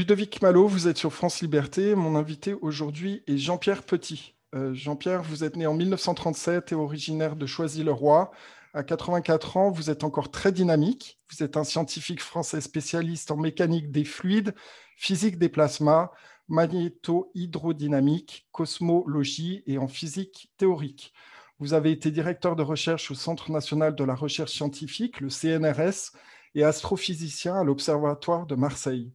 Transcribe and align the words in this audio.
Ludovic 0.00 0.40
Malo, 0.40 0.66
vous 0.66 0.88
êtes 0.88 0.96
sur 0.96 1.12
France 1.12 1.42
Liberté. 1.42 1.94
Mon 1.94 2.16
invité 2.16 2.54
aujourd'hui 2.54 3.22
est 3.26 3.36
Jean-Pierre 3.36 3.82
Petit. 3.82 4.34
Euh, 4.54 4.72
Jean-Pierre, 4.72 5.22
vous 5.22 5.44
êtes 5.44 5.56
né 5.56 5.66
en 5.66 5.74
1937 5.74 6.72
et 6.72 6.74
originaire 6.74 7.36
de 7.36 7.44
Choisy-le-Roi. 7.44 8.30
À 8.72 8.82
84 8.82 9.58
ans, 9.58 9.70
vous 9.70 9.90
êtes 9.90 10.02
encore 10.02 10.30
très 10.30 10.52
dynamique. 10.52 11.20
Vous 11.30 11.42
êtes 11.42 11.58
un 11.58 11.64
scientifique 11.64 12.22
français 12.22 12.62
spécialiste 12.62 13.30
en 13.30 13.36
mécanique 13.36 13.92
des 13.92 14.06
fluides, 14.06 14.54
physique 14.96 15.38
des 15.38 15.50
plasmas, 15.50 16.10
magnéto-hydrodynamique, 16.48 18.48
cosmologie 18.52 19.62
et 19.66 19.76
en 19.76 19.86
physique 19.86 20.50
théorique. 20.56 21.12
Vous 21.58 21.74
avez 21.74 21.90
été 21.90 22.10
directeur 22.10 22.56
de 22.56 22.62
recherche 22.62 23.10
au 23.10 23.14
Centre 23.14 23.52
national 23.52 23.94
de 23.94 24.04
la 24.04 24.14
recherche 24.14 24.52
scientifique, 24.52 25.20
le 25.20 25.28
CNRS, 25.28 26.12
et 26.54 26.64
astrophysicien 26.64 27.54
à 27.54 27.64
l'Observatoire 27.64 28.46
de 28.46 28.54
Marseille. 28.54 29.12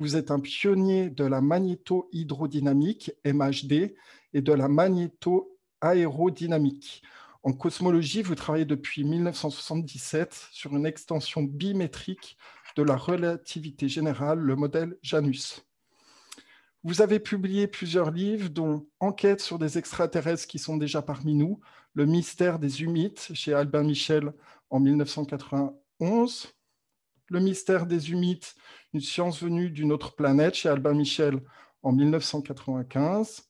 Vous 0.00 0.14
êtes 0.14 0.30
un 0.30 0.38
pionnier 0.38 1.10
de 1.10 1.24
la 1.24 1.40
magnéto-hydrodynamique, 1.40 3.10
MHD, 3.24 3.96
et 4.32 4.42
de 4.42 4.52
la 4.52 4.68
magnéto-aérodynamique. 4.68 7.02
En 7.42 7.52
cosmologie, 7.52 8.22
vous 8.22 8.36
travaillez 8.36 8.64
depuis 8.64 9.02
1977 9.02 10.50
sur 10.52 10.76
une 10.76 10.86
extension 10.86 11.42
bimétrique 11.42 12.38
de 12.76 12.84
la 12.84 12.96
relativité 12.96 13.88
générale, 13.88 14.38
le 14.38 14.54
modèle 14.54 14.96
Janus. 15.02 15.66
Vous 16.84 17.02
avez 17.02 17.18
publié 17.18 17.66
plusieurs 17.66 18.12
livres, 18.12 18.50
dont 18.50 18.86
Enquête 19.00 19.40
sur 19.40 19.58
des 19.58 19.78
extraterrestres 19.78 20.46
qui 20.46 20.60
sont 20.60 20.76
déjà 20.76 21.02
parmi 21.02 21.34
nous, 21.34 21.58
Le 21.94 22.06
mystère 22.06 22.60
des 22.60 22.82
humites 22.82 23.30
chez 23.34 23.52
Albin 23.52 23.82
Michel 23.82 24.32
en 24.70 24.78
1991, 24.78 26.54
Le 27.30 27.40
mystère 27.40 27.86
des 27.86 28.12
humites, 28.12 28.54
une 28.92 29.00
science 29.00 29.42
venue 29.42 29.70
d'une 29.70 29.92
autre 29.92 30.14
planète 30.14 30.54
chez 30.54 30.68
Albin 30.68 30.94
Michel 30.94 31.40
en 31.82 31.92
1995, 31.92 33.44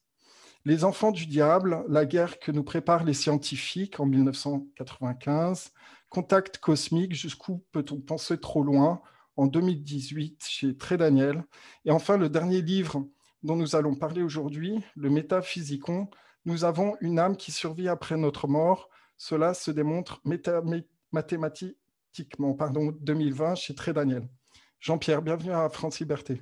Les 0.64 0.84
enfants 0.84 1.12
du 1.12 1.26
diable, 1.26 1.84
la 1.88 2.04
guerre 2.04 2.38
que 2.38 2.52
nous 2.52 2.64
préparent 2.64 3.04
les 3.04 3.14
scientifiques 3.14 4.00
en 4.00 4.06
1995, 4.06 5.72
Contact 6.10 6.58
cosmique, 6.58 7.14
jusqu'où 7.14 7.64
peut-on 7.72 8.00
penser 8.00 8.38
trop 8.38 8.62
loin 8.62 9.00
en 9.36 9.46
2018 9.46 10.44
chez 10.46 10.76
Très 10.76 10.96
Daniel, 10.96 11.44
et 11.84 11.90
enfin 11.90 12.16
le 12.16 12.28
dernier 12.28 12.60
livre 12.60 13.06
dont 13.42 13.56
nous 13.56 13.76
allons 13.76 13.94
parler 13.94 14.22
aujourd'hui, 14.22 14.82
le 14.96 15.10
métaphysicon, 15.10 16.08
nous 16.44 16.64
avons 16.64 16.96
une 17.00 17.18
âme 17.18 17.36
qui 17.36 17.52
survit 17.52 17.88
après 17.88 18.16
notre 18.16 18.48
mort. 18.48 18.88
Cela 19.16 19.54
se 19.54 19.70
démontre 19.70 20.22
mathématiquement. 21.12 22.54
Pardon, 22.54 22.92
2020 23.00 23.54
chez 23.54 23.74
Très 23.74 23.92
Daniel. 23.92 24.28
Jean-Pierre, 24.80 25.22
bienvenue 25.22 25.52
à 25.52 25.68
France 25.68 25.98
Liberté. 25.98 26.40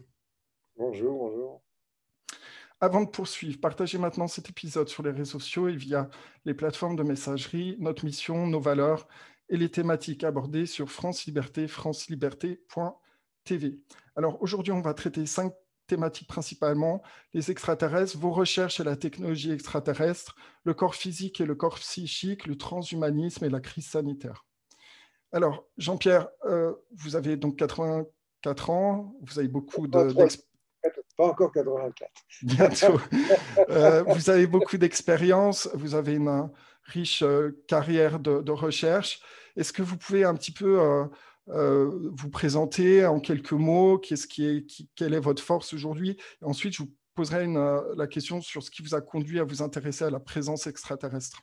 Bonjour, 0.76 1.18
bonjour. 1.18 1.62
Avant 2.80 3.00
de 3.00 3.08
poursuivre, 3.08 3.58
partagez 3.58 3.96
maintenant 3.96 4.28
cet 4.28 4.50
épisode 4.50 4.90
sur 4.90 5.02
les 5.02 5.10
réseaux 5.10 5.38
sociaux 5.38 5.68
et 5.68 5.76
via 5.76 6.10
les 6.44 6.52
plateformes 6.52 6.96
de 6.96 7.02
messagerie, 7.02 7.76
notre 7.78 8.04
mission, 8.04 8.46
nos 8.46 8.60
valeurs 8.60 9.08
et 9.48 9.56
les 9.56 9.70
thématiques 9.70 10.22
abordées 10.22 10.66
sur 10.66 10.90
France 10.90 11.24
Liberté, 11.24 11.66
franceliberté.tv. 11.66 13.80
Alors 14.16 14.42
aujourd'hui, 14.42 14.72
on 14.72 14.82
va 14.82 14.92
traiter 14.92 15.24
cinq 15.24 15.54
thématiques 15.86 16.28
principalement, 16.28 17.02
les 17.32 17.50
extraterrestres, 17.50 18.18
vos 18.18 18.32
recherches 18.32 18.80
et 18.80 18.84
la 18.84 18.96
technologie 18.96 19.52
extraterrestre, 19.52 20.36
le 20.64 20.74
corps 20.74 20.94
physique 20.94 21.40
et 21.40 21.46
le 21.46 21.54
corps 21.54 21.76
psychique, 21.76 22.46
le 22.46 22.58
transhumanisme 22.58 23.46
et 23.46 23.50
la 23.50 23.60
crise 23.60 23.86
sanitaire. 23.86 24.44
Alors, 25.32 25.66
Jean-Pierre, 25.78 26.28
euh, 26.44 26.74
vous 26.92 27.16
avez 27.16 27.36
donc 27.36 27.56
84 28.46 28.70
ans, 28.70 29.14
vous 29.22 29.38
avez 29.38 29.48
beaucoup 29.48 29.86
de... 29.86 30.12
Pas 31.16 31.28
encore 31.28 31.50
84. 31.50 32.10
Bientôt. 32.42 33.00
Euh, 33.70 34.02
vous 34.02 34.30
avez 34.30 34.46
beaucoup 34.46 34.76
d'expérience, 34.76 35.68
vous 35.74 35.94
avez 35.94 36.14
une 36.14 36.50
riche 36.84 37.22
euh, 37.22 37.64
carrière 37.66 38.20
de, 38.20 38.42
de 38.42 38.52
recherche. 38.52 39.20
Est-ce 39.56 39.72
que 39.72 39.82
vous 39.82 39.96
pouvez 39.96 40.24
un 40.24 40.34
petit 40.34 40.52
peu 40.52 40.78
euh, 41.48 41.90
vous 42.12 42.30
présenter 42.30 43.06
en 43.06 43.18
quelques 43.18 43.52
mots 43.52 43.98
qu'est-ce 43.98 44.26
qui 44.26 44.46
est, 44.46 44.66
quelle 44.94 45.14
est 45.14 45.20
votre 45.20 45.42
force 45.42 45.72
aujourd'hui? 45.72 46.18
Ensuite, 46.42 46.74
je 46.74 46.82
vous 46.82 46.92
poserai 47.14 47.44
une, 47.44 47.80
la 47.96 48.06
question 48.06 48.40
sur 48.42 48.62
ce 48.62 48.70
qui 48.70 48.82
vous 48.82 48.94
a 48.94 49.00
conduit 49.00 49.40
à 49.40 49.44
vous 49.44 49.62
intéresser 49.62 50.04
à 50.04 50.10
la 50.10 50.20
présence 50.20 50.66
extraterrestre. 50.66 51.40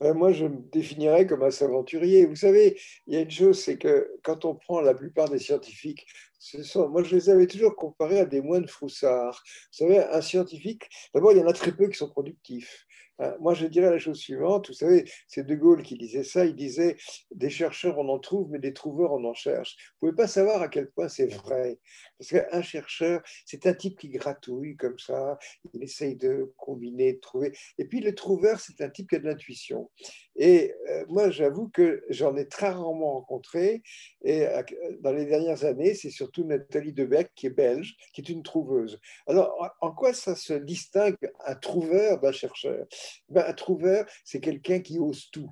Moi, 0.00 0.32
je 0.32 0.44
me 0.44 0.58
définirais 0.72 1.26
comme 1.26 1.42
un 1.42 1.62
aventurier. 1.62 2.26
Vous 2.26 2.36
savez, 2.36 2.78
il 3.06 3.14
y 3.14 3.16
a 3.16 3.20
une 3.20 3.30
chose, 3.30 3.58
c'est 3.58 3.78
que 3.78 4.10
quand 4.22 4.44
on 4.44 4.54
prend 4.54 4.80
la 4.82 4.94
plupart 4.94 5.28
des 5.28 5.38
scientifiques, 5.38 6.06
ce 6.38 6.62
sont, 6.62 6.88
moi, 6.88 7.02
je 7.02 7.14
les 7.14 7.30
avais 7.30 7.46
toujours 7.46 7.74
comparés 7.74 8.20
à 8.20 8.24
des 8.26 8.40
moines 8.40 8.68
froussards. 8.68 9.42
Vous 9.44 9.86
savez, 9.86 9.98
un 9.98 10.20
scientifique, 10.20 10.88
d'abord, 11.14 11.32
il 11.32 11.38
y 11.38 11.42
en 11.42 11.48
a 11.48 11.52
très 11.52 11.72
peu 11.72 11.88
qui 11.88 11.96
sont 11.96 12.10
productifs. 12.10 12.85
Euh, 13.20 13.32
moi, 13.40 13.54
je 13.54 13.66
dirais 13.66 13.90
la 13.90 13.98
chose 13.98 14.18
suivante. 14.18 14.68
Vous 14.68 14.74
savez, 14.74 15.04
c'est 15.26 15.46
De 15.46 15.54
Gaulle 15.54 15.82
qui 15.82 15.96
disait 15.96 16.24
ça. 16.24 16.44
Il 16.44 16.54
disait 16.54 16.96
Des 17.30 17.50
chercheurs, 17.50 17.98
on 17.98 18.08
en 18.08 18.18
trouve, 18.18 18.50
mais 18.50 18.58
des 18.58 18.72
trouveurs, 18.72 19.12
on 19.12 19.24
en 19.24 19.34
cherche. 19.34 19.76
Vous 20.00 20.08
ne 20.08 20.12
pouvez 20.12 20.22
pas 20.22 20.28
savoir 20.28 20.62
à 20.62 20.68
quel 20.68 20.90
point 20.90 21.08
c'est 21.08 21.26
vrai. 21.26 21.78
Parce 22.18 22.30
qu'un 22.30 22.62
chercheur, 22.62 23.22
c'est 23.44 23.66
un 23.66 23.74
type 23.74 23.98
qui 23.98 24.08
gratouille 24.08 24.76
comme 24.76 24.98
ça. 24.98 25.38
Il 25.72 25.82
essaye 25.82 26.16
de 26.16 26.52
combiner, 26.56 27.14
de 27.14 27.20
trouver. 27.20 27.52
Et 27.78 27.86
puis, 27.86 28.00
le 28.00 28.14
trouveur, 28.14 28.60
c'est 28.60 28.80
un 28.82 28.90
type 28.90 29.08
qui 29.08 29.16
a 29.16 29.18
de 29.18 29.26
l'intuition. 29.26 29.90
Et 30.36 30.74
euh, 30.90 31.04
moi, 31.08 31.30
j'avoue 31.30 31.68
que 31.68 32.04
j'en 32.10 32.36
ai 32.36 32.46
très 32.46 32.68
rarement 32.68 33.14
rencontré. 33.14 33.82
Et 34.22 34.46
euh, 34.46 34.62
dans 35.00 35.12
les 35.12 35.24
dernières 35.24 35.64
années, 35.64 35.94
c'est 35.94 36.10
surtout 36.10 36.44
Nathalie 36.44 36.92
Debec, 36.92 37.30
qui 37.34 37.46
est 37.46 37.50
belge, 37.50 37.96
qui 38.12 38.20
est 38.20 38.28
une 38.28 38.42
trouveuse. 38.42 39.00
Alors, 39.26 39.54
en 39.80 39.92
quoi 39.92 40.12
ça 40.12 40.36
se 40.36 40.52
distingue 40.52 41.16
un 41.46 41.54
trouveur 41.54 42.20
d'un 42.20 42.32
chercheur? 42.32 42.86
Ben, 43.28 43.44
Un 43.46 43.52
trouveur, 43.52 44.06
c'est 44.24 44.40
quelqu'un 44.40 44.80
qui 44.80 44.98
ose 44.98 45.30
tout, 45.30 45.50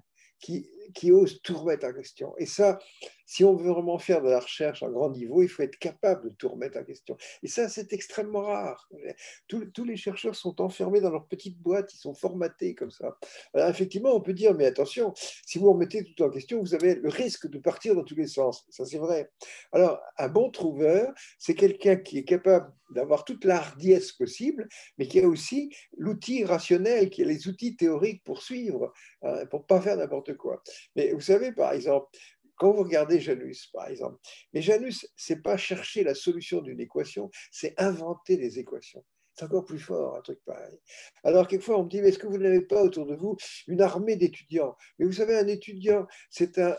qui 0.94 1.12
ose 1.12 1.40
tout 1.42 1.56
remettre 1.56 1.86
en 1.86 1.92
question. 1.92 2.34
Et 2.38 2.46
ça, 2.46 2.78
si 3.26 3.44
on 3.44 3.56
veut 3.56 3.70
vraiment 3.70 3.98
faire 3.98 4.22
de 4.22 4.28
la 4.28 4.40
recherche 4.40 4.82
à 4.82 4.88
grand 4.88 5.10
niveau, 5.10 5.42
il 5.42 5.48
faut 5.48 5.62
être 5.62 5.78
capable 5.78 6.30
de 6.30 6.34
tout 6.34 6.48
remettre 6.48 6.78
en 6.78 6.84
question. 6.84 7.16
Et 7.42 7.48
ça, 7.48 7.68
c'est 7.68 7.92
extrêmement 7.92 8.42
rare. 8.42 8.88
Tous, 9.48 9.64
tous, 9.66 9.84
les 9.84 9.96
chercheurs 9.96 10.34
sont 10.34 10.60
enfermés 10.60 11.00
dans 11.00 11.10
leur 11.10 11.26
petite 11.26 11.58
boîte, 11.58 11.92
ils 11.94 11.98
sont 11.98 12.14
formatés 12.14 12.74
comme 12.74 12.90
ça. 12.90 13.16
Alors 13.54 13.68
effectivement, 13.68 14.14
on 14.14 14.20
peut 14.20 14.34
dire, 14.34 14.54
mais 14.54 14.66
attention, 14.66 15.12
si 15.14 15.58
vous 15.58 15.72
remettez 15.72 16.04
tout 16.04 16.22
en 16.22 16.30
question, 16.30 16.60
vous 16.60 16.74
avez 16.74 16.94
le 16.96 17.08
risque 17.08 17.48
de 17.48 17.58
partir 17.58 17.94
dans 17.94 18.04
tous 18.04 18.16
les 18.16 18.26
sens. 18.26 18.66
Ça, 18.68 18.84
c'est 18.84 18.98
vrai. 18.98 19.30
Alors, 19.72 20.00
un 20.18 20.28
bon 20.28 20.50
trouveur, 20.50 21.12
c'est 21.38 21.54
quelqu'un 21.54 21.96
qui 21.96 22.18
est 22.18 22.24
capable 22.24 22.72
d'avoir 22.90 23.24
toute 23.24 23.44
la 23.44 23.56
hardiesse 23.56 24.12
possible, 24.12 24.68
mais 24.98 25.06
qui 25.06 25.20
a 25.20 25.26
aussi 25.26 25.74
l'outil 25.96 26.44
rationnel, 26.44 27.10
qui 27.10 27.22
a 27.22 27.26
les 27.26 27.48
outils 27.48 27.76
théoriques 27.76 28.22
pour 28.24 28.42
suivre, 28.42 28.92
hein, 29.22 29.46
pour 29.46 29.60
ne 29.60 29.64
pas 29.64 29.80
faire 29.80 29.96
n'importe 29.96 30.36
quoi. 30.36 30.62
Mais 30.96 31.12
vous 31.12 31.20
savez, 31.20 31.52
par 31.52 31.72
exemple, 31.72 32.08
quand 32.56 32.72
vous 32.72 32.84
regardez 32.84 33.20
Janus, 33.20 33.66
par 33.72 33.88
exemple, 33.88 34.18
mais 34.52 34.62
Janus, 34.62 35.06
c'est 35.16 35.42
pas 35.42 35.56
chercher 35.56 36.04
la 36.04 36.14
solution 36.14 36.62
d'une 36.62 36.80
équation, 36.80 37.30
c'est 37.50 37.74
inventer 37.78 38.36
des 38.36 38.58
équations. 38.58 39.04
C'est 39.36 39.46
encore 39.46 39.64
plus 39.64 39.80
fort, 39.80 40.16
un 40.16 40.20
truc 40.20 40.38
pareil. 40.44 40.78
Alors, 41.24 41.48
quelquefois, 41.48 41.80
on 41.80 41.84
me 41.84 41.88
dit, 41.88 42.00
mais 42.00 42.10
est-ce 42.10 42.20
que 42.20 42.28
vous 42.28 42.38
n'avez 42.38 42.60
pas 42.60 42.80
autour 42.80 43.04
de 43.04 43.16
vous 43.16 43.36
une 43.66 43.80
armée 43.80 44.14
d'étudiants? 44.14 44.76
Mais 44.96 45.06
vous 45.06 45.12
savez, 45.12 45.36
un 45.36 45.48
étudiant, 45.48 46.06
c'est 46.30 46.56
un, 46.58 46.76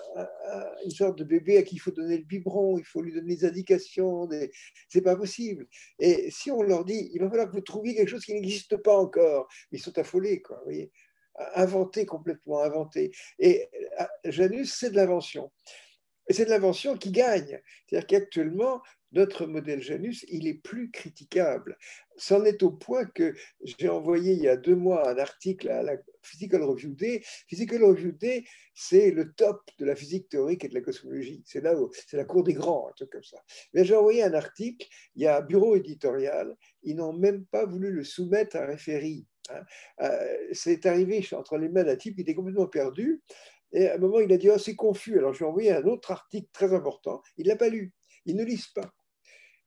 une 0.85 0.91
sorte 0.91 1.17
de 1.17 1.25
bébé 1.25 1.57
à 1.57 1.63
qui 1.63 1.75
il 1.75 1.79
faut 1.79 1.91
donner 1.91 2.17
le 2.17 2.23
biberon, 2.23 2.77
il 2.77 2.85
faut 2.85 3.01
lui 3.01 3.13
donner 3.13 3.35
des 3.35 3.43
indications. 3.43 4.25
Des... 4.27 4.51
C'est 4.87 5.01
pas 5.01 5.17
possible. 5.17 5.67
Et 5.99 6.31
si 6.31 6.49
on 6.49 6.61
leur 6.61 6.85
dit, 6.85 7.09
il 7.13 7.19
va 7.19 7.29
falloir 7.29 7.49
que 7.49 7.55
vous 7.55 7.61
trouviez 7.61 7.93
quelque 7.93 8.07
chose 8.07 8.23
qui 8.23 8.33
n'existe 8.33 8.77
pas 8.77 8.95
encore, 8.95 9.49
ils 9.73 9.81
sont 9.81 9.97
affolés, 9.99 10.41
quoi. 10.41 10.55
Vous 10.59 10.63
voyez 10.63 10.93
inventé 11.55 12.05
complètement, 12.05 12.61
inventé. 12.61 13.11
Et 13.39 13.67
euh, 13.99 14.05
Janus, 14.25 14.73
c'est 14.73 14.91
de 14.91 14.95
l'invention. 14.95 15.51
Et 16.27 16.33
c'est 16.33 16.45
de 16.45 16.49
l'invention 16.49 16.97
qui 16.97 17.11
gagne. 17.11 17.61
C'est-à-dire 17.85 18.07
qu'actuellement, 18.07 18.81
notre 19.11 19.45
modèle 19.45 19.81
Janus, 19.81 20.25
il 20.27 20.47
est 20.47 20.55
plus 20.55 20.91
critiquable. 20.91 21.77
C'en 22.17 22.43
est 22.43 22.63
au 22.63 22.71
point 22.71 23.05
que 23.05 23.33
j'ai 23.63 23.87
envoyé 23.87 24.33
il 24.33 24.41
y 24.41 24.47
a 24.47 24.57
deux 24.57 24.75
mois 24.75 25.07
un 25.07 25.17
article 25.17 25.69
à 25.69 25.83
la 25.83 25.93
Physical 26.21 26.63
Review 26.63 26.93
Day. 26.93 27.21
Physical 27.47 27.83
Review 27.83 28.11
Day, 28.11 28.43
c'est 28.73 29.11
le 29.11 29.33
top 29.33 29.61
de 29.77 29.85
la 29.85 29.95
physique 29.95 30.27
théorique 30.27 30.65
et 30.65 30.69
de 30.69 30.73
la 30.73 30.81
cosmologie. 30.81 31.43
C'est 31.45 31.61
là 31.61 31.79
où 31.79 31.89
c'est 32.07 32.17
la 32.17 32.25
cour 32.25 32.43
des 32.43 32.53
grands, 32.53 32.89
un 32.89 32.93
truc 32.93 33.11
comme 33.11 33.23
ça. 33.23 33.37
Mais 33.73 33.85
j'ai 33.85 33.95
envoyé 33.95 34.23
un 34.23 34.33
article, 34.33 34.87
il 35.15 35.23
y 35.23 35.27
a 35.27 35.37
un 35.37 35.41
bureau 35.41 35.75
éditorial, 35.75 36.55
ils 36.83 36.95
n'ont 36.95 37.13
même 37.13 37.45
pas 37.45 37.65
voulu 37.65 37.91
le 37.91 38.03
soumettre 38.03 38.57
à 38.57 38.63
un 38.63 38.65
référé. 38.65 39.25
Hein. 39.49 39.61
Euh, 40.01 40.37
c'est 40.51 40.85
arrivé 40.85 41.25
entre 41.33 41.57
les 41.57 41.69
mains 41.69 41.83
d'un 41.83 41.95
type 41.95 42.15
qui 42.15 42.21
était 42.21 42.35
complètement 42.35 42.67
perdu. 42.67 43.21
Et 43.71 43.87
à 43.87 43.95
un 43.95 43.97
moment, 43.97 44.19
il 44.19 44.31
a 44.31 44.37
dit 44.37 44.49
oh, 44.49 44.57
c'est 44.57 44.75
confus. 44.75 45.17
Alors, 45.17 45.33
je 45.33 45.43
envoyé 45.43 45.71
un 45.71 45.83
autre 45.83 46.11
article 46.11 46.47
très 46.53 46.73
important. 46.73 47.21
Il 47.37 47.45
ne 47.45 47.49
l'a 47.49 47.55
pas 47.55 47.69
lu. 47.69 47.93
Ils 48.25 48.35
ne 48.35 48.43
lisent 48.43 48.67
pas. 48.67 48.93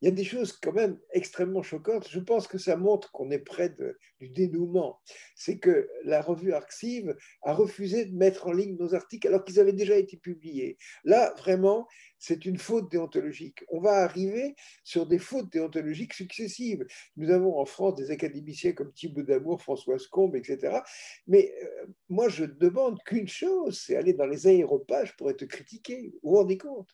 Il 0.00 0.06
y 0.06 0.08
a 0.08 0.14
des 0.14 0.24
choses 0.24 0.52
quand 0.52 0.72
même 0.72 0.98
extrêmement 1.12 1.62
choquantes. 1.62 2.08
Je 2.08 2.20
pense 2.20 2.46
que 2.46 2.58
ça 2.58 2.76
montre 2.76 3.10
qu'on 3.10 3.30
est 3.30 3.38
près 3.38 3.74
du 4.20 4.28
dénouement. 4.28 5.00
C'est 5.34 5.58
que 5.58 5.88
la 6.04 6.22
revue 6.22 6.52
Arxiv 6.52 7.16
a 7.42 7.52
refusé 7.52 8.04
de 8.04 8.14
mettre 8.14 8.46
en 8.46 8.52
ligne 8.52 8.76
nos 8.76 8.94
articles 8.94 9.26
alors 9.26 9.44
qu'ils 9.44 9.58
avaient 9.58 9.72
déjà 9.72 9.96
été 9.96 10.16
publiés. 10.16 10.78
Là, 11.04 11.34
vraiment, 11.38 11.88
c'est 12.18 12.46
une 12.46 12.58
faute 12.58 12.90
déontologique. 12.90 13.64
On 13.68 13.80
va 13.80 14.02
arriver 14.04 14.54
sur 14.84 15.06
des 15.06 15.18
fautes 15.18 15.50
déontologiques 15.50 16.14
successives. 16.14 16.86
Nous 17.16 17.30
avons 17.30 17.58
en 17.58 17.64
France 17.64 17.96
des 17.96 18.10
académiciens 18.10 18.72
comme 18.72 18.92
Thibaut 18.92 19.22
Damour, 19.22 19.62
Françoise 19.62 20.06
Combe, 20.06 20.36
etc. 20.36 20.78
Mais 21.26 21.52
euh, 21.62 21.86
moi, 22.08 22.28
je 22.28 22.44
demande 22.44 22.98
qu'une 23.04 23.28
chose, 23.28 23.80
c'est 23.84 23.96
aller 23.96 24.12
dans 24.12 24.26
les 24.26 24.46
aéropages 24.46 25.16
pour 25.16 25.30
être 25.30 25.44
critiqué. 25.46 26.12
Vous 26.22 26.30
vous 26.30 26.36
rendez 26.36 26.58
compte? 26.58 26.90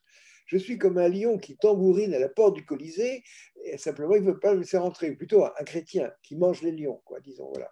Je 0.47 0.59
suis 0.59 0.79
comme 0.79 0.99
un 0.99 1.09
lion 1.09 1.39
qui 1.39 1.57
tambourine 1.57 2.15
à 2.15 2.19
la 2.19 2.29
porte 2.29 2.55
du 2.55 2.65
Colisée, 2.65 3.23
et 3.65 3.79
simplement 3.79 4.15
il 4.15 4.23
ne 4.23 4.31
veut 4.33 4.39
pas 4.39 4.55
me 4.55 4.61
laisser 4.61 4.79
rentrer. 4.79 5.13
Plutôt 5.13 5.45
un 5.45 5.65
chrétien 5.65 6.13
qui 6.23 6.37
mange 6.37 6.63
les 6.63 6.73
lions, 6.73 7.01
quoi, 7.05 7.21
disons. 7.21 7.51
Voilà. 7.53 7.71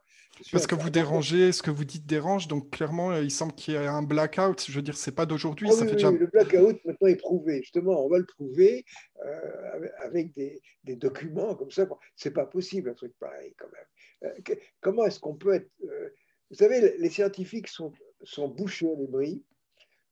Parce 0.51 0.67
que 0.67 0.75
vous 0.75 0.91
dérangez, 0.91 1.53
ce 1.53 1.63
que 1.63 1.71
vous 1.71 1.85
dites 1.85 2.07
dérange, 2.07 2.49
donc 2.49 2.71
clairement, 2.71 3.15
il 3.17 3.31
semble 3.31 3.53
qu'il 3.53 3.75
y 3.75 3.77
ait 3.77 3.87
un 3.87 4.03
blackout. 4.03 4.65
Je 4.67 4.73
veux 4.73 4.83
dire, 4.83 4.97
c'est 4.97 5.15
pas 5.15 5.27
d'aujourd'hui. 5.27 5.69
Ah 5.71 5.75
oui, 5.81 6.19
Le 6.19 6.27
blackout 6.27 6.85
maintenant 6.85 7.09
est 7.09 7.17
prouvé. 7.17 7.59
Justement, 7.63 8.05
on 8.05 8.09
va 8.09 8.19
le 8.19 8.27
prouver 8.27 8.85
euh, 9.25 9.89
avec 9.99 10.35
des, 10.35 10.61
documents 10.85 11.55
comme 11.55 11.71
ça. 11.71 11.87
C'est 12.17 12.33
pas 12.33 12.47
possible 12.47 12.91
un 12.91 12.95
truc 12.95 13.13
pareil 13.21 13.55
quand 13.59 13.69
même. 13.73 14.33
Euh, 14.33 14.55
comment 14.81 15.05
est-ce 15.05 15.21
qu'on 15.21 15.35
peut 15.35 15.55
être 15.55 15.71
euh, 15.85 16.09
Vous 16.51 16.57
savez, 16.57 16.97
les 16.99 17.11
scientifiques 17.11 17.69
sont, 17.69 17.93
sont 18.23 18.49
bouchés 18.49 18.91
à 18.91 18.95
l'ébris 18.99 19.45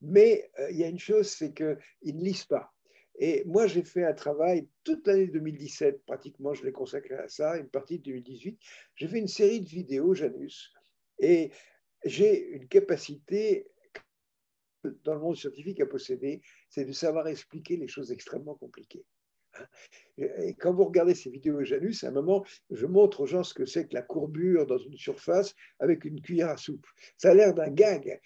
mais 0.00 0.50
euh, 0.58 0.70
il 0.70 0.79
y 0.79 0.85
a 0.85 0.88
une 0.88 0.99
chose, 0.99 1.29
c'est 1.29 1.52
qu'ils 1.52 1.76
ne 2.17 2.25
lisent 2.25 2.44
pas. 2.44 2.73
Et 3.19 3.44
moi, 3.44 3.67
j'ai 3.67 3.82
fait 3.82 4.05
un 4.05 4.14
travail 4.14 4.67
toute 4.82 5.06
l'année 5.06 5.26
2017, 5.26 6.05
pratiquement, 6.06 6.55
je 6.55 6.64
l'ai 6.64 6.73
consacré 6.73 7.17
à 7.17 7.29
ça, 7.29 7.58
une 7.58 7.69
partie 7.69 7.99
de 7.99 8.05
2018. 8.05 8.58
J'ai 8.97 9.08
fait 9.08 9.19
une 9.19 9.29
série 9.29 9.61
de 9.61 9.69
vidéos, 9.69 10.14
Janus, 10.14 10.73
et 11.19 11.50
j'ai 12.05 12.49
une 12.49 12.67
capacité 12.67 13.69
dans 15.05 15.14
le 15.14 15.20
monde 15.20 15.37
scientifique 15.37 15.81
à 15.81 15.87
posséder, 15.87 16.41
c'est 16.69 16.85
de 16.85 16.93
savoir 16.93 17.29
expliquer 17.29 17.76
les 17.76 17.88
choses 17.88 18.12
extrêmement 18.12 18.55
compliquées. 18.55 19.05
Et 20.17 20.55
quand 20.55 20.73
vous 20.73 20.85
regardez 20.85 21.14
ces 21.14 21.29
vidéos 21.29 21.64
Janus, 21.64 22.05
à 22.05 22.08
un 22.08 22.12
moment, 22.12 22.44
je 22.70 22.87
montre 22.87 23.20
aux 23.20 23.26
gens 23.26 23.43
ce 23.43 23.53
que 23.53 23.67
c'est 23.67 23.88
que 23.88 23.94
la 23.94 24.03
courbure 24.03 24.67
dans 24.67 24.79
une 24.79 24.96
surface 24.96 25.55
avec 25.79 26.05
une 26.05 26.20
cuillère 26.20 26.50
à 26.50 26.56
soupe. 26.56 26.87
Ça 27.17 27.31
a 27.31 27.35
l'air 27.35 27.53
d'un 27.53 27.69
gag 27.69 28.20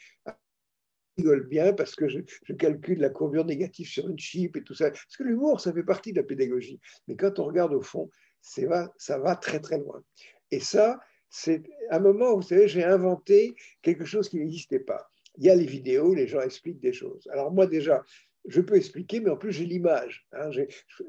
rigole 1.16 1.46
bien 1.46 1.72
parce 1.72 1.94
que 1.94 2.08
je, 2.08 2.20
calcule 2.54 2.98
la 2.98 3.10
courbure 3.10 3.44
négative 3.44 3.86
sur 3.86 4.08
une 4.08 4.18
chip 4.18 4.56
et 4.56 4.62
tout 4.62 4.74
ça. 4.74 4.90
Parce 4.90 5.16
que 5.16 5.24
l'humour, 5.24 5.60
ça 5.60 5.72
fait 5.72 5.82
partie 5.82 6.12
de 6.12 6.18
la 6.18 6.24
pédagogie. 6.24 6.80
Mais 7.08 7.16
quand 7.16 7.38
on 7.38 7.44
regarde 7.44 7.72
au 7.72 7.82
fond, 7.82 8.10
va, 8.58 8.92
ça 8.98 9.18
va 9.18 9.36
très 9.36 9.60
très 9.60 9.78
loin. 9.78 10.02
Et 10.50 10.60
ça, 10.60 11.00
c'est 11.30 11.62
un 11.90 11.98
moment 11.98 12.32
où, 12.32 12.36
vous 12.36 12.42
savez, 12.42 12.68
j'ai 12.68 12.84
inventé 12.84 13.54
quelque 13.82 14.04
chose 14.04 14.28
qui 14.28 14.38
n'existait 14.38 14.80
pas. 14.80 15.08
Il 15.38 15.44
y 15.44 15.50
a 15.50 15.54
les 15.54 15.66
vidéos, 15.66 16.14
les 16.14 16.28
gens 16.28 16.40
expliquent 16.40 16.80
des 16.80 16.92
choses. 16.92 17.28
Alors 17.32 17.52
moi 17.52 17.66
déjà, 17.66 18.04
je 18.46 18.60
peux 18.60 18.76
expliquer, 18.76 19.20
mais 19.20 19.30
en 19.30 19.36
plus 19.36 19.52
j'ai 19.52 19.64
l'image. 19.64 20.26
Hein. 20.32 20.50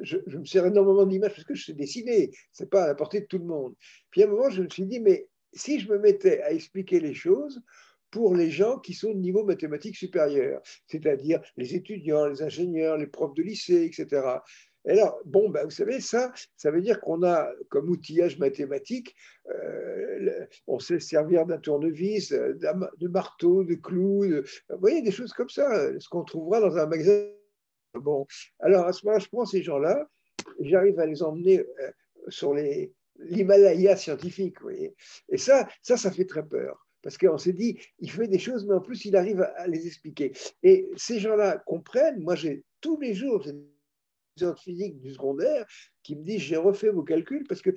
Je, 0.01 0.17
me 0.37 0.45
sers 0.45 0.65
énormément 0.65 1.05
d'images 1.05 1.33
parce 1.33 1.43
que 1.43 1.53
je 1.53 1.65
sais 1.65 1.73
dessiner. 1.73 2.31
C'est 2.51 2.69
pas 2.69 2.85
à 2.85 2.87
la 2.87 2.95
portée 2.95 3.21
de 3.21 3.25
tout 3.25 3.37
le 3.37 3.45
monde. 3.45 3.75
Puis 4.09 4.23
à 4.23 4.25
un 4.25 4.29
moment, 4.29 4.49
je 4.49 4.63
me 4.63 4.69
suis 4.69 4.85
dit, 4.85 4.99
mais 4.99 5.27
si 5.53 5.79
je 5.79 5.89
me 5.91 5.99
mettais 5.99 6.41
à 6.41 6.51
expliquer 6.51 6.99
les 6.99 7.13
choses, 7.13 7.61
pour 8.15 8.33
les 8.33 8.49
gens 8.49 8.79
qui 8.79 8.93
sont 8.93 9.11
de 9.11 9.19
niveau 9.19 9.43
mathématique 9.43 9.97
supérieur, 9.97 10.61
c'est-à-dire 10.87 11.41
les 11.57 11.75
étudiants, 11.75 12.27
les 12.27 12.41
ingénieurs, 12.41 12.95
les 12.95 13.07
profs 13.07 13.33
de 13.33 13.43
lycée, 13.43 13.83
etc. 13.83 14.37
Et 14.85 14.91
alors, 14.91 15.19
bon, 15.25 15.49
ben, 15.49 15.65
vous 15.65 15.69
savez, 15.69 15.99
ça, 15.99 16.31
ça 16.55 16.71
veut 16.71 16.81
dire 16.81 17.01
qu'on 17.01 17.23
a 17.23 17.51
comme 17.67 17.89
outillage 17.89 18.39
mathématique, 18.39 19.13
euh, 19.49 20.45
on 20.65 20.79
sait 20.79 21.01
servir 21.01 21.45
d'un 21.45 21.57
tournevis, 21.57 22.31
de 22.31 23.07
marteau, 23.09 23.65
de 23.65 23.75
clous, 23.75 24.23
vous 24.69 24.79
voyez, 24.79 25.01
des 25.01 25.11
choses 25.11 25.33
comme 25.33 25.49
ça, 25.49 25.67
ce 25.99 26.07
qu'on 26.07 26.23
trouvera 26.23 26.61
dans 26.61 26.77
un 26.77 26.85
magasin. 26.85 27.27
Bon, 27.95 28.25
alors 28.61 28.85
à 28.85 28.93
ce 28.93 29.05
moment-là, 29.05 29.21
je 29.21 29.27
prends 29.27 29.45
ces 29.45 29.61
gens-là, 29.61 30.07
j'arrive 30.61 30.97
à 31.01 31.05
les 31.05 31.21
emmener 31.21 31.59
euh, 31.59 31.91
sur 32.29 32.55
l'Himalaya 33.19 33.97
scientifique, 33.97 34.61
vous 34.61 34.67
voyez. 34.69 34.95
Et 35.27 35.37
ça, 35.37 35.67
ça, 35.81 35.97
ça 35.97 36.11
fait 36.11 36.25
très 36.25 36.47
peur 36.47 36.84
parce 37.05 37.19
qu'on 37.19 37.37
s'est 37.37 37.53
dit, 37.53 37.77
il 37.99 38.09
fait 38.09 38.27
des 38.27 38.39
choses, 38.39 38.65
mais 38.65 38.73
en 38.73 38.81
plus, 38.81 39.05
il 39.05 39.15
arrive 39.15 39.41
à 39.41 39.67
les 39.67 39.85
expliquer. 39.85 40.31
Et 40.63 40.89
ces 40.95 41.19
gens-là 41.19 41.61
comprennent. 41.67 42.19
Moi, 42.19 42.33
j'ai 42.33 42.63
tous 42.81 42.99
les 42.99 43.13
jours 43.13 43.43
des 43.43 43.51
étudiants 43.51 44.55
physique 44.55 44.99
du 44.99 45.13
secondaire 45.13 45.67
qui 46.01 46.15
me 46.15 46.23
disent, 46.23 46.41
j'ai 46.41 46.57
refait 46.57 46.89
vos 46.89 47.03
calculs, 47.03 47.45
parce 47.47 47.61
que 47.61 47.69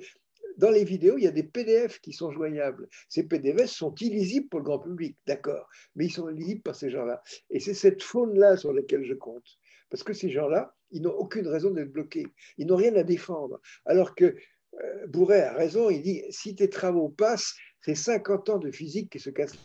dans 0.57 0.71
les 0.71 0.83
vidéos, 0.83 1.19
il 1.19 1.25
y 1.25 1.27
a 1.27 1.31
des 1.31 1.43
PDF 1.43 2.01
qui 2.01 2.11
sont 2.11 2.31
joignables. 2.31 2.89
Ces 3.07 3.27
PDF 3.27 3.69
sont 3.69 3.93
illisibles 4.01 4.49
pour 4.49 4.61
le 4.61 4.65
grand 4.65 4.79
public, 4.79 5.15
d'accord, 5.27 5.69
mais 5.95 6.07
ils 6.07 6.11
sont 6.11 6.25
lisibles 6.25 6.63
par 6.63 6.73
ces 6.73 6.89
gens-là. 6.89 7.21
Et 7.51 7.59
c'est 7.59 7.75
cette 7.75 8.01
faune-là 8.01 8.57
sur 8.57 8.73
laquelle 8.73 9.05
je 9.05 9.13
compte. 9.13 9.45
Parce 9.91 10.01
que 10.01 10.13
ces 10.13 10.31
gens-là, 10.31 10.75
ils 10.89 11.03
n'ont 11.03 11.13
aucune 11.13 11.47
raison 11.47 11.69
d'être 11.69 11.91
bloqués. 11.91 12.25
Ils 12.57 12.65
n'ont 12.65 12.77
rien 12.77 12.95
à 12.95 13.03
défendre. 13.03 13.61
Alors 13.85 14.15
que 14.15 14.35
euh, 14.83 15.07
Bourret 15.07 15.43
a 15.43 15.53
raison, 15.53 15.91
il 15.91 16.01
dit, 16.01 16.23
si 16.29 16.55
tes 16.55 16.69
travaux 16.69 17.09
passent, 17.09 17.53
c'est 17.81 17.95
50 17.95 18.49
ans 18.49 18.57
de 18.57 18.71
physique 18.71 19.11
qui 19.11 19.19
se 19.19 19.29
cassent. 19.29 19.57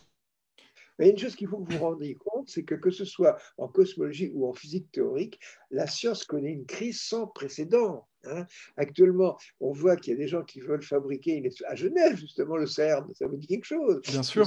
Mais 0.99 1.11
une 1.11 1.19
chose 1.19 1.35
qu'il 1.35 1.49
faut 1.49 1.59
que 1.59 1.73
vous 1.73 1.79
vous 1.79 1.85
rendiez 1.85 2.15
compte, 2.15 2.49
c'est 2.49 2.63
que 2.63 2.77
que 2.77 2.91
ce 2.91 3.05
soit 3.05 3.37
en 3.59 3.69
cosmologie 3.69 4.31
ou 4.33 4.49
en 4.49 4.53
physique 4.53 4.91
théorique, 4.93 5.41
la 5.71 5.87
science 5.87 6.25
connaît 6.25 6.53
une 6.53 6.67
crise 6.67 7.01
sans 7.01 7.27
précédent. 7.27 8.07
Hein. 8.25 8.47
Actuellement, 8.77 9.37
on 9.61 9.73
voit 9.73 9.97
qu'il 9.97 10.13
y 10.13 10.17
a 10.17 10.19
des 10.19 10.29
gens 10.29 10.45
qui 10.45 10.61
veulent 10.61 10.85
fabriquer 10.85 11.33
une... 11.33 11.51
à 11.67 11.75
Genève 11.75 12.17
justement 12.17 12.57
le 12.57 12.67
CERN, 12.67 13.13
ça 13.15 13.27
veut 13.27 13.37
dire 13.37 13.49
quelque 13.49 13.65
chose. 13.65 14.01
Bien 14.03 14.23
sûr. 14.23 14.47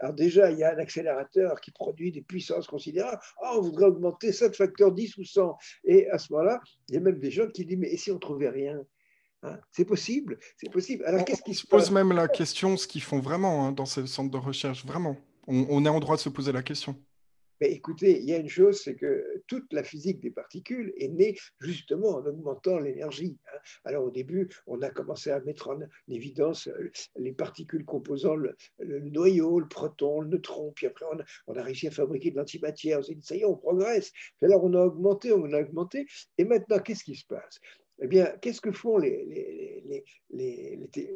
Alors 0.00 0.14
déjà, 0.14 0.50
il 0.50 0.58
y 0.58 0.64
a 0.64 0.74
un 0.74 0.78
accélérateur 0.78 1.60
qui 1.60 1.72
produit 1.72 2.12
des 2.12 2.22
puissances 2.22 2.68
considérables. 2.68 3.20
Ah, 3.42 3.54
on 3.56 3.62
voudrait 3.62 3.86
augmenter 3.86 4.32
ça 4.32 4.48
de 4.48 4.54
facteur 4.54 4.92
10 4.92 5.16
ou 5.18 5.24
100. 5.24 5.56
Et 5.84 6.08
à 6.10 6.18
ce 6.18 6.32
moment-là, 6.32 6.60
il 6.88 6.94
y 6.94 6.98
a 6.98 7.00
même 7.00 7.18
des 7.18 7.32
gens 7.32 7.48
qui 7.48 7.64
disent, 7.64 7.78
mais 7.78 7.92
et 7.92 7.96
si 7.96 8.12
on 8.12 8.18
trouvait 8.18 8.48
rien? 8.48 8.80
Hein, 9.42 9.58
c'est 9.70 9.84
possible, 9.84 10.38
c'est 10.56 10.70
possible. 10.70 11.04
Alors 11.04 11.24
qu'est-ce 11.24 11.42
qui 11.42 11.54
se 11.54 11.66
pose 11.66 11.90
même 11.92 12.12
la 12.12 12.26
question, 12.26 12.76
ce 12.76 12.88
qu'ils 12.88 13.02
font 13.02 13.20
vraiment 13.20 13.66
hein, 13.66 13.72
dans 13.72 13.86
ces 13.86 14.06
centres 14.06 14.30
de 14.30 14.36
recherche, 14.36 14.84
vraiment. 14.84 15.16
On, 15.46 15.84
est 15.86 15.88
en 15.88 15.98
droit 15.98 16.16
de 16.16 16.20
se 16.20 16.28
poser 16.28 16.52
la 16.52 16.62
question. 16.62 16.94
Mais 17.60 17.72
écoutez, 17.72 18.20
il 18.20 18.28
y 18.28 18.34
a 18.34 18.36
une 18.36 18.50
chose, 18.50 18.82
c'est 18.82 18.96
que 18.96 19.42
toute 19.46 19.72
la 19.72 19.82
physique 19.82 20.20
des 20.20 20.30
particules 20.30 20.92
est 20.98 21.08
née 21.08 21.38
justement 21.60 22.16
en 22.16 22.26
augmentant 22.26 22.78
l'énergie. 22.78 23.38
Hein. 23.46 23.58
Alors 23.84 24.04
au 24.04 24.10
début, 24.10 24.50
on 24.66 24.82
a 24.82 24.90
commencé 24.90 25.30
à 25.30 25.40
mettre 25.40 25.70
en 25.70 25.78
évidence 26.08 26.68
euh, 26.68 26.92
les 27.16 27.32
particules 27.32 27.86
composant 27.86 28.36
le, 28.36 28.56
noyau, 28.78 29.58
le 29.58 29.68
proton, 29.68 30.20
le 30.20 30.28
neutron, 30.28 30.72
puis 30.72 30.86
après 30.86 31.06
on 31.46 31.56
a, 31.56 31.62
réussi 31.62 31.88
à 31.88 31.90
fabriquer 31.90 32.30
de 32.30 32.36
l'antimatière. 32.36 32.98
On 32.98 33.02
s'est 33.02 33.14
dit, 33.14 33.26
ça 33.26 33.36
y 33.36 33.40
est, 33.40 33.44
on 33.46 33.56
progresse. 33.56 34.12
alors 34.42 34.62
on 34.64 34.74
a 34.74 34.84
augmenté, 34.84 35.32
on 35.32 35.50
a 35.52 35.60
augmenté, 35.60 36.06
et 36.36 36.44
maintenant, 36.44 36.78
qu'est-ce 36.78 37.04
qui 37.04 37.16
se 37.16 37.24
passe? 37.24 37.58
Eh 38.00 38.06
bien, 38.06 38.26
qu'est-ce 38.40 38.60
que 38.60 38.72
font 38.72 38.98
les, 38.98 39.24
les, 39.84 40.04
les, 40.30 41.10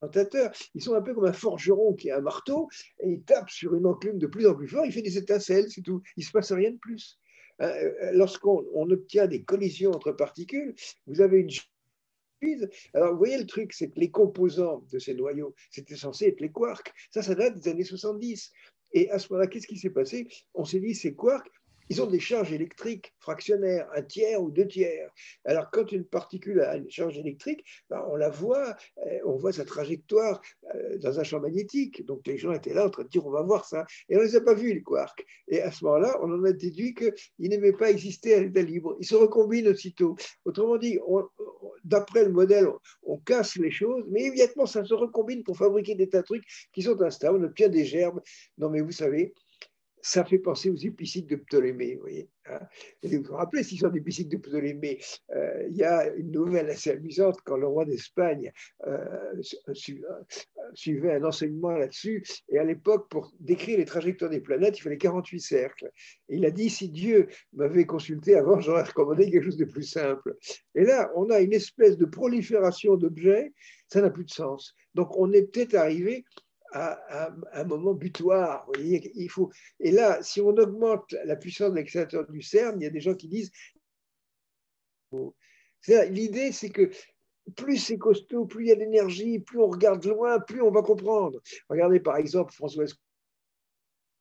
tentateurs 0.00 0.52
Ils 0.74 0.82
sont 0.82 0.94
un 0.94 1.02
peu 1.02 1.14
comme 1.14 1.26
un 1.26 1.32
forgeron 1.32 1.94
qui 1.94 2.10
a 2.10 2.18
un 2.18 2.20
marteau 2.20 2.68
et 3.00 3.10
il 3.10 3.22
tape 3.22 3.50
sur 3.50 3.74
une 3.74 3.86
enclume 3.86 4.18
de 4.18 4.26
plus 4.26 4.46
en 4.46 4.54
plus 4.54 4.68
fort, 4.68 4.86
il 4.86 4.92
fait 4.92 5.02
des 5.02 5.18
étincelles, 5.18 5.70
c'est 5.70 5.82
tout. 5.82 6.02
Il 6.16 6.20
ne 6.20 6.26
se 6.26 6.30
passe 6.30 6.52
rien 6.52 6.70
de 6.70 6.78
plus. 6.78 7.18
Hein, 7.60 7.70
euh, 7.70 8.12
lorsqu'on 8.12 8.90
obtient 8.90 9.26
des 9.26 9.42
collisions 9.42 9.90
entre 9.90 10.12
particules, 10.12 10.74
vous 11.06 11.20
avez 11.20 11.40
une 11.40 11.50
alors, 12.94 13.12
vous 13.12 13.18
voyez 13.18 13.38
le 13.38 13.46
truc, 13.46 13.72
c'est 13.72 13.90
que 13.90 13.98
les 13.98 14.10
composants 14.10 14.84
de 14.92 14.98
ces 14.98 15.14
noyaux, 15.14 15.54
c'était 15.70 15.96
censé 15.96 16.26
être 16.26 16.40
les 16.40 16.52
quarks. 16.52 16.92
Ça, 17.10 17.22
ça 17.22 17.34
date 17.34 17.58
des 17.58 17.68
années 17.68 17.84
70. 17.84 18.52
Et 18.92 19.10
à 19.10 19.18
ce 19.18 19.32
moment-là, 19.32 19.48
qu'est-ce 19.48 19.66
qui 19.66 19.76
s'est 19.76 19.90
passé? 19.90 20.28
On 20.54 20.64
s'est 20.64 20.80
dit, 20.80 20.94
ces 20.94 21.14
quarks, 21.14 21.50
ils 21.90 22.02
ont 22.02 22.06
des 22.06 22.20
charges 22.20 22.52
électriques 22.52 23.14
fractionnaires, 23.18 23.88
un 23.94 24.02
tiers 24.02 24.42
ou 24.42 24.50
deux 24.50 24.66
tiers. 24.66 25.10
Alors, 25.44 25.70
quand 25.70 25.90
une 25.92 26.04
particule 26.04 26.60
a 26.60 26.76
une 26.76 26.90
charge 26.90 27.18
électrique, 27.18 27.64
ben, 27.90 28.04
on 28.10 28.16
la 28.16 28.30
voit, 28.30 28.76
euh, 29.06 29.18
on 29.24 29.36
voit 29.36 29.52
sa 29.52 29.64
trajectoire 29.64 30.40
euh, 30.74 30.98
dans 30.98 31.18
un 31.20 31.22
champ 31.22 31.40
magnétique. 31.40 32.04
Donc, 32.06 32.26
les 32.26 32.38
gens 32.38 32.52
étaient 32.52 32.74
là 32.74 32.86
en 32.86 32.90
train 32.90 33.04
de 33.04 33.08
dire 33.08 33.26
on 33.26 33.30
va 33.30 33.42
voir 33.42 33.64
ça. 33.64 33.86
Et 34.08 34.16
on 34.16 34.20
ne 34.20 34.24
les 34.24 34.36
a 34.36 34.40
pas 34.40 34.54
vus, 34.54 34.74
les 34.74 34.82
quarks. 34.82 35.24
Et 35.48 35.60
à 35.60 35.70
ce 35.70 35.84
moment-là, 35.84 36.18
on 36.22 36.32
en 36.32 36.44
a 36.44 36.52
déduit 36.52 36.94
qu'ils 36.94 37.50
n'aimaient 37.50 37.72
pas 37.72 37.90
exister 37.90 38.34
à 38.34 38.40
l'état 38.40 38.62
libre. 38.62 38.96
Ils 39.00 39.06
se 39.06 39.14
recombinent 39.14 39.68
aussitôt. 39.68 40.16
Autrement 40.44 40.76
dit, 40.76 40.98
d'après 41.84 42.24
le 42.24 42.30
modèle, 42.30 42.68
on, 43.02 43.18
casse 43.18 43.56
les 43.56 43.70
choses, 43.70 44.04
mais 44.10 44.24
immédiatement, 44.24 44.64
ça 44.64 44.84
se 44.84 44.94
recombine 44.94 45.42
pour 45.42 45.56
fabriquer 45.56 45.94
des 45.94 46.08
tas 46.08 46.20
de 46.20 46.26
trucs 46.26 46.44
qui 46.72 46.82
sont 46.82 47.00
instables. 47.02 47.38
On 47.38 47.44
obtient 47.44 47.68
des 47.68 47.84
gerbes. 47.84 48.20
Non, 48.56 48.70
mais 48.70 48.80
vous 48.80 48.92
savez, 48.92 49.34
ça 50.02 50.24
fait 50.24 50.38
penser 50.38 50.70
aux 50.70 50.76
épicites 50.76 51.28
de 51.28 51.36
Ptolémée. 51.36 51.94
Vous 51.94 52.02
voyez, 52.02 52.28
hein. 52.46 52.60
vous 53.02 53.22
vous 53.22 53.34
rappelez, 53.34 53.62
s'ils 53.62 53.78
sont 53.78 53.92
épicites 53.92 54.28
de 54.28 54.36
Ptolémée, 54.36 54.98
euh, 55.34 55.66
il 55.70 55.76
y 55.76 55.84
a 55.84 56.12
une 56.14 56.30
nouvelle 56.30 56.70
assez 56.70 56.90
amusante 56.90 57.38
quand 57.44 57.56
le 57.56 57.66
roi 57.66 57.84
d'Espagne 57.84 58.52
euh, 58.86 59.42
suivait 60.74 61.12
un 61.12 61.24
enseignement 61.24 61.72
là-dessus. 61.72 62.24
Et 62.48 62.58
à 62.58 62.64
l'époque, 62.64 63.08
pour 63.08 63.32
décrire 63.40 63.78
les 63.78 63.84
trajectoires 63.84 64.30
des 64.30 64.40
planètes, 64.40 64.78
il 64.78 64.82
fallait 64.82 64.98
48 64.98 65.40
cercles. 65.40 65.90
Il 66.28 66.44
a 66.44 66.50
dit, 66.50 66.70
si 66.70 66.88
Dieu 66.88 67.28
m'avait 67.52 67.86
consulté 67.86 68.36
avant, 68.36 68.60
j'aurais 68.60 68.82
recommandé 68.82 69.30
quelque 69.30 69.44
chose 69.44 69.56
de 69.56 69.64
plus 69.64 69.84
simple. 69.84 70.36
Et 70.74 70.84
là, 70.84 71.10
on 71.16 71.30
a 71.30 71.40
une 71.40 71.52
espèce 71.52 71.96
de 71.96 72.06
prolifération 72.06 72.96
d'objets, 72.96 73.52
ça 73.88 74.00
n'a 74.00 74.10
plus 74.10 74.24
de 74.24 74.30
sens. 74.30 74.74
Donc, 74.94 75.16
on 75.16 75.30
peut-être 75.30 75.74
arrivé 75.74 76.24
à, 76.72 77.30
un 77.52 77.64
moment 77.64 77.94
butoir. 77.94 78.66
il 78.78 79.28
faut... 79.30 79.50
Et 79.80 79.90
là, 79.90 80.22
si 80.22 80.40
on 80.40 80.56
augmente 80.56 81.14
la 81.24 81.36
puissance 81.36 81.70
de 81.70 81.76
l'accélérateur 81.76 82.26
du 82.26 82.42
CERN, 82.42 82.80
il 82.80 82.84
y 82.84 82.86
a 82.86 82.90
des 82.90 83.00
gens 83.00 83.14
qui 83.14 83.28
disent... 83.28 83.50
L'idée, 85.86 86.52
c'est 86.52 86.70
que 86.70 86.90
plus 87.56 87.78
c'est 87.78 87.98
costaud, 87.98 88.46
plus 88.46 88.66
il 88.66 88.68
y 88.68 88.72
a 88.72 88.76
d'énergie, 88.76 89.38
plus 89.38 89.60
on 89.60 89.68
regarde 89.68 90.04
loin, 90.04 90.38
plus 90.40 90.62
on 90.62 90.70
va 90.70 90.82
comprendre. 90.82 91.40
Regardez 91.68 92.00
par 92.00 92.16
exemple 92.16 92.52
François 92.52 92.84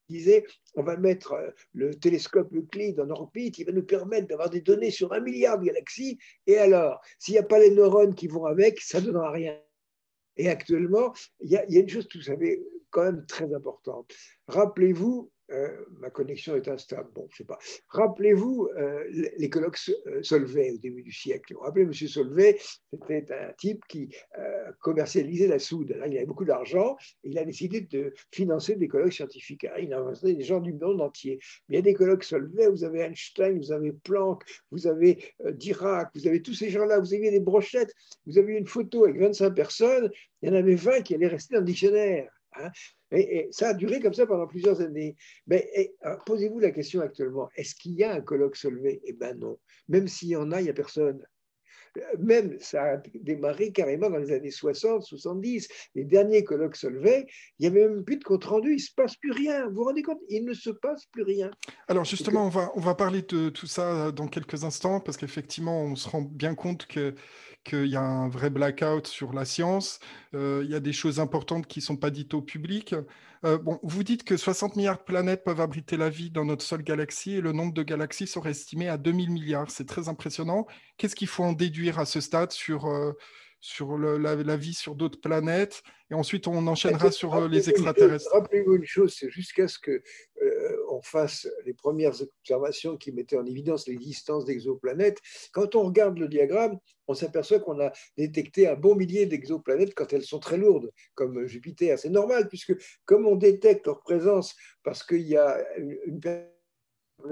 disait 0.09 0.45
on 0.75 0.83
va 0.83 0.95
mettre 0.95 1.33
euh, 1.33 1.49
le 1.73 1.93
télescope 1.93 2.53
Euclide 2.53 2.99
en 3.01 3.09
orbite, 3.09 3.57
il 3.57 3.65
va 3.65 3.73
nous 3.73 3.83
permettre 3.83 4.27
d'avoir 4.27 4.49
des 4.49 4.61
données 4.61 4.91
sur 4.91 5.11
un 5.11 5.19
milliard 5.19 5.59
de 5.59 5.65
galaxies, 5.65 6.17
et 6.45 6.57
alors, 6.57 7.01
s'il 7.19 7.33
n'y 7.33 7.39
a 7.39 7.43
pas 7.43 7.59
les 7.59 7.71
neurones 7.71 8.15
qui 8.15 8.27
vont 8.27 8.45
avec, 8.45 8.79
ça 8.79 9.01
ne 9.01 9.07
donnera 9.07 9.31
rien. 9.31 9.59
Et 10.37 10.49
actuellement, 10.49 11.13
il 11.41 11.51
y, 11.51 11.57
a, 11.57 11.65
une 11.67 11.89
chose, 11.89 12.07
vous 12.13 12.21
savez, 12.21 12.63
quand 12.89 13.03
même 13.03 13.25
très 13.25 13.53
importante. 13.53 14.11
Rappelez-vous 14.47 15.31
euh, 15.51 15.85
ma 15.99 16.09
connexion 16.09 16.55
est 16.55 16.67
instable. 16.67 17.09
Bon, 17.13 17.27
je 17.31 17.37
sais 17.37 17.43
pas. 17.45 17.57
Rappelez-vous 17.89 18.69
euh, 18.77 19.03
les 19.37 19.49
colloques 19.49 19.79
euh, 20.07 20.21
Solvay 20.21 20.71
au 20.71 20.77
début 20.77 21.03
du 21.03 21.11
siècle. 21.11 21.53
Vous 21.53 21.61
rappelez, 21.61 21.83
M. 21.83 21.93
Solvay, 21.93 22.57
c'était 22.91 23.25
un 23.31 23.53
type 23.53 23.81
qui 23.87 24.09
commercialisait 24.79 25.47
la 25.47 25.59
soude. 25.59 25.91
Là, 25.91 26.07
il 26.07 26.17
avait 26.17 26.25
beaucoup 26.25 26.45
d'argent 26.45 26.97
il 27.23 27.37
a 27.37 27.45
décidé 27.45 27.81
de 27.81 28.13
financer 28.31 28.75
des 28.75 28.87
colloques 28.87 29.13
scientifiques. 29.13 29.67
il 29.81 29.93
a 29.93 29.99
invité 29.99 30.33
des 30.33 30.43
gens 30.43 30.59
du 30.59 30.73
monde 30.73 31.01
entier. 31.01 31.39
Il 31.69 31.75
y 31.75 31.77
a 31.77 31.81
des 31.81 31.93
colloques 31.93 32.23
Solvay, 32.23 32.67
vous 32.69 32.83
avez 32.83 33.01
Einstein, 33.01 33.57
vous 33.57 33.71
avez 33.71 33.91
Planck, 33.91 34.43
vous 34.71 34.87
avez 34.87 35.33
Dirac, 35.51 36.09
vous 36.15 36.27
avez 36.27 36.41
tous 36.41 36.53
ces 36.53 36.69
gens-là, 36.69 36.99
vous 36.99 37.13
avez 37.13 37.31
des 37.31 37.39
brochettes, 37.39 37.93
vous 38.25 38.37
avez 38.37 38.53
une 38.53 38.67
photo 38.67 39.05
avec 39.05 39.19
25 39.19 39.51
personnes, 39.51 40.09
il 40.41 40.49
y 40.49 40.51
en 40.51 40.55
avait 40.55 40.75
20 40.75 41.01
qui 41.01 41.15
allaient 41.15 41.27
rester 41.27 41.55
dans 41.55 41.61
le 41.61 41.65
dictionnaire. 41.65 42.29
Hein. 42.53 42.71
Et, 43.11 43.47
ça 43.51 43.69
a 43.69 43.73
duré 43.73 43.99
comme 43.99 44.13
ça 44.13 44.25
pendant 44.25 44.47
plusieurs 44.47 44.81
années. 44.81 45.15
Mais 45.47 45.93
posez-vous 46.25 46.59
la 46.59 46.71
question 46.71 47.01
actuellement, 47.01 47.49
est-ce 47.55 47.75
qu'il 47.75 47.93
y 47.93 48.03
a 48.03 48.13
un 48.13 48.21
colloque 48.21 48.55
Solvay? 48.55 49.01
Eh 49.03 49.13
bien 49.13 49.33
non. 49.33 49.57
Même 49.87 50.07
s'il 50.07 50.29
y 50.29 50.35
en 50.35 50.51
a, 50.51 50.61
il 50.61 50.65
n'y 50.65 50.69
a 50.69 50.73
personne. 50.73 51.23
Même 52.19 52.57
ça 52.59 52.83
a 52.83 52.97
démarré 53.15 53.71
carrément 53.71 54.09
dans 54.09 54.17
les 54.17 54.31
années 54.31 54.51
60, 54.51 55.03
70. 55.03 55.67
Les 55.95 56.03
derniers 56.03 56.43
colloques 56.43 56.75
Solvay, 56.75 57.25
il 57.57 57.63
n'y 57.63 57.67
avait 57.67 57.87
même 57.87 58.03
plus 58.03 58.17
de 58.17 58.23
compte-rendu, 58.23 58.71
il 58.71 58.75
ne 58.75 58.79
se 58.79 58.93
passe 58.95 59.15
plus 59.15 59.31
rien. 59.31 59.67
Vous 59.69 59.75
vous 59.75 59.83
rendez 59.85 60.03
compte? 60.03 60.19
Il 60.29 60.45
ne 60.45 60.53
se 60.53 60.69
passe 60.69 61.05
plus 61.07 61.23
rien. 61.23 61.49
Alors 61.87 62.05
justement, 62.05 62.45
on, 62.45 62.49
va, 62.49 62.71
on 62.75 62.81
va 62.81 62.93
parler 62.93 63.23
de 63.23 63.49
tout 63.49 63.65
ça 63.65 64.11
dans 64.11 64.27
quelques 64.27 64.63
instants, 64.63 64.99
parce 64.99 65.17
qu'effectivement, 65.17 65.81
on 65.81 65.95
se 65.95 66.07
rend 66.07 66.21
bien 66.21 66.53
compte 66.53 66.85
que 66.85 67.15
qu'il 67.67 67.87
y 67.87 67.95
a 67.95 68.01
un 68.01 68.29
vrai 68.29 68.49
blackout 68.49 69.07
sur 69.07 69.33
la 69.33 69.45
science. 69.45 69.99
Euh, 70.33 70.61
il 70.63 70.71
y 70.71 70.75
a 70.75 70.79
des 70.79 70.93
choses 70.93 71.19
importantes 71.19 71.67
qui 71.67 71.79
ne 71.79 71.83
sont 71.83 71.97
pas 71.97 72.09
dites 72.09 72.33
au 72.33 72.41
public. 72.41 72.95
Euh, 73.45 73.57
bon, 73.57 73.79
vous 73.83 74.03
dites 74.03 74.23
que 74.23 74.37
60 74.37 74.75
milliards 74.77 74.97
de 74.97 75.03
planètes 75.03 75.43
peuvent 75.43 75.61
abriter 75.61 75.97
la 75.97 76.09
vie 76.09 76.31
dans 76.31 76.45
notre 76.45 76.63
seule 76.63 76.81
galaxie 76.81 77.35
et 77.35 77.41
le 77.41 77.51
nombre 77.51 77.73
de 77.73 77.83
galaxies 77.83 78.27
serait 78.27 78.51
estimé 78.51 78.87
à 78.87 78.97
2000 78.97 79.29
milliards. 79.31 79.69
C'est 79.69 79.85
très 79.85 80.09
impressionnant. 80.09 80.65
Qu'est-ce 80.97 81.15
qu'il 81.15 81.27
faut 81.27 81.43
en 81.43 81.53
déduire 81.53 81.99
à 81.99 82.05
ce 82.05 82.21
stade 82.21 82.51
sur, 82.51 82.87
euh, 83.57 83.61
sur 83.61 83.97
la, 83.97 84.57
vie 84.57 84.73
sur 84.73 84.95
d'autres 84.95 85.19
planètes 85.19 85.81
Et 86.11 86.13
ensuite, 86.13 86.47
on 86.47 86.65
enchaînera 86.67 87.11
sur 87.11 87.47
les 87.47 87.69
extraterrestres. 87.69 88.29
Rappelez-vous 88.31 88.75
une 88.75 88.85
chose, 88.85 89.15
c'est 89.17 89.29
jusqu'à 89.29 89.67
ce 89.67 89.79
que 89.79 90.01
on 90.89 91.01
fasse 91.01 91.47
les 91.65 91.73
premières 91.73 92.21
observations 92.21 92.97
qui 92.97 93.11
mettaient 93.11 93.37
en 93.37 93.45
évidence 93.45 93.87
l'existence 93.87 94.45
d'exoplanètes, 94.45 95.19
quand 95.51 95.75
on 95.75 95.83
regarde 95.83 96.17
le 96.17 96.27
diagramme, 96.27 96.79
on 97.07 97.13
s'aperçoit 97.13 97.59
qu'on 97.59 97.79
a 97.79 97.91
détecté 98.17 98.67
un 98.67 98.75
bon 98.75 98.95
millier 98.95 99.25
d'exoplanètes 99.25 99.93
quand 99.95 100.11
elles 100.13 100.23
sont 100.23 100.39
très 100.39 100.57
lourdes, 100.57 100.91
comme 101.15 101.45
Jupiter. 101.45 101.97
C'est 101.97 102.09
normal, 102.09 102.47
puisque 102.49 102.75
comme 103.05 103.25
on 103.25 103.35
détecte 103.35 103.85
leur 103.87 104.01
présence 104.01 104.55
parce 104.83 105.03
qu'il 105.03 105.27
y 105.27 105.37
a 105.37 105.65
une, 105.77 106.19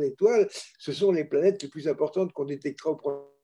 étoile, 0.02 0.48
ce 0.80 0.92
sont 0.92 1.12
les 1.12 1.26
planètes 1.26 1.62
les 1.62 1.70
plus 1.70 1.88
importantes 1.88 2.34
qu'on 2.34 2.46
détectera 2.46 2.92
au 2.92 2.96
premier. 2.96 3.35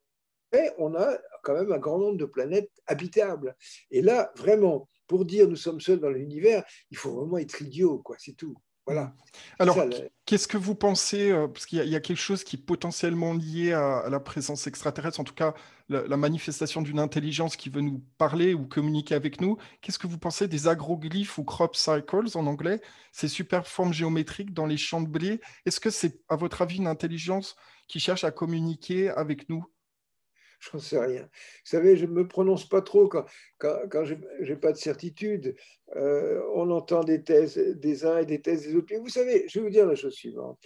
Mais 0.51 0.71
on 0.77 0.95
a 0.95 1.17
quand 1.43 1.53
même 1.53 1.71
un 1.71 1.77
grand 1.77 1.97
nombre 1.97 2.17
de 2.17 2.25
planètes 2.25 2.71
habitables. 2.87 3.55
Et 3.89 4.01
là, 4.01 4.31
vraiment, 4.35 4.89
pour 5.07 5.25
dire 5.25 5.47
nous 5.47 5.55
sommes 5.55 5.81
seuls 5.81 5.99
dans 5.99 6.09
l'univers, 6.09 6.63
il 6.89 6.97
faut 6.97 7.13
vraiment 7.13 7.37
être 7.37 7.61
idiot, 7.61 7.99
quoi, 7.99 8.15
c'est 8.19 8.35
tout. 8.35 8.55
Voilà. 8.87 9.13
Alors, 9.59 9.77
qu'est-ce 10.25 10.47
que 10.47 10.57
vous 10.57 10.73
pensez 10.73 11.31
euh, 11.31 11.47
Parce 11.47 11.65
qu'il 11.67 11.87
y, 11.87 11.95
a 11.95 11.99
quelque 11.99 12.17
chose 12.17 12.43
qui 12.43 12.55
est 12.55 12.59
potentiellement 12.59 13.33
lié 13.33 13.73
à, 13.73 14.09
la 14.09 14.19
présence 14.19 14.65
extraterrestre, 14.65 15.19
en 15.19 15.23
tout 15.23 15.35
cas 15.35 15.53
la, 15.87 16.17
manifestation 16.17 16.81
d'une 16.81 16.99
intelligence 16.99 17.55
qui 17.55 17.69
veut 17.69 17.81
nous 17.81 18.03
parler 18.17 18.53
ou 18.53 18.65
communiquer 18.65 19.13
avec 19.13 19.39
nous. 19.39 19.57
Qu'est-ce 19.81 19.99
que 19.99 20.07
vous 20.07 20.17
pensez 20.17 20.47
des 20.47 20.67
agroglyphes 20.67 21.37
ou 21.37 21.43
crop 21.43 21.75
cycles 21.75 22.35
en 22.35 22.47
anglais? 22.47 22.81
Ces 23.11 23.27
super 23.27 23.67
formes 23.67 23.93
géométriques 23.93 24.53
dans 24.53 24.65
les 24.65 24.77
champs 24.77 25.01
de 25.01 25.07
blé. 25.07 25.41
Est-ce 25.65 25.79
que 25.79 25.91
c'est, 25.91 26.19
à 26.27 26.35
votre 26.35 26.61
avis, 26.61 26.77
une 26.77 26.87
intelligence 26.87 27.55
qui 27.87 27.99
cherche 27.99 28.23
à 28.23 28.31
communiquer 28.31 29.09
avec 29.09 29.47
nous? 29.47 29.63
je 30.71 30.77
ne 30.77 30.81
sais 30.81 30.99
rien. 30.99 31.23
Vous 31.23 31.29
savez, 31.65 31.97
je 31.97 32.05
ne 32.05 32.11
me 32.11 32.27
prononce 32.27 32.67
pas 32.67 32.81
trop 32.81 33.07
quand, 33.07 33.25
quand, 33.59 34.05
je 34.05 34.15
n'ai 34.41 34.55
pas 34.55 34.71
de 34.71 34.77
certitude. 34.77 35.55
Euh, 35.95 36.41
on 36.55 36.69
entend 36.71 37.03
des 37.03 37.23
thèses 37.23 37.57
des 37.57 38.05
uns 38.05 38.19
et 38.19 38.25
des 38.25 38.41
thèses 38.41 38.67
des 38.67 38.75
autres. 38.75 38.93
vous 38.97 39.09
savez, 39.09 39.45
je 39.47 39.59
vais 39.59 39.65
vous 39.65 39.71
dire 39.71 39.85
la 39.85 39.95
chose 39.95 40.13
suivante. 40.13 40.59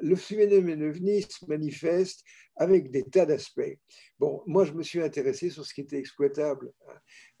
Le 0.00 0.14
phénomène 0.14 0.82
ovni 0.84 1.22
se 1.22 1.44
manifeste 1.46 2.22
avec 2.54 2.90
des 2.90 3.04
tas 3.04 3.26
d'aspects. 3.26 3.78
Bon, 4.18 4.42
moi, 4.46 4.64
je 4.64 4.72
me 4.72 4.82
suis 4.82 5.00
intéressé 5.00 5.50
sur 5.50 5.64
ce 5.64 5.74
qui 5.74 5.80
était 5.80 5.98
exploitable. 5.98 6.72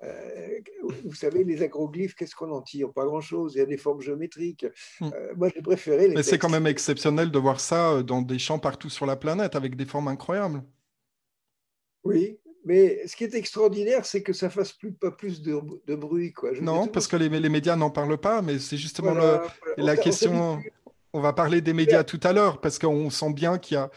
Euh, 0.02 0.60
vous 1.04 1.14
savez, 1.14 1.44
les 1.44 1.62
agroglyphes, 1.62 2.14
qu'est-ce 2.14 2.34
qu'on 2.34 2.50
en 2.50 2.62
tire? 2.62 2.92
Pas 2.92 3.04
grand-chose. 3.04 3.54
Il 3.54 3.58
y 3.58 3.60
a 3.60 3.66
des 3.66 3.76
formes 3.76 4.00
géométriques. 4.00 4.66
Hmm. 5.00 5.10
Euh, 5.12 5.34
moi, 5.36 5.50
j'ai 5.54 5.62
préféré. 5.62 6.08
Les 6.08 6.14
Mais 6.14 6.22
c'est 6.22 6.38
quand 6.38 6.50
même 6.50 6.66
exceptionnel 6.66 7.30
de 7.30 7.38
voir 7.38 7.60
ça 7.60 8.02
dans 8.02 8.22
des 8.22 8.38
champs 8.38 8.58
partout 8.58 8.90
sur 8.90 9.06
la 9.06 9.16
planète 9.16 9.54
avec 9.54 9.76
des 9.76 9.86
formes 9.86 10.08
incroyables. 10.08 10.62
Oui, 12.08 12.38
mais 12.64 13.06
ce 13.06 13.16
qui 13.16 13.24
est 13.24 13.34
extraordinaire, 13.34 14.04
c'est 14.04 14.22
que 14.22 14.32
ça 14.32 14.50
fasse 14.50 14.72
plus, 14.72 14.92
pas 14.92 15.10
plus 15.10 15.40
de, 15.40 15.60
bruit. 15.94 16.32
Quoi. 16.32 16.50
non, 16.60 16.86
parce 16.86 17.06
que 17.06 17.16
les, 17.16 17.28
médias 17.48 17.76
n'en 17.76 17.90
parlent 17.90 18.18
pas, 18.18 18.42
mais 18.42 18.58
c'est 18.58 18.76
justement 18.76 19.14
la 19.76 19.96
question. 19.96 20.60
On, 21.14 21.20
va 21.20 21.32
parler 21.32 21.60
des 21.60 21.72
médias 21.72 22.04
tout 22.04 22.20
à 22.22 22.32
l'heure, 22.32 22.60
parce 22.60 22.78
qu'on 22.78 23.10
sent 23.10 23.32
bien 23.32 23.58
qu'il 23.58 23.76
y 23.76 23.78
a, 23.78 23.90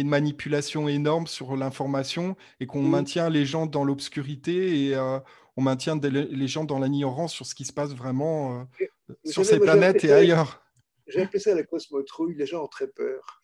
une 0.00 0.08
manipulation 0.08 0.88
énorme 0.88 1.26
sur 1.26 1.54
l'information 1.54 2.34
et 2.58 2.66
qu'on 2.66 2.82
maintient 2.82 3.30
les 3.30 3.44
gens 3.46 3.66
dans 3.66 3.84
l'obscurité 3.84 4.86
et 4.86 4.96
euh, 4.96 5.20
on 5.56 5.62
maintient 5.62 6.00
les 6.02 6.48
gens 6.48 6.64
dans 6.64 6.80
l'ignorance 6.80 7.32
sur 7.32 7.46
ce 7.46 7.54
qui 7.54 7.64
se 7.64 7.72
passe 7.72 7.94
vraiment 7.94 8.66
euh, 8.80 8.86
sur 9.24 9.44
ces 9.44 9.60
planètes 9.60 10.02
et 10.02 10.12
ailleurs. 10.12 10.63
J'ai 11.06 11.22
appelé 11.22 11.38
ça 11.38 11.54
la 11.54 11.62
cosmotrouille, 11.62 12.34
les 12.34 12.46
gens 12.46 12.64
ont 12.64 12.68
très 12.68 12.88
peur. 12.88 13.42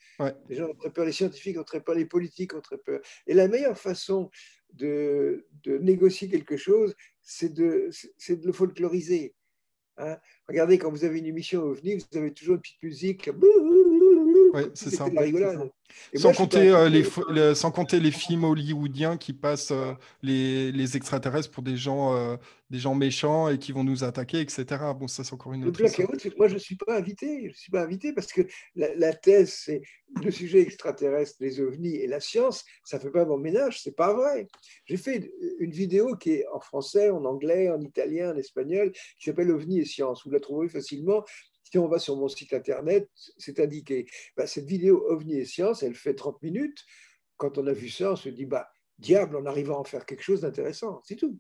Les 0.49 0.57
gens 0.57 0.69
ont 0.69 0.75
très 0.75 0.90
peur, 0.90 1.05
les 1.07 1.12
scientifiques 1.12 1.59
ont 1.59 1.64
très 1.64 1.81
peur, 1.81 1.95
les 1.95 2.05
politiques 2.05 2.55
ont 2.55 2.61
très 2.61 2.79
peur. 2.79 3.00
Et 3.26 3.35
la 3.35 3.49
meilleure 3.49 3.79
façon 3.79 4.31
de, 4.75 5.47
de 5.62 5.79
négocier 5.79 6.29
quelque 6.29 6.57
chose, 6.57 6.95
c'est 7.23 7.52
de, 7.52 7.90
de 8.29 8.47
le 8.47 8.52
folkloriser. 8.52 9.35
Hein. 9.97 10.19
Regardez, 10.49 10.79
quand 10.79 10.90
vous 10.90 11.05
avez 11.05 11.19
une 11.19 11.26
émission 11.26 11.62
OVNI, 11.62 11.97
vous 11.97 12.19
avez 12.19 12.33
toujours 12.33 12.57
une 12.57 12.61
petite 12.61 12.83
musique. 12.83 13.31
Oui, 14.52 14.62
c'est 14.75 14.90
ça. 14.90 15.07
Sans, 16.14 16.33
compter, 16.33 16.71
euh, 16.71 16.88
les, 16.88 17.54
sans 17.54 17.71
compter 17.71 18.00
les 18.00 18.11
films 18.11 18.45
hollywoodiens 18.45 19.16
qui 19.16 19.33
passent 19.33 19.71
euh, 19.71 19.92
les, 20.23 20.73
les, 20.73 20.97
extraterrestres 20.97 21.50
pour 21.50 21.62
des 21.62 21.76
gens, 21.76 22.14
euh, 22.14 22.37
des 22.71 22.78
gens 22.78 22.95
méchants 22.95 23.49
et 23.49 23.59
qui 23.59 23.73
vont 23.73 23.85
nous 23.85 24.04
attaquer, 24.04 24.40
etc. 24.40 24.64
Bon, 24.99 25.09
ça, 25.09 25.25
c'est 25.25 25.35
encore 25.35 25.52
une 25.52 25.64
autre 25.66 25.78
chose. 25.78 26.07
Moi, 26.37 26.49
je 26.49 26.54
ne 26.54 26.59
suis 26.59 26.76
pas 26.76 26.97
invité. 26.97 27.42
Je 27.42 27.49
ne 27.49 27.54
suis 27.54 27.71
pas 27.71 27.83
invité 27.83 28.12
parce 28.12 28.33
que 28.33 28.42
la, 28.76 28.95
la 28.95 29.12
thèse, 29.12 29.52
c'est 29.64 29.83
le 30.23 30.30
sujet 30.30 30.61
extraterrestre, 30.61 31.37
les 31.40 31.61
ovnis 31.61 31.97
et 31.97 32.07
la 32.07 32.21
science, 32.21 32.64
ça 32.85 32.99
ne 32.99 33.02
fait 33.02 33.11
pas 33.11 33.25
mon 33.25 33.38
ménage. 33.38 33.80
C'est 33.83 33.97
pas 33.97 34.12
vrai. 34.12 34.49
J'ai 34.87 34.97
fait 34.97 35.30
une 35.59 35.73
vidéo 35.73 36.16
qui 36.16 36.33
est 36.33 36.47
en 36.52 36.61
français, 36.61 37.11
en 37.11 37.25
anglais, 37.25 37.71
en 37.71 37.80
italien, 37.80 38.33
en 38.33 38.37
espagnol, 38.37 38.92
qui 38.92 39.25
s'appelle 39.25 39.50
OVNI 39.50 39.80
et 39.80 39.85
science. 39.85 40.23
Vous 40.25 40.30
la 40.30 40.40
trouverez 40.40 40.69
facilement 40.69 41.25
si 41.70 41.78
on 41.78 41.88
va 41.88 41.98
sur 41.98 42.16
mon 42.16 42.28
site 42.28 42.52
internet, 42.52 43.08
c'est 43.38 43.60
indiqué. 43.60 44.06
Bah, 44.36 44.46
cette 44.46 44.66
vidéo 44.66 45.04
OVNI 45.08 45.38
et 45.38 45.44
science, 45.44 45.82
elle 45.82 45.94
fait 45.94 46.14
30 46.14 46.42
minutes. 46.42 46.84
Quand 47.36 47.58
on 47.58 47.66
a 47.66 47.72
vu 47.72 47.88
ça, 47.88 48.12
on 48.12 48.16
se 48.16 48.28
dit, 48.28 48.44
bah, 48.44 48.68
diable, 48.98 49.36
on 49.36 49.46
arrive 49.46 49.70
à 49.70 49.78
en 49.78 49.84
faire 49.84 50.04
quelque 50.04 50.22
chose 50.22 50.40
d'intéressant. 50.40 51.00
C'est 51.04 51.16
tout. 51.16 51.38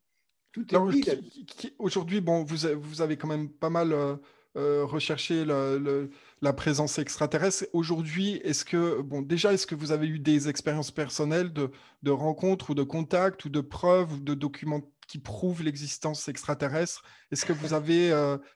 Tout 0.52 0.66
est 0.72 1.72
Aujourd'hui, 1.78 2.20
bon, 2.20 2.44
vous, 2.44 2.56
vous, 2.80 3.02
avez 3.02 3.16
quand 3.16 3.28
même 3.28 3.50
pas 3.50 3.70
mal 3.70 3.92
euh, 3.92 4.16
euh, 4.56 4.84
recherché 4.84 5.44
la 5.44 6.52
présence 6.52 6.98
extraterrestre. 6.98 7.66
Aujourd'hui, 7.72 8.40
est-ce 8.44 8.64
que, 8.64 9.00
bon, 9.00 9.22
déjà, 9.22 9.52
est-ce 9.52 9.66
que 9.66 9.76
vous 9.76 9.92
avez 9.92 10.08
eu 10.08 10.18
des 10.18 10.48
expériences 10.48 10.90
personnelles 10.90 11.52
de, 11.52 11.70
de 12.02 12.10
rencontres 12.10 12.70
ou 12.70 12.74
de 12.74 12.82
contacts 12.82 13.44
ou 13.44 13.48
de 13.48 13.60
preuves 13.60 14.14
ou 14.14 14.20
de 14.20 14.34
documents 14.34 14.82
qui 15.06 15.18
prouvent 15.18 15.62
l'existence 15.62 16.28
extraterrestre? 16.28 17.04
Est-ce 17.30 17.44
que 17.44 17.52
vous 17.52 17.74
avez 17.74 18.12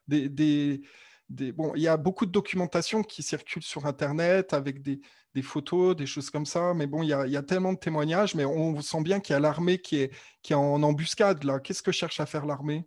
des, 0.08 0.82
Bon, 1.30 1.72
il 1.74 1.82
y 1.82 1.88
a 1.88 1.96
beaucoup 1.96 2.26
de 2.26 2.30
documentation 2.30 3.02
qui 3.02 3.22
circule 3.22 3.62
sur 3.62 3.86
Internet 3.86 4.52
avec 4.52 4.82
des, 4.82 5.00
photos, 5.42 5.96
des 5.96 6.06
choses 6.06 6.30
comme 6.30 6.46
ça, 6.46 6.74
mais 6.74 6.86
bon, 6.86 7.02
il 7.02 7.08
y, 7.08 7.12
a, 7.12 7.42
tellement 7.42 7.72
de 7.72 7.78
témoignages, 7.78 8.34
mais 8.34 8.44
on 8.44 8.80
sent 8.82 9.02
bien 9.02 9.20
qu'il 9.20 9.32
y 9.32 9.36
a 9.36 9.40
l'armée 9.40 9.78
qui 9.80 9.96
est, 9.96 10.14
qui 10.42 10.52
est 10.52 10.56
en 10.56 10.82
embuscade 10.82 11.42
là. 11.44 11.60
Qu'est-ce 11.60 11.82
que 11.82 11.92
cherche 11.92 12.20
à 12.20 12.26
faire 12.26 12.46
l'armée? 12.46 12.86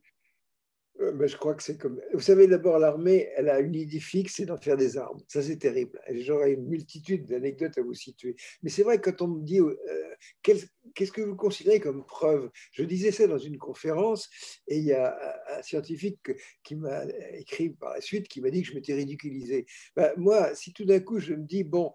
Ben, 1.00 1.28
je 1.28 1.38
crois 1.38 1.54
que 1.54 1.64
c'est 1.64 1.78
comme. 1.78 2.02
Vous 2.14 2.20
savez, 2.20 2.48
d'abord, 2.48 2.80
l'armée, 2.80 3.30
elle 3.36 3.50
a 3.50 3.60
une 3.60 3.76
idée 3.76 4.00
fixe, 4.00 4.36
c'est 4.36 4.46
d'en 4.46 4.58
faire 4.58 4.78
des 4.78 4.98
armes. 4.98 5.20
Ça, 5.28 5.42
c'est 5.42 5.58
terrible. 5.58 6.00
J'aurais 6.12 6.54
une 6.54 6.68
multitude 6.68 7.26
d'anecdotes 7.26 7.78
à 7.78 7.82
vous 7.82 7.94
situer. 7.94 8.36
Mais 8.64 8.70
c'est 8.70 8.84
vrai 8.84 9.00
quand 9.00 9.22
on 9.22 9.28
me 9.28 9.44
dit 9.44 9.60
euh, 9.60 9.76
qu'est-ce 10.42 11.12
que 11.12 11.22
vous 11.22 11.36
considérez 11.36 11.80
comme 11.80 12.06
preuve, 12.06 12.50
je 12.72 12.84
disais 12.84 13.12
ça 13.12 13.28
dans 13.28 13.38
une 13.38 13.58
conférence 13.58 14.30
et 14.68 14.78
il 14.78 14.86
y 14.86 14.94
a 14.94 15.18
un 15.58 15.62
scientifique 15.62 16.32
qui 16.64 16.76
m'a 16.76 17.04
écrit 17.34 17.70
par 17.70 17.94
la 17.94 18.02
suite 18.02 18.28
qui 18.28 18.42
m'a 18.42 18.50
dit 18.50 18.62
que 18.62 18.70
je 18.70 18.74
m'étais 18.74 18.94
ridiculisé. 18.94 19.66
Ben, 19.96 20.12
moi, 20.18 20.56
si 20.56 20.74
tout 20.74 20.86
d'un 20.86 21.00
coup 21.00 21.20
je 21.20 21.34
me 21.34 21.44
dis 21.44 21.64
bon, 21.64 21.92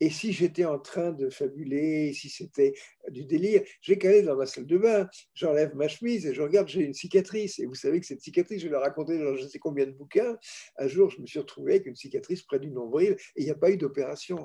et 0.00 0.08
si 0.08 0.32
j'étais 0.32 0.64
en 0.64 0.78
train 0.78 1.12
de 1.12 1.28
fabuler, 1.28 2.12
si 2.14 2.30
c'était 2.30 2.72
du 3.10 3.26
délire, 3.26 3.62
je 3.82 3.92
vais 3.92 3.98
caler 3.98 4.22
dans 4.22 4.34
ma 4.34 4.46
salle 4.46 4.66
de 4.66 4.78
bain, 4.78 5.08
j'enlève 5.34 5.74
ma 5.74 5.88
chemise 5.88 6.26
et 6.26 6.32
je 6.32 6.40
regarde, 6.40 6.68
j'ai 6.68 6.80
une 6.80 6.94
cicatrice. 6.94 7.58
Et 7.58 7.66
vous 7.66 7.74
savez 7.74 8.00
que 8.00 8.06
cette 8.06 8.22
cicatrice, 8.22 8.62
je 8.62 8.68
l'ai 8.68 8.76
racontée 8.76 9.18
dans 9.18 9.36
je 9.36 9.42
ne 9.42 9.48
sais 9.48 9.58
combien 9.58 9.84
de 9.84 9.92
bouquins. 9.92 10.36
Un 10.78 10.88
jour, 10.88 11.10
je 11.10 11.20
me 11.20 11.26
suis 11.26 11.38
retrouvé 11.38 11.74
avec 11.74 11.86
une 11.86 11.96
cicatrice 11.96 12.42
près 12.42 12.58
du 12.58 12.70
nombril 12.70 13.12
et 13.36 13.42
il 13.42 13.44
n'y 13.44 13.50
a 13.50 13.54
pas 13.54 13.70
eu 13.70 13.76
d'opération. 13.76 14.36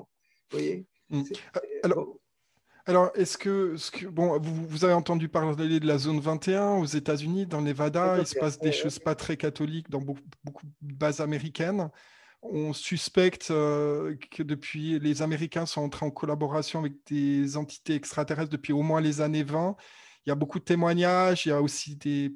Vous 0.50 0.58
voyez? 0.58 0.86
Mmh. 1.08 1.22
ah, 1.54 1.60
Alors, 1.84 2.20
alors, 2.84 3.10
est-ce 3.14 3.36
que, 3.36 3.76
bon, 4.08 4.38
vous, 4.38 4.84
avez 4.84 4.94
entendu 4.94 5.28
parler 5.28 5.80
de 5.80 5.86
la 5.86 5.98
zone 5.98 6.20
21 6.20 6.76
aux 6.76 6.84
États-Unis, 6.84 7.46
dans 7.46 7.60
Nevada, 7.60 8.18
il 8.20 8.26
se 8.26 8.38
passe 8.38 8.60
des 8.60 8.70
choses 8.70 9.00
pas 9.00 9.16
très 9.16 9.36
catholiques 9.36 9.90
dans 9.90 10.00
beaucoup, 10.00 10.20
beaucoup 10.44 10.66
de 10.82 10.94
bases 10.94 11.20
américaines 11.20 11.90
on 12.42 12.72
suspecte 12.72 13.50
euh, 13.50 14.16
que 14.30 14.42
depuis 14.42 14.98
les 14.98 15.22
Américains 15.22 15.66
sont 15.66 15.82
entrés 15.82 16.06
en 16.06 16.10
collaboration 16.10 16.80
avec 16.80 16.94
des 17.06 17.56
entités 17.56 17.94
extraterrestres 17.94 18.50
depuis 18.50 18.72
au 18.72 18.82
moins 18.82 19.00
les 19.00 19.20
années 19.20 19.42
20. 19.42 19.76
Il 20.24 20.30
y 20.30 20.32
a 20.32 20.34
beaucoup 20.34 20.58
de 20.58 20.64
témoignages. 20.64 21.46
Il 21.46 21.50
y 21.50 21.52
a 21.52 21.62
aussi 21.62 21.96
des. 21.96 22.34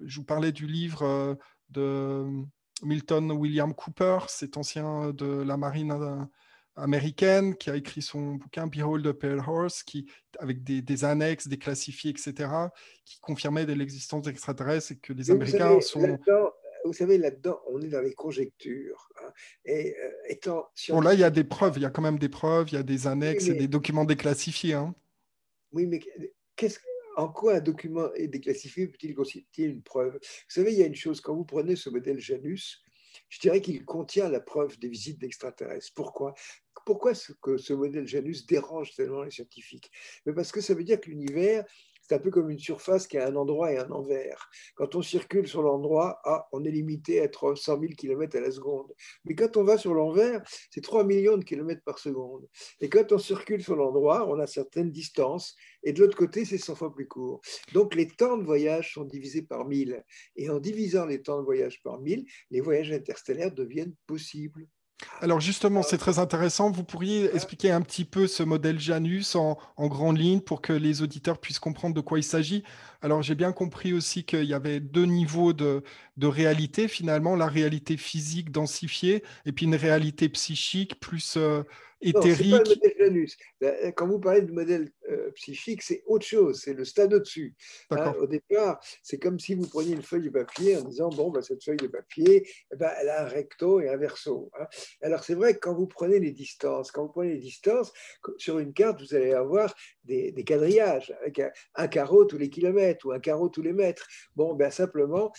Je 0.00 0.16
vous 0.16 0.24
parlais 0.24 0.52
du 0.52 0.66
livre 0.66 1.02
euh, 1.02 1.34
de 1.68 2.26
Milton 2.82 3.30
William 3.32 3.74
Cooper, 3.74 4.20
cet 4.28 4.56
ancien 4.56 5.10
de 5.10 5.42
la 5.42 5.56
marine 5.56 5.92
euh, 5.92 6.24
américaine 6.76 7.56
qui 7.56 7.70
a 7.70 7.76
écrit 7.76 8.02
son 8.02 8.34
bouquin 8.34 8.66
Behold 8.66 9.04
the 9.04 9.12
Pale 9.12 9.42
Horse, 9.46 9.82
qui, 9.82 10.10
avec 10.38 10.62
des, 10.62 11.04
annexes, 11.04 11.48
des 11.48 11.58
classifiés, 11.58 12.10
etc., 12.10 12.48
qui 13.04 13.20
confirmait 13.20 13.66
l'existence 13.66 14.22
d'extraterrestres 14.22 14.92
et 14.92 14.96
que 14.96 15.12
les 15.12 15.30
Américains 15.30 15.80
sont 15.80 16.18
vous 16.84 16.92
savez, 16.92 17.18
là-dedans, 17.18 17.60
on 17.68 17.80
est 17.80 17.88
dans 17.88 18.00
les 18.00 18.14
conjectures. 18.14 19.08
Hein. 19.22 19.32
Et 19.64 19.96
euh, 19.96 20.10
étant 20.28 20.68
Bon, 20.88 21.00
là, 21.00 21.14
il 21.14 21.20
y 21.20 21.24
a 21.24 21.30
des 21.30 21.44
preuves, 21.44 21.74
il 21.76 21.82
y 21.82 21.86
a 21.86 21.90
quand 21.90 22.02
même 22.02 22.18
des 22.18 22.28
preuves, 22.28 22.68
il 22.70 22.74
y 22.74 22.78
a 22.78 22.82
des 22.82 23.06
annexes 23.06 23.48
et 23.48 23.54
des 23.54 23.68
documents 23.68 24.04
déclassifiés. 24.04 24.74
Hein. 24.74 24.94
Oui, 25.72 25.86
mais 25.86 26.00
en 27.16 27.28
quoi 27.28 27.56
un 27.56 27.60
document 27.60 28.08
déclassifié 28.18 28.88
peut-il 28.88 29.14
constituer 29.14 29.64
une 29.64 29.82
preuve? 29.82 30.14
Vous 30.14 30.20
savez, 30.48 30.72
il 30.72 30.78
y 30.78 30.82
a 30.82 30.86
une 30.86 30.94
chose, 30.94 31.20
quand 31.20 31.34
vous 31.34 31.44
prenez 31.44 31.76
ce 31.76 31.90
modèle 31.90 32.18
Janus, 32.18 32.82
je 33.28 33.40
dirais 33.40 33.60
qu'il 33.60 33.84
contient 33.84 34.28
la 34.28 34.40
preuve 34.40 34.78
des 34.78 34.88
visites 34.88 35.20
d'extraterrestres. 35.20 35.92
Pourquoi? 35.94 36.34
Pourquoi 36.86 37.14
ce, 37.14 37.32
que 37.32 37.58
ce 37.58 37.72
modèle 37.72 38.06
Janus 38.06 38.46
dérange 38.46 38.94
tellement 38.94 39.22
les 39.22 39.30
scientifiques? 39.30 39.90
Mais 40.26 40.32
Parce 40.32 40.52
que 40.52 40.60
ça 40.60 40.74
veut 40.74 40.84
dire 40.84 41.00
que 41.00 41.10
l'univers 41.10 41.64
c'est 42.10 42.16
un 42.16 42.18
peu 42.18 42.32
comme 42.32 42.50
une 42.50 42.58
surface 42.58 43.06
qui 43.06 43.18
a 43.18 43.28
un 43.28 43.36
endroit 43.36 43.72
et 43.72 43.78
un 43.78 43.88
envers. 43.92 44.50
Quand 44.74 44.96
on 44.96 45.02
circule 45.02 45.46
sur 45.46 45.62
l'endroit, 45.62 46.20
ah, 46.24 46.48
on 46.50 46.64
est 46.64 46.70
limité 46.72 47.20
à 47.20 47.22
être 47.22 47.54
100 47.54 47.78
000 47.78 47.92
km 47.96 48.36
à 48.36 48.40
la 48.40 48.50
seconde. 48.50 48.92
Mais 49.24 49.36
quand 49.36 49.56
on 49.56 49.62
va 49.62 49.78
sur 49.78 49.94
l'envers, 49.94 50.42
c'est 50.72 50.80
3 50.80 51.04
millions 51.04 51.38
de 51.38 51.44
kilomètres 51.44 51.84
par 51.84 52.00
seconde. 52.00 52.48
Et 52.80 52.88
quand 52.88 53.12
on 53.12 53.18
circule 53.18 53.62
sur 53.62 53.76
l'endroit, 53.76 54.28
on 54.28 54.40
a 54.40 54.48
certaines 54.48 54.90
distances. 54.90 55.54
Et 55.84 55.92
de 55.92 56.00
l'autre 56.00 56.16
côté, 56.16 56.44
c'est 56.44 56.58
100 56.58 56.74
fois 56.74 56.92
plus 56.92 57.06
court. 57.06 57.42
Donc 57.74 57.94
les 57.94 58.08
temps 58.08 58.36
de 58.36 58.42
voyage 58.42 58.94
sont 58.94 59.04
divisés 59.04 59.42
par 59.42 59.64
1000. 59.64 60.02
Et 60.34 60.50
en 60.50 60.58
divisant 60.58 61.06
les 61.06 61.22
temps 61.22 61.38
de 61.38 61.44
voyage 61.44 61.80
par 61.84 62.00
1000, 62.00 62.26
les 62.50 62.60
voyages 62.60 62.90
interstellaires 62.90 63.52
deviennent 63.52 63.94
possibles. 64.08 64.66
Alors 65.20 65.40
justement, 65.40 65.82
c'est 65.82 65.98
très 65.98 66.18
intéressant. 66.18 66.70
Vous 66.70 66.84
pourriez 66.84 67.34
expliquer 67.34 67.70
un 67.70 67.82
petit 67.82 68.04
peu 68.04 68.26
ce 68.26 68.42
modèle 68.42 68.78
Janus 68.78 69.34
en, 69.36 69.58
grande 69.78 70.18
ligne 70.18 70.40
pour 70.40 70.60
que 70.62 70.72
les 70.72 71.02
auditeurs 71.02 71.38
puissent 71.38 71.58
comprendre 71.58 71.94
de 71.94 72.00
quoi 72.00 72.18
il 72.18 72.22
s'agit. 72.22 72.64
Alors 73.02 73.22
j'ai 73.22 73.34
bien 73.34 73.52
compris 73.52 73.92
aussi 73.92 74.24
qu'il 74.24 74.44
y 74.44 74.54
avait 74.54 74.80
deux 74.80 75.04
niveaux 75.04 75.52
de, 75.52 75.82
réalité 76.22 76.88
finalement, 76.88 77.36
la 77.36 77.46
réalité 77.46 77.96
physique 77.96 78.50
densifiée 78.50 79.22
et 79.46 79.52
puis 79.52 79.66
une 79.66 79.74
réalité 79.74 80.28
psychique 80.28 81.00
plus 81.00 81.34
euh, 81.36 81.62
éthérique. 82.00 82.52
Non, 82.52 82.58
pas 82.58 82.64
le 82.64 82.68
modèle 82.68 82.94
Janus. 82.98 83.36
Quand 83.96 84.06
vous 84.08 84.18
parlez 84.18 84.42
de 84.42 84.52
modèle 84.52 84.90
euh, 85.08 85.30
psychique, 85.32 85.82
c'est 85.82 86.02
autre 86.06 86.26
chose, 86.26 86.60
c'est 86.62 86.74
le 86.74 86.84
stade 86.84 87.14
au-dessus. 87.14 87.54
Hein. 87.90 88.14
au 88.20 88.26
départ, 88.26 88.80
c'est 89.02 89.18
comme 89.18 89.38
si 89.38 89.54
vous 89.54 89.66
preniez 89.66 89.92
une 89.92 90.02
feuille 90.02 90.24
de 90.24 90.30
papier 90.30 90.76
en 90.76 90.82
disant 90.82 91.08
bon, 91.10 91.30
ben, 91.30 91.42
cette 91.42 91.64
feuille 91.64 91.76
de 91.76 91.86
papier, 91.86 92.48
eh 92.72 92.76
ben, 92.76 92.90
elle 93.00 93.08
a 93.08 93.24
un 93.24 93.28
recto 93.28 93.80
et 93.80 93.88
un 93.88 93.96
verso. 93.96 94.50
Hein. 94.58 94.66
Alors 95.02 95.24
c'est 95.24 95.34
vrai 95.34 95.54
que 95.54 95.60
quand 95.60 95.74
vous 95.74 95.86
prenez 95.86 96.20
les 96.20 96.32
distances, 96.32 96.90
quand 96.90 97.06
vous 97.06 97.12
prenez 97.12 97.34
les 97.34 97.40
distances 97.40 97.92
sur 98.36 98.58
une 98.58 98.72
carte, 98.72 99.00
vous 99.00 99.14
allez 99.14 99.32
avoir 99.32 99.74
des, 100.04 100.32
quadrillages 100.44 101.14
avec 101.20 101.40
un, 101.74 101.88
carreau 101.88 102.24
tous 102.24 102.38
les 102.38 102.50
kilomètres 102.50 103.06
ou 103.06 103.12
un 103.12 103.20
carreau 103.20 103.48
tous 103.48 103.62
les 103.62 103.72
mètres. 103.72 104.06
Bon, 104.36 104.54
ben 104.54 104.70
simplement, 104.70 105.32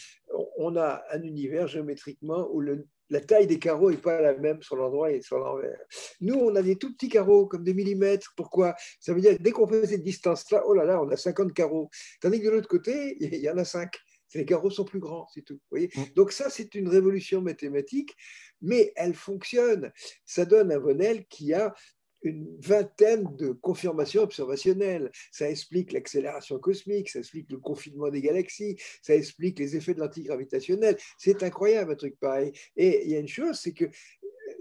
on 0.58 0.76
a 0.76 1.04
un 1.12 1.22
univers 1.24 1.68
géométriquement 1.68 2.48
où 2.52 2.62
le, 2.62 2.88
la 3.12 3.20
taille 3.20 3.46
des 3.46 3.60
carreaux 3.60 3.92
n'est 3.92 3.98
pas 3.98 4.22
la 4.22 4.36
même 4.38 4.64
sur 4.64 4.78
l'endroit 4.78 5.12
et 5.12 5.22
sur 5.22 5.38
l'envers. 5.38 5.78
Nous, 6.22 6.34
on 6.34 6.56
a 6.56 6.62
des 6.62 6.78
tout 6.78 6.94
petits 6.94 7.10
carreaux, 7.10 7.46
comme 7.46 7.64
des 7.64 7.74
millimètres. 7.74 8.34
Pourquoi? 8.38 8.74
Ça 9.00 9.14
veut 9.14 9.20
dire 9.20 9.38
que 9.38 9.44
dès 9.44 9.52
qu'on 9.52 9.68
fait 9.68 9.86
cette 9.86 10.04
distance-là, 10.04 10.64
oh 10.66 10.74
là 10.74 10.86
là, 10.86 11.02
on 11.02 11.10
a 11.10 11.18
50 11.18 11.54
carreaux. 11.54 11.90
Tandis 12.22 12.40
que 12.40 12.46
de 12.46 12.52
l'autre 12.52 12.70
côté, 12.70 13.18
il 13.20 13.36
y 13.36 13.50
en 13.50 13.58
a 13.58 13.66
5. 13.66 13.94
Les 14.34 14.46
carreaux 14.46 14.70
sont 14.70 14.86
plus 14.86 15.02
grands, 15.02 15.28
c'est 15.34 15.42
tout. 15.42 15.60
Voyez? 15.70 15.92
Mm. 15.94 16.04
Donc 16.16 16.32
ça, 16.32 16.50
c'est 16.50 16.74
une 16.76 16.88
révolution 16.88 17.42
mathématique, 17.42 18.16
mais 18.62 18.94
elle 18.96 19.14
fonctionne. 19.14 19.92
Ça 20.26 20.46
donne 20.46 20.72
un 20.72 20.80
modèle 20.80 21.26
qui 21.28 21.54
a 21.54 21.74
une 22.24 22.58
vingtaine 22.60 23.36
de 23.36 23.52
confirmations 23.52 24.24
observationnelles. 24.24 25.12
Ça 25.32 25.50
explique 25.50 25.92
l'accélération 25.92 26.60
cosmique, 26.60 27.10
ça 27.10 27.20
explique 27.20 27.52
le 27.52 27.58
confinement 27.58 28.10
des 28.10 28.22
galaxies, 28.22 28.78
ça 29.02 29.16
explique 29.16 29.60
les 29.60 29.76
effets 29.76 29.94
de 29.94 30.00
l'antigravitationnel. 30.00 30.98
C'est 31.18 31.44
incroyable 31.44 31.94
un 31.94 31.96
truc 31.96 32.20
pareil. 32.20 32.52
Et 32.76 33.04
il 33.06 33.12
y 33.12 33.16
a 33.16 33.20
une 33.20 33.28
chose, 33.28 33.60
c'est 33.60 33.74
que 33.74 33.86
euh, 33.86 33.90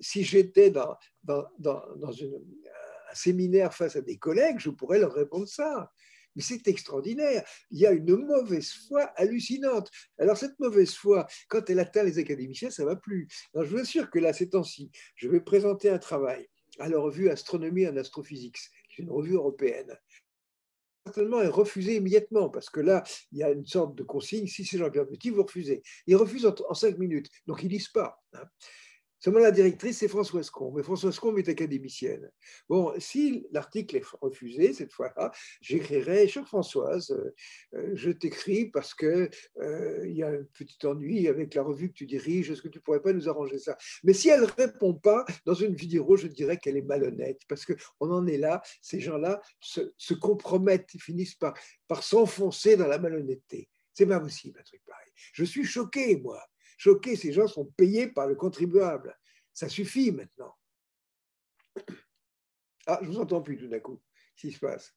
si 0.01 0.25
j'étais 0.25 0.71
dans, 0.71 0.97
un 1.29 1.45
séminaire 3.13 3.75
face 3.75 3.97
à 3.97 4.01
des 4.01 4.17
collègues, 4.17 4.59
je 4.59 4.71
pourrais 4.71 4.99
leur 4.99 5.13
répondre 5.13 5.49
ça. 5.49 5.93
Mais 6.37 6.43
c'est 6.43 6.69
extraordinaire. 6.69 7.45
Il 7.73 7.81
y 7.81 7.87
a 7.87 7.91
une 7.91 8.15
mauvaise 8.15 8.71
foi 8.87 9.03
hallucinante. 9.17 9.91
Alors 10.17 10.37
cette 10.37 10.59
mauvaise 10.61 10.95
foi, 10.95 11.27
quand 11.49 11.69
elle 11.69 11.81
atteint 11.81 12.05
les 12.05 12.19
académiciens, 12.19 12.71
ça 12.71 12.85
ne 12.85 12.89
va 12.89 12.97
plus. 12.97 13.27
Je 13.53 13.63
vous 13.63 13.79
assure 13.79 14.11
que 14.11 14.21
là, 14.21 14.33
ces 14.33 14.49
temps-ci, 14.49 14.93
je 15.17 15.29
vais 15.29 15.41
présenter 15.41 15.91
un 15.91 15.99
travail 15.99 16.49
à 16.81 16.89
la 16.89 16.99
revue 16.99 17.31
Astronomie 17.31 17.85
qui 17.85 19.03
est 19.03 19.05
une 19.05 19.11
revue 19.11 19.35
européenne. 19.35 19.97
Certainement 21.07 21.41
est 21.41 21.49
refusé 21.49 21.97
immédiatement, 21.97 22.51
parce 22.51 22.69
que 22.69 22.81
là, 22.81 23.03
il 23.33 23.39
y 23.39 23.43
a 23.43 23.51
une 23.51 23.65
sorte 23.65 23.95
de 23.95 24.03
consigne, 24.03 24.47
si 24.47 24.65
c'est 24.65 24.79
Jean-Pierre 24.79 25.07
Petit, 25.07 25.31
vous 25.31 25.43
refusez. 25.43 25.83
Il 26.07 26.17
refuse 26.17 26.47
en, 26.47 26.75
cinq 26.75 26.99
minutes, 26.99 27.31
donc 27.47 27.63
ils 27.63 27.67
ne 27.67 27.73
lisent 27.73 27.89
pas. 27.89 28.21
Hein. 28.35 28.45
Seulement, 29.21 29.41
la 29.41 29.51
directrice, 29.51 29.99
c'est 29.99 30.09
Françoise 30.09 30.49
Combe. 30.49 30.79
Et 30.79 30.83
Françoise 30.83 31.19
Combe 31.19 31.39
est 31.39 31.49
académicienne. 31.49 32.31
Bon, 32.71 32.93
si 32.99 33.47
l'article 33.53 33.99
est 33.99 34.07
refusé, 34.21 34.73
cette 34.73 34.93
fois-là, 34.93 35.31
j'écrirai, 35.61 36.27
chère 36.27 36.49
Françoise, 36.49 37.11
euh, 37.11 37.35
euh, 37.75 37.93
je 37.95 38.11
t'écris 38.11 38.71
parce 38.71 38.95
qu'il 38.95 39.29
euh, 39.61 40.09
y 40.09 40.23
a 40.23 40.29
un 40.29 40.43
petit 40.55 40.87
ennui 40.87 41.29
avec 41.29 41.55
la 41.55 41.63
revue 41.63 41.91
que 41.91 41.95
tu 41.95 42.07
diriges, 42.07 42.51
est-ce 42.51 42.63
que 42.63 42.69
tu 42.69 42.79
ne 42.79 42.83
pourrais 42.83 43.03
pas 43.03 43.13
nous 43.13 43.29
arranger 43.29 43.59
ça? 43.59 43.77
Mais 44.05 44.15
si 44.15 44.31
elle 44.31 44.41
ne 44.41 44.47
répond 44.47 44.95
pas, 44.95 45.27
dans 45.45 45.55
une 45.55 45.75
vidéo, 45.75 46.17
je 46.17 46.27
dirais 46.27 46.57
qu'elle 46.57 46.79
est 46.79 46.83
malhonnête, 46.83 47.43
parce 47.47 47.67
qu'on 47.67 48.11
en 48.11 48.27
est 48.27 48.39
là, 48.39 48.63
ces 48.81 49.01
gens-là 49.01 49.43
se, 49.61 50.15
compromettent, 50.15 50.95
ils 50.95 51.03
finissent 51.03 51.35
par, 51.35 51.53
par 51.87 52.03
s'enfoncer 52.03 52.77
dans 52.77 52.87
la 52.87 52.99
malhonnêteté. 52.99 53.69
C'est 53.93 54.07
pas 54.07 54.21
possible, 54.21 54.59
un 54.59 54.63
truc 54.63 54.81
pareil. 54.87 55.11
Je 55.35 55.45
suis 55.45 55.65
choqué, 55.65 56.17
moi 56.17 56.43
choqué, 56.81 57.15
ces 57.15 57.33
gens 57.33 57.47
sont 57.47 57.67
payés 57.77 58.07
par 58.07 58.27
le 58.27 58.35
contribuable. 58.35 59.15
Ça 59.53 59.69
suffit 59.69 60.11
maintenant. 60.13 60.55
Ah, 62.87 62.99
je 63.03 63.09
vous 63.09 63.19
entends 63.21 63.43
plus 63.43 63.59
tout 63.59 63.69
d'un 63.69 63.81
coup. 63.81 64.01
Qu'est-ce 64.35 64.53
qui 64.53 64.53
se 64.55 64.61
passe? 64.61 64.95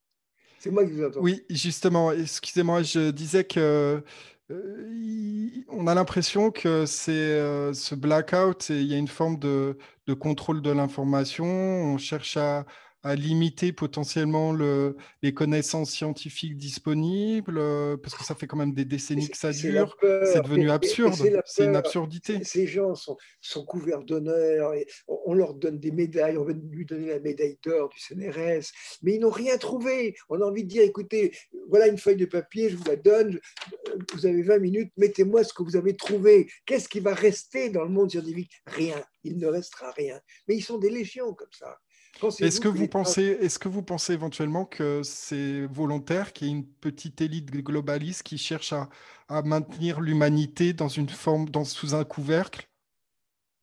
C'est 0.60 0.72
moi 0.72 0.86
qui 0.86 0.94
vous 0.94 1.04
entends. 1.04 1.20
Oui, 1.20 1.44
justement, 1.50 2.14
excusez-moi, 2.14 2.84
je 2.84 3.12
disais 3.12 3.44
que 3.44 4.02
euh, 4.50 5.64
on 5.68 5.88
a 5.88 5.94
l'impression 5.94 6.52
que 6.52 6.86
c'est 6.86 7.12
euh, 7.12 7.74
ce 7.74 7.96
blackout, 7.96 8.70
il 8.70 8.84
y 8.84 8.94
a 8.94 8.98
une 8.98 9.10
forme 9.10 9.38
de, 9.38 9.78
contrôle 10.18 10.62
de 10.62 10.72
l'information. 10.72 11.46
On 11.46 11.98
cherche 11.98 12.38
à, 12.38 12.66
à 13.04 13.16
limiter 13.16 13.74
potentiellement 13.74 14.54
le, 14.54 14.96
les 15.22 15.34
connaissances 15.34 15.92
scientifiques 15.92 16.56
disponibles 16.56 17.60
Parce 18.02 18.16
que 18.16 18.24
ça 18.24 18.34
fait 18.34 18.48
quand 18.48 18.58
même 18.58 18.74
des 18.74 18.86
décennies 18.86 19.30
que 19.30 19.38
ça 19.38 19.52
dure. 19.52 19.98
C'est 20.02 20.42
devenu 20.42 20.72
absurde. 20.72 21.14
C'est 21.46 21.66
une 21.66 21.76
absurdité. 21.76 22.44
Ces 22.44 22.66
gens 22.66 22.96
sont, 22.96 23.18
sont 23.42 23.66
couverts 23.66 24.04
d'honneur. 24.04 24.74
On 25.08 25.34
leur 25.34 25.54
donne 25.54 25.80
des 25.80 25.92
médailles. 25.92 26.38
On 26.38 26.46
va 26.46 26.54
lui 26.54 26.86
donner 26.86 27.08
la 27.08 27.20
médaille 27.20 27.58
d'or 27.64 27.90
du 27.90 28.00
CNRS. 28.00 28.72
Mais 29.02 29.16
ils 29.16 29.20
n'ont 29.20 29.30
rien 29.30 29.58
trouvé. 29.58 30.16
On 30.30 30.40
a 30.42 30.46
envie 30.46 30.64
de 30.64 30.70
dire 30.70 30.84
écoutez, 30.84 31.36
voilà 31.70 31.88
une 31.88 31.98
feuille 31.98 32.16
de 32.16 32.26
papier, 32.26 32.70
je 32.70 32.78
vous 32.78 32.86
la 32.86 32.96
donne. 32.96 33.40
Vous 34.14 34.26
avez 34.26 34.42
20 34.42 34.60
minutes. 34.60 34.94
Mettez-moi 34.96 35.44
ce 35.44 35.54
que 35.54 35.64
vous 35.64 35.76
avez 35.76 35.96
trouvé. 35.96 36.50
Qu'est-ce 36.66 36.88
qui 36.88 37.02
va 37.02 37.14
rester 37.14 37.70
dans 37.70 37.84
le 37.84 37.90
monde 37.90 38.12
scientifique? 38.12 38.52
Rien. 38.66 39.04
Il 39.26 39.38
ne 39.38 39.48
restera 39.48 39.92
rien. 39.92 40.20
Mais 40.48 40.56
ils 40.56 40.62
sont 40.62 40.78
des 40.78 40.90
légions 40.90 41.34
comme 41.34 41.52
ça. 41.52 41.78
Est-ce 42.40 42.62
que, 42.62 42.68
vous 42.68 42.88
pensez, 42.88 43.24
est 43.42 43.58
que 43.58 43.68
vous 43.68 43.82
pensez 43.82 44.14
éventuellement 44.14 44.66
que 44.66 45.02
c'est 45.04 45.66
volontaire, 45.66 46.32
qu'il 46.32 46.48
y 46.48 46.50
ait 46.52 46.54
une 46.54 46.68
petite 46.68 47.22
élite 47.22 47.52
globaliste 47.52 48.24
qui 48.24 48.38
cherche 48.38 48.74
à, 48.74 48.90
maintenir 49.44 50.00
l'humanité 50.00 50.74
dans 50.74 50.88
une 50.88 51.10
forme, 51.10 51.50
dans, 51.50 51.66
sous 51.66 51.96
un 51.96 52.04
couvercle? 52.04 52.70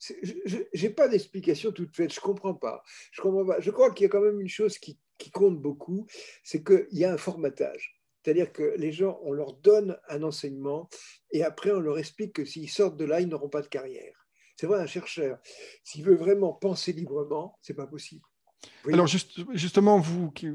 Je 0.01 0.83
n'ai 0.83 0.91
pas 0.91 1.09
d'explication 1.09 1.73
toute 1.73 1.95
faite, 1.95 2.13
je 2.13 2.19
ne 2.19 2.25
comprends 2.25 2.55
pas. 2.55 2.83
Je, 3.13 3.21
comprends 3.21 3.47
pas. 3.47 3.61
je 3.61 3.71
crois 3.71 3.93
qu'il 3.93 4.05
y 4.05 4.07
a 4.07 4.09
quand 4.09 4.23
même 4.23 4.41
une 4.41 4.49
chose 4.49 4.79
qui, 4.79 4.99
qui 5.19 5.31
compte 5.31 5.61
beaucoup, 5.61 6.07
c'est 6.43 6.65
qu'il 6.65 6.99
y 6.99 7.05
a 7.05 7.13
un 7.13 7.19
formatage. 7.19 8.01
C'est-à-dire 8.23 8.53
que 8.53 8.75
les 8.77 8.93
gens, 8.93 9.19
on 9.23 9.33
leur 9.33 9.55
donne 9.55 9.99
un 10.09 10.23
enseignement 10.23 10.89
et 11.31 11.43
après 11.43 11.71
on 11.71 11.81
leur 11.81 11.99
explique 11.99 12.35
que 12.35 12.45
s'ils 12.45 12.69
sortent 12.69 12.97
de 12.97 13.05
là, 13.05 13.21
ils 13.21 13.29
n'auront 13.29 13.49
pas 13.49 13.63
de 13.63 13.69
carrière. 13.69 14.27
C'est 14.57 14.67
vrai, 14.67 14.81
un 14.81 14.87
chercheur, 14.87 15.39
s'il 15.85 16.05
veut 16.05 16.17
vraiment 16.17 16.53
penser 16.53 16.93
librement, 16.93 17.59
c'est 17.63 17.75
pas 17.75 17.87
possible. 17.87 18.25
Alors 18.93 19.07
justement, 19.07 19.99
vous 19.99 20.31
qui, 20.31 20.49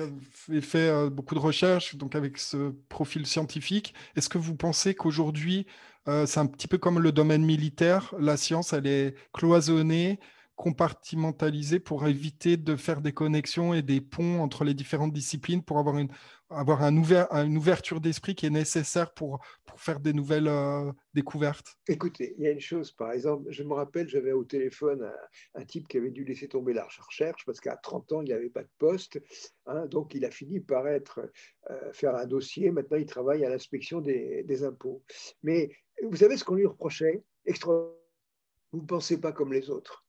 avez 0.00 0.60
fait 0.60 0.88
euh, 0.88 1.10
beaucoup 1.10 1.34
de 1.34 1.40
recherches, 1.40 1.96
donc 1.96 2.14
avec 2.14 2.38
ce 2.38 2.70
profil 2.88 3.26
scientifique, 3.26 3.94
est-ce 4.16 4.28
que 4.28 4.38
vous 4.38 4.56
pensez 4.56 4.94
qu'aujourd'hui, 4.94 5.66
euh, 6.08 6.26
c'est 6.26 6.40
un 6.40 6.46
petit 6.46 6.66
peu 6.66 6.78
comme 6.78 6.98
le 6.98 7.12
domaine 7.12 7.44
militaire, 7.44 8.14
la 8.18 8.36
science, 8.36 8.72
elle 8.72 8.86
est 8.86 9.14
cloisonnée, 9.32 10.18
compartimentalisée 10.58 11.78
pour 11.78 12.08
éviter 12.08 12.56
de 12.56 12.74
faire 12.74 13.00
des 13.00 13.12
connexions 13.12 13.74
et 13.74 13.82
des 13.82 14.00
ponts 14.00 14.40
entre 14.40 14.64
les 14.64 14.74
différentes 14.74 15.12
disciplines 15.12 15.62
pour 15.62 15.78
avoir 15.78 15.98
une, 15.98 16.08
avoir 16.50 16.82
un 16.82 16.92
une 16.98 17.56
ouverture 17.56 18.00
d'esprit 18.00 18.34
qui 18.34 18.44
est 18.46 18.50
nécessaire 18.50 19.14
pour, 19.14 19.38
pour 19.64 19.80
faire 19.80 20.00
des 20.00 20.12
nouvelles 20.12 20.48
euh, 20.48 20.90
découvertes 21.14 21.78
Écoutez, 21.86 22.34
il 22.38 22.44
y 22.44 22.48
a 22.48 22.50
une 22.50 22.60
chose, 22.60 22.90
par 22.90 23.12
exemple, 23.12 23.44
je 23.50 23.62
me 23.62 23.72
rappelle, 23.72 24.08
j'avais 24.08 24.32
au 24.32 24.42
téléphone 24.42 25.08
un, 25.54 25.64
type 25.64 25.86
qui 25.86 25.96
avait 25.96 26.10
dû 26.10 26.24
laisser 26.24 26.48
tomber 26.48 26.72
la 26.72 26.84
recherche 26.84 27.44
parce 27.46 27.60
qu'à 27.60 27.76
30 27.76 28.12
ans, 28.12 28.22
il 28.22 28.24
n'y 28.24 28.32
avait 28.32 28.50
pas 28.50 28.64
de 28.64 28.70
poste. 28.78 29.20
Hein, 29.66 29.86
donc, 29.86 30.12
il 30.14 30.24
a 30.24 30.30
fini 30.32 30.58
par 30.58 30.88
être, 30.88 31.20
euh, 31.70 31.92
faire 31.92 32.16
un 32.16 32.26
dossier. 32.26 32.72
Maintenant, 32.72 32.96
il 32.96 33.06
travaille 33.06 33.44
à 33.44 33.48
l'inspection 33.48 34.00
des, 34.00 34.42
des 34.42 34.64
impôts. 34.64 35.04
Mais 35.44 35.70
vous 36.02 36.16
savez 36.16 36.36
ce 36.36 36.42
qu'on 36.42 36.56
lui 36.56 36.66
reprochait? 36.66 37.22
Vous 38.72 38.82
ne 38.82 38.86
pensez 38.86 39.20
pas 39.20 39.32
comme 39.32 39.52
les 39.52 39.70
autres. 39.70 40.04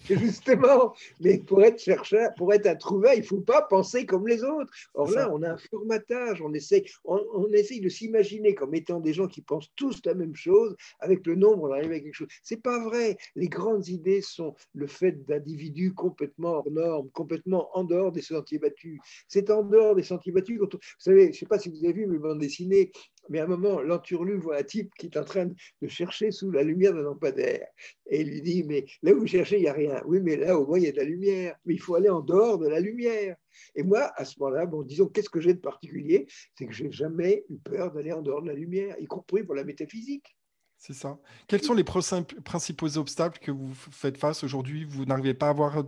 Justement, 0.08 0.94
mais 1.20 1.38
pour 1.38 1.62
être 1.62 1.78
chercheur, 1.78 2.30
pour 2.36 2.52
être 2.54 2.66
un 2.66 2.74
trouvaille, 2.74 3.18
il 3.18 3.22
ne 3.22 3.26
faut 3.26 3.40
pas 3.40 3.62
penser 3.62 4.06
comme 4.06 4.26
les 4.26 4.42
autres. 4.42 4.72
Or 4.94 5.10
là, 5.10 5.30
on 5.32 5.42
a 5.42 5.50
un 5.50 5.56
formatage, 5.56 6.40
on 6.40 6.52
essaie, 6.54 6.84
on, 7.04 7.46
essaye 7.52 7.80
de 7.80 7.88
s'imaginer 7.88 8.54
comme 8.54 8.74
étant 8.74 9.00
des 9.00 9.12
gens 9.12 9.28
qui 9.28 9.42
pensent 9.42 9.70
tous 9.76 10.00
la 10.04 10.14
même 10.14 10.34
chose. 10.34 10.74
Avec 11.00 11.26
le 11.26 11.34
nombre, 11.34 11.64
on 11.64 11.72
arrive 11.72 11.92
à 11.92 12.00
quelque 12.00 12.14
chose. 12.14 12.28
C'est 12.42 12.62
pas 12.62 12.82
vrai. 12.82 13.18
Les 13.36 13.48
grandes 13.48 13.88
idées 13.88 14.22
sont 14.22 14.54
le 14.72 14.86
fait 14.86 15.24
d'individus 15.26 15.92
complètement 15.92 16.52
hors 16.52 16.70
normes, 16.70 17.10
complètement 17.10 17.68
en 17.76 17.84
dehors 17.84 18.10
des 18.10 18.22
sentiers 18.22 18.58
battus. 18.58 19.00
C'est 19.28 19.50
en 19.50 19.62
dehors 19.62 19.94
des 19.94 20.02
sentiers 20.02 20.32
battus. 20.32 20.58
Vous 20.58 20.78
savez, 20.98 21.24
je 21.24 21.28
ne 21.28 21.34
sais 21.34 21.46
pas 21.46 21.58
si 21.58 21.68
vous 21.68 21.84
avez 21.84 21.92
vu 21.92 22.06
mes 22.06 22.18
bandes 22.18 22.40
dessinées, 22.40 22.90
mais 23.30 23.38
à 23.38 23.44
un 23.44 23.46
moment, 23.46 23.80
l'enturlu 23.80 24.36
voit 24.36 24.58
un 24.58 24.62
type 24.64 24.92
qui 24.98 25.06
est 25.06 25.16
en 25.16 25.24
train 25.24 25.46
de 25.46 25.88
chercher 25.88 26.32
sous 26.32 26.50
la 26.50 26.64
lumière 26.64 26.92
d'un 26.92 27.02
lampadaire. 27.02 27.68
Et 28.06 28.22
il 28.22 28.28
lui 28.28 28.42
dit, 28.42 28.64
mais 28.64 28.84
là 29.02 29.14
où 29.14 29.20
vous 29.20 29.26
cherchez, 29.28 29.56
il 29.56 29.62
n'y 29.62 29.68
a 29.68 29.72
rien. 29.72 30.02
Oui, 30.04 30.18
mais 30.20 30.36
là, 30.36 30.58
au 30.58 30.66
moins, 30.66 30.78
il 30.78 30.84
y 30.84 30.88
a 30.88 30.92
de 30.92 30.96
la 30.96 31.04
lumière. 31.04 31.54
Mais 31.64 31.74
il 31.74 31.80
faut 31.80 31.94
aller 31.94 32.08
en 32.08 32.20
dehors 32.20 32.58
de 32.58 32.68
la 32.68 32.80
lumière. 32.80 33.36
Et 33.76 33.84
moi, 33.84 34.10
à 34.16 34.24
ce 34.24 34.38
moment-là, 34.40 34.66
bon, 34.66 34.82
disons, 34.82 35.06
qu'est-ce 35.06 35.30
que 35.30 35.40
j'ai 35.40 35.54
de 35.54 35.60
particulier? 35.60 36.26
C'est 36.58 36.66
que 36.66 36.72
j'ai 36.72 36.90
jamais 36.90 37.44
eu 37.48 37.58
peur 37.58 37.92
d'aller 37.92 38.12
en 38.12 38.20
dehors 38.20 38.42
de 38.42 38.48
la 38.48 38.54
lumière, 38.54 38.96
y 38.98 39.06
compris 39.06 39.44
pour 39.44 39.54
la 39.54 39.62
métaphysique. 39.62 40.36
C'est 40.76 40.94
ça. 40.94 41.18
Quels 41.46 41.62
sont 41.62 41.74
les 41.74 41.84
principaux 41.84 42.96
obstacles 42.96 43.38
que 43.38 43.50
vous 43.50 43.74
faites 43.74 44.16
face 44.16 44.42
aujourd'hui? 44.42 44.84
Vous 44.84 45.04
n'arrivez 45.04 45.34
pas 45.34 45.48
à 45.48 45.50
avoir 45.50 45.84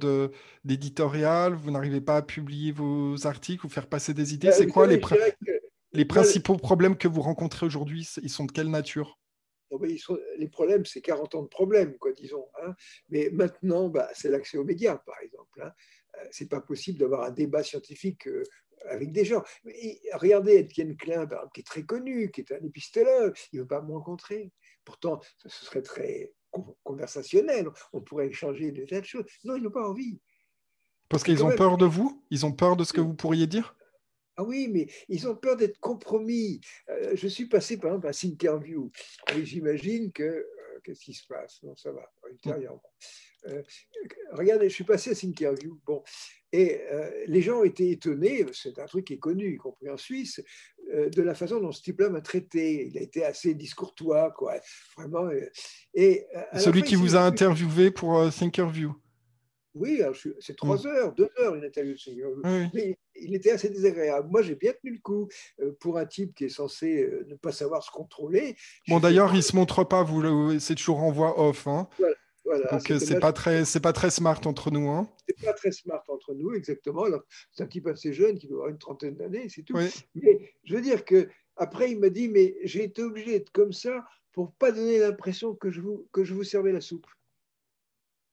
d'éditorial, 0.65 1.55
vous 1.55 1.71
n'arrivez 1.71 2.03
pas 2.03 2.19
à 2.19 2.23
publier 2.23 2.73
vos 2.73 3.27
articles 3.27 3.65
ou 3.65 3.71
faire 3.71 3.87
passer 3.87 4.13
des 4.13 4.35
idées? 4.35 4.49
Euh, 4.49 4.55
C'est 4.55 4.67
quoi 4.67 4.87
les, 4.87 5.01
les 5.93 6.05
principaux 6.05 6.57
problèmes 6.57 6.97
que 6.97 7.09
vous 7.09 7.21
rencontrez 7.21 7.67
aujourd'hui, 7.67 8.09
ils 8.23 8.31
sont 8.31 8.45
de 8.45 8.53
quelle 8.53 8.71
nature? 8.71 9.19
Les 10.39 10.49
problèmes, 10.49 10.85
c'est 10.85 11.01
40 11.01 11.35
ans 11.35 11.43
de 11.43 11.49
problèmes, 11.49 11.97
quoi, 11.97 12.13
disons. 12.13 12.47
Hein. 12.63 12.75
Mais 13.09 13.31
maintenant, 13.33 13.89
bah, 13.89 14.09
c'est 14.13 14.29
l'accès 14.29 14.59
aux 14.59 14.65
médias, 14.65 14.99
par 14.99 15.17
exemple. 15.23 15.63
Hein. 15.63 15.73
Euh, 16.19 16.27
c'est 16.31 16.49
pas 16.49 16.61
possible 16.61 16.99
d'avoir 16.99 17.23
un 17.23 17.31
débat 17.31 17.63
scientifique 17.63 18.29
euh, 18.29 18.43
avec 18.91 19.13
des 19.13 19.25
gens. 19.25 19.43
regardez 20.15 20.57
Étienne 20.57 20.97
Klein, 20.97 21.27
qui 21.55 21.61
est 21.61 21.67
très 21.67 21.85
connu, 21.85 22.31
qui 22.31 22.43
est 22.43 22.53
un 22.53 22.63
épistologue, 22.65 23.35
il 23.53 23.57
ne 23.57 23.63
veut 23.63 23.69
pas 23.69 23.81
me 23.81 23.93
rencontrer. 23.93 24.53
Pourtant, 24.85 25.21
ce 25.39 25.49
serait 25.49 25.83
très 25.83 26.33
conversationnel, 26.83 27.69
on 27.93 28.03
pourrait 28.03 28.27
échanger 28.27 28.73
des 28.73 28.85
tas 28.85 29.01
de 29.01 29.07
choses. 29.07 29.25
Non, 29.45 29.57
ils 29.57 29.63
n'ont 29.63 29.71
pas 29.71 29.89
envie. 29.89 30.21
Parce 31.09 31.23
qu'ils 31.23 31.45
ont 31.45 31.55
peur 31.55 31.79
de 31.79 31.87
vous? 31.87 32.23
Ils 32.31 32.45
ont 32.45 32.53
peur 32.53 32.77
de 32.77 32.85
ce 32.85 32.93
que 32.93 33.01
vous 33.01 33.15
pourriez 33.15 33.47
dire? 33.47 33.75
Ah 34.43 34.49
oui, 34.49 34.69
mais 34.69 34.89
ils 35.09 35.29
ont 35.29 35.37
peur 35.37 35.57
d'être 35.57 35.79
compromis. 35.79 36.61
Euh, 36.89 37.13
je 37.15 37.29
suis 37.29 37.47
passé 37.47 37.77
par 37.77 37.91
exemple 37.91 38.09
à 38.09 38.13
Thinkerview 38.13 38.91
et 39.35 39.45
j'imagine 39.45 40.11
que 40.13 40.23
euh, 40.23 40.47
qu'est-ce 40.83 41.05
qui 41.05 41.15
se 41.15 41.27
passe? 41.27 41.63
Non, 41.63 41.77
ça 41.77 41.93
va 41.93 42.03
intérieurement. 42.33 42.83
Euh, 43.47 43.63
regardez, 44.33 44.69
je 44.69 44.75
suis 44.75 44.85
passé 44.85 45.11
à 45.11 45.15
Thinkerview. 45.15 45.81
Bon, 45.87 46.03
et 46.53 46.83
les 47.27 47.41
gens 47.41 47.61
ont 47.61 47.65
été 47.65 47.91
étonnés. 47.91 48.45
C'est 48.53 48.79
un 48.79 48.85
truc 48.85 49.07
qui 49.07 49.15
est 49.15 49.19
connu, 49.19 49.55
y 49.55 49.57
compris 49.57 49.89
en 49.89 49.97
Suisse, 49.97 50.43
de 50.93 51.23
la 51.23 51.35
façon 51.35 51.61
dont 51.61 51.73
ce 51.73 51.81
type-là 51.81 52.11
m'a 52.11 52.21
traité. 52.21 52.89
Il 52.89 52.99
a 52.99 53.01
été 53.01 53.25
assez 53.25 53.55
discourtois, 53.55 54.33
quoi. 54.33 54.61
Vraiment. 54.99 55.31
et 55.95 56.27
celui 56.59 56.83
qui 56.83 56.95
vous 56.95 57.17
a 57.17 57.21
interviewé 57.21 57.91
pour 57.91 58.31
Thinkerview. 58.31 58.95
Oui, 59.75 60.03
c'est 60.41 60.57
trois 60.57 60.83
mm. 60.83 60.87
heures, 60.87 61.15
deux 61.15 61.31
heures 61.41 61.55
une 61.55 61.65
interview 61.65 61.95
de 61.95 62.75
Mais 62.75 62.99
il 63.17 63.35
était 63.35 63.53
assez 63.53 63.71
désagréable. 63.71 64.29
Moi, 64.31 64.43
j'ai 64.43 64.55
bien 64.55 64.73
tenu 64.73 64.95
le 64.95 65.01
coup 65.01 65.29
euh, 65.61 65.73
pour 65.81 65.99
un 65.99 66.07
type 66.07 66.35
qui 66.35 66.45
est 66.45 66.49
censé 66.49 67.03
euh, 67.03 67.25
ne 67.29 67.37
pas 67.37 67.53
savoir 67.53 67.83
se 67.83 67.91
contrôler. 67.91 68.57
Bon, 68.89 69.01
d'ailleurs, 69.01 69.33
il 69.33 69.39
ne 69.39 69.43
se 69.43 69.57
montre 69.57 69.85
pas, 69.85 70.03
vous, 70.03 70.59
c'est 70.59 70.75
toujours 70.75 71.01
en 71.01 71.11
voix 71.11 71.41
off. 71.41 71.67
Hein. 71.67 71.89
Voilà. 72.45 72.71
Donc 72.73 72.91
euh, 72.91 72.99
c'est 72.99 73.21
pas 73.21 73.33
très 73.33 73.65
c'est 73.65 73.81
pas 73.81 73.93
très 73.93 74.11
smart 74.11 74.41
entre 74.47 74.73
nous 74.73 74.91
hein. 74.91 75.09
C'est 75.29 75.45
pas 75.45 75.53
très 75.53 75.71
smart 75.71 76.03
entre 76.09 76.35
nous 76.35 76.55
exactement. 76.55 77.05
C'est 77.53 77.63
un 77.63 77.67
type 77.67 77.87
assez 77.87 78.13
jeune 78.13 78.37
qui 78.37 78.49
doit 78.49 78.57
avoir 78.59 78.71
une 78.71 78.79
trentaine 78.79 79.15
d'années, 79.15 79.49
c'est 79.49 79.63
tout. 79.63 79.79
Mais 80.15 80.55
je 80.65 80.75
veux 80.75 80.81
dire 80.81 81.05
que 81.05 81.29
après 81.57 81.93
il 81.93 82.01
m'a 82.01 82.09
dit 82.09 82.29
mais 82.29 82.57
j'ai 82.65 82.83
été 82.83 83.03
obligé 83.03 83.39
d'être 83.39 83.53
comme 83.53 83.73
ça 83.73 84.05
pour 84.33 84.53
pas 84.55 84.73
donner 84.73 84.99
l'impression 84.99 85.55
que 85.55 85.71
je 85.71 85.81
vous 85.81 86.09
que 86.13 86.25
je 86.25 86.35
vous 86.35 86.43
servais 86.43 86.73
la 86.73 86.81
soupe. 86.81 87.07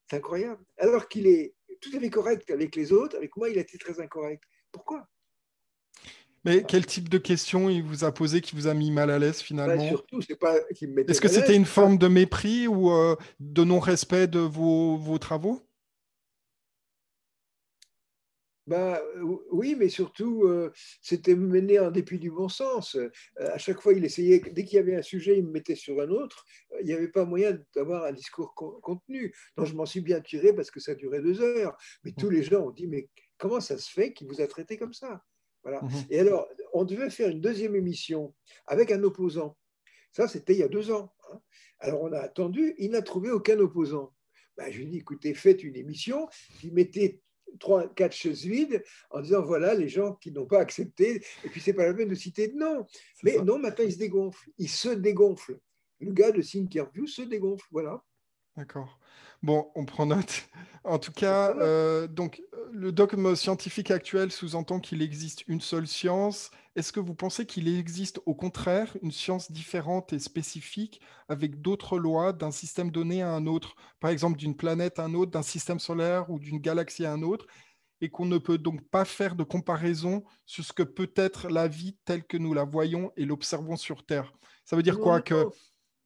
C'est 0.09 0.17
incroyable. 0.17 0.61
Alors 0.77 1.07
qu'il 1.07 1.27
est 1.27 1.53
tout 1.81 1.91
à 1.95 1.99
fait 1.99 2.09
correct 2.09 2.49
avec 2.49 2.75
les 2.75 2.91
autres, 2.91 3.15
avec 3.15 3.35
moi, 3.37 3.49
il 3.49 3.57
a 3.57 3.61
été 3.61 3.77
très 3.77 3.99
incorrect. 4.01 4.43
Pourquoi? 4.71 5.07
Mais 6.45 6.63
quel 6.63 6.85
type 6.85 7.09
de 7.09 7.17
questions 7.17 7.69
il 7.69 7.83
vous 7.83 8.05
a 8.05 8.13
posé 8.13 8.39
qui 8.39 8.55
vous 8.55 8.67
a 8.67 8.73
mis 8.73 8.91
mal 8.91 9.11
à 9.11 9.19
l'aise 9.19 9.41
finalement? 9.41 9.83
Bah, 9.83 9.89
Surtout, 9.89 10.21
c'est 10.21 10.37
pas 10.37 10.55
Est-ce 11.07 11.19
que 11.19 11.27
c'était 11.27 11.55
une 11.55 11.65
forme 11.65 11.97
de 11.97 12.07
mépris 12.07 12.67
ou 12.67 12.91
euh, 12.91 13.17
de 13.39 13.63
non-respect 13.63 14.27
de 14.27 14.39
vos 14.39 15.17
travaux? 15.19 15.68
Bah, 18.69 19.01
oui, 19.51 19.75
mais 19.75 19.89
surtout, 19.89 20.43
euh, 20.43 20.71
c'était 21.01 21.33
mené 21.33 21.79
en 21.79 21.89
dépit 21.89 22.19
du 22.19 22.29
bon 22.29 22.49
sens. 22.49 22.95
Euh, 22.95 23.09
à 23.39 23.57
chaque 23.57 23.81
fois, 23.81 23.93
il 23.93 24.05
essayait, 24.05 24.39
dès 24.39 24.63
qu'il 24.63 24.75
y 24.75 24.79
avait 24.79 24.95
un 24.95 25.01
sujet, 25.01 25.39
il 25.39 25.45
me 25.47 25.51
mettait 25.51 25.73
sur 25.73 25.99
un 25.99 26.09
autre. 26.09 26.45
Euh, 26.73 26.77
il 26.81 26.85
n'y 26.85 26.93
avait 26.93 27.07
pas 27.07 27.25
moyen 27.25 27.57
d'avoir 27.75 28.05
un 28.05 28.11
discours 28.11 28.53
contenu. 28.53 29.33
Donc, 29.57 29.65
je 29.65 29.73
m'en 29.73 29.87
suis 29.87 30.01
bien 30.01 30.21
tiré 30.21 30.53
parce 30.53 30.69
que 30.69 30.79
ça 30.79 30.93
durait 30.93 31.19
deux 31.19 31.41
heures. 31.41 31.75
Mais 32.03 32.11
tous 32.11 32.29
les 32.29 32.43
gens 32.43 32.61
ont 32.61 32.69
dit, 32.69 32.85
mais 32.85 33.09
comment 33.39 33.59
ça 33.59 33.75
se 33.75 33.89
fait 33.89 34.13
qu'il 34.13 34.27
vous 34.27 34.39
a 34.39 34.45
traité 34.45 34.77
comme 34.77 34.93
ça? 34.93 35.23
Voilà. 35.63 35.81
Mmh 35.81 35.89
Et 36.11 36.19
alors, 36.19 36.47
on 36.73 36.85
devait 36.85 37.09
faire 37.09 37.29
une 37.29 37.41
deuxième 37.41 37.75
émission 37.75 38.35
avec 38.67 38.91
un 38.91 39.01
opposant. 39.01 39.57
Ça, 40.11 40.27
c'était 40.27 40.53
il 40.53 40.59
y 40.59 40.63
a 40.63 40.67
deux 40.67 40.91
ans. 40.91 41.11
Hein. 41.33 41.39
Alors, 41.79 42.03
on 42.03 42.11
a 42.11 42.19
attendu, 42.19 42.75
il 42.77 42.91
n'a 42.91 43.01
trouvé 43.01 43.31
aucun 43.31 43.57
opposant. 43.57 44.13
Ben, 44.57 44.69
je 44.71 44.77
lui 44.77 44.83
ai 44.85 44.89
dit, 44.89 44.97
écoutez, 44.99 45.33
faites 45.33 45.63
une 45.63 45.75
émission, 45.75 46.27
puis 46.59 46.69
mettez 46.69 47.23
trois, 47.59 47.87
quatre 47.87 48.13
chaises 48.13 48.45
vides 48.45 48.83
en 49.11 49.21
disant 49.21 49.41
voilà 49.41 49.73
les 49.73 49.89
gens 49.89 50.13
qui 50.13 50.31
n'ont 50.31 50.45
pas 50.45 50.59
accepté, 50.59 51.23
et 51.43 51.49
puis 51.49 51.61
c'est 51.61 51.73
pas 51.73 51.85
la 51.85 51.93
peine 51.93 52.09
de 52.09 52.15
citer 52.15 52.47
de 52.47 52.57
nom. 52.57 52.85
Mais 53.23 53.37
non, 53.37 53.59
maintenant 53.59 53.85
il 53.85 53.93
se 53.93 53.99
dégonfle, 53.99 54.49
il 54.57 54.69
se 54.69 54.89
dégonfle. 54.89 55.59
Le 55.99 56.11
gars 56.11 56.31
de 56.31 56.41
Thinkerview 56.41 57.07
se 57.07 57.23
dégonfle, 57.23 57.65
voilà. 57.71 58.03
D'accord. 58.55 58.99
Bon, 59.41 59.71
on 59.75 59.85
prend 59.85 60.05
note. 60.05 60.49
En 60.83 60.99
tout 60.99 61.13
cas, 61.13 61.55
euh, 61.57 62.07
donc 62.07 62.41
le 62.71 62.91
dogme 62.91 63.35
scientifique 63.35 63.91
actuel 63.91 64.31
sous-entend 64.31 64.79
qu'il 64.79 65.01
existe 65.01 65.47
une 65.47 65.61
seule 65.61 65.87
science. 65.87 66.51
Est-ce 66.79 66.93
que 66.93 67.01
vous 67.01 67.13
pensez 67.13 67.45
qu'il 67.45 67.67
existe 67.67 68.21
au 68.25 68.33
contraire 68.33 68.95
une 69.01 69.11
science 69.11 69.51
différente 69.51 70.13
et 70.13 70.19
spécifique 70.19 71.01
avec 71.27 71.61
d'autres 71.61 71.99
lois 71.99 72.31
d'un 72.31 72.51
système 72.51 72.89
donné 72.89 73.21
à 73.21 73.33
un 73.33 73.47
autre, 73.47 73.75
par 73.99 74.11
exemple 74.11 74.37
d'une 74.37 74.55
planète 74.55 74.97
à 74.97 75.03
un 75.03 75.13
autre, 75.13 75.29
d'un 75.29 75.41
système 75.41 75.79
solaire 75.79 76.29
ou 76.29 76.39
d'une 76.39 76.59
galaxie 76.59 77.05
à 77.05 77.11
un 77.11 77.21
autre, 77.21 77.47
et 77.99 78.09
qu'on 78.09 78.25
ne 78.25 78.37
peut 78.37 78.57
donc 78.57 78.81
pas 78.87 79.03
faire 79.03 79.35
de 79.35 79.43
comparaison 79.43 80.23
sur 80.45 80.63
ce 80.63 80.71
que 80.71 80.83
peut 80.83 81.11
être 81.17 81.49
la 81.49 81.67
vie 81.67 81.97
telle 82.05 82.23
que 82.23 82.37
nous 82.37 82.53
la 82.53 82.63
voyons 82.63 83.11
et 83.17 83.25
l'observons 83.25 83.75
sur 83.75 84.05
Terre? 84.05 84.31
Ça 84.63 84.77
veut 84.77 84.83
dire 84.83 85.01
quoi 85.01 85.19
que 85.19 85.47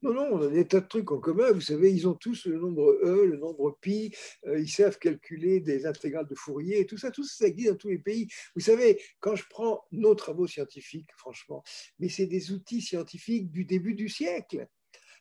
non, 0.04 0.14
non, 0.14 0.28
on 0.34 0.42
a 0.42 0.48
des 0.50 0.68
tas 0.68 0.82
de 0.82 0.88
trucs 0.88 1.12
en 1.14 1.20
commun. 1.20 1.54
Vous 1.54 1.62
savez, 1.62 1.94
ils 1.94 2.08
ont 2.10 2.14
tous 2.14 2.46
le 2.46 2.60
nombre 2.60 3.00
E, 3.04 3.26
le 3.26 3.38
nombre 3.38 3.78
pi, 3.80 4.14
euh, 4.46 4.60
ils 4.60 4.70
savent 4.70 4.98
calculer 5.00 5.62
des 5.62 5.86
intégrales 5.86 6.28
de 6.28 6.36
Fourier, 6.36 6.82
et 6.82 6.86
tout 6.86 6.98
ça, 6.98 7.10
tout 7.10 7.24
ça, 7.24 7.48
existe 7.48 7.72
dans 7.72 7.78
tous 7.78 7.90
les 7.90 8.00
pays. 8.00 8.28
Vous 8.54 8.62
savez, 8.62 9.02
quand 9.22 9.36
je 9.36 9.46
prends 9.50 9.86
nos 9.94 10.14
travaux 10.14 10.46
scientifiques, 10.46 11.10
franchement, 11.16 11.64
mais 12.00 12.10
c'est 12.10 12.26
des 12.26 12.52
outils 12.52 12.82
scientifiques 12.82 13.50
du 13.50 13.64
début 13.64 13.94
du 13.94 14.10
siècle. 14.10 14.68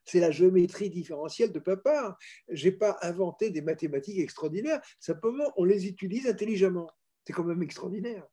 C'est 0.05 0.18
la 0.18 0.33
géométrie 0.33 0.90
différentielle 0.90 1.53
de 1.53 1.61
papa. 1.61 2.18
Je 2.49 2.64
n'ai 2.64 2.73
pas 2.73 2.99
inventé 3.03 3.51
des 3.51 3.62
mathématiques 3.62 4.18
extraordinaires, 4.18 4.81
simplement 4.99 5.53
on 5.57 5.64
les 5.64 5.87
utilise 5.87 6.27
intelligemment. 6.27 6.90
C'est 7.25 7.33
quand 7.33 7.45
même 7.45 7.62
extraordinaire. 7.62 8.27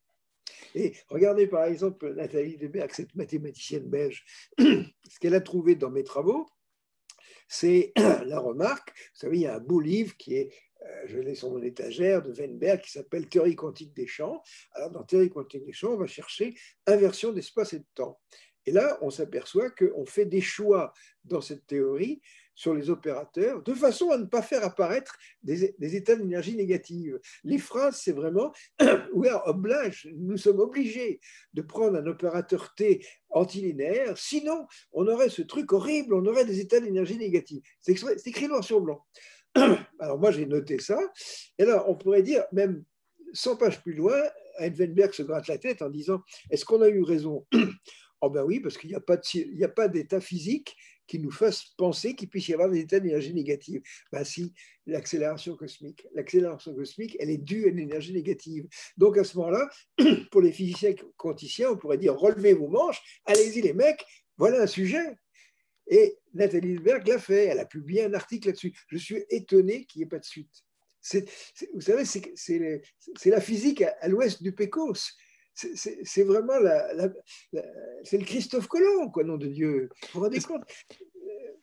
Et 0.75 0.93
regardez 1.07 1.47
par 1.47 1.65
exemple 1.65 2.13
Nathalie 2.13 2.57
Deberg, 2.57 2.91
cette 2.93 3.15
mathématicienne 3.15 3.87
belge, 3.87 4.25
ce 4.59 5.19
qu'elle 5.19 5.35
a 5.35 5.41
trouvé 5.41 5.75
dans 5.75 5.89
mes 5.89 6.03
travaux, 6.03 6.47
c'est 7.47 7.91
la 8.25 8.39
remarque. 8.39 8.91
Vous 8.95 9.19
savez, 9.19 9.37
il 9.37 9.41
y 9.41 9.47
a 9.47 9.55
un 9.55 9.59
beau 9.59 9.79
livre 9.79 10.15
qui 10.17 10.35
est, 10.35 10.53
euh, 10.85 11.03
je 11.07 11.17
l'ai 11.17 11.35
sur 11.35 11.49
mon 11.49 11.61
étagère, 11.61 12.21
de 12.21 12.31
Weinberg, 12.31 12.81
qui 12.81 12.91
s'appelle 12.91 13.27
Théorie 13.27 13.55
quantique 13.55 13.93
des 13.93 14.07
champs. 14.07 14.41
Alors, 14.73 14.91
dans 14.91 15.03
Théorie 15.03 15.29
quantique 15.29 15.65
des 15.65 15.73
champs, 15.73 15.93
on 15.93 15.97
va 15.97 16.07
chercher 16.07 16.53
inversion 16.85 17.33
d'espace 17.33 17.73
et 17.73 17.79
de 17.79 17.87
temps. 17.95 18.19
Et 18.65 18.71
là, 18.71 18.99
on 19.01 19.09
s'aperçoit 19.09 19.71
qu'on 19.71 20.05
fait 20.05 20.25
des 20.25 20.41
choix 20.41 20.93
dans 21.23 21.41
cette 21.41 21.65
théorie 21.65 22.21
sur 22.59 22.73
les 22.73 22.89
opérateurs 22.89 23.63
de 23.63 23.73
façon 23.73 24.09
à 24.09 24.17
ne 24.17 24.25
pas 24.25 24.41
faire 24.41 24.65
apparaître 24.65 25.17
des, 25.43 25.63
états 25.95 26.17
d'énergie 26.17 26.57
négative. 26.57 27.17
Les 27.45 27.57
phrases, 27.57 28.01
c'est 28.03 28.11
vraiment 28.11 28.51
we 29.13 29.31
are 29.31 29.47
obliged, 29.47 30.11
nous 30.17 30.35
sommes 30.35 30.59
obligés 30.59 31.21
de 31.53 31.61
prendre 31.61 31.97
un 31.97 32.05
opérateur 32.05 32.75
T 32.75 33.01
antilinéaire, 33.29 34.17
sinon 34.17 34.67
on 34.91 35.07
aurait 35.07 35.29
ce 35.29 35.41
truc 35.41 35.71
horrible, 35.71 36.13
on 36.13 36.25
aurait 36.25 36.43
des 36.43 36.59
états 36.59 36.81
d'énergie 36.81 37.17
négative. 37.17 37.61
C'est 37.79 37.93
écrit 38.27 38.49
noir 38.49 38.61
sur 38.61 38.81
blanc. 38.81 39.05
Alors 39.99 40.19
moi 40.19 40.31
j'ai 40.31 40.45
noté 40.45 40.79
ça, 40.79 40.99
et 41.57 41.63
là 41.63 41.85
on 41.87 41.95
pourrait 41.95 42.23
dire, 42.23 42.43
même 42.51 42.83
100 43.31 43.55
pages 43.55 43.81
plus 43.81 43.93
loin, 43.93 44.21
Heidelberg 44.57 45.13
se 45.13 45.23
gratte 45.23 45.47
la 45.47 45.59
tête 45.59 45.81
en 45.81 45.89
disant 45.89 46.21
Est-ce 46.49 46.65
qu'on 46.65 46.81
a 46.81 46.89
eu 46.89 47.03
raison? 47.03 47.47
Oh 48.21 48.29
ben 48.29 48.43
oui, 48.43 48.59
parce 48.59 48.77
qu'il 48.77 48.89
n'y 48.89 49.63
a 49.63 49.69
pas 49.69 49.87
d'état 49.87 50.19
physique 50.19 50.75
qui 51.09 51.19
nous 51.19 51.31
fasse 51.31 51.63
penser 51.75 52.15
qu'il 52.15 52.29
puisse 52.29 52.47
y 52.49 52.53
avoir 52.53 52.69
des 52.69 52.81
états 52.81 52.99
d'énergie 52.99 53.33
négative. 53.33 53.81
Ben 54.11 54.23
si, 54.23 54.53
l'accélération 54.85 55.55
cosmique. 55.55 56.05
L'accélération 56.13 56.73
cosmique, 56.75 57.17
elle 57.19 57.31
est 57.31 57.37
due 57.37 57.67
à 57.67 57.71
l'énergie 57.71 58.13
négative. 58.13 58.67
Donc 58.95 59.17
à 59.17 59.23
ce 59.23 59.35
moment-là, 59.39 59.69
pour 60.31 60.41
les 60.41 60.51
physiciens 60.51 60.93
quanticiens, 61.17 61.71
on 61.71 61.77
pourrait 61.77 61.97
dire 61.97 62.15
relevez 62.15 62.53
vos 62.53 62.67
manches, 62.67 63.01
allez-y 63.25 63.61
les 63.61 63.73
mecs, 63.73 64.05
voilà 64.37 64.61
un 64.61 64.67
sujet. 64.67 65.17
Et 65.87 66.15
Nathalie 66.35 66.73
Hilberg 66.73 67.07
l'a 67.07 67.17
fait, 67.17 67.45
elle 67.45 67.59
a 67.59 67.65
publié 67.65 68.03
un 68.03 68.13
article 68.13 68.49
là-dessus. 68.49 68.73
Je 68.87 68.97
suis 68.97 69.25
étonné 69.31 69.85
qu'il 69.85 70.01
n'y 70.01 70.03
ait 70.03 70.09
pas 70.09 70.19
de 70.19 70.25
suite. 70.25 70.63
vous 71.73 71.81
savez, 71.81 72.05
c'est 72.05 73.29
la 73.31 73.41
physique 73.41 73.81
à, 73.81 74.07
l'ouest 74.07 74.43
du 74.43 74.51
Pécos 74.51 74.93
c'est 75.75 76.23
vraiment 76.23 76.57
la, 76.59 77.09
c'est 78.03 78.17
le 78.17 78.25
Christophe 78.25 78.67
Colomb, 78.67 79.09
quoi, 79.09 79.23
nom 79.23 79.37
de 79.37 79.47
Dieu. 79.47 79.89
Vous 80.01 80.19
vous 80.19 80.21
rendez 80.21 80.39
compte 80.39 80.63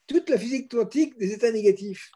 Toute 0.06 0.28
la 0.30 0.38
physique 0.38 0.70
quantique 0.70 1.18
des 1.18 1.32
états 1.32 1.52
négatifs. 1.52 2.10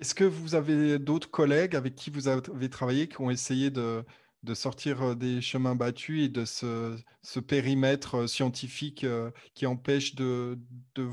Est-ce 0.00 0.14
que 0.14 0.24
vous 0.24 0.54
avez 0.54 0.98
d'autres 0.98 1.30
collègues 1.30 1.76
avec 1.76 1.94
qui 1.94 2.10
vous 2.10 2.28
avez 2.28 2.68
travaillé 2.68 3.08
qui 3.08 3.20
ont 3.20 3.30
essayé 3.30 3.70
de, 3.70 4.04
de 4.42 4.54
sortir 4.54 5.02
euh, 5.02 5.14
des 5.14 5.40
chemins 5.40 5.74
battus 5.74 6.24
et 6.24 6.28
de 6.28 6.44
ce, 6.44 6.96
ce 7.22 7.40
périmètre 7.40 8.16
euh, 8.16 8.26
scientifique 8.26 9.04
euh, 9.04 9.30
qui 9.54 9.66
empêche 9.66 10.14
de, 10.14 10.58
de, 10.94 11.08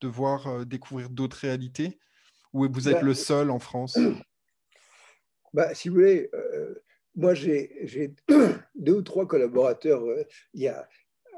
de 0.00 0.08
voir 0.08 0.64
découvrir 0.66 1.10
d'autres 1.10 1.38
réalités? 1.38 1.98
Ou 2.52 2.68
vous 2.70 2.88
êtes 2.88 2.96
bah, 2.96 3.02
le 3.02 3.14
seul 3.14 3.50
en 3.50 3.58
France? 3.58 3.98
Bah, 5.52 5.74
Si 5.74 5.88
vous 5.88 5.94
voulez, 5.94 6.28
moi, 7.16 7.34
j'ai 7.34 8.14
deux 8.74 8.94
ou 8.94 9.02
trois 9.02 9.26
collaborateurs. 9.26 10.04
Euh, 10.04 10.22
il 10.54 10.62
y 10.62 10.68
a 10.68 10.88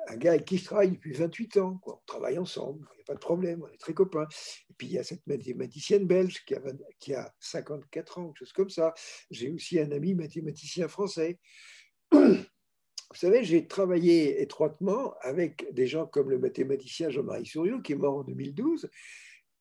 un 0.09 0.17
gars 0.17 0.33
avec 0.33 0.45
qui 0.45 0.59
je 0.59 0.65
travaille 0.65 0.91
depuis 0.91 1.13
28 1.13 1.57
ans. 1.59 1.81
On 1.87 1.99
travaille 2.07 2.39
ensemble, 2.39 2.87
il 2.95 2.97
n'y 2.97 3.03
a 3.03 3.05
pas 3.07 3.15
de 3.15 3.21
problème, 3.21 3.63
on 3.63 3.73
est 3.73 3.79
très 3.79 3.95
copains. 3.95 4.27
Et 4.71 4.75
puis, 4.77 4.89
il 4.89 4.93
y 4.95 4.99
a 4.99 5.05
cette 5.05 5.27
mathématicienne 5.27 6.07
belge 6.07 6.45
qui 6.45 6.55
a, 6.55 6.61
qui 6.99 7.15
a 7.15 7.33
54 7.41 8.19
ans, 8.19 8.27
quelque 8.29 8.39
chose 8.39 8.53
comme 8.53 8.71
ça. 8.71 8.93
J'ai 9.31 9.51
aussi 9.51 9.79
un 9.79 9.93
ami 9.93 10.15
mathématicien 10.15 10.89
français. 10.89 11.39
Vous 12.13 13.17
savez, 13.17 13.43
j'ai 13.43 13.67
travaillé 13.67 14.43
étroitement 14.43 15.15
avec 15.23 15.73
des 15.73 15.87
gens 15.87 16.07
comme 16.07 16.29
le 16.29 16.39
mathématicien 16.39 17.09
Jean-Marie 17.09 17.47
Souriau, 17.47 17.81
qui 17.81 17.93
est 17.93 17.97
mort 17.97 18.19
en 18.19 18.23
2012, 18.23 18.91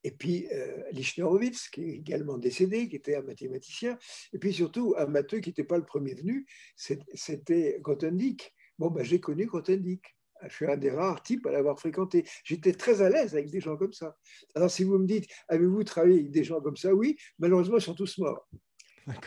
et 0.03 0.11
puis 0.11 0.47
euh, 0.51 0.83
Lichnerowitz, 0.91 1.69
qui 1.69 1.83
est 1.83 1.95
également 1.95 2.37
décédé, 2.37 2.87
qui 2.89 2.95
était 2.95 3.15
un 3.15 3.23
mathématicien, 3.23 3.97
et 4.33 4.37
puis 4.37 4.53
surtout 4.53 4.93
un 4.97 5.07
matheux 5.07 5.39
qui 5.39 5.49
n'était 5.49 5.63
pas 5.63 5.77
le 5.77 5.85
premier 5.85 6.13
venu, 6.13 6.45
c'était 6.75 7.79
Grothendieck. 7.81 8.53
Bon, 8.77 8.89
ben, 8.89 9.03
j'ai 9.03 9.19
connu 9.19 9.45
Grothendieck. 9.45 10.15
Je 10.47 10.53
suis 10.53 10.67
un 10.67 10.77
des 10.77 10.91
rares 10.91 11.23
types 11.23 11.47
à 11.47 11.51
l'avoir 11.51 11.79
fréquenté. 11.79 12.23
J'étais 12.43 12.73
très 12.73 13.01
à 13.01 13.09
l'aise 13.09 13.33
avec 13.33 13.49
des 13.49 13.59
gens 13.59 13.75
comme 13.75 13.93
ça. 13.93 14.15
Alors, 14.53 14.69
si 14.69 14.83
vous 14.83 14.99
me 14.99 15.07
dites, 15.07 15.25
avez-vous 15.47 15.83
travaillé 15.83 16.19
avec 16.19 16.31
des 16.31 16.43
gens 16.43 16.61
comme 16.61 16.77
ça? 16.77 16.93
Oui, 16.93 17.17
malheureusement, 17.39 17.77
ils 17.77 17.81
sont 17.81 17.95
tous 17.95 18.19
morts. 18.19 18.47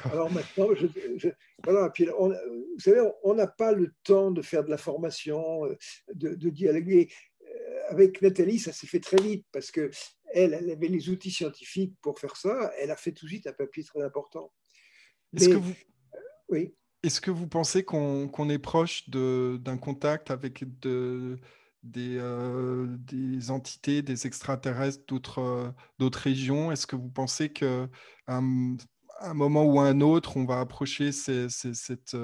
Alors 0.04 0.30
maintenant, 0.30 0.68
voilà, 1.64 1.88
puis 1.90 2.06
vous 2.06 2.78
savez, 2.78 3.00
on 3.24 3.34
n'a 3.34 3.46
pas 3.46 3.72
le 3.72 3.92
temps 4.04 4.30
de 4.30 4.42
faire 4.42 4.62
de 4.62 4.70
la 4.70 4.76
formation, 4.76 5.64
euh, 5.64 5.74
de, 6.14 6.34
de 6.34 6.50
dialoguer. 6.50 7.08
Euh, 7.42 7.80
avec 7.88 8.20
Nathalie, 8.20 8.58
ça 8.58 8.72
s'est 8.72 8.86
fait 8.86 9.00
très 9.00 9.16
vite 9.16 9.46
parce 9.52 9.70
que 9.70 9.90
elle, 10.32 10.54
elle 10.54 10.70
avait 10.70 10.88
les 10.88 11.08
outils 11.08 11.30
scientifiques 11.30 11.94
pour 12.00 12.18
faire 12.18 12.36
ça. 12.36 12.72
Elle 12.78 12.90
a 12.90 12.96
fait 12.96 13.12
tout 13.12 13.26
de 13.26 13.30
suite 13.30 13.46
un 13.46 13.52
papier 13.52 13.84
très 13.84 14.02
important. 14.02 14.52
Est-ce 15.36 15.48
que 15.48 15.54
vous, 15.54 15.74
euh, 16.14 16.18
oui. 16.48 16.74
Est-ce 17.02 17.20
que 17.20 17.30
vous 17.30 17.46
pensez 17.46 17.82
qu'on 17.84 18.50
est 18.50 18.58
proche 18.58 19.08
d'un 19.08 19.78
contact 19.78 20.30
avec 20.30 20.64
de, 20.80 21.38
des, 21.82 22.16
euh, 22.18 22.86
des, 22.88 23.50
entités, 23.50 24.02
des 24.02 24.26
extraterrestres 24.26 25.02
d'autres 25.06 26.18
régions? 26.18 26.70
Est-ce 26.70 26.86
que 26.86 26.96
vous 26.96 27.08
pensez 27.08 27.50
qu'à 27.50 27.88
un, 29.20 29.30
un, 29.30 29.34
moment 29.34 29.64
ou 29.64 29.80
à 29.80 29.84
un 29.84 30.00
autre, 30.00 30.36
on 30.36 30.44
va 30.44 30.60
approcher 30.60 31.12
cette, 31.12 32.14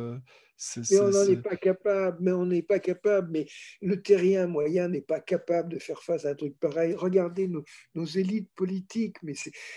mais 0.90 1.00
on 1.00 1.10
n'en 1.10 1.24
est 1.24 1.42
pas 1.42 1.56
capable, 1.56 2.18
mais 2.20 2.32
on 2.32 2.46
n'est 2.46 2.62
pas 2.62 2.78
capable, 2.78 3.30
mais 3.30 3.46
le 3.82 4.00
terrien 4.00 4.46
moyen 4.46 4.88
n'est 4.88 5.02
pas 5.02 5.20
capable 5.20 5.68
de 5.70 5.78
faire 5.78 6.02
face 6.02 6.24
à 6.24 6.30
un 6.30 6.34
truc 6.34 6.58
pareil. 6.58 6.94
Regardez 6.94 7.48
nos, 7.48 8.04
élites 8.04 8.50
politiques, 8.54 9.16
mais 9.22 9.34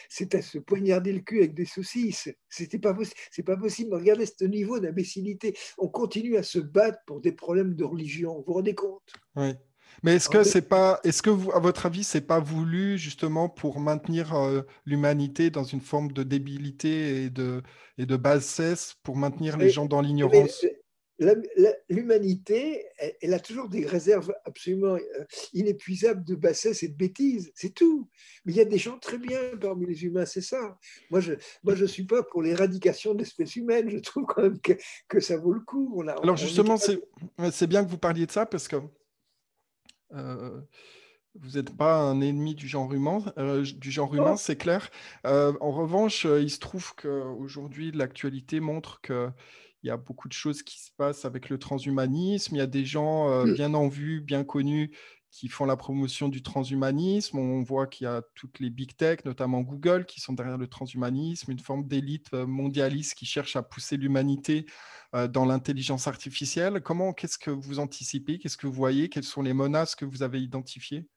c'est 0.10 0.36
à 0.36 0.42
se 0.42 0.58
poignarder 0.58 1.12
le 1.12 1.20
cul 1.20 1.40
avec 1.40 1.54
des 1.54 1.66
saucisses. 1.66 2.30
C'était 2.50 2.80
pas, 2.80 2.96
c'est 3.32 3.44
pas 3.44 3.58
possible. 3.58 3.94
Regardez 3.94 4.26
ce 4.26 4.46
niveau 4.46 4.80
d'imbécilité. 4.80 5.56
On 5.78 5.90
continue 5.90 6.38
à 6.38 6.44
se 6.44 6.60
battre 6.60 7.00
pour 7.06 7.20
des 7.20 7.34
problèmes 7.34 7.76
de 7.76 7.84
religion. 7.84 8.38
Vous 8.38 8.44
vous 8.48 8.54
rendez 8.54 8.76
compte? 8.76 9.12
Oui. 9.36 9.54
Mais 10.04 10.16
est-ce 10.16 10.30
que 10.30 10.44
c'est 10.44 10.68
pas, 10.68 11.00
est-ce 11.04 11.22
que 11.22 11.30
vous, 11.30 11.52
à 11.52 11.60
votre 11.60 11.86
avis, 11.86 12.04
c'est 12.04 12.22
pas 12.22 12.40
voulu 12.40 12.98
justement 12.98 13.50
pour 13.50 13.80
maintenir 13.80 14.34
euh, 14.36 14.62
l'humanité 14.86 15.50
dans 15.50 15.64
une 15.64 15.82
forme 15.82 16.12
de 16.12 16.24
débilité 16.24 17.24
et 17.24 17.30
de 17.30 17.62
et 17.98 18.06
de 18.06 18.16
bassesse 18.16 18.96
pour 19.04 19.18
maintenir 19.18 19.58
les 19.58 19.70
gens 19.70 19.86
dans 19.86 20.02
l'ignorance? 20.02 20.66
L'humanité, 21.90 22.86
elle, 23.20 23.34
a 23.34 23.40
toujours 23.40 23.68
des 23.68 23.86
réserves 23.86 24.34
absolument 24.46 24.96
euh, 24.96 25.26
inépuisables 25.54 26.24
de 26.24 26.36
bassesse 26.36 26.82
et 26.82 26.88
de 26.88 26.96
bêtises, 26.96 27.52
c'est 27.56 27.74
tout. 27.74 28.10
Mais 28.46 28.54
il 28.54 28.56
y 28.56 28.62
a 28.62 28.66
des 28.66 28.78
gens 28.78 28.98
très 28.98 29.18
bien 29.18 29.40
parmi 29.60 29.86
les 29.86 30.06
humains, 30.06 30.26
c'est 30.26 30.42
ça. 30.42 30.78
Moi, 31.12 31.20
je 31.20 31.34
ne 31.34 31.38
moi, 31.64 31.76
je 31.76 31.84
suis 31.84 32.06
pas 32.06 32.24
pour 32.24 32.42
l'éradication 32.42 33.14
de 33.14 33.20
l'espèce 33.20 33.58
humaine, 33.58 33.90
je 33.90 33.98
trouve 33.98 34.26
quand 34.28 34.44
même 34.44 34.60
que, 34.62 34.74
que 35.10 35.20
ça 35.20 35.36
vaut 35.36 35.52
le 35.52 35.60
coup. 35.60 35.92
On 35.98 36.08
a, 36.08 36.14
Alors 36.14 36.38
justement, 36.38 36.78
c'est 36.78 37.68
bien 37.68 37.84
que 37.84 37.90
vous 37.90 37.98
parliez 37.98 38.26
de 38.26 38.32
ça 38.32 38.46
parce 38.46 38.70
que 38.70 38.78
euh, 38.78 38.82
vous 41.36 41.52
n'êtes 41.56 41.76
pas 41.76 42.02
un 42.02 42.22
ennemi 42.22 42.56
du 42.56 42.68
genre 42.68 42.92
humain, 42.94 43.24
euh, 43.38 43.64
du 43.64 43.92
genre 43.92 44.14
humain, 44.14 44.36
c'est 44.36 44.56
clair. 44.56 44.90
Euh, 45.26 45.54
en 45.62 45.72
revanche, 45.72 46.26
il 46.26 46.50
se 46.50 46.60
trouve 46.60 46.94
qu'aujourd'hui, 46.96 47.92
l'actualité 47.92 48.60
montre 48.60 49.02
qu'il 49.02 49.32
y 49.84 49.90
a 49.90 49.98
beaucoup 49.98 50.28
de 50.28 50.34
choses 50.34 50.64
qui 50.64 50.80
se 50.80 50.92
passent 50.98 51.26
avec 51.26 51.50
le 51.50 51.60
transhumanisme. 51.60 52.56
Il 52.56 52.58
y 52.58 52.62
a 52.62 52.68
des 52.68 52.86
gens 52.86 53.46
mmh. 53.46 53.54
bien 53.54 53.74
en 53.74 53.88
vue, 53.88 54.22
bien 54.22 54.44
connus, 54.44 54.92
qui 55.32 55.48
font 55.48 55.66
la 55.66 55.78
promotion 55.78 56.28
du 56.30 56.42
transhumanisme. 56.42 57.38
On 57.38 57.62
voit 57.62 57.88
qu'il 57.88 58.06
y 58.06 58.08
a 58.08 58.24
toutes 58.36 58.60
les 58.60 58.70
big 58.70 58.96
tech, 58.96 59.20
notamment 59.26 59.62
Google, 59.62 60.06
qui 60.06 60.20
sont 60.20 60.34
derrière 60.34 60.58
le 60.58 60.68
transhumanisme, 60.68 61.52
une 61.52 61.60
forme 61.60 61.88
d'élite 61.88 62.34
mondialiste 62.34 63.14
qui 63.16 63.26
cherche 63.26 63.56
à 63.56 63.64
pousser 63.64 63.98
l'humanité 63.98 64.66
dans 65.14 65.46
l'intelligence 65.46 66.08
artificielle. 66.08 66.82
Comment, 66.82 67.14
qu'est-ce 67.14 67.38
que 67.38 67.52
vous 67.52 67.80
anticipez? 67.80 68.40
Qu'est-ce 68.40 68.58
que 68.58 68.68
vous 68.68 68.74
voyez? 68.74 69.10
Quelles 69.10 69.24
sont 69.24 69.42
les 69.42 69.54
menaces 69.54 69.96
que 69.96 70.06
vous 70.06 70.24
avez 70.24 70.42
identifiées? 70.42 71.08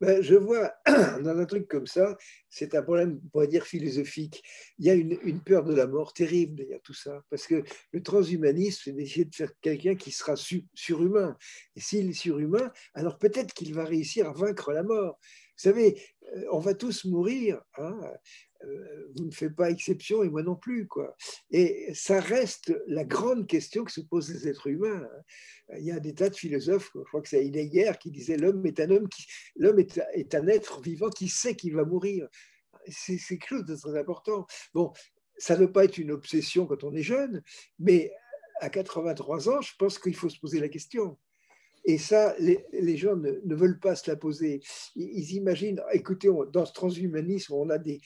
Ben, 0.00 0.22
je 0.22 0.34
vois 0.34 0.72
dans 0.86 1.38
un 1.38 1.44
truc 1.44 1.68
comme 1.68 1.86
ça, 1.86 2.16
c'est 2.48 2.74
un 2.74 2.82
problème, 2.82 3.20
on 3.24 3.28
pourrait 3.28 3.48
dire, 3.48 3.66
philosophique. 3.66 4.42
Il 4.78 4.86
y 4.86 4.90
a 4.90 4.94
une, 4.94 5.40
peur 5.42 5.64
de 5.64 5.74
la 5.74 5.86
mort 5.86 6.12
terrible 6.12 6.56
derrière 6.56 6.80
tout 6.82 6.94
ça, 6.94 7.22
parce 7.30 7.46
que 7.46 7.62
le 7.92 8.02
transhumanisme, 8.02 8.80
c'est 8.84 8.92
d'essayer 8.92 9.24
de 9.24 9.34
faire 9.34 9.52
quelqu'un 9.60 9.94
qui 9.94 10.10
sera 10.10 10.34
surhumain. 10.74 11.36
Et 11.76 11.80
s'il 11.80 12.10
est 12.10 12.14
surhumain, 12.14 12.72
alors 12.94 13.18
peut-être 13.18 13.52
qu'il 13.52 13.74
va 13.74 13.84
réussir 13.84 14.28
à 14.28 14.32
vaincre 14.32 14.72
la 14.72 14.82
mort. 14.82 15.18
Vous 15.20 15.70
savez, 15.70 16.02
euh, 16.36 16.44
on 16.52 16.58
va 16.58 16.74
tous 16.74 17.04
mourir. 17.04 17.60
Hein 17.76 17.98
vous 19.16 19.24
ne 19.24 19.30
faites 19.30 19.54
pas 19.54 19.70
exception 19.70 20.22
et 20.22 20.28
moi 20.28 20.42
non 20.42 20.56
plus. 20.56 20.86
Quoi. 20.86 21.16
Et 21.50 21.92
ça 21.94 22.20
reste 22.20 22.74
la 22.86 23.04
grande 23.04 23.46
question 23.46 23.84
que 23.84 23.92
se 23.92 24.00
posent 24.00 24.30
les 24.30 24.48
êtres 24.48 24.68
humains. 24.68 25.02
Hein. 25.02 25.76
Il 25.78 25.84
y 25.84 25.92
a 25.92 26.00
des 26.00 26.14
tas 26.14 26.30
de 26.30 26.36
philosophes, 26.36 26.90
je 26.94 27.00
crois 27.00 27.22
que 27.22 27.28
c'est 27.28 27.44
Heidegger 27.44 27.92
qui 28.00 28.10
disait 28.10 28.36
l'homme 28.36 28.64
est 28.66 28.80
un 28.80 28.90
homme 28.90 29.08
qui, 29.08 29.26
l'homme 29.56 29.78
est, 29.78 30.34
un 30.34 30.46
être 30.48 30.80
vivant 30.80 31.10
qui 31.10 31.28
sait 31.28 31.54
qu'il 31.54 31.74
va 31.74 31.84
mourir. 31.84 32.28
C'est, 32.88 33.18
quelque 33.18 33.48
chose 33.48 33.64
de 33.64 33.76
très 33.76 33.98
important. 33.98 34.46
Bon, 34.74 34.92
ça 35.36 35.54
ne 35.54 35.60
doit 35.60 35.72
pas 35.72 35.84
être 35.84 35.98
une 35.98 36.10
obsession 36.10 36.66
quand 36.66 36.84
on 36.84 36.94
est 36.94 37.02
jeune, 37.02 37.42
mais 37.78 38.12
à 38.60 38.68
83 38.68 39.48
ans, 39.48 39.60
je 39.60 39.72
pense 39.78 39.98
qu'il 39.98 40.14
faut 40.14 40.28
se 40.28 40.38
poser 40.38 40.60
la 40.60 40.68
question. 40.68 41.18
Et 41.84 41.98
ça, 41.98 42.34
les, 42.38 42.96
gens 42.96 43.16
ne, 43.16 43.54
veulent 43.54 43.80
pas 43.80 43.96
se 43.96 44.10
la 44.10 44.16
poser. 44.16 44.60
Ils, 44.96 45.32
imaginent, 45.34 45.82
écoutez, 45.92 46.28
dans 46.52 46.66
ce 46.66 46.72
transhumanisme, 46.72 47.54
on 47.54 47.70
a 47.70 47.78
des, 47.78 48.00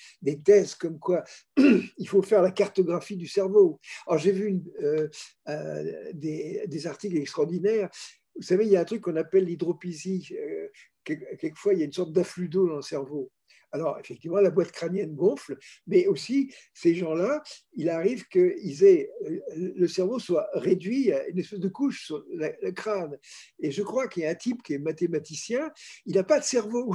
thèses 0.45 0.75
comme 0.75 0.99
quoi 0.99 1.25
il 1.57 2.09
faut 2.09 2.23
faire 2.23 2.43
la 2.43 2.51
cartographie 2.51 3.17
du 3.17 3.27
cerveau. 3.27 3.81
Alors 4.07 4.19
j'ai 4.19 4.33
vu 4.33 4.63
euh, 4.83 5.09
euh, 5.49 6.13
des, 6.13 6.87
articles 6.87 7.17
extraordinaires. 7.17 7.91
Vous 8.37 8.43
savez, 8.43 8.67
il 8.67 8.73
y 8.73 8.77
a 8.77 8.81
un 8.81 8.85
truc 8.85 9.03
qu'on 9.03 9.17
appelle 9.17 9.45
l'hydropisie. 9.45 10.29
Euh, 10.33 10.69
quelquefois, 11.05 11.75
il 11.75 11.81
y 11.81 11.83
a 11.83 11.87
une 11.87 11.93
sorte 11.93 12.13
d'afflux 12.13 12.49
d'eau 12.49 12.69
dans 12.69 12.77
le 12.77 12.83
cerveau. 12.83 13.31
Alors, 13.75 13.99
effectivement, 13.99 14.39
la 14.39 14.51
boîte 14.51 14.71
crânienne 14.71 15.17
gonfle, 15.17 15.59
mais 15.89 16.07
aussi, 16.07 16.55
ces 16.75 16.95
gens-là, 16.95 17.43
il 17.75 17.91
arrive 17.91 18.29
que 18.29 18.39
euh, 18.39 19.41
le 19.57 19.89
cerveau 19.89 20.21
soit 20.21 20.47
réduit 20.55 21.11
à 21.11 21.27
une 21.27 21.41
espèce 21.41 21.59
de 21.59 21.69
couche 21.69 22.07
sur 22.07 22.25
le 22.33 22.71
crâne. 22.71 23.19
Et 23.59 23.73
je 23.73 23.83
crois 23.83 24.07
qu'il 24.07 24.23
y 24.23 24.27
a 24.27 24.31
un 24.31 24.37
type 24.37 24.63
qui 24.63 24.75
est 24.75 24.79
mathématicien, 24.79 25.73
il 26.07 26.15
n'a 26.15 26.23
pas 26.23 26.39
de 26.39 26.45
cerveau. 26.45 26.95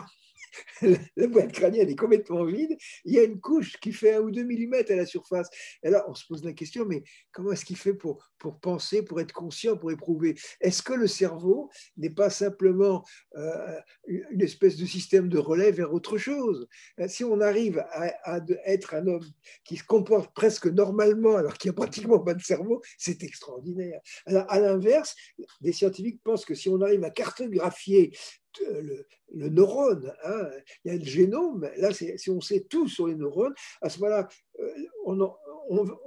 La 1.16 1.28
boîte 1.28 1.52
crânienne 1.52 1.90
est 1.90 1.96
complètement 1.96 2.46
vide, 2.46 2.78
il 3.06 3.14
y 3.14 3.20
a 3.20 3.24
une 3.24 3.40
couche 3.40 3.78
qui 3.80 3.92
fait 3.92 4.16
un 4.16 4.22
ou 4.22 4.32
deux 4.32 4.44
millimètres 4.44 4.92
à 4.92 4.96
la 4.96 5.06
surface. 5.06 5.50
Et 5.84 5.90
là, 5.90 6.06
on 6.08 6.14
se 6.14 6.26
pose 6.26 6.44
la 6.44 6.54
question, 6.54 6.86
mais 6.86 7.04
comment 7.32 7.52
est-ce 7.52 7.66
qu'il 7.66 7.78
fait 7.78 7.94
pour, 7.94 8.30
pour 8.38 8.60
penser, 8.60 9.04
pour 9.04 9.20
être 9.20 9.34
conscient, 9.34 9.78
pour 9.78 9.92
éprouver? 9.92 10.36
Est-ce 10.62 10.82
que 10.82 10.94
le 10.94 11.08
cerveau 11.08 11.70
n'est 11.98 12.10
pas 12.10 12.30
simplement 12.30 13.04
euh, 13.36 13.80
une 14.08 14.42
espèce 14.42 14.78
de 14.78 14.86
système 14.86 15.30
de 15.30 15.38
relais 15.38 15.72
vers 15.72 15.94
autre 15.94 16.18
chose? 16.18 16.68
Si 17.08 17.24
on 17.24 17.40
arrive 17.42 17.84
à, 17.92 18.40
être 18.66 18.96
un 18.96 19.08
homme 19.08 19.26
qui 19.64 19.78
se 19.78 19.84
comporte 19.84 20.34
presque 20.34 20.68
normalement 20.68 21.36
alors 21.36 21.58
qu'il 21.58 21.70
n'y 21.70 21.76
a 21.76 21.82
pratiquement 21.82 22.20
pas 22.20 22.34
de 22.34 22.42
cerveau, 22.42 22.82
c'est 22.98 23.24
extraordinaire. 23.24 24.00
Alors, 24.26 24.46
à 24.50 24.60
l'inverse, 24.60 25.16
des 25.62 25.74
scientifiques 25.74 26.22
pensent 26.24 26.46
que 26.46 26.56
si 26.56 26.70
on 26.70 26.82
arrive 26.82 27.04
à 27.04 27.10
cartographier 27.10 28.12
le, 28.62 29.50
neurone. 29.50 30.14
Hein. 30.24 30.50
Il 30.84 30.92
y 30.92 30.96
a 30.96 30.98
le 30.98 31.06
génome. 31.06 31.70
Là, 31.78 31.92
si 31.94 32.30
on 32.30 32.42
sait 32.42 32.66
tout 32.70 32.88
sur 32.88 33.08
les 33.08 33.16
neurones, 33.16 33.54
à 33.82 33.90
ce 33.90 34.00
moment-là, 34.00 34.28
euh, 34.60 34.74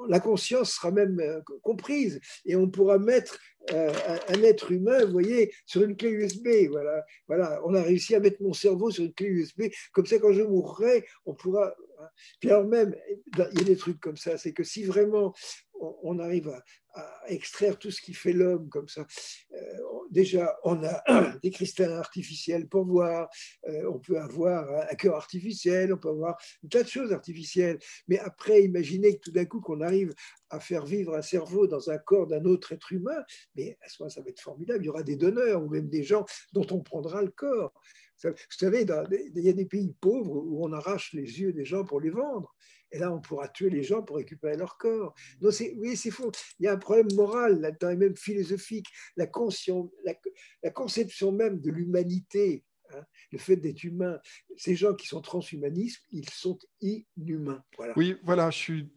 la 0.09 0.21
conscience 0.21 0.73
sera 0.73 0.91
même 0.91 1.21
euh, 1.21 1.41
comprise 1.63 2.21
et 2.45 2.57
on 2.57 2.69
pourra 2.69 2.99
mettre 2.99 3.39
euh, 3.73 3.93
un, 4.29 4.43
être 4.43 4.73
humain, 4.73 5.05
vous 5.05 5.13
voyez, 5.13 5.55
sur 5.67 5.83
une 5.83 5.97
clé 5.97 6.11
USB. 6.11 6.49
Voilà, 6.69 7.05
voilà, 7.29 7.61
on 7.65 7.75
a 7.75 7.83
réussi 7.83 8.15
à 8.15 8.21
mettre 8.21 8.43
mon 8.43 8.53
cerveau 8.53 8.91
sur 8.91 9.05
une 9.05 9.15
clé 9.15 9.29
USB. 9.29 9.63
Comme 9.93 10.07
ça, 10.07 10.19
quand 10.19 10.33
je 10.33 10.43
mourrai, 10.43 11.07
on 11.27 11.35
pourra. 11.35 11.75
Hein. 12.01 12.09
Puis 12.41 12.51
alors 12.51 12.65
même, 12.65 12.95
il 13.39 13.59
y 13.59 13.63
a 13.63 13.65
des 13.65 13.77
trucs 13.77 14.01
comme 14.01 14.17
ça. 14.17 14.37
C'est 14.37 14.53
que 14.53 14.65
si 14.65 14.85
vraiment 14.85 15.33
on, 16.03 16.19
arrive 16.19 16.49
à, 16.49 16.63
extraire 17.27 17.79
tout 17.79 17.91
ce 17.91 18.03
qui 18.03 18.13
fait 18.13 18.33
l'homme 18.33 18.69
comme 18.69 18.89
ça. 18.89 19.07
Euh, 19.53 19.57
déjà, 20.11 20.57
on 20.65 20.83
a 20.85 21.39
des 21.43 21.51
cristallins 21.51 21.99
artificiels 21.99 22.69
pour 22.69 22.85
voir, 22.85 23.29
euh, 23.69 23.91
on 23.91 23.99
peut 23.99 24.19
avoir 24.19 24.69
un 24.91 24.95
cœur 24.95 25.17
artificiel, 25.17 25.93
on 25.95 25.97
peut 25.97 26.11
avoir 26.11 26.37
un 26.65 26.69
tas 26.69 26.83
de 26.83 26.89
choses 26.89 27.13
artificielles. 27.13 27.79
Mais 28.09 28.19
après, 28.19 28.63
imaginez 28.63 29.17
que 29.17 29.21
tout 29.21 29.33
d'un 29.33 29.47
coup, 29.47 29.61
qu'on 29.61 29.81
arrive 29.81 30.15
à 30.51 30.61
faire 30.61 30.85
vivre 30.85 31.15
un 31.15 31.23
cerveau 31.23 31.67
dans 31.67 31.91
un 31.91 31.99
corps 31.99 32.27
d'un 32.27 32.45
autre 32.45 32.73
être 32.73 32.93
humain, 32.93 33.25
mais 33.57 33.79
à 33.83 33.89
ce 33.89 34.03
moment, 34.03 34.11
ça 34.11 34.21
va 34.21 34.29
être 34.29 34.41
formidable. 34.41 34.85
Il 34.85 34.87
y 34.87 34.91
aura 34.91 35.03
des 35.03 35.17
donneurs 35.17 35.63
ou 35.63 35.69
même 35.69 35.89
des 35.89 36.03
gens 36.03 36.27
dont 36.53 36.67
on 36.71 36.81
prendra 36.81 37.23
le 37.23 37.31
corps. 37.31 37.73
Vous 38.23 38.35
savez, 38.51 38.87
il 39.35 39.43
y 39.43 39.49
a 39.49 39.53
des 39.53 39.67
pays 39.67 39.95
pauvres 40.01 40.37
où 40.37 40.65
on 40.65 40.73
arrache 40.73 41.13
les 41.13 41.41
yeux 41.41 41.53
des 41.53 41.65
gens 41.65 41.85
pour 41.85 42.01
les 42.01 42.11
vendre. 42.11 42.55
Et 42.93 42.99
là, 42.99 43.13
on 43.13 43.21
pourra 43.21 43.49
tuer 43.49 43.71
les 43.71 43.83
gens 43.83 44.03
pour 44.03 44.17
récupérer 44.17 44.57
leur 44.57 44.77
corps. 44.77 45.15
Donc, 45.41 45.55
oui, 45.77 45.97
c'est 45.97 46.11
faux. 46.11 46.31
Il 46.61 46.67
y 46.67 46.69
a 46.69 46.73
un 46.73 46.79
problème 46.79 47.09
moral 47.15 47.61
là-dedans, 47.61 47.91
et 47.91 47.97
même 47.97 48.17
philosophique. 48.17 48.87
La, 49.17 49.27
la, 50.63 50.71
conception 50.71 51.33
même 51.33 51.61
de 51.61 51.71
l'humanité, 51.71 52.65
hein, 52.91 53.03
le 53.31 53.39
fait 53.39 53.57
d'être 53.57 53.83
humain, 53.83 54.21
ces 54.57 54.75
gens 54.75 54.95
qui 54.95 55.07
sont 55.07 55.23
transhumanistes, 55.23 56.05
ils 56.11 56.29
sont 56.29 56.59
inhumains. 56.81 57.65
Oui, 57.97 58.17
voilà, 58.23 58.51
je 58.51 58.59
suis 58.59 58.91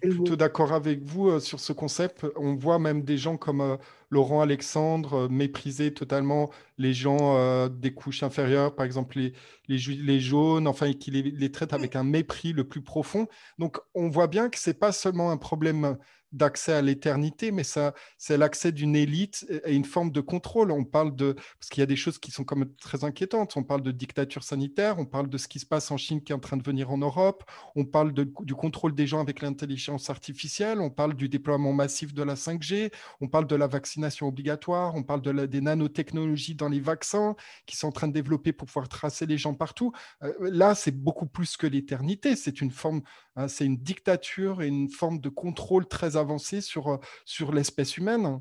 plutôt 0.00 0.36
d'accord 0.36 0.72
avec 0.72 1.02
vous 1.02 1.28
euh, 1.28 1.40
sur 1.40 1.60
ce 1.60 1.72
concept. 1.72 2.26
On 2.36 2.54
voit 2.54 2.78
même 2.78 3.02
des 3.02 3.18
gens 3.18 3.36
comme 3.36 3.60
euh, 3.60 3.76
Laurent 4.10 4.40
Alexandre 4.40 5.14
euh, 5.14 5.28
mépriser 5.28 5.92
totalement 5.92 6.50
les 6.78 6.94
gens 6.94 7.68
des 7.68 7.92
couches 7.92 8.22
inférieures, 8.22 8.74
par 8.74 8.86
exemple 8.86 9.18
les, 9.18 9.32
les, 9.66 10.20
jaunes, 10.20 10.68
enfin, 10.68 10.92
qui 10.92 11.10
les, 11.10 11.22
les 11.22 11.50
traite 11.50 11.72
avec 11.72 11.96
un 11.96 12.04
mépris 12.04 12.52
le 12.52 12.64
plus 12.64 12.82
profond. 12.82 13.26
Donc, 13.58 13.78
on 13.94 14.08
voit 14.08 14.28
bien 14.28 14.48
que 14.48 14.58
ce 14.58 14.70
n'est 14.70 14.74
pas 14.74 14.92
seulement 14.92 15.32
un 15.32 15.36
problème 15.36 15.96
d'accès 16.32 16.72
à 16.72 16.82
l'éternité, 16.82 17.50
mais 17.50 17.64
ça, 17.64 17.94
c'est 18.18 18.36
l'accès 18.36 18.72
d'une 18.72 18.96
élite 18.96 19.46
et 19.64 19.74
une 19.74 19.84
forme 19.84 20.10
de 20.10 20.20
contrôle. 20.20 20.70
On 20.70 20.84
parle 20.84 21.14
de, 21.16 21.32
parce 21.32 21.70
qu'il 21.70 21.80
y 21.80 21.82
a 21.82 21.86
des 21.86 21.96
choses 21.96 22.18
qui 22.18 22.30
sont 22.30 22.44
comme 22.44 22.74
très 22.76 23.04
inquiétantes. 23.04 23.56
On 23.56 23.62
parle 23.62 23.82
de 23.82 23.92
dictature 23.92 24.42
sanitaire, 24.42 24.98
on 24.98 25.06
parle 25.06 25.28
de 25.28 25.38
ce 25.38 25.48
qui 25.48 25.58
se 25.58 25.66
passe 25.66 25.90
en 25.90 25.96
Chine 25.96 26.22
qui 26.22 26.32
est 26.32 26.34
en 26.34 26.40
train 26.40 26.56
de 26.56 26.62
venir 26.62 26.90
en 26.90 26.98
Europe, 26.98 27.44
on 27.76 27.84
parle 27.84 28.12
du 28.12 28.54
contrôle 28.54 28.94
des 28.94 29.06
gens 29.06 29.20
avec 29.20 29.40
l'intelligence 29.42 30.10
artificielle, 30.10 30.80
on 30.80 30.90
parle 30.90 31.14
du 31.14 31.28
déploiement 31.28 31.72
massif 31.72 32.14
de 32.14 32.22
la 32.22 32.34
5G, 32.34 32.92
on 33.20 33.28
parle 33.28 33.46
de 33.46 33.56
la 33.56 33.66
vaccination 33.66 34.28
obligatoire, 34.28 34.94
on 34.94 35.02
parle 35.02 35.22
de 35.22 35.46
des 35.46 35.60
nanotechnologies 35.60 36.54
dans 36.54 36.68
les 36.68 36.80
vaccins 36.80 37.36
qui 37.66 37.76
sont 37.76 37.88
en 37.88 37.92
train 37.92 38.08
de 38.08 38.12
développer 38.12 38.52
pour 38.52 38.66
pouvoir 38.66 38.88
tracer 38.88 39.26
les 39.26 39.38
gens 39.38 39.54
partout. 39.54 39.92
Euh, 40.22 40.32
là, 40.40 40.74
c'est 40.74 40.96
beaucoup 40.96 41.26
plus 41.26 41.56
que 41.56 41.66
l'éternité. 41.66 42.36
C'est 42.36 42.60
une 42.60 42.70
forme, 42.70 43.02
hein, 43.38 43.48
c'est 43.48 43.64
une 43.64 43.78
dictature 43.78 44.62
et 44.62 44.68
une 44.68 44.90
forme 44.90 45.20
de 45.20 45.28
contrôle 45.28 45.86
très 45.86 46.16
avancée 46.16 46.60
sur, 46.60 46.88
euh, 46.88 46.96
sur 47.24 47.52
l'espèce 47.52 47.96
humaine. 47.96 48.40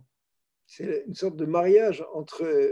C'est 0.65 1.03
une 1.07 1.15
sorte 1.15 1.37
de 1.37 1.45
mariage 1.45 2.03
entre 2.13 2.43
euh, 2.43 2.71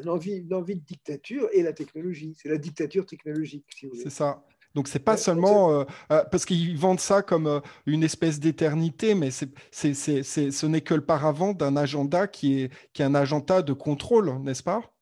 une 0.00 0.08
envie, 0.08 0.38
une 0.38 0.54
envie 0.54 0.76
de 0.76 0.84
dictature 0.84 1.48
et 1.52 1.62
la 1.62 1.72
technologie. 1.72 2.36
C'est 2.36 2.48
la 2.48 2.58
dictature 2.58 3.06
technologique, 3.06 3.66
si 3.74 3.88
C'est 4.02 4.10
ça. 4.10 4.44
Donc 4.74 4.88
c'est 4.88 4.98
pas 4.98 5.16
seulement 5.16 5.86
parce 6.08 6.44
qu'ils 6.44 6.76
vendent 6.76 6.98
ça 6.98 7.22
comme 7.22 7.62
une 7.86 8.02
espèce 8.02 8.40
d'éternité, 8.40 9.14
mais 9.14 9.30
c'est, 9.30 9.50
c'est, 9.70 9.94
c'est, 9.94 10.50
ce 10.50 10.66
n'est 10.66 10.80
que 10.80 10.94
le 10.94 11.04
paravent 11.04 11.54
d'un 11.54 11.76
agenda 11.76 12.26
qui 12.26 12.62
est, 12.62 12.72
qui 12.92 13.02
est 13.02 13.04
un 13.04 13.14
agenda 13.14 13.62
de 13.62 13.72
contrôle, 13.72 14.36
n'est-ce 14.42 14.64
pas? 14.64 14.93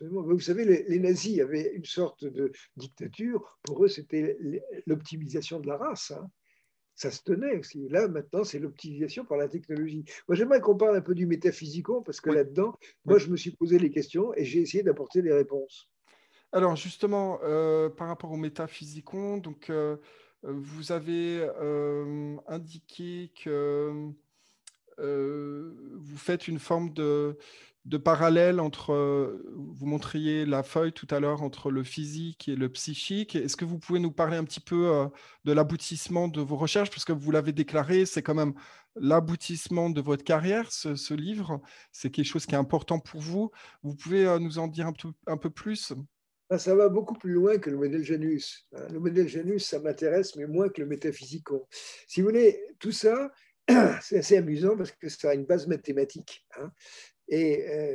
Vous 0.00 0.40
savez, 0.40 0.64
les, 0.64 0.98
nazis 0.98 1.40
avaient 1.40 1.72
une 1.74 1.84
sorte 1.84 2.24
de 2.24 2.52
dictature. 2.76 3.58
Pour 3.62 3.84
eux, 3.84 3.88
c'était 3.88 4.38
l'optimisation 4.86 5.60
de 5.60 5.66
la 5.66 5.76
race. 5.76 6.10
Hein. 6.10 6.30
Ça 6.94 7.10
se 7.10 7.22
tenait 7.22 7.58
aussi. 7.58 7.88
Là, 7.88 8.06
maintenant, 8.08 8.44
c'est 8.44 8.58
l'optimisation 8.58 9.24
par 9.24 9.36
la 9.36 9.48
technologie. 9.48 10.04
Moi, 10.28 10.36
j'aimerais 10.36 10.60
qu'on 10.60 10.76
parle 10.76 10.96
un 10.96 11.00
peu 11.00 11.14
du 11.14 11.26
métaphysico, 11.26 12.02
parce 12.02 12.20
que 12.20 12.30
là-dedans, 12.30 12.78
moi, 13.04 13.18
je 13.18 13.28
me 13.28 13.36
suis 13.36 13.50
posé 13.50 13.78
les 13.78 13.90
questions 13.90 14.32
et 14.34 14.44
j'ai 14.44 14.60
essayé 14.60 14.84
d'apporter 14.84 15.20
des 15.20 15.32
réponses. 15.32 15.90
Alors, 16.52 16.76
justement, 16.76 17.40
euh, 17.42 17.88
par 17.88 18.06
rapport 18.06 18.30
au 18.30 18.36
métaphysicon, 18.36 19.38
donc, 19.38 19.70
euh, 19.70 19.96
vous 20.44 20.92
avez 20.92 21.40
euh, 21.60 22.36
indiqué 22.46 23.32
que 23.42 24.12
vous 24.96 26.16
faites 26.16 26.46
une 26.46 26.60
forme 26.60 26.92
de, 26.92 27.36
de 27.84 27.98
parallèles 27.98 28.60
entre, 28.60 29.42
vous 29.54 29.86
montriez 29.86 30.46
la 30.46 30.62
feuille 30.62 30.92
tout 30.92 31.06
à 31.10 31.20
l'heure 31.20 31.42
entre 31.42 31.70
le 31.70 31.82
physique 31.84 32.48
et 32.48 32.56
le 32.56 32.68
psychique. 32.70 33.36
Est-ce 33.36 33.56
que 33.56 33.64
vous 33.64 33.78
pouvez 33.78 33.98
nous 33.98 34.12
parler 34.12 34.36
un 34.36 34.44
petit 34.44 34.60
peu 34.60 35.08
de 35.44 35.52
l'aboutissement 35.52 36.28
de 36.28 36.40
vos 36.40 36.56
recherches? 36.56 36.90
Parce 36.90 37.04
que 37.04 37.12
vous 37.12 37.30
l'avez 37.30 37.52
déclaré, 37.52 38.06
c'est 38.06 38.22
quand 38.22 38.34
même 38.34 38.54
l'aboutissement 38.96 39.90
de 39.90 40.00
votre 40.00 40.24
carrière, 40.24 40.72
ce, 40.72 41.14
livre. 41.14 41.60
C'est 41.92 42.10
quelque 42.10 42.26
chose 42.26 42.46
qui 42.46 42.54
est 42.54 42.58
important 42.58 43.00
pour 43.00 43.20
vous. 43.20 43.50
Vous 43.82 43.94
pouvez 43.94 44.38
nous 44.40 44.58
en 44.58 44.66
dire 44.66 44.86
un, 44.86 44.94
un 45.26 45.36
peu 45.36 45.50
plus? 45.50 45.92
Ah, 46.50 46.58
ça 46.58 46.74
va 46.74 46.88
beaucoup 46.88 47.14
plus 47.14 47.32
loin 47.32 47.58
que 47.58 47.70
le 47.70 47.76
modèle 47.76 48.04
Janus. 48.04 48.66
Hein. 48.74 48.86
Le 48.92 49.00
modèle 49.00 49.28
Janus, 49.28 49.64
ça 49.66 49.80
m'intéresse, 49.80 50.36
mais 50.36 50.46
moins 50.46 50.68
que 50.68 50.82
le 50.82 50.86
métaphysico. 50.86 51.66
Si 52.06 52.20
vous 52.20 52.28
voulez, 52.28 52.60
tout 52.78 52.92
ça, 52.92 53.32
c'est 54.02 54.18
assez 54.18 54.36
amusant 54.36 54.76
parce 54.76 54.92
que 54.92 55.08
ça 55.08 55.30
a 55.30 55.34
une 55.34 55.46
base 55.46 55.66
mathématique. 55.66 56.46
Hein. 56.58 56.70
Et 57.28 57.66
euh, 57.68 57.94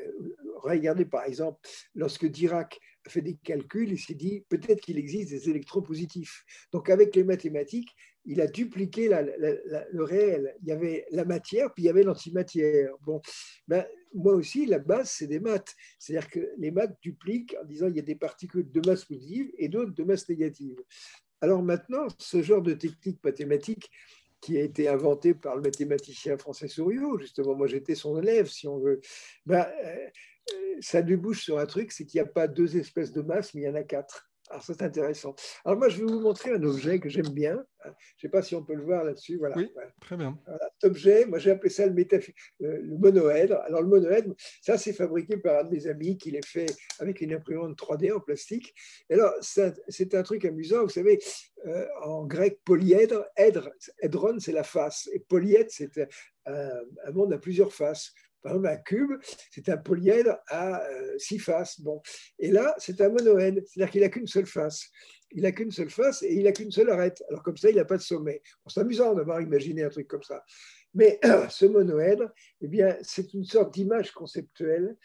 regardez 0.57 1.05
par 1.05 1.23
exemple, 1.25 1.59
lorsque 1.95 2.25
Dirac 2.25 2.79
a 3.05 3.09
fait 3.09 3.21
des 3.21 3.35
calculs, 3.35 3.91
il 3.91 3.99
s'est 3.99 4.15
dit 4.15 4.43
peut-être 4.49 4.81
qu'il 4.81 4.97
existe 4.97 5.29
des 5.29 5.49
électrons 5.49 5.81
positifs. 5.81 6.43
Donc 6.71 6.89
avec 6.89 7.15
les 7.15 7.23
mathématiques, 7.23 7.95
il 8.25 8.41
a 8.41 8.47
dupliqué 8.47 9.09
le 9.09 10.03
réel. 10.03 10.55
Il 10.61 10.67
y 10.67 10.71
avait 10.71 11.05
la 11.11 11.25
matière, 11.25 11.73
puis 11.73 11.83
il 11.83 11.87
y 11.87 11.89
avait 11.89 12.03
l'antimatière. 12.03 12.91
Bon, 13.01 13.21
ben, 13.67 13.85
moi 14.13 14.33
aussi, 14.33 14.65
la 14.65 14.79
base, 14.79 15.11
c'est 15.11 15.27
des 15.27 15.39
maths. 15.39 15.73
C'est-à-dire 15.97 16.29
que 16.29 16.51
les 16.57 16.71
maths 16.71 16.95
dupliquent 17.01 17.55
en 17.61 17.65
disant 17.65 17.87
il 17.87 17.95
y 17.95 17.99
a 17.99 18.03
des 18.03 18.15
particules 18.15 18.69
de 18.69 18.87
masse 18.87 19.05
positive 19.05 19.51
et 19.57 19.69
d'autres 19.69 19.93
de 19.93 20.03
masse 20.03 20.27
négative. 20.27 20.77
Alors 21.41 21.63
maintenant, 21.63 22.07
ce 22.17 22.41
genre 22.41 22.61
de 22.61 22.73
technique 22.73 23.23
mathématique 23.23 23.89
qui 24.41 24.57
a 24.57 24.61
été 24.61 24.87
inventé 24.87 25.33
par 25.33 25.55
le 25.55 25.61
mathématicien 25.61 26.37
français 26.37 26.67
Souriau, 26.67 27.19
justement, 27.19 27.55
moi 27.55 27.67
j'étais 27.67 27.95
son 27.95 28.19
élève, 28.21 28.47
si 28.47 28.67
on 28.67 28.79
veut, 28.79 29.01
ben, 29.45 29.67
euh, 29.83 30.07
euh, 30.53 30.77
ça 30.81 31.01
débouche 31.01 31.43
sur 31.43 31.59
un 31.59 31.65
truc, 31.65 31.91
c'est 31.91 32.05
qu'il 32.05 32.21
n'y 32.21 32.27
a 32.27 32.31
pas 32.31 32.47
deux 32.47 32.77
espèces 32.77 33.11
de 33.11 33.21
masse, 33.21 33.53
mais 33.53 33.61
il 33.61 33.65
y 33.65 33.69
en 33.69 33.75
a 33.75 33.83
quatre. 33.83 34.28
Alors, 34.49 34.63
c'est 34.63 34.81
intéressant. 34.81 35.35
Alors, 35.63 35.77
moi, 35.77 35.89
je 35.89 35.99
vais 35.99 36.11
vous 36.11 36.19
montrer 36.21 36.51
un 36.51 36.63
objet 36.63 36.99
que 36.99 37.07
j'aime 37.07 37.29
bien. 37.29 37.63
Je 37.83 37.89
ne 37.89 37.93
sais 38.21 38.29
pas 38.29 38.41
si 38.41 38.55
on 38.55 38.63
peut 38.63 38.73
le 38.73 38.83
voir 38.83 39.03
là-dessus. 39.03 39.37
Voilà. 39.37 39.55
Oui, 39.55 39.71
très 40.01 40.17
bien. 40.17 40.37
cet 40.79 40.89
objet, 40.89 41.25
moi, 41.25 41.37
j'ai 41.37 41.51
appelé 41.51 41.69
ça 41.69 41.85
le, 41.85 41.93
le 42.59 42.97
monoèdre. 42.97 43.59
Alors, 43.65 43.81
le 43.81 43.87
monoèdre, 43.87 44.33
ça, 44.61 44.77
c'est 44.77 44.93
fabriqué 44.93 45.37
par 45.37 45.59
un 45.59 45.63
de 45.65 45.69
mes 45.69 45.87
amis 45.87 46.17
qui 46.17 46.31
l'a 46.31 46.41
fait 46.43 46.65
avec 46.99 47.21
une 47.21 47.33
imprimante 47.33 47.77
3D 47.77 48.11
en 48.11 48.19
plastique. 48.19 48.73
Et 49.09 49.13
alors, 49.13 49.33
c'est 49.41 50.15
un 50.15 50.23
truc 50.23 50.45
amusant. 50.45 50.83
Vous 50.83 50.89
savez, 50.89 51.19
euh, 51.67 51.85
en 52.01 52.25
grec, 52.25 52.59
polyèdre, 52.65 53.27
èdre, 53.35 53.69
èdron, 53.99 54.39
c'est 54.39 54.51
la 54.51 54.63
face. 54.63 55.09
Et 55.13 55.19
polyèdre, 55.19 55.69
c'est 55.69 55.91
un, 56.45 56.81
un 57.05 57.11
monde 57.11 57.33
à 57.33 57.37
plusieurs 57.37 57.71
faces. 57.71 58.13
Par 58.41 58.53
exemple, 58.53 58.67
un 58.67 58.77
cube, 58.77 59.11
c'est 59.51 59.69
un 59.69 59.77
polyèdre 59.77 60.37
à 60.47 60.81
euh, 60.83 61.17
six 61.17 61.39
faces. 61.39 61.81
Bon. 61.81 62.01
Et 62.37 62.51
là, 62.51 62.73
c'est 62.77 63.01
un 63.01 63.09
monoèdre, 63.09 63.61
c'est-à-dire 63.65 63.91
qu'il 63.91 64.01
n'a 64.01 64.09
qu'une 64.09 64.27
seule 64.27 64.45
face. 64.45 64.89
Il 65.31 65.43
n'a 65.43 65.51
qu'une 65.51 65.71
seule 65.71 65.89
face 65.89 66.23
et 66.23 66.33
il 66.33 66.43
n'a 66.43 66.51
qu'une 66.51 66.71
seule 66.71 66.89
arête. 66.89 67.23
Alors 67.29 67.43
comme 67.43 67.57
ça, 67.57 67.69
il 67.69 67.75
n'a 67.75 67.85
pas 67.85 67.97
de 67.97 68.01
sommet. 68.01 68.41
c'est 68.67 68.79
amusant 68.79 69.13
d'avoir 69.13 69.41
imaginé 69.41 69.83
un 69.83 69.89
truc 69.89 70.07
comme 70.07 70.23
ça. 70.23 70.43
Mais 70.93 71.19
ce 71.49 71.65
monoèdre, 71.65 72.31
eh 72.61 72.67
bien, 72.67 72.97
c'est 73.01 73.33
une 73.33 73.45
sorte 73.45 73.73
d'image 73.73 74.11
conceptuelle 74.11 74.97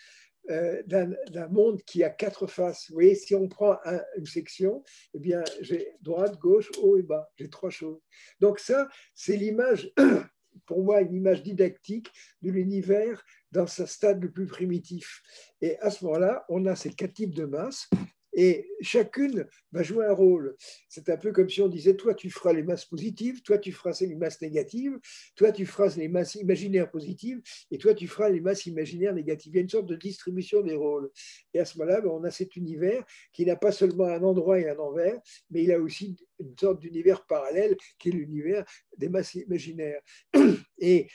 euh, 0.50 0.82
d'un 0.86 1.48
monde 1.48 1.82
qui 1.84 2.04
a 2.04 2.10
quatre 2.10 2.46
faces. 2.46 2.86
Vous 2.88 2.94
voyez, 2.94 3.14
si 3.14 3.34
on 3.34 3.48
prend 3.48 3.78
une 4.16 4.26
section, 4.26 4.82
eh 5.14 5.18
bien, 5.18 5.42
j'ai 5.60 5.88
droite, 6.02 6.38
gauche, 6.38 6.70
haut 6.82 6.98
et 6.98 7.02
bas. 7.02 7.30
J'ai 7.36 7.48
trois 7.48 7.70
choses. 7.70 8.00
Donc 8.40 8.58
ça, 8.58 8.88
c'est 9.14 9.36
l'image 9.36 9.90
pour 10.66 10.82
moi 10.82 11.00
une 11.00 11.14
image 11.14 11.42
didactique 11.42 12.10
de 12.42 12.50
l'univers 12.50 13.24
dans 13.52 13.66
sa 13.66 13.86
stade 13.86 14.22
le 14.22 14.30
plus 14.30 14.46
primitif. 14.46 15.22
Et 15.60 15.78
à 15.78 15.90
ce 15.90 16.04
moment-là, 16.04 16.44
on 16.48 16.66
a 16.66 16.76
ces 16.76 16.90
quatre 16.90 17.14
types 17.14 17.34
de 17.34 17.44
masses 17.44 17.88
et 18.34 18.68
chacune 18.80 19.46
va 19.72 19.82
jouer 19.82 20.06
un 20.06 20.12
rôle. 20.12 20.56
C'est 20.88 21.08
un 21.08 21.16
peu 21.16 21.32
comme 21.32 21.48
si 21.48 21.60
on 21.60 21.68
disait, 21.68 21.94
toi 21.94 22.14
tu 22.14 22.30
feras 22.30 22.52
les 22.52 22.62
masses 22.62 22.84
positives, 22.84 23.42
toi 23.42 23.58
tu 23.58 23.72
feras 23.72 23.96
les 24.00 24.16
masses 24.16 24.40
négatives, 24.40 24.98
toi 25.36 25.52
tu 25.52 25.66
feras 25.66 25.94
les 25.96 26.08
masses 26.08 26.34
imaginaires 26.34 26.90
positives, 26.90 27.40
et 27.70 27.78
toi 27.78 27.94
tu 27.94 28.08
feras 28.08 28.28
les 28.28 28.40
masses 28.40 28.66
imaginaires 28.66 29.14
négatives. 29.14 29.52
Il 29.52 29.56
y 29.56 29.58
a 29.58 29.62
une 29.62 29.68
sorte 29.68 29.86
de 29.86 29.96
distribution 29.96 30.62
des 30.62 30.74
rôles. 30.74 31.10
Et 31.52 31.60
à 31.60 31.64
ce 31.64 31.78
moment-là, 31.78 32.00
ben, 32.00 32.10
on 32.10 32.24
a 32.24 32.30
cet 32.30 32.56
univers 32.56 33.04
qui 33.32 33.46
n'a 33.46 33.56
pas 33.56 33.72
seulement 33.72 34.06
un 34.06 34.22
endroit 34.22 34.58
et 34.58 34.68
un 34.68 34.78
envers, 34.78 35.20
mais 35.50 35.62
il 35.62 35.72
a 35.72 35.78
aussi 35.78 36.16
une 36.40 36.56
sorte 36.58 36.80
d'univers 36.80 37.24
parallèle 37.26 37.76
qui 37.98 38.08
est 38.08 38.12
l'univers 38.12 38.64
des 38.96 39.08
masses 39.08 39.34
imaginaires. 39.34 40.00
Et 40.78 41.08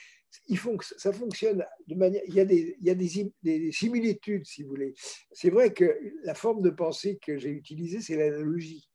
ça 0.96 1.12
fonctionne. 1.12 1.64
Il 1.88 1.96
y 1.96 2.40
a, 2.40 2.44
des, 2.44 2.76
il 2.80 2.86
y 2.86 2.90
a 2.90 2.94
des, 2.94 3.72
similitudes, 3.72 4.46
si 4.46 4.62
vous 4.62 4.70
voulez. 4.70 4.94
C'est 5.32 5.50
vrai 5.50 5.72
que 5.72 5.98
la 6.24 6.34
forme 6.34 6.62
de 6.62 6.70
pensée 6.70 7.18
que 7.20 7.38
j'ai 7.38 7.50
utilisée, 7.50 8.00
c'est 8.00 8.16
l'analogie. 8.16 8.88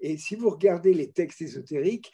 Et 0.00 0.16
si 0.16 0.36
vous 0.36 0.50
regardez 0.50 0.94
les 0.94 1.10
textes 1.10 1.42
ésotériques, 1.42 2.12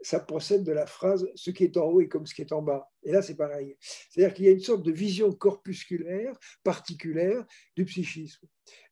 ça 0.00 0.20
procède 0.20 0.64
de 0.64 0.72
la 0.72 0.86
phrase 0.86 1.26
ce 1.34 1.50
qui 1.50 1.64
est 1.64 1.76
en 1.78 1.86
haut 1.86 2.00
est 2.00 2.08
comme 2.08 2.26
ce 2.26 2.34
qui 2.34 2.42
est 2.42 2.52
en 2.52 2.60
bas. 2.60 2.90
Et 3.04 3.12
là, 3.12 3.22
c'est 3.22 3.36
pareil. 3.36 3.76
C'est-à-dire 3.80 4.34
qu'il 4.34 4.44
y 4.44 4.48
a 4.48 4.52
une 4.52 4.60
sorte 4.60 4.82
de 4.82 4.92
vision 4.92 5.32
corpusculaire, 5.32 6.38
particulière 6.62 7.44
du 7.74 7.84
psychisme. 7.86 8.46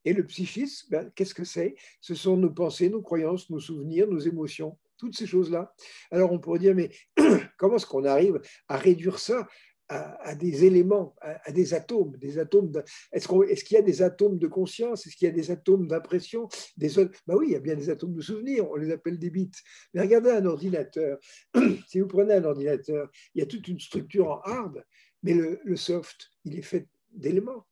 Et 0.04 0.14
le 0.14 0.26
psychisme, 0.26 0.88
ben, 0.90 1.10
qu'est-ce 1.14 1.34
que 1.34 1.44
c'est? 1.44 1.74
Ce 2.00 2.14
sont 2.14 2.36
nos 2.36 2.50
pensées, 2.50 2.88
nos 2.88 3.02
croyances, 3.02 3.50
nos 3.50 3.60
souvenirs, 3.60 4.08
nos 4.08 4.18
émotions 4.18 4.78
toutes 5.02 5.18
ces 5.18 5.26
choses-là. 5.26 5.74
Alors 6.12 6.30
on 6.30 6.38
pourrait 6.38 6.60
dire, 6.60 6.76
mais 6.76 6.90
comment 7.58 7.76
est-ce 7.76 7.86
qu'on 7.86 8.04
arrive 8.04 8.40
à 8.68 8.76
réduire 8.76 9.18
ça 9.18 9.48
à, 9.88 10.34
des 10.34 10.64
éléments, 10.64 11.14
à, 11.20 11.52
des 11.52 11.74
atomes, 11.74 12.16
des 12.16 12.38
atomes. 12.38 12.72
Est-ce, 13.12 13.28
qu'il 13.64 13.74
y 13.74 13.78
a 13.78 13.82
des 13.82 14.00
atomes 14.00 14.38
de 14.38 14.46
conscience 14.46 15.06
Est-ce 15.06 15.16
qu'il 15.16 15.26
y 15.26 15.30
a 15.30 15.34
des 15.34 15.50
atomes 15.50 15.86
d'impression 15.86 16.48
des... 16.78 16.88
Ben 17.26 17.36
oui, 17.36 17.48
il 17.48 17.52
y 17.52 17.56
a 17.56 17.60
bien 17.60 17.74
des 17.74 17.90
atomes 17.90 18.14
de 18.14 18.22
souvenir, 18.22 18.70
on 18.70 18.76
les 18.76 18.90
appelle 18.90 19.18
des 19.18 19.28
bits. 19.28 19.50
Mais 19.92 20.00
regardez 20.00 20.30
un 20.30 20.46
ordinateur. 20.46 21.18
si 21.88 22.00
vous 22.00 22.06
prenez 22.06 22.34
un 22.34 22.44
ordinateur, 22.44 23.10
il 23.34 23.40
y 23.40 23.42
a 23.42 23.46
toute 23.46 23.68
une 23.68 23.80
structure 23.80 24.30
en 24.30 24.40
hard, 24.40 24.82
mais 25.22 25.34
le, 25.34 25.76
soft, 25.76 26.30
il 26.44 26.58
est 26.58 26.62
fait 26.62 26.88
d'éléments. 27.10 27.66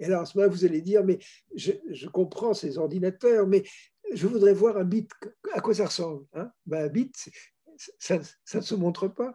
Et 0.00 0.06
alors, 0.06 0.22
à 0.22 0.26
ce 0.26 0.36
moment-là, 0.38 0.52
vous 0.52 0.64
allez 0.64 0.80
dire, 0.80 1.04
mais 1.04 1.18
je, 1.54 2.08
comprends 2.08 2.54
ces 2.54 2.78
ordinateurs, 2.78 3.46
mais 3.46 3.62
je 4.12 4.26
voudrais 4.26 4.54
voir 4.54 4.76
un 4.76 4.84
bit, 4.84 5.10
à 5.52 5.60
quoi 5.60 5.74
ça 5.74 5.86
ressemble 5.86 6.26
hein 6.34 6.50
ben, 6.66 6.84
Un 6.84 6.88
bit, 6.88 7.14
ça, 7.98 8.18
ne 8.18 8.60
se 8.60 8.74
montre 8.74 9.08
pas, 9.08 9.34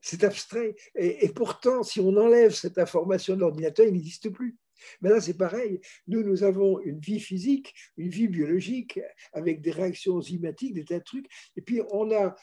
c'est 0.00 0.24
abstrait. 0.24 0.74
Et, 0.94 1.28
pourtant, 1.30 1.82
si 1.82 2.00
on 2.00 2.16
enlève 2.16 2.52
cette 2.52 2.78
information 2.78 3.34
de 3.34 3.40
l'ordinateur, 3.40 3.86
il 3.86 3.92
n'existe 3.92 4.30
plus. 4.30 4.56
Mais 5.00 5.08
là, 5.08 5.20
c'est 5.20 5.36
pareil. 5.36 5.80
Nous, 6.08 6.22
nous 6.22 6.42
avons 6.42 6.80
une 6.80 6.98
vie 6.98 7.20
physique, 7.20 7.74
une 7.96 8.10
vie 8.10 8.28
biologique, 8.28 9.00
avec 9.32 9.62
des 9.62 9.70
réactions 9.70 10.16
enzymatiques, 10.16 10.74
des 10.74 10.84
tas 10.84 10.98
de 10.98 11.04
trucs. 11.04 11.26
Et 11.56 11.62
puis, 11.62 11.80
on 11.90 12.10
a 12.12 12.34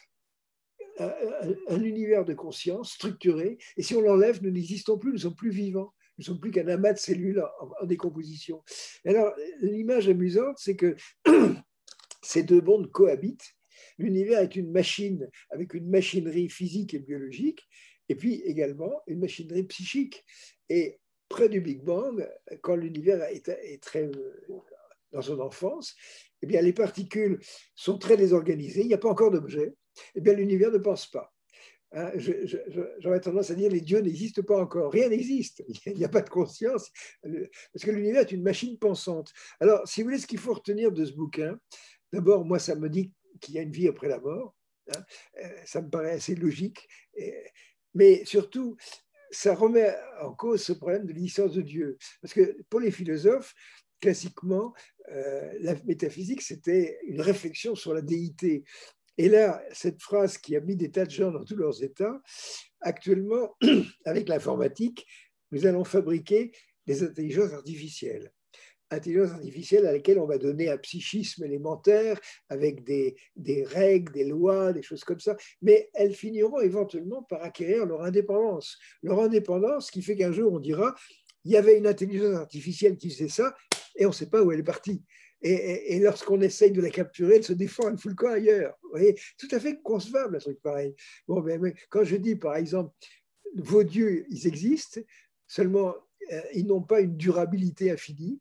un, 0.99 1.83
univers 1.83 2.25
de 2.25 2.33
conscience 2.33 2.93
structuré. 2.93 3.57
Et 3.77 3.83
si 3.83 3.95
on 3.95 4.01
l'enlève, 4.01 4.41
nous 4.41 4.51
n'existons 4.51 4.97
plus, 4.97 5.09
nous 5.09 5.15
ne 5.15 5.21
sommes 5.21 5.35
plus 5.35 5.51
vivants. 5.51 5.93
Nous 6.17 6.23
ne 6.23 6.25
sommes 6.25 6.39
plus 6.39 6.51
qu'un 6.51 6.67
amas 6.67 6.93
de 6.93 6.99
cellules 6.99 7.43
en, 7.79 7.85
décomposition. 7.85 8.63
alors, 9.05 9.33
l'image 9.61 10.09
amusante, 10.09 10.57
c'est 10.57 10.75
que 10.75 10.95
Ces 12.21 12.43
deux 12.43 12.61
mondes 12.61 12.91
cohabitent. 12.91 13.55
L'univers 13.97 14.39
est 14.39 14.55
une 14.55 14.71
machine 14.71 15.29
avec 15.49 15.73
une 15.73 15.89
machinerie 15.89 16.49
physique 16.49 16.93
et 16.93 16.99
biologique, 16.99 17.67
et 18.09 18.15
puis 18.15 18.41
également 18.41 19.01
une 19.07 19.19
machinerie 19.19 19.63
psychique. 19.63 20.25
Et 20.69 20.99
près 21.29 21.49
du 21.49 21.61
Big 21.61 21.81
Bang, 21.81 22.27
quand 22.61 22.75
l'univers 22.75 23.23
est, 23.23 23.81
très 23.81 24.03
euh, 24.03 24.61
dans 25.11 25.21
son 25.21 25.39
enfance, 25.39 25.95
eh 26.41 26.47
bien, 26.47 26.61
les 26.61 26.73
particules 26.73 27.39
sont 27.75 27.97
très 27.97 28.17
désorganisées, 28.17 28.81
il 28.81 28.87
n'y 28.87 28.93
a 28.93 28.99
pas 28.99 29.09
encore 29.09 29.31
d'objet, 29.31 29.73
eh 30.15 30.21
bien, 30.21 30.33
l'univers 30.33 30.71
ne 30.71 30.77
pense 30.77 31.07
pas. 31.07 31.33
Hein, 31.93 32.11
j'aurais 32.99 33.19
tendance 33.19 33.51
à 33.51 33.55
dire 33.55 33.69
les 33.69 33.81
dieux 33.81 33.99
n'existent 33.99 34.43
pas 34.43 34.61
encore, 34.61 34.93
rien 34.93 35.09
n'existe, 35.09 35.61
il 35.85 35.97
n'y 35.97 36.05
a 36.05 36.09
pas 36.09 36.21
de 36.21 36.29
conscience, 36.29 36.89
parce 37.21 37.83
que 37.83 37.91
l'univers 37.91 38.21
est 38.21 38.31
une 38.31 38.43
machine 38.43 38.77
pensante. 38.77 39.31
Alors, 39.59 39.85
si 39.87 40.01
vous 40.01 40.07
voulez, 40.07 40.19
ce 40.19 40.27
qu'il 40.27 40.39
faut 40.39 40.53
retenir 40.53 40.91
de 40.91 41.03
ce 41.05 41.13
bouquin, 41.13 41.59
D'abord, 42.11 42.45
moi, 42.45 42.59
ça 42.59 42.75
me 42.75 42.89
dit 42.89 43.13
qu'il 43.39 43.55
y 43.55 43.59
a 43.59 43.61
une 43.61 43.71
vie 43.71 43.87
après 43.87 44.07
la 44.07 44.19
mort. 44.19 44.55
Hein. 44.95 45.03
Euh, 45.43 45.49
ça 45.65 45.81
me 45.81 45.89
paraît 45.89 46.11
assez 46.11 46.35
logique. 46.35 46.87
Mais 47.93 48.23
surtout, 48.25 48.77
ça 49.31 49.55
remet 49.55 49.95
en 50.21 50.33
cause 50.33 50.61
ce 50.61 50.73
problème 50.73 51.05
de 51.05 51.13
l'existence 51.13 51.53
de 51.53 51.61
Dieu. 51.61 51.97
Parce 52.21 52.33
que 52.33 52.61
pour 52.69 52.79
les 52.79 52.91
philosophes, 52.91 53.53
classiquement, 53.99 54.73
euh, 55.09 55.53
la 55.59 55.75
métaphysique, 55.85 56.41
c'était 56.41 56.99
une 57.07 57.21
réflexion 57.21 57.75
sur 57.75 57.93
la 57.93 58.01
déité. 58.01 58.63
Et 59.17 59.29
là, 59.29 59.63
cette 59.71 60.01
phrase 60.01 60.37
qui 60.37 60.55
a 60.55 60.61
mis 60.61 60.75
des 60.75 60.91
tas 60.91 61.05
de 61.05 61.11
gens 61.11 61.31
dans 61.31 61.43
tous 61.43 61.55
leurs 61.55 61.83
états, 61.83 62.21
actuellement, 62.81 63.55
avec 64.05 64.27
l'informatique, 64.27 65.05
nous 65.51 65.65
allons 65.65 65.83
fabriquer 65.83 66.51
des 66.87 67.03
intelligences 67.03 67.53
artificielles 67.53 68.33
intelligence 68.91 69.31
artificielle 69.31 69.87
à 69.87 69.91
laquelle 69.91 70.19
on 70.19 70.25
va 70.25 70.37
donner 70.37 70.69
un 70.69 70.77
psychisme 70.77 71.43
élémentaire 71.43 72.19
avec 72.49 72.83
des, 72.83 73.15
des, 73.35 73.63
règles, 73.63 74.11
des 74.11 74.25
lois, 74.25 74.73
des 74.73 74.83
choses 74.83 75.03
comme 75.03 75.19
ça, 75.19 75.35
mais 75.61 75.89
elles 75.93 76.13
finiront 76.13 76.59
éventuellement 76.59 77.23
par 77.23 77.41
acquérir 77.43 77.85
leur 77.85 78.03
indépendance. 78.03 78.77
Leur 79.01 79.19
indépendance 79.21 79.89
qui 79.89 80.01
fait 80.01 80.15
qu'un 80.15 80.31
jour 80.31 80.53
on 80.53 80.59
dira 80.59 80.95
il 81.43 81.51
y 81.51 81.57
avait 81.57 81.77
une 81.77 81.87
intelligence 81.87 82.35
artificielle 82.35 82.97
qui 82.97 83.09
faisait 83.09 83.29
ça, 83.29 83.55
et 83.95 84.05
on 84.05 84.09
ne 84.09 84.13
sait 84.13 84.29
pas 84.29 84.41
où 84.43 84.51
elle 84.51 84.59
est 84.59 84.63
partie. 84.63 85.03
Et, 85.43 85.97
lorsqu'on 85.99 86.39
essaye 86.41 86.71
de 86.71 86.81
la 86.81 86.91
capturer, 86.91 87.37
elle 87.37 87.43
se 87.43 87.53
défend, 87.53 87.89
elle 87.89 87.97
fout 87.97 88.11
le 88.11 88.15
camp 88.15 88.31
ailleurs. 88.31 88.77
Vous 88.83 88.89
voyez, 88.91 89.15
tout 89.39 89.47
à 89.49 89.59
fait 89.59 89.81
concevable 89.81 90.35
un 90.35 90.39
truc 90.39 90.61
pareil. 90.61 90.93
Bon, 91.27 91.41
mais, 91.41 91.73
quand 91.89 92.03
je 92.03 92.15
dis, 92.15 92.35
par 92.35 92.55
exemple, 92.57 92.93
vos 93.55 93.83
dieux, 93.83 94.25
ils 94.29 94.45
existent, 94.45 95.01
seulement 95.47 95.95
euh, 96.31 96.41
ils 96.53 96.67
n'ont 96.67 96.83
pas 96.83 97.01
une 97.01 97.17
durabilité 97.17 97.89
infinie, 97.89 98.39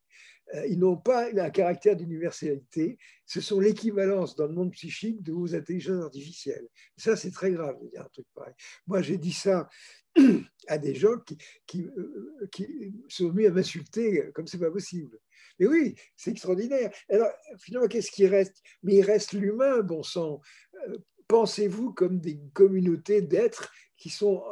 ils 0.68 0.78
n'ont 0.78 0.96
pas 0.96 1.28
un 1.32 1.50
caractère 1.50 1.96
d'universalité. 1.96 2.98
Ce 3.26 3.40
sont 3.40 3.60
l'équivalence 3.60 4.34
dans 4.34 4.46
le 4.46 4.54
monde 4.54 4.72
psychique 4.72 5.22
de 5.22 5.32
vos 5.32 5.54
intelligences 5.54 6.04
artificielles. 6.04 6.66
Ça, 6.96 7.16
c'est 7.16 7.30
très 7.30 7.52
grave 7.52 7.76
de 7.82 7.88
dire 7.88 8.02
un 8.02 8.08
truc 8.08 8.26
pareil. 8.34 8.54
Moi, 8.86 9.02
j'ai 9.02 9.18
dit 9.18 9.32
ça 9.32 9.68
à 10.68 10.78
des 10.78 10.94
gens 10.94 11.18
qui, 11.18 11.38
qui, 11.66 11.84
euh, 11.84 12.92
sont 13.08 13.30
venus 13.30 13.48
à 13.48 13.50
m'insulter 13.50 14.30
comme 14.34 14.46
c'est 14.46 14.58
pas 14.58 14.70
possible. 14.70 15.18
Mais 15.58 15.66
oui, 15.66 15.94
c'est 16.16 16.30
extraordinaire. 16.30 16.90
Alors, 17.08 17.28
finalement, 17.58 17.88
qu'est-ce 17.88 18.10
qui 18.10 18.26
reste? 18.26 18.62
Mais 18.82 18.96
il 18.96 19.02
reste 19.02 19.32
l'humain, 19.32 19.80
bon 19.80 20.02
sang. 20.02 20.40
Euh, 20.88 20.98
pensez-vous 21.28 21.92
comme 21.92 22.18
des 22.18 22.40
communautés 22.52 23.22
d'êtres 23.22 23.72
qui 23.96 24.10
sont, 24.10 24.42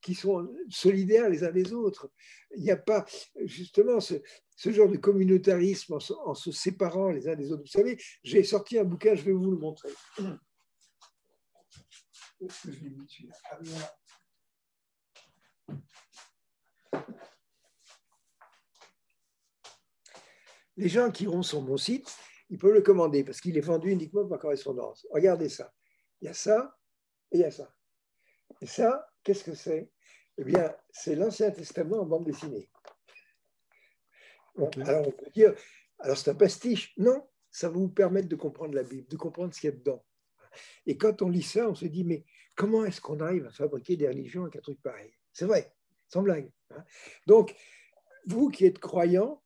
qui, 0.00 0.14
sont 0.14 0.48
solidaires 0.68 1.28
les 1.28 1.44
uns 1.44 1.52
des 1.52 1.72
autres? 1.72 2.10
Il 2.56 2.64
n'y 2.64 2.72
a 2.72 2.76
pas 2.76 3.04
justement 3.44 4.00
ce, 4.00 4.14
ce, 4.60 4.72
genre 4.72 4.88
de 4.88 4.98
communautarisme 4.98 5.94
en 5.94 6.34
se, 6.34 6.52
séparant 6.52 7.08
les 7.08 7.26
uns 7.28 7.34
des 7.34 7.50
autres. 7.50 7.62
Vous 7.62 7.68
savez, 7.68 7.98
j'ai 8.22 8.44
sorti 8.44 8.78
un 8.78 8.84
bouquin, 8.84 9.14
je 9.14 9.22
vais 9.22 9.32
vous 9.32 9.50
le 9.50 9.56
montrer. 9.56 9.88
Les 20.76 20.88
gens 20.88 21.10
qui 21.10 21.24
iront 21.24 21.42
sur 21.42 21.62
mon 21.62 21.78
site, 21.78 22.14
ils 22.50 22.58
peuvent 22.58 22.74
le 22.74 22.82
commander 22.82 23.24
parce 23.24 23.40
qu'il 23.40 23.56
est 23.56 23.62
vendu 23.62 23.90
uniquement 23.90 24.26
par 24.26 24.38
correspondance. 24.38 25.06
Regardez 25.10 25.48
ça. 25.48 25.72
Il 26.20 26.26
y 26.26 26.28
a 26.28 26.34
ça 26.34 26.76
et 27.32 27.38
il 27.38 27.40
y 27.40 27.44
a 27.44 27.50
ça. 27.50 27.74
Et 28.60 28.66
ça, 28.66 29.08
qu'est-ce 29.22 29.44
que 29.44 29.54
c'est? 29.54 29.90
Eh 30.36 30.44
bien, 30.44 30.74
c'est 30.90 31.14
l'Ancien 31.14 31.50
Testament 31.50 32.00
en 32.00 32.06
bande 32.06 32.24
dessinée. 32.24 32.70
Alors 34.82 35.08
on 35.08 35.10
peut 35.10 35.30
dire, 35.34 35.54
alors 35.98 36.16
c'est 36.16 36.30
un 36.30 36.34
pastiche. 36.34 36.92
Non, 36.96 37.26
ça 37.50 37.68
va 37.68 37.74
vous 37.74 37.88
permettre 37.88 38.28
de 38.28 38.36
comprendre 38.36 38.74
la 38.74 38.82
Bible, 38.82 39.08
de 39.08 39.16
comprendre 39.16 39.54
ce 39.54 39.60
qu'il 39.60 39.70
y 39.70 39.72
a 39.72 39.76
dedans. 39.76 40.04
Et 40.86 40.96
quand 40.96 41.22
on 41.22 41.28
lit 41.28 41.42
ça, 41.42 41.68
on 41.68 41.74
se 41.74 41.86
dit, 41.86 42.04
mais 42.04 42.24
comment 42.56 42.84
est-ce 42.84 43.00
qu'on 43.00 43.20
arrive 43.20 43.46
à 43.46 43.50
fabriquer 43.50 43.96
des 43.96 44.08
religions 44.08 44.42
avec 44.42 44.56
un 44.56 44.60
truc 44.60 44.80
pareil? 44.82 45.12
C'est 45.32 45.46
vrai, 45.46 45.72
sans 46.08 46.22
blague. 46.22 46.50
Hein. 46.70 46.84
Donc, 47.26 47.54
vous 48.26 48.48
qui 48.48 48.66
êtes 48.66 48.78
croyants, 48.78 49.42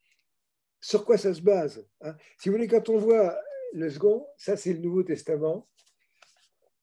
sur 0.80 1.04
quoi 1.04 1.16
ça 1.16 1.32
se 1.32 1.40
base 1.40 1.86
hein? 2.02 2.14
Si 2.38 2.48
vous 2.48 2.56
voulez, 2.56 2.68
quand 2.68 2.88
on 2.88 2.98
voit 2.98 3.38
le 3.72 3.90
second, 3.90 4.26
ça 4.36 4.56
c'est 4.56 4.72
le 4.72 4.80
Nouveau 4.80 5.02
Testament, 5.02 5.68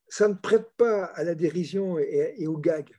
ça 0.07 0.27
ne 0.27 0.33
prête 0.33 0.69
pas 0.75 1.05
à 1.05 1.23
la 1.23 1.35
dérision 1.35 1.97
et, 1.97 2.45
au 2.45 2.57
gag, 2.57 2.89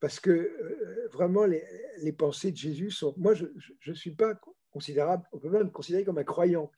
parce 0.00 0.20
que 0.20 0.30
euh, 0.30 1.08
vraiment 1.12 1.46
les, 1.46 2.12
pensées 2.12 2.52
de 2.52 2.56
Jésus 2.56 2.90
sont. 2.90 3.14
Moi, 3.16 3.34
je 3.34 3.46
ne 3.86 3.94
suis 3.94 4.14
pas 4.14 4.38
considérable, 4.70 5.24
on 5.32 5.38
peut 5.38 5.50
même 5.50 5.64
me 5.64 5.70
considérer 5.70 6.04
comme 6.04 6.18
un 6.18 6.24
croyant 6.24 6.70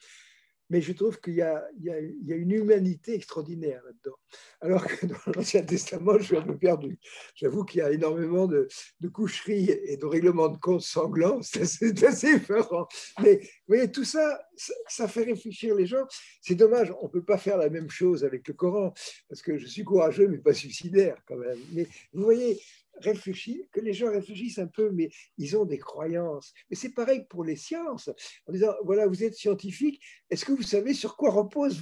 mais 0.71 0.83
je 0.83 0.93
trouve 0.93 1.19
qu'il 1.21 1.35
y, 1.35 1.43
a 1.43 1.69
une 1.79 2.51
humanité 2.51 3.15
extraordinaire 3.15 3.83
là-dedans. 3.85 4.17
Alors 4.61 4.87
que 4.87 5.07
dans 5.07 5.17
l'Ancien 5.35 5.63
Testament, 5.63 6.19
je 6.19 6.25
suis 6.25 6.37
un 6.37 6.43
peu 6.43 6.59
perdu. 6.59 6.99
J'avoue 7.35 7.65
qu'il 7.65 7.79
y 7.79 7.83
a 7.83 7.91
énormément 7.91 8.47
de, 8.47 8.69
coucheries 9.13 9.71
et 9.71 9.97
de 9.97 10.05
règlements 10.05 10.49
de 10.49 10.59
compte 10.59 10.83
sanglants, 10.83 11.41
c'est 11.43 12.05
assez 12.05 12.29
effrayant. 12.29 12.87
Mais 13.23 13.37
vous 13.39 13.75
voyez, 13.75 13.91
tout 13.91 14.05
ça, 14.05 14.41
ça, 14.57 14.75
ça 14.89 15.09
fait 15.09 15.25
réfléchir 15.25 15.75
les 15.75 15.87
gens. 15.87 16.07
C'est 16.43 16.55
dommage, 16.55 16.93
on 17.01 17.07
ne 17.07 17.13
peut 17.13 17.25
pas 17.25 17.39
faire 17.39 17.57
la 17.57 17.71
même 17.71 17.89
chose 17.89 18.25
avec 18.25 18.47
le 18.47 18.55
Coran, 18.55 18.93
parce 19.29 19.41
que 19.41 19.57
je 19.57 19.67
suis 19.67 19.85
courageux, 19.85 20.29
mais 20.29 20.39
pas 20.39 20.53
suicidaire 20.53 21.17
quand 21.27 21.37
même. 21.37 21.59
Mais 21.73 21.87
vous 22.13 22.25
voyez, 22.25 22.61
réfléchir, 23.01 23.65
que 23.73 23.81
les 23.81 23.93
gens 23.93 24.11
réfléchissent 24.11 24.59
un 24.59 24.67
peu, 24.67 24.91
mais 24.91 25.11
ils 25.37 25.57
ont 25.57 25.65
des 25.65 25.79
croyances. 25.79 26.53
Mais 26.71 26.77
c'est 26.77 26.93
pareil 26.93 27.25
pour 27.29 27.45
les 27.45 27.57
sciences. 27.57 28.11
En 28.47 28.53
disant, 28.53 28.73
voilà, 28.85 29.07
vous 29.07 29.25
êtes 29.25 29.35
scientifique, 29.35 30.03
est-ce 30.31 30.45
que 30.45 30.53
vous 30.53 30.63
savez 30.63 30.95
sur 30.95 31.17
quoi 31.17 31.31
repose 31.31 31.81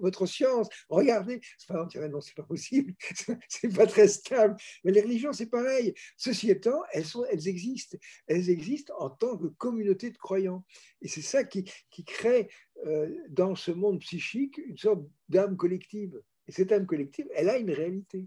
votre 0.00 0.26
science? 0.26 0.68
Regardez, 0.88 1.40
pas, 1.66 1.82
on 1.82 1.86
dirait 1.86 2.08
non, 2.08 2.20
c'est 2.20 2.36
pas 2.36 2.42
possible, 2.42 2.94
c'est 3.48 3.74
pas 3.74 3.86
très 3.86 4.08
stable. 4.08 4.56
Mais 4.84 4.92
les 4.92 5.00
religions, 5.00 5.32
c'est 5.32 5.50
pareil. 5.50 5.94
Ceci 6.16 6.50
étant, 6.50 6.82
elles, 6.92 7.04
sont, 7.04 7.24
elles 7.30 7.48
existent. 7.48 7.96
Elles 8.26 8.50
existent 8.50 8.94
en 8.98 9.10
tant 9.10 9.36
que 9.36 9.46
communauté 9.46 10.10
de 10.10 10.18
croyants. 10.18 10.64
Et 11.02 11.08
c'est 11.08 11.22
ça 11.22 11.44
qui, 11.44 11.70
qui 11.90 12.04
crée 12.04 12.48
euh, 12.86 13.08
dans 13.28 13.54
ce 13.54 13.70
monde 13.70 14.00
psychique 14.00 14.58
une 14.58 14.76
sorte 14.76 15.02
d'âme 15.28 15.56
collective. 15.56 16.20
Et 16.46 16.52
cette 16.52 16.72
âme 16.72 16.86
collective, 16.86 17.26
elle 17.34 17.50
a 17.50 17.58
une 17.58 17.70
réalité 17.70 18.26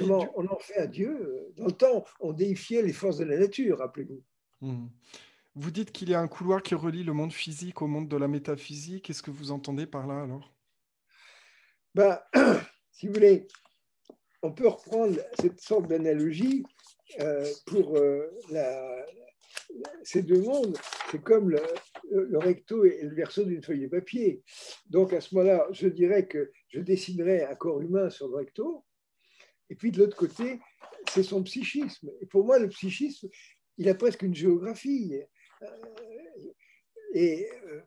on 0.00 0.46
en 0.46 0.58
fait 0.58 0.76
à 0.76 0.86
Dieu. 0.86 1.52
Dans 1.56 1.66
le 1.66 1.72
temps, 1.72 2.04
on 2.20 2.32
déifiait 2.32 2.82
les 2.82 2.92
forces 2.92 3.18
de 3.18 3.24
la 3.24 3.38
nature, 3.38 3.78
rappelez-vous. 3.78 4.22
Hmm. 4.60 4.88
Vous 5.54 5.70
dites 5.70 5.92
qu'il 5.92 6.10
y 6.10 6.14
a 6.14 6.20
un 6.20 6.28
couloir 6.28 6.62
qui 6.62 6.74
relie 6.74 7.02
le 7.02 7.12
monde 7.12 7.32
physique 7.32 7.82
au 7.82 7.86
monde 7.86 8.08
de 8.08 8.16
la 8.16 8.28
métaphysique. 8.28 9.06
Qu'est-ce 9.06 9.22
que 9.22 9.30
vous 9.30 9.50
entendez 9.50 9.86
par 9.86 10.06
là 10.06 10.22
alors? 10.22 10.52
Ben, 11.94 12.20
Si 12.98 13.06
vous 13.06 13.12
voulez, 13.12 13.46
on 14.42 14.50
peut 14.50 14.66
reprendre 14.66 15.20
cette 15.40 15.60
sorte 15.60 15.86
d'analogie 15.86 16.64
euh, 17.20 17.46
pour 17.64 17.96
euh, 17.96 18.26
ces 20.02 20.22
deux 20.22 20.40
mondes. 20.40 20.76
C'est 21.12 21.22
comme 21.22 21.48
le, 21.48 21.62
le, 22.10 22.38
recto 22.38 22.84
et 22.84 23.02
le 23.02 23.14
verso 23.14 23.44
d'une 23.44 23.62
feuille 23.62 23.82
de 23.82 23.86
papier. 23.86 24.42
Donc 24.90 25.12
à 25.12 25.20
ce 25.20 25.32
moment-là, 25.36 25.68
je 25.70 25.86
dirais 25.86 26.26
que 26.26 26.50
je 26.70 26.80
dessinerais 26.80 27.44
un 27.44 27.54
corps 27.54 27.80
humain 27.80 28.10
sur 28.10 28.26
le 28.26 28.34
recto 28.34 28.84
et 29.70 29.74
puis 29.74 29.90
de 29.90 29.98
l'autre 29.98 30.16
côté, 30.16 30.60
c'est 31.10 31.22
son 31.22 31.42
psychisme. 31.42 32.10
Et 32.20 32.26
pour 32.26 32.44
moi, 32.44 32.58
le 32.58 32.68
psychisme, 32.68 33.28
il 33.76 33.88
a 33.88 33.94
presque 33.94 34.22
une 34.22 34.34
géographie. 34.34 35.20
Euh, 35.62 35.66
et 37.14 37.48
euh, 37.66 37.80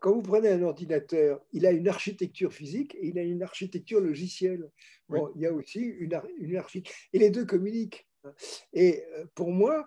quand 0.00 0.12
vous 0.12 0.22
prenez 0.22 0.48
un 0.48 0.62
ordinateur, 0.62 1.44
il 1.52 1.66
a 1.66 1.70
une 1.70 1.88
architecture 1.88 2.52
physique 2.52 2.94
et 2.96 3.08
il 3.08 3.18
a 3.18 3.22
une 3.22 3.42
architecture 3.42 4.00
logicielle. 4.00 4.70
Bon, 5.08 5.30
il 5.34 5.42
y 5.42 5.46
a 5.46 5.52
aussi 5.52 5.80
une, 5.80 6.20
une 6.38 6.56
architecture. 6.56 6.94
Et 7.12 7.18
les 7.18 7.30
deux 7.30 7.44
communiquent. 7.44 8.06
Et 8.72 9.04
euh, 9.12 9.24
pour 9.34 9.52
moi, 9.52 9.86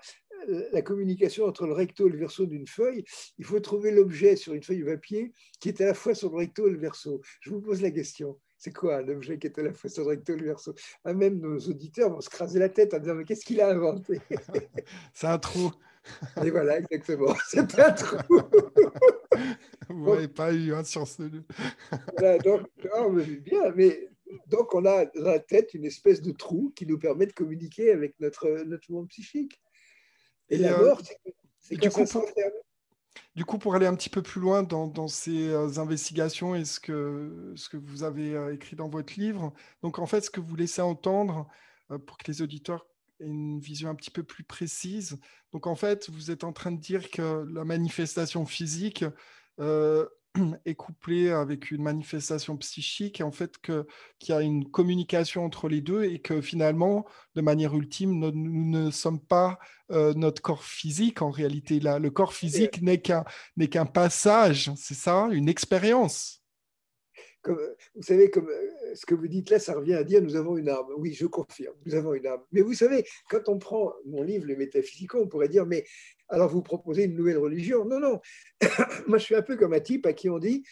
la 0.72 0.82
communication 0.82 1.46
entre 1.46 1.66
le 1.66 1.74
recto 1.74 2.08
et 2.08 2.12
le 2.12 2.18
verso 2.18 2.46
d'une 2.46 2.66
feuille, 2.66 3.04
il 3.38 3.46
faut 3.46 3.60
trouver 3.60 3.92
l'objet 3.92 4.38
sur 4.38 4.54
une 4.54 4.64
feuille 4.64 4.80
de 4.80 4.86
papier 4.86 5.34
qui 5.60 5.68
est 5.68 5.82
à 5.82 5.88
la 5.88 5.94
fois 5.94 6.16
sur 6.16 6.30
le 6.30 6.38
recto 6.38 6.68
et 6.68 6.72
le 6.72 6.80
verso. 6.80 7.22
Je 7.42 7.50
vous 7.50 7.62
pose 7.62 7.82
la 7.82 7.92
question 7.92 8.40
c'est 8.60 8.74
quoi 8.74 9.02
l'objet 9.02 9.40
qui 9.40 9.48
est 9.48 9.58
à 9.58 9.64
la 9.64 9.74
fois 9.74 9.90
sur 9.90 10.04
le 10.04 10.10
recto 10.10 10.34
et 10.34 10.36
le 10.36 10.46
verso? 10.48 10.76
Ah, 11.06 11.14
Même 11.14 11.40
nos 11.40 11.58
auditeurs 11.60 12.12
vont 12.12 12.20
se 12.20 12.30
craser 12.30 12.60
la 12.60 12.68
tête 12.68 12.94
en 12.94 13.00
disant 13.00 13.16
Mais 13.16 13.24
qu'est-ce 13.24 13.46
qu'il 13.46 13.62
a 13.62 13.70
inventé? 13.70 14.20
C'est 15.14 15.28
un 15.28 15.40
trou. 15.40 15.72
Et 16.44 16.52
voilà, 16.52 16.80
exactement. 16.80 17.34
C'est 17.48 17.80
un 17.80 17.92
trou. 17.92 18.18
Vous 19.90 20.14
n'avez 20.14 20.28
pas 20.28 20.54
eu 20.54 20.74
un 20.74 20.84
sur 20.84 21.08
ce. 21.08 21.24
voilà, 22.18 22.38
donc, 22.40 22.68
oh, 22.98 23.12
bien, 23.12 23.72
mais 23.76 24.10
donc 24.48 24.76
on 24.76 24.86
a 24.86 25.06
dans 25.06 25.24
la 25.24 25.40
tête 25.40 25.74
une 25.74 25.86
espèce 25.86 26.22
de 26.22 26.32
trou 26.32 26.74
qui 26.76 26.86
nous 26.86 27.00
permet 27.00 27.28
de 27.28 27.34
communiquer 27.34 27.92
avec 27.92 28.20
notre, 28.20 28.64
notre 28.66 28.92
monde 28.92 29.08
psychique. 29.08 29.62
Et, 30.50 30.58
la 30.58 30.78
euh, 30.78 30.86
mort, 30.86 31.02
c'est 31.60 31.78
coup, 31.78 32.06
ça 32.06 32.22
du 33.36 33.46
coup, 33.46 33.58
pour 33.58 33.76
aller 33.76 33.86
un 33.86 33.96
petit 33.96 34.10
peu 34.10 34.22
plus 34.22 34.42
loin 34.42 34.64
dans, 34.64 35.08
ces 35.08 35.50
euh, 35.50 35.80
investigations 35.80 36.56
et 36.56 36.66
ce 36.66 36.80
que, 36.80 37.56
vous 37.74 38.04
avez 38.04 38.36
euh, 38.36 38.54
écrit 38.54 38.76
dans 38.76 38.90
votre 38.90 39.20
livre, 39.20 39.54
donc 39.82 40.00
en 40.00 40.06
fait, 40.06 40.22
ce 40.22 40.30
que 40.30 40.42
vous 40.42 40.56
laissez 40.56 40.82
entendre 40.82 41.48
euh, 41.92 41.98
pour 41.98 42.18
que 42.18 42.30
les 42.30 42.42
auditeurs 42.42 42.88
aient 43.20 43.28
une 43.28 43.60
vision 43.60 43.90
un 43.90 43.96
petit 43.96 44.12
peu 44.12 44.24
plus 44.24 44.44
précise, 44.44 45.20
donc 45.52 45.68
en 45.68 45.76
fait, 45.76 46.10
vous 46.10 46.32
êtes 46.32 46.44
en 46.44 46.54
train 46.54 46.72
de 46.72 46.80
dire 46.80 47.10
que 47.12 47.46
la 47.54 47.66
manifestation 47.66 48.46
physique 48.46 49.06
est 50.66 50.76
couplé 50.76 51.30
avec 51.30 51.72
une 51.72 51.84
manifestation 51.84 52.58
psychique, 52.58 53.20
et 53.20 53.24
en 53.24 53.32
fait 53.32 53.58
qu'il 53.60 53.86
y 54.30 54.32
a 54.32 54.42
une 54.42 54.70
communication 54.70 55.46
entre 55.46 55.70
les 55.70 55.82
deux 55.82 56.04
et 56.04 56.20
que 56.20 56.42
finalement, 56.42 57.06
de 57.36 57.42
manière 57.42 57.76
ultime, 57.76 58.20
nous, 58.20 58.32
ne 58.34 58.92
sommes 58.92 59.20
pas 59.20 59.60
euh, 59.92 60.14
notre 60.16 60.42
corps 60.42 60.64
physique 60.64 61.22
en 61.22 61.32
réalité. 61.32 61.80
Là, 61.80 62.00
le 62.00 62.12
corps 62.12 62.34
physique 62.34 62.82
n'est 62.82 63.02
qu'un 63.02 63.24
n'est 63.58 63.70
qu'un 63.70 63.86
passage, 63.86 64.72
c'est 64.76 64.94
ça, 64.94 65.28
une 65.32 65.50
expérience. 65.50 66.39
Vous 67.48 68.02
savez, 68.02 68.30
comme 68.30 68.50
euh, 68.50 68.96
ce 68.96 69.06
que 69.06 69.16
vous 69.16 69.28
dites 69.28 69.50
là, 69.50 69.60
ça 69.60 69.74
revient 69.74 69.94
à 69.94 70.04
dire 70.04 70.22
nous 70.22 70.36
avons 70.36 70.58
une 70.58 70.70
âme. 70.70 70.86
Oui, 70.98 71.14
je 71.14 71.26
confirme, 71.26 71.76
nous 71.86 71.96
avons 71.96 72.14
une 72.14 72.28
âme. 72.28 72.42
Mais 72.52 72.62
vous 72.62 72.74
savez, 72.74 73.06
quand 73.30 73.48
on 73.48 73.58
prend 73.60 73.94
mon 74.06 74.24
livre, 74.24 74.46
Les 74.46 74.56
métaphysiques, 74.56 75.16
on 75.16 75.28
pourrait 75.28 75.50
dire 75.50 75.66
mais 75.66 75.86
alors 76.28 76.50
vous 76.50 76.62
proposez 76.62 77.04
une 77.04 77.16
nouvelle 77.16 77.38
religion? 77.38 77.86
Non, 77.86 78.00
non. 78.00 78.20
Moi, 79.08 79.18
je 79.18 79.24
suis 79.24 79.36
un 79.36 79.42
peu 79.42 79.56
comme 79.56 79.74
un 79.74 79.80
type 79.80 80.06
à 80.06 80.14
qui 80.14 80.30
on 80.30 80.40
dit 80.40 80.64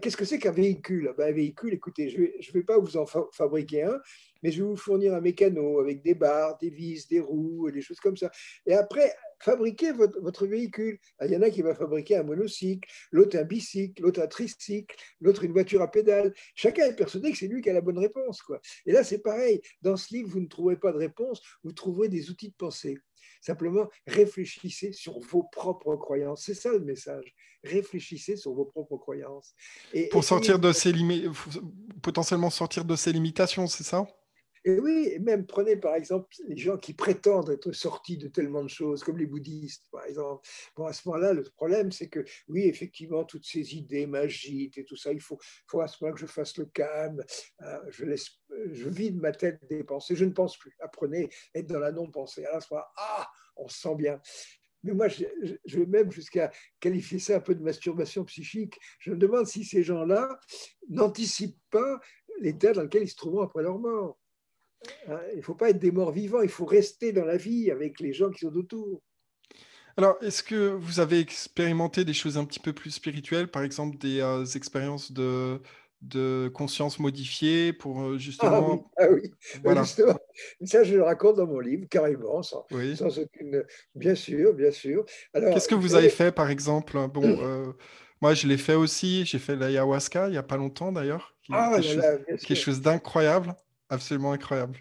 qu'est-ce 0.00 0.16
que 0.16 0.24
c'est 0.24 0.38
qu'un 0.38 0.52
véhicule? 0.52 1.14
Ben, 1.16 1.28
Un 1.28 1.32
véhicule, 1.32 1.74
écoutez, 1.74 2.10
je 2.10 2.20
ne 2.20 2.52
vais 2.52 2.62
pas 2.62 2.78
vous 2.78 2.96
en 2.96 3.06
fabriquer 3.06 3.84
un, 3.84 3.98
mais 4.42 4.50
je 4.50 4.62
vais 4.62 4.68
vous 4.68 4.76
fournir 4.76 5.14
un 5.14 5.20
mécano 5.20 5.80
avec 5.80 6.02
des 6.02 6.14
barres, 6.14 6.58
des 6.58 6.70
vis, 6.70 7.08
des 7.08 7.20
roues, 7.20 7.70
des 7.70 7.80
choses 7.80 8.00
comme 8.00 8.16
ça. 8.16 8.30
Et 8.66 8.74
après, 8.74 9.14
fabriquez 9.38 9.92
votre, 9.92 10.20
votre 10.20 10.46
véhicule. 10.46 10.98
Il 11.24 11.30
y 11.30 11.36
en 11.36 11.42
a 11.42 11.50
qui 11.50 11.62
va 11.62 11.74
fabriquer 11.74 12.16
un 12.16 12.22
monocycle, 12.22 12.88
l'autre 13.12 13.38
un 13.38 13.44
bicycle, 13.44 14.02
l'autre 14.02 14.20
un 14.20 14.26
tricycle, 14.26 14.96
l'autre 15.20 15.44
une 15.44 15.52
voiture 15.52 15.82
à 15.82 15.90
pédale. 15.90 16.34
Chacun 16.54 16.86
est 16.86 16.96
persuadé 16.96 17.32
que 17.32 17.38
c'est 17.38 17.48
lui 17.48 17.62
qui 17.62 17.70
a 17.70 17.72
la 17.72 17.80
bonne 17.80 17.98
réponse. 17.98 18.42
Quoi. 18.42 18.60
Et 18.86 18.92
là, 18.92 19.04
c'est 19.04 19.18
pareil. 19.18 19.60
Dans 19.82 19.96
ce 19.96 20.14
livre, 20.14 20.28
vous 20.30 20.40
ne 20.40 20.48
trouverez 20.48 20.76
pas 20.76 20.92
de 20.92 20.98
réponse, 20.98 21.40
vous 21.62 21.72
trouverez 21.72 22.08
des 22.08 22.30
outils 22.30 22.48
de 22.48 22.54
pensée. 22.54 22.98
Simplement, 23.40 23.88
réfléchissez 24.06 24.92
sur 24.92 25.20
vos 25.20 25.44
propres 25.44 25.96
croyances. 25.96 26.42
C'est 26.44 26.54
ça 26.54 26.72
le 26.72 26.80
message. 26.80 27.34
Réfléchissez 27.62 28.36
sur 28.36 28.52
vos 28.52 28.64
propres 28.64 28.96
croyances. 28.96 29.54
Et, 29.92 30.08
Pour 30.08 30.24
sortir 30.24 30.58
de 30.58 30.72
ces 30.72 30.92
limites, 30.92 31.28
potentiellement 32.02 32.50
sortir 32.50 32.84
de 32.84 32.96
ces 32.96 33.12
limitations, 33.12 33.66
c'est 33.66 33.84
ça? 33.84 34.06
Et 34.66 34.80
oui, 34.80 35.16
même 35.20 35.46
prenez 35.46 35.76
par 35.76 35.94
exemple 35.94 36.26
les 36.48 36.56
gens 36.56 36.76
qui 36.76 36.92
prétendent 36.92 37.50
être 37.50 37.70
sortis 37.70 38.18
de 38.18 38.26
tellement 38.26 38.64
de 38.64 38.68
choses, 38.68 39.04
comme 39.04 39.16
les 39.16 39.26
bouddhistes, 39.26 39.86
par 39.92 40.04
exemple. 40.04 40.44
Bon, 40.74 40.86
à 40.86 40.92
ce 40.92 41.06
moment-là, 41.06 41.32
le 41.34 41.44
problème, 41.44 41.92
c'est 41.92 42.08
que 42.08 42.24
oui, 42.48 42.62
effectivement, 42.62 43.24
toutes 43.24 43.46
ces 43.46 43.76
idées 43.76 44.08
magiques 44.08 44.76
et 44.76 44.84
tout 44.84 44.96
ça, 44.96 45.12
il 45.12 45.20
faut, 45.20 45.38
faut 45.68 45.80
à 45.80 45.86
ce 45.86 46.02
moment 46.02 46.12
que 46.12 46.20
je 46.20 46.26
fasse 46.26 46.58
le 46.58 46.64
calme, 46.64 47.22
euh, 47.62 47.78
je, 47.90 48.04
laisse, 48.04 48.28
je 48.72 48.88
vide 48.88 49.20
ma 49.20 49.30
tête 49.30 49.60
des 49.70 49.84
pensées, 49.84 50.16
je 50.16 50.24
ne 50.24 50.32
pense 50.32 50.58
plus. 50.58 50.74
Apprenez 50.80 51.30
à 51.54 51.60
être 51.60 51.68
dans 51.68 51.78
la 51.78 51.92
non-pensée. 51.92 52.44
À 52.46 52.60
ce 52.60 52.66
moment 52.74 52.86
ah, 52.96 53.28
on 53.54 53.68
se 53.68 53.78
sent 53.78 53.94
bien. 53.94 54.20
Mais 54.82 54.94
moi, 54.94 55.06
je 55.06 55.78
vais 55.78 55.86
même 55.86 56.10
jusqu'à 56.10 56.50
qualifier 56.80 57.20
ça 57.20 57.36
un 57.36 57.40
peu 57.40 57.54
de 57.54 57.62
masturbation 57.62 58.24
psychique. 58.24 58.74
Je 58.98 59.12
me 59.12 59.16
demande 59.16 59.46
si 59.46 59.64
ces 59.64 59.84
gens-là 59.84 60.40
n'anticipent 60.88 61.62
pas 61.70 62.00
l'état 62.40 62.72
dans 62.72 62.82
lequel 62.82 63.04
ils 63.04 63.08
se 63.08 63.14
trouveront 63.14 63.42
après 63.42 63.62
leur 63.62 63.78
mort. 63.78 64.18
Hein, 65.08 65.20
il 65.32 65.38
ne 65.38 65.42
faut 65.42 65.54
pas 65.54 65.70
être 65.70 65.78
des 65.78 65.90
morts 65.90 66.12
vivants, 66.12 66.42
il 66.42 66.48
faut 66.48 66.66
rester 66.66 67.12
dans 67.12 67.24
la 67.24 67.36
vie 67.36 67.70
avec 67.70 68.00
les 68.00 68.12
gens 68.12 68.30
qui 68.30 68.40
sont 68.40 68.54
autour. 68.54 69.00
Alors, 69.96 70.16
est-ce 70.20 70.42
que 70.42 70.72
vous 70.74 71.00
avez 71.00 71.20
expérimenté 71.20 72.04
des 72.04 72.12
choses 72.12 72.36
un 72.36 72.44
petit 72.44 72.60
peu 72.60 72.72
plus 72.72 72.90
spirituelles, 72.90 73.48
par 73.48 73.62
exemple 73.62 73.96
des 73.96 74.20
euh, 74.20 74.44
expériences 74.44 75.10
de, 75.10 75.62
de 76.02 76.50
conscience 76.52 76.98
modifiée 76.98 77.72
pour 77.72 78.02
euh, 78.02 78.18
justement. 78.18 78.90
Ah 78.98 79.06
oui, 79.10 79.22
ah 79.54 79.58
voilà. 79.64 79.82
justement. 79.82 80.18
Ça, 80.64 80.84
je 80.84 80.96
le 80.96 81.02
raconte 81.02 81.36
dans 81.36 81.46
mon 81.46 81.60
livre, 81.60 81.86
carrément, 81.88 82.42
sans, 82.42 82.66
sans 82.94 83.18
aucune. 83.18 83.64
Bien 83.94 84.14
sûr, 84.14 84.52
bien 84.52 84.70
sûr. 84.70 85.04
Qu'est-ce 85.32 85.68
que 85.68 85.74
vous 85.74 85.94
avez 85.94 86.10
fait, 86.10 86.32
par 86.32 86.50
exemple? 86.50 86.98
Bon, 87.08 87.22
euh, 87.24 87.72
moi, 88.20 88.34
je 88.34 88.46
l'ai 88.46 88.58
fait 88.58 88.74
aussi. 88.74 89.24
J'ai 89.24 89.38
fait 89.38 89.56
l'ayahuasca 89.56 90.28
il 90.28 90.32
n'y 90.32 90.36
a 90.36 90.42
pas 90.42 90.58
longtemps, 90.58 90.92
d'ailleurs. 90.92 91.34
Ah, 91.50 91.78
quelque 92.26 92.54
chose 92.54 92.80
d'incroyable 92.80 93.54
absolument 93.88 94.32
incroyable. 94.32 94.78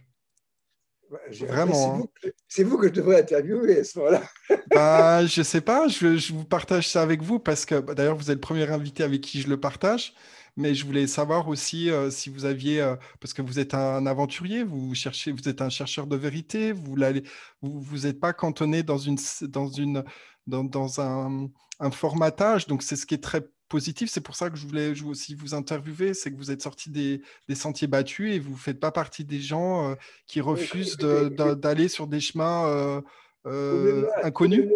Vraiment. 1.31 2.01
Hein. 2.23 2.29
C'est 2.47 2.63
vous, 2.63 2.77
que 2.77 2.87
je 2.87 2.93
devrais 2.93 3.19
interviewer 3.19 3.79
à 3.79 3.83
ce 3.83 3.99
moment-là. 3.99 4.23
bah, 4.71 5.25
je 5.25 5.41
sais 5.43 5.61
pas, 5.61 5.87
je, 5.87 6.33
vous 6.33 6.45
partage 6.45 6.89
ça 6.89 7.01
avec 7.01 7.21
vous 7.21 7.39
parce 7.39 7.65
que 7.65 7.79
bah, 7.79 7.93
d'ailleurs, 7.93 8.15
vous 8.15 8.31
êtes 8.31 8.37
le 8.37 8.41
premier 8.41 8.69
invité 8.69 9.03
avec 9.03 9.21
qui 9.21 9.41
je 9.41 9.47
le 9.47 9.59
partage. 9.59 10.13
Mais 10.57 10.73
je 10.73 10.85
voulais 10.85 11.05
savoir 11.05 11.49
aussi 11.49 11.91
euh, 11.91 12.09
si 12.09 12.29
vous 12.29 12.45
aviez, 12.45 12.81
euh, 12.81 12.95
parce 13.19 13.33
que 13.33 13.41
vous 13.41 13.59
êtes 13.59 13.73
un 13.73 14.05
aventurier, 14.05 14.63
vous 14.63 14.95
cherchez, 14.95 15.33
vous 15.33 15.49
êtes 15.49 15.61
un 15.61 15.69
chercheur 15.69 16.07
de 16.07 16.15
vérité, 16.15 16.71
vous 16.71 16.95
n'êtes 16.95 17.25
vous, 17.61 18.13
pas 18.13 18.31
cantonné 18.31 18.81
dans 18.81 18.97
une, 18.97 19.17
dans 19.41 19.67
une, 19.67 20.05
dans, 20.47 20.63
dans 20.63 21.01
un, 21.01 21.49
un 21.79 21.91
formatage. 21.91 22.67
Donc 22.67 22.83
c'est 22.83 22.95
ce 22.95 23.05
qui 23.05 23.15
est 23.15 23.23
très 23.23 23.45
positif. 23.75 24.09
C'est 24.09 24.21
pour 24.21 24.37
ça 24.37 24.49
que 24.49 24.55
je 24.55 24.65
voulais 24.65 24.93
aussi 25.03 25.35
vous 25.35 25.53
interviewer, 25.53 26.13
c'est 26.13 26.31
que 26.31 26.37
vous 26.37 26.49
êtes 26.49 26.61
sorti 26.61 26.89
des, 26.89 27.21
sentiers 27.53 27.87
battus 27.87 28.33
et 28.33 28.39
vous 28.39 28.53
ne 28.53 28.57
faites 28.67 28.79
pas 28.79 28.91
partie 28.91 29.25
des 29.25 29.41
gens 29.41 29.91
euh, 29.91 29.95
qui 30.27 30.39
refusent 30.39 30.95
d'aller 30.95 31.89
sur 31.89 32.07
des 32.07 32.21
chemins 32.21 32.67
euh, 32.67 33.01
euh, 33.47 34.07
inconnus. 34.23 34.71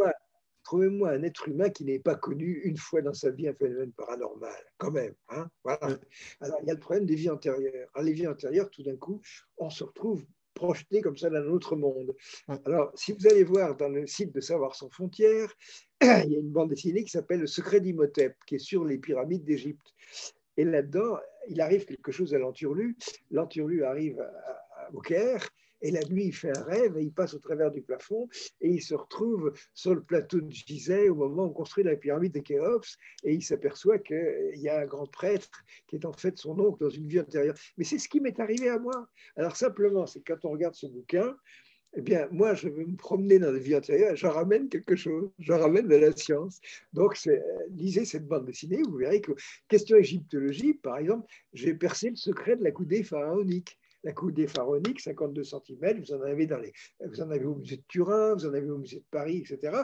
Trouvez-moi 0.66 1.12
un 1.12 1.24
être 1.24 1.48
humain 1.48 1.70
qui 1.70 1.86
n'est 1.86 1.98
pas 1.98 2.16
connu 2.16 2.60
une 2.66 2.76
fois 2.76 3.02
dans 3.02 3.14
sa 3.14 3.30
vie 3.32 3.48
un 3.48 3.54
phénomène 3.54 3.94
paranormal, 3.94 4.62
quand 4.78 4.92
même. 4.92 5.14
Hein 5.30 5.48
voilà. 5.64 5.98
Alors, 6.42 6.60
il 6.62 6.68
y 6.68 6.72
a 6.72 6.74
le 6.74 6.80
problème 6.80 7.06
des 7.06 7.16
vies 7.16 7.30
antérieures. 7.30 7.90
les 8.04 8.12
vies 8.12 8.28
antérieures, 8.28 8.70
tout 8.70 8.84
d'un 8.84 8.98
coup, 8.98 9.22
on 9.58 9.70
se 9.70 9.86
retrouve 9.86 10.26
projeté 10.60 11.02
comme 11.02 11.18
ça 11.18 11.30
dans 11.30 11.38
un 11.38 11.48
autre 11.48 11.76
monde. 11.76 12.14
Alors, 12.66 12.92
si 12.94 13.14
vous 13.14 13.28
allez 13.28 13.46
voir 13.46 13.78
dans 13.78 13.88
le 13.88 14.06
site 14.06 14.34
de 14.36 14.42
Savoir 14.42 14.76
sans 14.76 14.90
frontières, 14.90 15.54
il 16.02 16.32
y 16.32 16.36
a 16.36 16.40
une 16.40 16.52
bande 16.52 16.70
dessinée 16.70 17.04
qui 17.04 17.12
s'appelle 17.12 17.40
Le 17.40 17.48
secret 17.48 17.80
d'Imhotep, 17.80 18.36
qui 18.46 18.56
est 18.56 18.60
sur 18.60 18.84
les 18.84 18.98
pyramides 18.98 19.46
d'Égypte. 19.46 19.94
Et 20.58 20.66
là-dedans, 20.66 21.18
il 21.48 21.62
arrive 21.62 21.86
quelque 21.86 22.12
chose 22.12 22.36
à 22.36 22.40
l'enturlu. 22.40 22.98
L'enturlu 23.32 23.86
arrive 23.86 24.22
au 24.94 25.00
Caire 25.00 25.48
et 25.82 25.92
la 25.92 26.02
nuit, 26.10 26.26
il 26.26 26.34
fait 26.34 26.56
un 26.58 26.64
rêve 26.64 26.98
et 26.98 27.04
il 27.04 27.12
passe 27.12 27.34
au 27.34 27.40
travers 27.40 27.72
du 27.72 27.82
plafond 27.82 28.28
et 28.62 28.70
il 28.70 28.82
se 28.82 28.96
retrouve 28.96 29.54
sur 29.74 29.96
le 29.96 30.02
plateau 30.02 30.42
de 30.42 30.52
Gizeh 30.52 31.10
au 31.10 31.16
moment 31.16 31.44
où 31.44 31.48
on 31.48 31.54
construit 31.54 31.84
la 31.84 31.96
pyramide 31.96 32.34
de 32.34 32.40
Khéops 32.40 32.98
et 33.24 33.34
il 33.34 33.44
s'aperçoit 33.44 34.00
qu'il 34.00 34.52
y 34.56 34.70
a 34.70 34.82
un 34.82 34.86
grand 34.86 35.08
prêtre 35.08 35.64
qui 35.88 35.96
est 35.96 36.06
en 36.06 36.14
fait 36.14 36.38
son 36.38 36.60
oncle 36.60 36.80
dans 36.80 36.90
une 36.90 37.08
vie 37.08 37.20
antérieure. 37.20 37.56
Mais 37.78 37.84
c'est 37.84 38.00
ce 38.00 38.10
qui 38.10 38.20
m'est 38.20 38.40
arrivé 38.40 38.70
à 38.70 38.80
moi. 38.80 39.08
Alors 39.36 39.56
simplement, 39.56 40.06
c'est 40.06 40.22
quand 40.22 40.44
on 40.46 40.52
regarde 40.52 40.76
ce 40.76 40.88
bouquin, 40.88 41.36
eh 41.96 42.02
bien, 42.02 42.28
moi, 42.32 42.54
je 42.54 42.70
veux 42.70 42.86
me 42.86 42.96
promener 42.96 43.40
dans 43.40 43.52
la 43.52 43.58
vie 43.58 43.76
antérieure, 43.76 44.16
j'en 44.16 44.32
ramène 44.32 44.70
quelque 44.70 44.96
chose, 44.96 45.32
j'en 45.40 45.58
ramène 45.58 45.88
de 45.88 45.96
la 45.96 46.16
science. 46.16 46.62
Donc, 46.94 47.18
lisez 47.72 48.06
cette 48.06 48.28
bande 48.28 48.46
dessinée, 48.46 48.84
vous 48.84 48.98
verrez 48.98 49.22
que, 49.22 49.32
question 49.68 49.98
égyptologie, 49.98 50.76
par 50.76 51.00
exemple, 51.00 51.28
j'ai 51.54 51.74
percé 51.74 52.12
le 52.12 52.16
secret 52.16 52.56
de 52.58 52.64
la 52.64 52.72
coudée 52.72 53.04
pharaonique 53.04 53.79
la 54.04 54.14
coudée 54.14 54.48
pharaonique, 54.48 55.00
52 55.00 55.44
cm, 55.44 56.02
vous 56.02 56.14
en 56.14 56.22
avez 56.22 56.48
dans 56.48 56.58
les, 56.58 56.74
vous 57.06 57.22
en 57.22 57.30
avez 57.32 57.46
au 57.46 57.56
musée 57.56 57.78
de 57.78 57.84
Turin, 57.88 58.34
vous 58.34 58.46
en 58.46 58.54
avez 58.54 58.70
au 58.70 58.78
musée 58.78 59.00
de 59.00 59.06
Paris, 59.12 59.38
etc. 59.38 59.84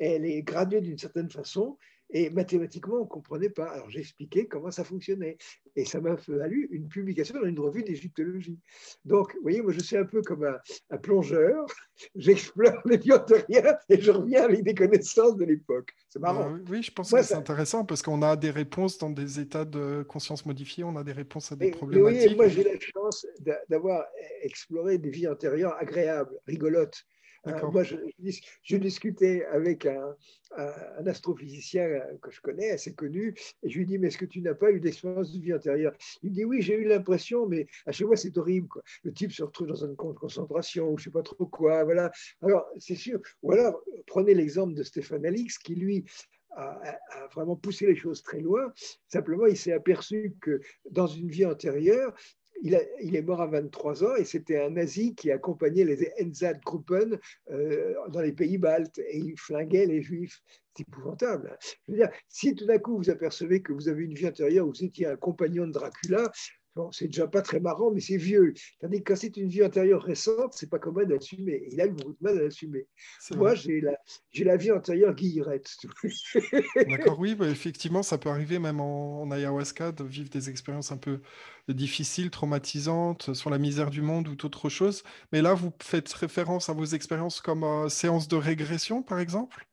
elle 0.00 0.24
est 0.24 0.42
graduée 0.42 0.80
d'une 0.80 0.98
certaine 0.98 1.30
façon, 1.30 1.78
et 2.12 2.30
mathématiquement, 2.30 2.96
on 2.96 3.04
ne 3.04 3.08
comprenait 3.08 3.50
pas. 3.50 3.66
Alors 3.66 3.90
j'ai 3.90 4.00
expliqué 4.00 4.46
comment 4.46 4.70
ça 4.70 4.84
fonctionnait. 4.84 5.38
Et 5.76 5.86
ça 5.86 6.00
m'a 6.00 6.14
valu 6.28 6.68
une 6.70 6.86
publication 6.88 7.40
dans 7.40 7.46
une 7.46 7.58
revue 7.58 7.82
d'égyptologie. 7.82 8.58
Donc, 9.04 9.34
vous 9.34 9.42
voyez, 9.42 9.62
moi 9.62 9.72
je 9.72 9.80
suis 9.80 9.96
un 9.96 10.04
peu 10.04 10.20
comme 10.20 10.44
un, 10.44 10.98
plongeur. 10.98 11.66
J'explore 12.14 12.80
les 12.84 12.98
biotériens 12.98 13.76
et 13.88 14.00
je 14.00 14.10
reviens 14.10 14.44
avec 14.44 14.62
des 14.62 14.74
connaissances 14.74 15.36
de 15.36 15.44
l'époque. 15.44 15.92
C'est 16.08 16.20
marrant. 16.20 16.58
oui, 16.68 16.82
je 16.82 16.92
pense 16.92 17.10
que 17.10 17.22
c'est 17.22 17.34
intéressant 17.34 17.84
parce 17.84 18.02
qu'on 18.02 18.20
a 18.22 18.36
des 18.36 18.50
réponses 18.50 18.98
dans 18.98 19.10
des 19.10 19.40
états 19.40 19.64
de 19.64 20.02
conscience 20.02 20.44
modifiés, 20.44 20.84
on 20.84 20.96
a 20.96 21.04
des 21.04 21.12
réponses 21.12 21.52
à 21.52 21.56
des 21.56 21.70
problématiques. 21.70 22.30
Oui, 22.30 22.36
moi 22.36 22.48
j'ai 22.48 22.64
la 22.64 22.78
chance 22.78 23.26
d'avoir 23.68 24.04
exploré 24.42 24.98
des 24.98 25.10
vies 25.10 25.28
antérieures 25.28 25.76
agréables, 25.78 26.38
rigolotes. 26.46 27.06
Euh, 27.46 27.70
moi, 27.70 27.82
je, 27.82 28.76
discutais 28.76 29.44
avec 29.46 29.86
un, 29.86 30.16
astrophysicien 31.06 31.88
que 32.20 32.30
je 32.30 32.40
connais, 32.40 32.70
assez 32.70 32.94
connu, 32.94 33.34
et 33.62 33.68
je 33.68 33.78
lui 33.78 33.86
dis, 33.86 33.98
mais 33.98 34.08
est-ce 34.08 34.18
que 34.18 34.26
tu 34.26 34.40
n'as 34.40 34.54
pas 34.54 34.70
eu 34.70 34.80
d'expérience 34.80 35.32
de 35.32 35.40
vie 35.40 35.54
antérieure? 35.54 35.92
Il 36.22 36.30
me 36.30 36.34
dit, 36.34 36.44
oui, 36.44 36.62
j'ai 36.62 36.74
eu 36.74 36.84
l'impression, 36.84 37.46
mais 37.46 37.66
à 37.86 37.92
chaque 37.92 38.06
fois, 38.06 38.16
c'est 38.16 38.36
horrible. 38.38 38.68
Quoi. 38.68 38.82
Le 39.02 39.12
type 39.12 39.32
se 39.32 39.42
retrouve 39.42 39.68
dans 39.68 39.84
un 39.84 39.94
camp 39.94 40.12
de 40.12 40.18
concentration, 40.18 40.90
ou 40.90 40.98
je 40.98 41.02
ne 41.02 41.04
sais 41.04 41.10
pas 41.10 41.22
trop 41.22 41.46
quoi. 41.46 41.84
Voilà. 41.84 42.12
Alors, 42.42 42.66
c'est 42.78 42.94
sûr. 42.94 43.20
Ou 43.42 43.52
alors, 43.52 43.82
prenez 44.06 44.34
l'exemple 44.34 44.74
de 44.74 44.82
Stéphane 44.82 45.26
Alix, 45.26 45.58
qui, 45.58 45.74
lui, 45.74 46.04
a, 46.54 46.80
a, 47.10 47.26
vraiment 47.28 47.56
poussé 47.56 47.86
les 47.86 47.96
choses 47.96 48.22
très 48.22 48.40
loin. 48.40 48.72
Simplement, 49.08 49.46
il 49.46 49.56
s'est 49.56 49.72
aperçu 49.72 50.34
que 50.40 50.60
dans 50.90 51.06
une 51.06 51.28
vie 51.28 51.46
antérieure, 51.46 52.14
il, 52.62 53.16
est 53.16 53.22
mort 53.22 53.40
à 53.40 53.46
23 53.46 54.04
ans 54.04 54.14
et 54.16 54.24
c'était 54.24 54.60
un 54.60 54.70
nazi 54.70 55.14
qui 55.14 55.30
accompagnait 55.30 55.84
les 55.84 56.12
Einsatzgruppen 56.18 57.18
euh, 57.50 57.94
dans 58.10 58.20
les 58.20 58.32
pays 58.32 58.58
baltes 58.58 58.98
et 58.98 59.18
il 59.18 59.38
flinguait 59.38 59.86
les 59.86 60.02
juifs. 60.02 60.40
C'est 60.76 60.88
épouvantable. 60.88 61.56
Hein. 61.90 62.08
Si 62.28 62.54
tout 62.54 62.66
d'un 62.66 62.78
coup 62.78 62.96
vous 62.96 63.10
apercevez 63.10 63.62
que 63.62 63.72
vous 63.72 63.88
avez 63.88 64.04
une 64.04 64.14
vie 64.14 64.26
intérieure, 64.26 64.66
vous 64.66 64.84
étiez 64.84 65.06
un 65.06 65.16
compagnon 65.16 65.66
de 65.66 65.72
Dracula, 65.72 66.30
c'est 66.92 67.06
déjà 67.06 67.26
pas 67.26 67.42
très 67.42 67.60
marrant, 67.60 67.90
mais 67.90 68.00
c'est 68.00 68.16
vieux. 68.16 68.54
Tandis 68.80 69.02
que 69.02 69.12
quand 69.12 69.16
c'est 69.16 69.36
une 69.36 69.48
vie 69.48 69.62
antérieure 69.62 70.02
récente, 70.02 70.54
c'est 70.54 70.70
pas 70.70 70.78
commun 70.78 71.04
d'assumer. 71.04 71.68
Il 71.70 71.80
a 71.80 71.88
beaucoup 71.88 72.12
de 72.12 72.18
mal 72.20 72.38
à 72.38 72.42
l'assumer. 72.42 72.86
Moi, 73.34 73.54
j'ai 73.54 73.80
la, 73.80 73.92
la 74.34 74.56
vie 74.56 74.70
antérieure 74.70 75.14
guillerette. 75.14 75.68
D'accord, 76.88 77.18
oui, 77.18 77.34
bah, 77.34 77.48
effectivement, 77.48 78.02
ça 78.02 78.18
peut 78.18 78.30
arriver 78.30 78.58
même 78.58 78.80
en, 78.80 79.30
ayahuasca 79.30 79.92
de 79.92 80.04
vivre 80.04 80.30
des 80.30 80.48
expériences 80.48 80.92
un 80.92 80.96
peu 80.96 81.20
difficiles, 81.68 82.30
traumatisantes 82.30 83.34
sur 83.34 83.50
la 83.50 83.58
misère 83.58 83.90
du 83.90 84.02
monde 84.02 84.28
ou 84.28 84.32
autre 84.44 84.68
chose. 84.68 85.02
Mais 85.32 85.42
là, 85.42 85.54
vous 85.54 85.72
faites 85.82 86.12
référence 86.12 86.68
à 86.68 86.72
vos 86.72 86.84
expériences 86.84 87.40
comme 87.40 87.64
euh, 87.64 87.88
séance 87.88 88.28
de 88.28 88.36
régression, 88.36 89.02
par 89.02 89.18
exemple? 89.18 89.66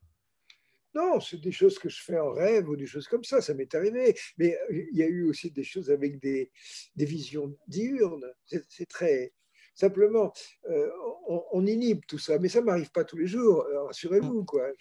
Non, 0.95 1.19
c'est 1.19 1.39
des 1.39 1.51
choses 1.51 1.77
que 1.77 1.89
je 1.89 2.01
fais 2.01 2.17
en 2.17 2.31
rêve 2.31 2.67
ou 2.67 2.75
des 2.75 2.87
choses 2.87 3.07
comme 3.07 3.23
ça, 3.23 3.41
ça 3.41 3.53
m'est 3.53 3.73
arrivé. 3.75 4.15
Mais 4.37 4.57
euh, 4.71 4.87
il 4.91 4.97
y 4.97 5.03
a 5.03 5.07
eu 5.07 5.29
aussi 5.29 5.51
des 5.51 5.63
choses 5.63 5.91
avec 5.91 6.19
des, 6.19 6.51
visions 6.95 7.55
diurnes. 7.67 8.25
C'est 8.67 8.87
très. 8.87 9.33
Simplement, 9.75 10.33
euh, 10.69 10.89
on, 11.53 11.65
inhibe 11.65 12.01
tout 12.05 12.17
ça, 12.17 12.37
mais 12.37 12.49
ça 12.49 12.59
ne 12.59 12.65
m'arrive 12.65 12.91
pas 12.91 13.05
tous 13.05 13.15
les 13.15 13.27
jours, 13.27 13.61
euh, 13.61 13.83
rassurez-vous. 13.83 14.43
Quoi. 14.43 14.71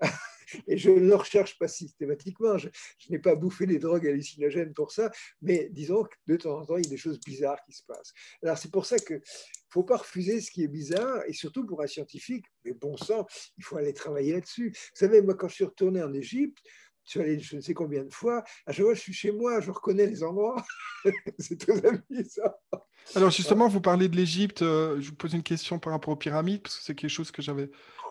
Et 0.66 0.78
je 0.78 0.90
ne 0.90 1.00
le 1.00 1.14
recherche 1.14 1.58
pas 1.58 1.68
systématiquement. 1.68 2.56
Je, 2.56 2.68
n'ai 3.10 3.18
pas 3.18 3.34
bouffé 3.34 3.66
des 3.66 3.78
drogues 3.78 4.06
hallucinogènes 4.06 4.72
pour 4.72 4.90
ça, 4.90 5.10
mais 5.42 5.68
disons 5.70 6.04
que 6.04 6.14
de 6.28 6.36
temps 6.36 6.60
en 6.60 6.64
temps, 6.64 6.76
il 6.78 6.84
y 6.84 6.88
a 6.88 6.90
des 6.90 6.96
choses 6.96 7.20
bizarres 7.20 7.62
qui 7.66 7.72
se 7.72 7.82
passent. 7.84 8.14
Alors 8.42 8.56
c'est 8.56 8.70
pour 8.70 8.86
ça 8.86 8.98
que 8.98 9.20
faut 9.72 9.84
pas 9.84 9.96
refuser 9.96 10.40
ce 10.40 10.50
qui 10.50 10.62
est 10.62 10.68
bizarre, 10.68 11.22
et 11.26 11.32
surtout 11.32 11.64
pour 11.64 11.82
un 11.82 11.86
scientifique, 11.86 12.44
mais 12.64 12.72
bon 12.72 12.96
sang, 12.96 13.26
il 13.56 13.64
faut 13.64 13.76
aller 13.76 13.94
travailler 13.94 14.34
là-dessus. 14.34 14.70
Vous 14.70 14.90
savez, 14.94 15.22
moi, 15.22 15.34
quand 15.34 15.48
je 15.48 15.54
suis 15.54 15.64
retourné 15.64 16.02
en 16.02 16.12
Égypte, 16.12 16.58
je 17.04 17.10
suis 17.10 17.20
allé 17.20 17.40
je 17.40 17.56
ne 17.56 17.60
sais 17.60 17.74
combien 17.74 18.04
de 18.04 18.12
fois, 18.12 18.44
à 18.66 18.72
chaque 18.72 18.84
fois 18.84 18.94
je 18.94 19.00
suis 19.00 19.12
chez 19.12 19.32
moi, 19.32 19.60
je 19.60 19.70
reconnais 19.70 20.06
les 20.06 20.22
endroits. 20.22 20.64
c'est 21.38 21.58
très 21.58 21.84
amusant. 21.84 22.54
Alors 23.16 23.30
justement, 23.30 23.66
vous 23.66 23.80
parlez 23.80 24.08
de 24.08 24.16
l'Égypte, 24.16 24.62
euh, 24.62 25.00
je 25.00 25.10
vous 25.10 25.16
pose 25.16 25.34
une 25.34 25.42
question 25.42 25.78
par 25.78 25.92
rapport 25.92 26.12
aux 26.12 26.16
pyramides, 26.16 26.62
parce 26.62 26.78
que 26.78 26.84
c'est 26.84 26.94
quelque 26.94 27.10
chose 27.10 27.32
que 27.32 27.42
j'avais 27.42 27.70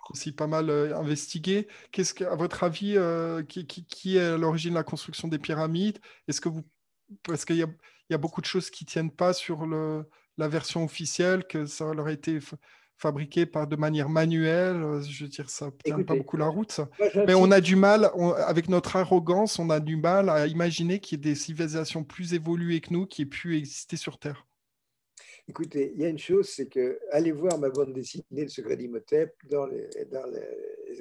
aussi 0.10 0.34
pas 0.34 0.48
mal 0.48 0.70
euh, 0.70 0.98
investigué. 0.98 1.68
Qu'est-ce 1.92 2.14
que, 2.14 2.26
à 2.26 2.36
votre 2.36 2.64
avis, 2.64 2.98
euh, 2.98 3.44
qui, 3.44 4.18
est 4.18 4.20
à 4.20 4.38
l'origine 4.38 4.72
de 4.72 4.76
la 4.76 4.84
construction 4.84 5.30
des 5.30 5.40
pyramides? 5.40 6.00
Est-ce 6.28 6.42
que 6.42 6.50
vous, 6.50 6.64
parce 7.24 7.46
qu'il 7.46 7.56
y 7.56 7.66
y 8.10 8.14
a 8.14 8.18
beaucoup 8.18 8.42
de 8.42 8.46
choses 8.46 8.70
qui 8.70 8.84
tiennent 8.84 9.12
pas 9.12 9.32
sur 9.32 9.66
le, 9.66 10.06
la 10.42 10.48
version 10.48 10.84
officielle, 10.84 11.46
que 11.46 11.68
ça 11.68 11.94
leur 11.94 12.08
a 12.08 12.12
été 12.12 12.40
fabriqué 12.98 13.46
par 13.46 13.68
de 13.68 13.76
manière 13.76 14.10
manuelle. 14.10 14.78
Euh, 14.78 15.02
je 15.02 15.24
veux 15.24 15.30
dire, 15.30 15.50
ça 15.50 15.68
ne 15.68 15.72
tient 15.72 16.04
pas 16.04 16.16
beaucoup 16.16 16.36
la 16.36 16.48
route. 16.48 16.82
Mais 17.28 17.36
on 17.36 17.52
a 17.52 17.62
du 17.62 17.76
mal, 17.76 18.12
avec 18.46 18.68
notre 18.68 18.96
arrogance, 18.96 19.60
on 19.60 19.70
a 19.70 19.80
du 19.80 19.98
mal 19.98 20.30
à 20.30 20.48
imaginer 20.48 21.00
qu'il 21.00 21.20
y 21.20 21.22
ait 21.22 21.32
des 21.32 21.36
civilisations 21.36 22.04
plus 22.04 22.34
évoluées 22.34 22.82
que 22.82 22.92
nous 22.92 23.06
qui 23.06 23.22
aient 23.22 23.26
pu 23.26 23.56
exister 23.58 23.98
sur 23.98 24.18
Terre. 24.18 24.48
Écoutez, 25.48 25.92
il 25.96 26.02
y 26.02 26.06
a 26.06 26.10
une 26.10 26.20
chose, 26.20 26.50
c'est 26.50 26.68
que 26.68 27.00
allez 27.12 27.32
voir 27.32 27.60
ma 27.60 27.70
bande 27.70 27.94
dessinée, 27.94 28.24
Le 28.32 28.48
secret 28.48 28.78
d'Imhotep, 28.78 29.36
dans 29.50 29.66
les, 29.68 29.90
dans 30.12 30.26
les, 30.26 30.48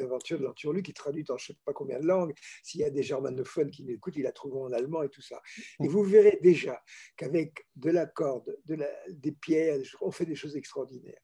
aventures 0.01 0.38
de 0.38 0.45
l'Anturlu, 0.45 0.82
qui 0.82 0.91
est 0.91 0.95
traduite 0.95 1.30
en 1.30 1.38
je 1.38 1.53
ne 1.53 1.55
sais 1.55 1.61
pas 1.64 1.72
combien 1.72 1.99
de 1.99 2.07
langues. 2.07 2.34
S'il 2.62 2.80
y 2.80 2.84
a 2.84 2.91
des 2.91 3.03
germanophones 3.03 3.70
qui 3.70 3.84
m'écoutent, 3.84 4.16
ils 4.16 4.22
la 4.22 4.32
trouveront 4.32 4.66
en 4.66 4.72
allemand 4.72 5.03
et 5.03 5.09
tout 5.09 5.22
ça. 5.22 5.41
Et 5.82 5.88
vous 5.88 6.03
verrez 6.03 6.38
déjà 6.43 6.82
qu'avec 7.16 7.66
de 7.76 7.91
la 7.91 8.07
corde, 8.07 8.57
de 8.66 8.74
la, 8.74 8.88
des 9.09 9.32
pierres, 9.32 9.78
on 10.01 10.11
fait 10.11 10.26
des 10.26 10.34
choses 10.34 10.57
extraordinaires. 10.57 11.20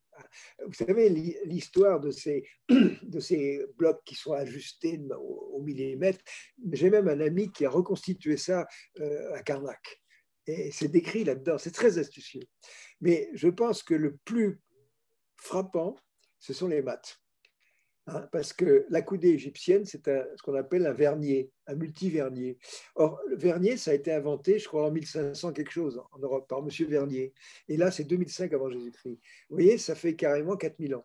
Vous 0.66 0.72
savez, 0.72 1.08
l'histoire 1.44 2.00
de 2.00 2.10
ces, 2.10 2.48
de 2.68 3.20
ces 3.20 3.64
blocs 3.76 4.02
qui 4.04 4.14
sont 4.14 4.32
ajustés 4.32 5.00
au, 5.18 5.60
millimètre, 5.62 6.20
j'ai 6.72 6.90
même 6.90 7.08
un 7.08 7.20
ami 7.20 7.50
qui 7.52 7.64
a 7.64 7.70
reconstitué 7.70 8.36
ça 8.36 8.66
euh, 9.00 9.34
à 9.34 9.42
Karnak. 9.42 10.00
Et 10.46 10.70
c'est 10.70 10.88
décrit 10.88 11.24
là-dedans, 11.24 11.58
c'est 11.58 11.72
très 11.72 11.98
astucieux. 11.98 12.42
Mais 13.00 13.28
je 13.34 13.48
pense 13.48 13.82
que 13.82 13.94
le 13.94 14.16
plus 14.24 14.60
frappant, 15.36 15.96
ce 16.38 16.52
sont 16.52 16.68
les 16.68 16.82
maths. 16.82 17.20
Hein, 18.08 18.28
parce 18.30 18.52
que 18.52 18.86
la 18.88 19.02
coudée 19.02 19.30
égyptienne, 19.30 19.84
c'est 19.84 20.04
ce 20.06 20.42
qu'on 20.42 20.54
appelle 20.54 20.86
un 20.86 20.92
vernier, 20.92 21.50
un 21.66 21.74
multivernier. 21.74 22.56
Or, 22.94 23.20
le 23.28 23.36
vernier, 23.36 23.76
ça 23.76 23.90
a 23.90 23.94
été 23.94 24.12
inventé, 24.12 24.60
je 24.60 24.68
crois, 24.68 24.86
en 24.86 24.92
1500 24.92 25.52
quelque 25.52 25.72
chose 25.72 26.00
en 26.12 26.18
Europe, 26.20 26.48
par 26.48 26.60
M. 26.60 26.68
Vernier. 26.88 27.34
Et 27.68 27.76
là, 27.76 27.90
c'est 27.90 28.04
2005 28.04 28.52
avant 28.52 28.70
Jésus-Christ. 28.70 29.18
Vous 29.50 29.56
voyez, 29.56 29.76
ça 29.76 29.96
fait 29.96 30.14
carrément 30.14 30.56
4000 30.56 30.94
ans. 30.94 31.04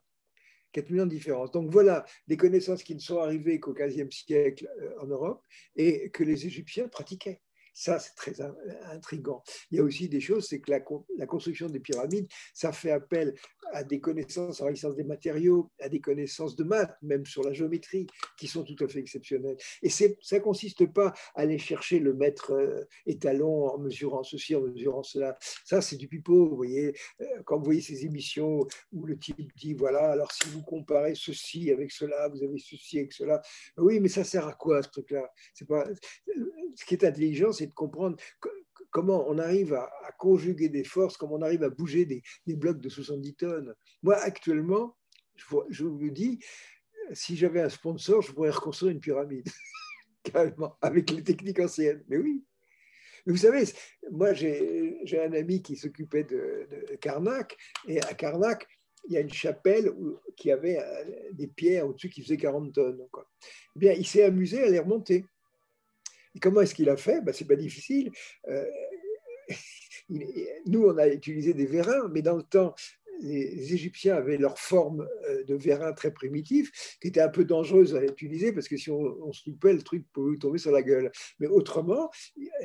4000 0.73 1.01
ans 1.01 1.05
de 1.05 1.11
différence. 1.11 1.51
Donc 1.51 1.71
voilà 1.71 2.05
des 2.27 2.37
connaissances 2.37 2.83
qui 2.83 2.93
ne 2.93 2.99
sont 2.99 3.17
arrivées 3.17 3.59
qu'au 3.59 3.73
XVe 3.73 4.09
siècle 4.11 4.69
euh, 4.79 5.01
en 5.01 5.07
Europe 5.07 5.43
et 5.75 6.11
que 6.11 6.23
les 6.23 6.45
Égyptiens 6.45 6.87
pratiquaient. 6.87 7.41
Ça, 7.73 7.99
c'est 7.99 8.15
très 8.15 8.35
intrigant. 8.91 9.43
Il 9.69 9.77
y 9.77 9.79
a 9.79 9.83
aussi 9.83 10.09
des 10.09 10.19
choses, 10.19 10.47
c'est 10.47 10.59
que 10.59 10.71
la, 10.71 11.25
construction 11.25 11.69
des 11.69 11.79
pyramides, 11.79 12.27
ça 12.53 12.71
fait 12.71 12.91
appel 12.91 13.35
à 13.73 13.83
des 13.83 14.01
connaissances 14.01 14.61
en 14.61 14.65
résistance 14.65 14.95
des 14.95 15.03
matériaux, 15.03 15.71
à 15.79 15.87
des 15.87 16.01
connaissances 16.01 16.55
de 16.55 16.63
maths, 16.63 16.95
même 17.01 17.25
sur 17.25 17.43
la 17.43 17.53
géométrie, 17.53 18.07
qui 18.37 18.47
sont 18.47 18.63
tout 18.63 18.75
à 18.83 18.87
fait 18.87 18.99
exceptionnelles. 18.99 19.57
Et 19.81 19.89
ça 19.89 20.05
ne 20.07 20.39
consiste 20.39 20.85
pas 20.91 21.13
à 21.35 21.41
aller 21.41 21.57
chercher 21.57 21.99
le 21.99 22.13
maître 22.13 22.51
euh, 22.51 22.83
étalon 23.05 23.67
en 23.67 23.77
mesurant 23.77 24.23
ceci, 24.23 24.55
en 24.55 24.61
mesurant 24.61 25.03
cela. 25.03 25.37
Ça, 25.65 25.81
c'est 25.81 25.95
du 25.95 26.07
pipeau, 26.07 26.49
vous 26.49 26.55
voyez. 26.55 26.93
Euh, 27.21 27.25
quand 27.45 27.57
vous 27.57 27.65
voyez 27.65 27.81
ces 27.81 28.05
émissions 28.05 28.67
où 28.91 29.05
le 29.05 29.17
type 29.17 29.55
dit, 29.55 29.73
voilà, 29.73 30.11
alors 30.11 30.31
si 30.31 30.49
vous 30.49 30.63
comparez 30.63 31.15
ceci 31.15 31.71
avec 31.71 31.91
cela, 31.91 32.27
vous 32.27 32.43
avez 32.43 32.57
ceci 32.57 32.99
avec 32.99 33.13
cela. 33.13 33.41
Oui, 33.77 33.99
mais 33.99 34.09
ça 34.09 34.23
sert 34.23 34.47
à 34.47 34.53
quoi, 34.53 34.83
ce 34.83 34.89
truc-là? 34.89 35.31
Pas... 35.67 35.87
Ce 36.75 36.85
qui 36.85 36.95
est 36.95 37.03
intelligent, 37.03 37.51
c'est 37.51 37.70
comprendre 37.73 38.17
comment 38.91 39.25
on 39.27 39.37
arrive 39.37 39.73
à, 39.73 39.89
conjuguer 40.19 40.69
des 40.69 40.83
forces, 40.83 41.17
comment 41.17 41.35
on 41.35 41.41
arrive 41.41 41.63
à 41.63 41.69
bouger 41.69 42.05
des, 42.05 42.21
blocs 42.55 42.79
de 42.79 42.89
70 42.89 43.35
tonnes. 43.35 43.73
Moi, 44.03 44.15
actuellement, 44.17 44.95
je, 45.35 45.83
vous 45.83 45.97
le 45.97 46.11
dis, 46.11 46.39
si 47.13 47.35
j'avais 47.35 47.61
un 47.61 47.69
sponsor, 47.69 48.21
je 48.21 48.31
pourrais 48.31 48.51
reconstruire 48.51 48.91
une 48.91 48.99
pyramide, 48.99 49.47
carrément, 50.23 50.77
avec 50.81 51.09
les 51.09 51.23
techniques 51.23 51.59
anciennes. 51.59 52.03
Mais 52.07 52.17
oui. 52.17 52.43
vous 53.25 53.37
savez, 53.37 53.63
moi, 54.11 54.33
j'ai 54.33 55.19
un 55.19 55.33
ami 55.33 55.63
qui 55.63 55.75
s'occupait 55.75 56.25
de, 56.25 56.67
Karnak, 56.99 57.57
et 57.87 57.99
à 58.01 58.13
Karnak, 58.13 58.67
il 59.07 59.13
y 59.13 59.17
a 59.17 59.21
une 59.21 59.33
chapelle 59.33 59.91
qui 60.37 60.51
avait 60.51 60.77
euh, 60.77 61.31
des 61.31 61.47
pierres 61.47 61.87
au-dessus 61.87 62.09
qui 62.09 62.21
faisaient 62.21 62.37
40 62.37 62.71
tonnes. 62.71 63.07
Eh 63.75 63.79
bien, 63.79 63.93
il 63.93 64.05
s'est 64.05 64.23
amusé 64.23 64.61
à 64.61 64.69
les 64.69 64.77
remonter. 64.77 65.25
Comment 66.39 66.61
est-ce 66.61 66.75
qu'il 66.75 66.89
a 66.89 66.97
fait? 66.97 67.21
Ben, 67.21 67.33
C'est 67.33 67.47
pas 67.47 67.55
difficile. 67.55 68.11
Euh, 68.47 68.65
nous, 70.65 70.85
on 70.85 70.97
a 70.97 71.07
utilisé 71.07 71.53
des 71.53 71.65
vérins, 71.65 72.07
mais 72.09 72.21
dans 72.21 72.37
le 72.37 72.43
temps, 72.43 72.73
les 73.21 73.73
Égyptiens 73.73 74.15
avaient 74.15 74.37
leur 74.37 74.57
forme 74.57 75.07
euh, 75.29 75.43
de 75.43 75.55
vérin 75.55 75.93
très 75.93 76.11
primitif, 76.11 76.97
qui 76.99 77.07
était 77.07 77.21
un 77.21 77.29
peu 77.29 77.45
dangereuse 77.45 77.95
à 77.95 78.03
utiliser 78.03 78.51
parce 78.51 78.67
que 78.67 78.77
si 78.77 78.89
on, 78.89 79.31
se 79.31 79.49
loupait, 79.49 79.73
le 79.73 79.81
truc 79.81 80.05
pouvait 80.11 80.37
tomber 80.37 80.57
sur 80.57 80.71
la 80.71 80.81
gueule. 80.81 81.11
Mais 81.39 81.47
autrement, 81.47 82.09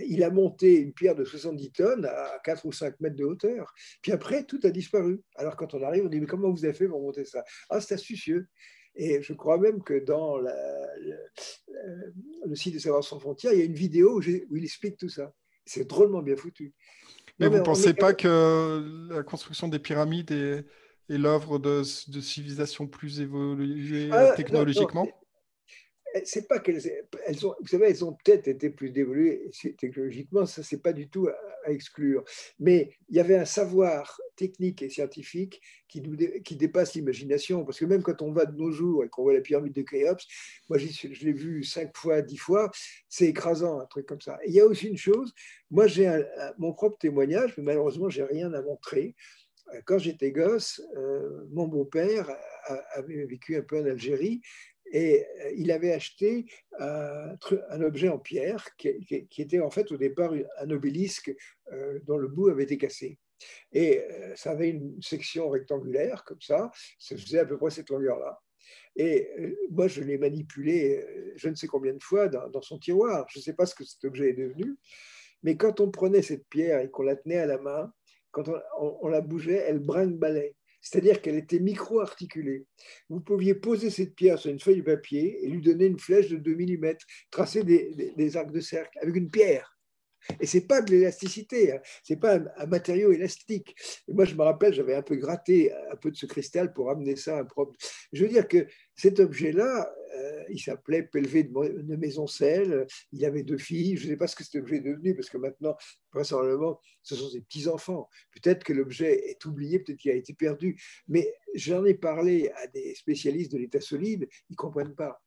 il 0.07 0.23
a 0.23 0.31
monté 0.31 0.79
une 0.79 0.93
pierre 0.93 1.15
de 1.15 1.25
70 1.25 1.73
tonnes 1.73 2.07
à 2.07 2.41
4 2.45 2.65
ou 2.67 2.73
5 2.73 2.99
mètres 3.01 3.17
de 3.17 3.25
hauteur. 3.25 3.73
Puis 4.03 4.13
après, 4.13 4.45
tout 4.45 4.61
a 4.65 4.71
disparu. 4.71 5.21
Alors 5.37 5.57
quand 5.57 5.75
on 5.75 5.83
arrive, 5.83 6.05
on 6.07 6.09
dit 6.09 6.21
Mais 6.21 6.27
comment 6.27 6.51
vous 6.51 6.65
avez 6.65 6.75
fait 6.75 6.89
pour 6.89 7.01
monter 7.01 7.25
ça? 7.25 7.45
Ah, 7.69 7.81
c'est 7.81 7.95
astucieux. 7.95 8.49
Et 8.97 9.23
je 9.23 9.33
crois 9.35 9.59
même 9.59 9.83
que 9.83 10.05
dans 10.05 10.39
le, 10.39 10.51
site 12.55 12.75
de 12.75 12.79
Savoir 12.79 13.05
sans 13.05 13.21
frontières, 13.21 13.53
il 13.53 13.59
y 13.59 13.63
a 13.63 13.67
une 13.67 13.75
vidéo 13.75 14.19
où, 14.19 14.23
il 14.23 14.65
explique 14.65 14.97
tout 14.97 15.09
ça. 15.09 15.33
C'est 15.65 15.87
drôlement 15.87 16.23
bien 16.23 16.37
foutu. 16.37 16.73
Mais 17.39 17.49
vous 17.49 17.59
ne 17.59 17.63
pensez 17.63 17.93
pas 17.93 18.15
que 18.15 19.09
la 19.11 19.23
construction 19.23 19.69
des 19.69 19.79
pyramides 19.79 20.33
est, 20.33 20.65
l'œuvre 21.09 21.59
de, 21.59 21.83
de, 22.11 22.21
civilisations 22.21 22.87
plus 22.87 23.21
évoluées 23.21 24.09
ah, 24.11 24.33
technologiquement? 24.37 25.07
C'est 26.25 26.49
pas 26.49 26.59
qu'elles 26.59 26.83
elles 27.27 27.47
ont, 27.47 27.55
vous 27.61 27.67
savez, 27.67 27.87
elles 27.89 28.05
ont 28.05 28.13
peut-être 28.13 28.49
été 28.49 28.71
plus 28.71 28.91
développées 28.91 29.51
technologiquement, 29.79 30.47
ça 30.47 30.63
c'est 30.63 30.83
pas 30.83 30.93
du 30.93 31.09
tout 31.09 31.29
à, 31.29 31.71
exclure. 31.71 32.25
Mais 32.59 32.93
il 33.09 33.17
y 33.17 33.21
avait 33.21 33.37
un 33.37 33.45
savoir 33.45 34.21
technique 34.37 34.83
et 34.83 34.89
scientifique 34.89 35.61
qui, 35.89 36.01
nous, 36.01 36.17
qui 36.45 36.57
dépasse 36.57 36.95
l'imagination, 36.95 37.65
parce 37.65 37.79
que 37.79 37.85
même 37.85 38.03
quand 38.03 38.23
on 38.23 38.33
va 38.33 38.47
de 38.47 38.57
nos 38.57 38.71
jours 38.71 39.05
et 39.05 39.09
qu'on 39.09 39.23
voit 39.23 39.35
la 39.35 39.41
pyramide 39.41 39.73
de 39.73 39.83
Khéops, 39.83 40.25
moi 40.69 40.79
je 40.79 41.25
l'ai 41.25 41.33
vu 41.33 41.65
cinq 41.65 41.97
fois, 41.97 42.23
dix 42.23 42.37
fois, 42.37 42.71
c'est 43.09 43.27
écrasant 43.27 43.81
un 43.81 43.87
truc 43.87 44.07
comme 44.07 44.21
ça. 44.21 44.39
Il 44.47 44.53
y 44.53 44.61
a 44.61 44.67
aussi 44.67 44.89
une 44.89 44.97
chose, 44.97 45.35
moi 45.71 45.87
j'ai 45.87 46.23
mon 46.59 46.73
propre 46.73 46.99
témoignage, 46.99 47.55
mais 47.57 47.65
malheureusement 47.65 48.09
j'ai 48.09 48.25
rien 48.25 48.53
à 48.53 48.63
montrer. 48.63 49.15
Quand 49.85 49.99
j'étais 49.99 50.31
gosse, 50.31 50.81
euh, 50.97 51.45
mon 51.51 51.67
beau-père 51.67 52.31
avait 52.95 53.25
vécu 53.25 53.57
un 53.57 53.63
peu 53.63 53.81
en 53.81 53.85
Algérie 53.85 54.41
et 54.93 55.25
euh, 55.25 55.53
il 55.57 55.71
avait 55.71 55.93
acheté 55.93 56.47
un, 56.79 57.37
objet 57.83 58.09
en 58.09 58.19
pierre 58.19 58.65
qui, 58.77 59.29
était 59.39 59.61
en 59.61 59.71
fait 59.71 59.91
au 59.93 59.97
départ 59.97 60.33
un 60.59 60.71
obélisque 60.71 61.35
euh, 61.73 61.99
dont 62.05 62.17
le 62.17 62.29
bout 62.29 62.49
avait 62.49 62.65
été 62.65 62.79
cassé. 62.79 63.19
Et 63.73 64.01
euh, 64.01 64.35
ça 64.35 64.53
avait 64.53 64.71
une 64.71 65.01
section 65.03 65.51
rectangulaire 65.51 66.25
comme 66.25 66.41
ça, 66.41 66.71
ça 66.99 67.17
faisait 67.17 67.41
à 67.41 67.45
peu 67.45 67.59
près 67.59 67.71
cette 67.71 67.91
longueur-là. 67.91 68.41
Et 68.97 69.31
moi, 69.71 69.87
je 69.87 70.03
l'ai 70.03 70.19
manipulé 70.19 71.07
je 71.37 71.49
ne 71.49 71.55
sais 71.55 71.67
combien 71.67 71.93
de 71.93 72.03
fois 72.03 72.29
dans, 72.29 72.63
son 72.63 72.79
tiroir. 72.79 73.27
Je 73.29 73.39
ne 73.39 73.43
sais 73.43 73.53
pas 73.53 73.67
ce 73.67 73.75
que 73.75 73.85
cet 73.85 74.05
objet 74.07 74.31
est 74.31 74.35
devenu, 74.35 74.77
mais 75.43 75.57
quand 75.57 75.81
on 75.81 75.91
prenait 75.91 76.23
cette 76.23 76.49
pierre 76.49 76.81
et 76.81 76.91
qu'on 76.91 77.03
la 77.03 77.15
tenait 77.15 77.39
à 77.39 77.47
la 77.47 77.59
main, 77.59 77.93
quand 78.33 78.51
on, 78.79 79.09
la 79.09 79.21
bougeait, 79.21 79.65
elle 79.69 79.79
brinque-ballait 79.79 80.57
c'est-à-dire 80.87 81.21
qu'elle 81.21 81.35
était 81.35 81.59
micro-articulée. 81.59 82.65
Vous 83.09 83.21
pouviez 83.21 83.55
poser 83.55 83.91
cette 83.91 84.15
pierre 84.15 84.39
sur 84.39 84.53
une 84.53 84.61
feuille 84.61 84.79
de 84.79 84.83
papier 84.83 85.45
et 85.45 85.49
lui 85.49 85.61
donner 85.61 85.87
une 85.87 85.99
flèche 85.99 86.29
de 86.29 86.37
2 86.37 86.55
mm, 86.55 86.95
tracer 87.33 87.65
des, 87.65 88.37
arcs 88.37 88.53
de 88.53 88.61
cercle 88.61 88.97
avec 89.03 89.17
une 89.17 89.29
pierre. 89.29 89.76
Et 90.41 90.47
c'est 90.47 90.67
pas 90.67 90.83
de 90.83 90.91
l'élasticité, 90.91 91.73
hein. 91.73 91.81
c'est 92.03 92.17
pas 92.17 92.39
un, 92.57 92.67
matériau 92.67 93.13
élastique. 93.13 93.77
Moi, 94.09 94.25
je 94.25 94.35
me 94.35 94.43
rappelle, 94.43 94.75
j'avais 94.75 94.95
un 94.95 95.03
peu 95.03 95.17
gratté 95.17 95.73
un 95.73 95.97
peu 95.97 96.11
de 96.11 96.17
ce 96.17 96.27
cristal 96.27 96.73
pour 96.73 96.91
amener 96.91 97.17
ça 97.17 97.37
à 97.37 97.41
un 97.41 97.45
propre. 97.45 97.75
Je 98.13 98.23
veux 98.23 98.29
dire 98.29 98.49
que 98.49 98.67
cet 98.95 99.21
objet-là, 99.21 99.93
euh, 100.17 100.45
il 100.49 100.59
s'appelait 100.59 101.03
Pelvé 101.03 101.45
de 101.45 101.97
Maisoncelle, 101.97 102.87
il 103.13 103.25
avait 103.25 103.43
deux 103.43 103.59
filles, 103.59 103.97
je 103.97 104.07
ne 104.07 104.11
sais 104.11 104.17
pas 104.17 104.27
ce 104.27 104.37
que 104.37 104.45
cet 104.45 104.57
objet 104.57 104.77
est 104.77 104.81
devenu, 104.81 105.15
parce 105.15 105.29
que 105.29 105.37
maintenant, 105.37 105.77
vraisemblablement, 106.13 106.81
ce 107.03 107.15
sont 107.15 107.29
ses 107.29 107.43
petits-enfants. 107.43 108.09
Peut-être 108.33 108.65
que 108.65 108.73
l'objet 108.73 109.29
est 109.29 109.45
oublié, 109.45 109.79
peut-être 109.81 109.99
qu'il 109.99 110.11
a 110.11 110.15
été 110.15 110.33
perdu, 110.33 110.81
mais 111.09 111.35
j'en 111.55 111.85
ai 111.85 111.95
parlé 111.95 112.51
à 112.57 112.67
des 112.69 112.95
spécialistes 112.95 113.53
de 113.53 113.59
l'état 113.59 113.81
solide, 113.81 114.29
ils 114.49 114.53
ne 114.53 114.57
comprennent 114.57 114.95
pas. 114.95 115.23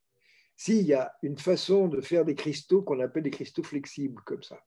s'il 0.58 0.86
y 0.86 0.94
a 0.94 1.14
une 1.24 1.38
façon 1.38 1.88
de 1.88 2.02
faire 2.02 2.26
des 2.26 2.36
cristaux 2.36 2.82
qu'on 2.82 3.00
appelle 3.00 3.24
des 3.24 3.30
cristaux 3.30 3.64
flexibles, 3.64 4.22
comme 4.26 4.44
ça. 4.44 4.62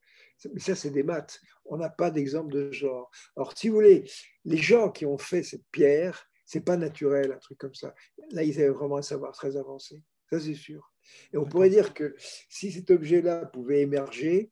Mais 0.52 0.60
ça, 0.60 0.74
c'est 0.74 0.90
des 0.90 1.02
maths. 1.02 1.40
On 1.64 1.76
n'a 1.76 1.90
pas 1.90 2.10
d'exemple 2.10 2.52
de 2.52 2.70
genre. 2.72 3.10
Alors, 3.36 3.56
si 3.56 3.68
vous 3.68 3.74
voulez, 3.76 4.10
les 4.44 4.56
gens 4.56 4.90
qui 4.90 5.06
ont 5.06 5.18
fait 5.18 5.42
cette 5.42 5.64
pierre, 5.70 6.28
c'est 6.44 6.60
pas 6.64 6.76
naturel, 6.76 7.32
un 7.32 7.38
truc 7.38 7.58
comme 7.58 7.74
ça. 7.74 7.94
Là, 8.30 8.42
ils 8.42 8.58
avaient 8.60 8.70
vraiment 8.70 8.98
un 8.98 9.02
savoir 9.02 9.32
très 9.32 9.56
avancé. 9.56 10.02
Ça, 10.30 10.40
c'est 10.40 10.54
sûr. 10.54 10.92
Et 11.32 11.36
on 11.36 11.46
pourrait 11.46 11.70
dire 11.70 11.94
que 11.94 12.14
si 12.48 12.72
cet 12.72 12.90
objet-là 12.90 13.46
pouvait 13.46 13.80
émerger, 13.80 14.50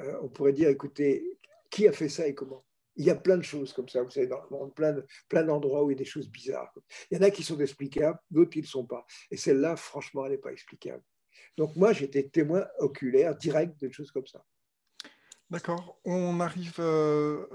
euh, 0.00 0.18
on 0.22 0.28
pourrait 0.28 0.52
dire, 0.52 0.68
écoutez, 0.68 1.38
qui 1.70 1.88
a 1.88 1.92
fait 1.92 2.08
ça 2.08 2.26
et 2.26 2.34
comment? 2.34 2.64
Il 2.96 3.04
y 3.04 3.10
a 3.10 3.16
plein 3.16 3.36
de 3.36 3.42
choses 3.42 3.72
comme 3.72 3.88
ça, 3.88 4.02
vous 4.02 4.10
savez, 4.10 4.28
dans 4.28 4.40
le 4.40 4.48
monde, 4.50 4.74
plein, 4.74 4.96
plein 5.28 5.42
d'endroits 5.42 5.82
où 5.82 5.90
il 5.90 5.94
y 5.94 5.96
a 5.96 5.98
des 5.98 6.04
choses 6.04 6.30
bizarres. 6.30 6.72
Il 7.10 7.16
y 7.16 7.20
en 7.20 7.22
a 7.24 7.30
qui 7.30 7.42
sont 7.42 7.58
explicables, 7.58 8.18
d'autres 8.30 8.50
qui 8.50 8.60
ne 8.60 8.64
le 8.64 8.68
sont 8.68 8.86
pas. 8.86 9.04
Et 9.30 9.36
celle-là, 9.36 9.74
franchement, 9.74 10.24
elle 10.26 10.32
n'est 10.32 10.38
pas 10.38 10.52
explicable. 10.52 11.02
Donc 11.56 11.74
moi, 11.74 11.92
j'étais 11.92 12.28
témoin 12.28 12.66
oculaire, 12.78 13.36
direct 13.36 13.80
de 13.80 13.90
choses 13.90 14.12
comme 14.12 14.26
ça. 14.26 14.44
D'accord. 15.54 16.00
On 16.04 16.40
arrive 16.40 16.74
euh, 16.80 17.46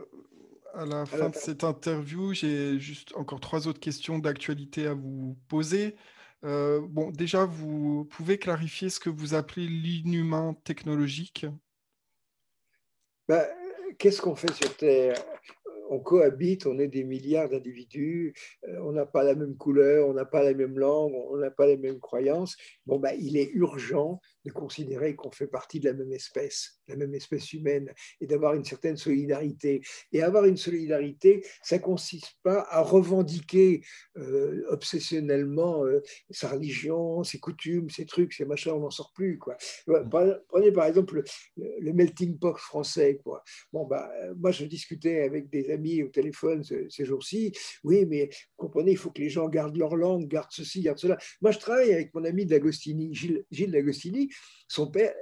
à 0.73 0.85
la 0.85 1.05
fin 1.05 1.27
de 1.27 1.35
cette 1.35 1.65
interview. 1.65 2.33
J'ai 2.33 2.79
juste 2.79 3.13
encore 3.17 3.41
trois 3.41 3.67
autres 3.67 3.81
questions 3.81 4.19
d'actualité 4.19 4.87
à 4.87 4.93
vous 4.93 5.37
poser. 5.49 5.97
Euh, 6.45 6.79
bon, 6.81 7.11
déjà, 7.11 7.43
vous 7.43 8.05
pouvez 8.05 8.37
clarifier 8.37 8.89
ce 8.89 9.01
que 9.01 9.09
vous 9.09 9.33
appelez 9.33 9.67
l'inhumain 9.67 10.55
technologique? 10.63 11.45
Ben, 13.27 13.45
Qu'est-ce 13.97 14.21
qu'on 14.21 14.35
fait 14.35 14.53
sur 14.53 14.77
Terre? 14.77 15.15
On 15.89 15.99
cohabite, 15.99 16.67
on 16.67 16.79
est 16.79 16.87
des 16.87 17.03
milliards 17.03 17.49
d'individus, 17.49 18.33
euh, 18.65 18.79
on 18.83 18.93
n'a 18.93 19.07
pas 19.07 19.23
la 19.23 19.35
même 19.35 19.57
couleur, 19.57 20.07
on 20.07 20.13
n'a 20.13 20.23
pas 20.23 20.41
la 20.41 20.53
même 20.53 20.79
langue, 20.79 21.13
on 21.13 21.35
n'a 21.35 21.51
pas 21.51 21.67
les 21.67 21.77
mêmes 21.77 21.99
croyances. 21.99 22.55
Bon, 22.85 22.97
ben, 22.97 23.13
il 23.19 23.35
est 23.35 23.49
urgent 23.53 24.21
de 24.49 24.53
considérer 24.53 25.15
qu'on 25.15 25.31
fait 25.31 25.47
partie 25.47 25.79
de 25.79 25.85
la 25.85 25.93
même 25.93 26.11
espèce, 26.11 26.81
la 26.87 26.95
même 26.95 27.13
espèce 27.13 27.53
humaine, 27.53 27.91
et 28.21 28.27
d'avoir 28.27 28.53
une 28.53 28.65
certaine 28.65 28.97
solidarité. 28.97 29.81
Et 30.11 30.21
avoir 30.21 30.45
une 30.45 30.57
solidarité, 30.57 31.45
ça 31.63 31.77
ne 31.77 31.81
consiste 31.81 32.33
pas 32.43 32.67
à 32.69 32.81
revendiquer 32.81 33.81
euh, 34.17 34.63
obsessionnellement 34.69 35.85
euh, 35.85 36.01
sa 36.29 36.49
religion, 36.49 37.23
ses 37.23 37.39
coutumes, 37.39 37.89
ses 37.89 38.05
trucs, 38.05 38.33
ses 38.33 38.45
machins, 38.45 38.73
on 38.73 38.79
n'en 38.79 38.89
sort 38.89 39.13
plus. 39.13 39.37
Quoi. 39.37 39.55
Prenez 40.49 40.71
par 40.71 40.85
exemple 40.85 41.23
le, 41.57 41.93
melting 41.93 42.37
pot 42.37 42.57
français. 42.57 43.19
Quoi. 43.23 43.43
Bon, 43.73 43.85
bah, 43.85 44.11
moi, 44.37 44.51
je 44.51 44.65
discutais 44.65 45.21
avec 45.21 45.49
des 45.49 45.71
amis 45.71 46.03
au 46.03 46.09
téléphone 46.09 46.63
ces, 46.63 47.05
jours-ci. 47.05 47.53
Oui, 47.83 48.05
mais 48.05 48.29
comprenez, 48.57 48.91
il 48.91 48.97
faut 48.97 49.11
que 49.11 49.21
les 49.21 49.29
gens 49.29 49.47
gardent 49.47 49.77
leur 49.77 49.95
langue, 49.95 50.27
gardent 50.27 50.51
ceci, 50.51 50.81
gardent 50.81 50.99
cela. 50.99 51.17
Moi, 51.41 51.51
je 51.51 51.59
travaille 51.59 51.93
avec 51.93 52.13
mon 52.13 52.23
ami 52.23 52.45
D'Agostini, 52.45 53.13
Gilles, 53.13 53.45
Gilles 53.51 53.71
D'Agostini, 53.71 54.29
son 54.67 54.87
père 54.87 55.13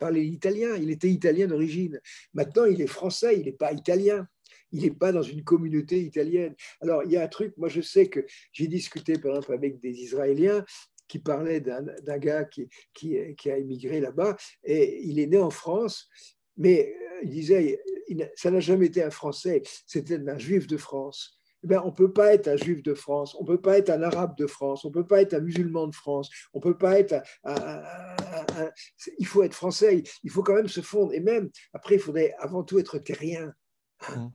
parlait 0.00 0.24
italien, 0.24 0.76
il 0.76 0.90
était 0.90 1.10
italien 1.10 1.46
d'origine. 1.46 2.00
Maintenant, 2.32 2.64
il 2.64 2.80
est 2.80 2.86
français, 2.86 3.38
il 3.38 3.44
n'est 3.44 3.52
pas 3.52 3.72
italien. 3.72 4.26
Il 4.72 4.82
n'est 4.82 4.90
pas 4.90 5.12
dans 5.12 5.22
une 5.22 5.44
communauté 5.44 6.00
italienne. 6.02 6.54
Alors, 6.82 7.02
il 7.04 7.12
y 7.12 7.16
a 7.16 7.22
un 7.22 7.28
truc, 7.28 7.54
moi 7.56 7.68
je 7.68 7.80
sais 7.80 8.08
que 8.08 8.26
j'ai 8.52 8.66
discuté 8.66 9.14
par 9.14 9.36
exemple 9.36 9.54
avec 9.54 9.80
des 9.80 10.02
Israéliens 10.02 10.64
qui 11.08 11.18
parlaient 11.18 11.60
d'un 11.60 12.18
gars 12.18 12.44
qui, 12.44 13.18
a 13.46 13.56
émigré 13.56 14.00
là-bas, 14.00 14.36
et 14.62 15.02
il 15.04 15.18
est 15.18 15.26
né 15.26 15.38
en 15.38 15.50
France, 15.50 16.08
mais 16.58 16.94
euh, 16.94 17.20
il 17.22 17.30
disait, 17.30 17.80
ça 18.36 18.50
n'a 18.50 18.60
jamais 18.60 18.86
été 18.86 19.02
un 19.02 19.10
Français, 19.10 19.62
c'était 19.86 20.20
un 20.28 20.38
juif 20.38 20.66
de 20.66 20.76
France. 20.76 21.38
Eh 21.64 21.76
on 21.78 21.86
ne 21.86 21.90
peut 21.90 22.12
pas 22.12 22.34
être 22.34 22.46
un 22.46 22.56
juif 22.56 22.82
de 22.82 22.94
France, 22.94 23.34
on 23.34 23.42
ne 23.42 23.48
peut 23.48 23.60
pas 23.60 23.78
être 23.78 23.90
un 23.90 24.02
arabe 24.02 24.36
de 24.36 24.46
France, 24.46 24.84
on 24.84 24.88
ne 24.88 24.94
peut 24.94 25.06
pas 25.06 25.22
être 25.22 25.34
un 25.34 25.40
musulman 25.40 25.88
de 25.88 25.94
France, 25.94 26.30
on 26.52 26.60
peut 26.60 26.78
pas 26.78 27.00
être 27.00 27.20
un, 27.42 27.82
il 29.18 29.26
faut 29.26 29.42
être 29.42 29.54
français, 29.54 30.02
il 30.22 30.30
faut 30.30 30.42
quand 30.42 30.54
même 30.54 30.68
se 30.68 30.80
fondre. 30.80 31.12
Et 31.12 31.20
même, 31.20 31.50
après, 31.72 31.96
il 31.96 32.00
faudrait 32.00 32.34
avant 32.38 32.62
tout 32.64 32.78
être 32.78 32.98
terrien. 32.98 33.52
Mmh. 34.08 34.28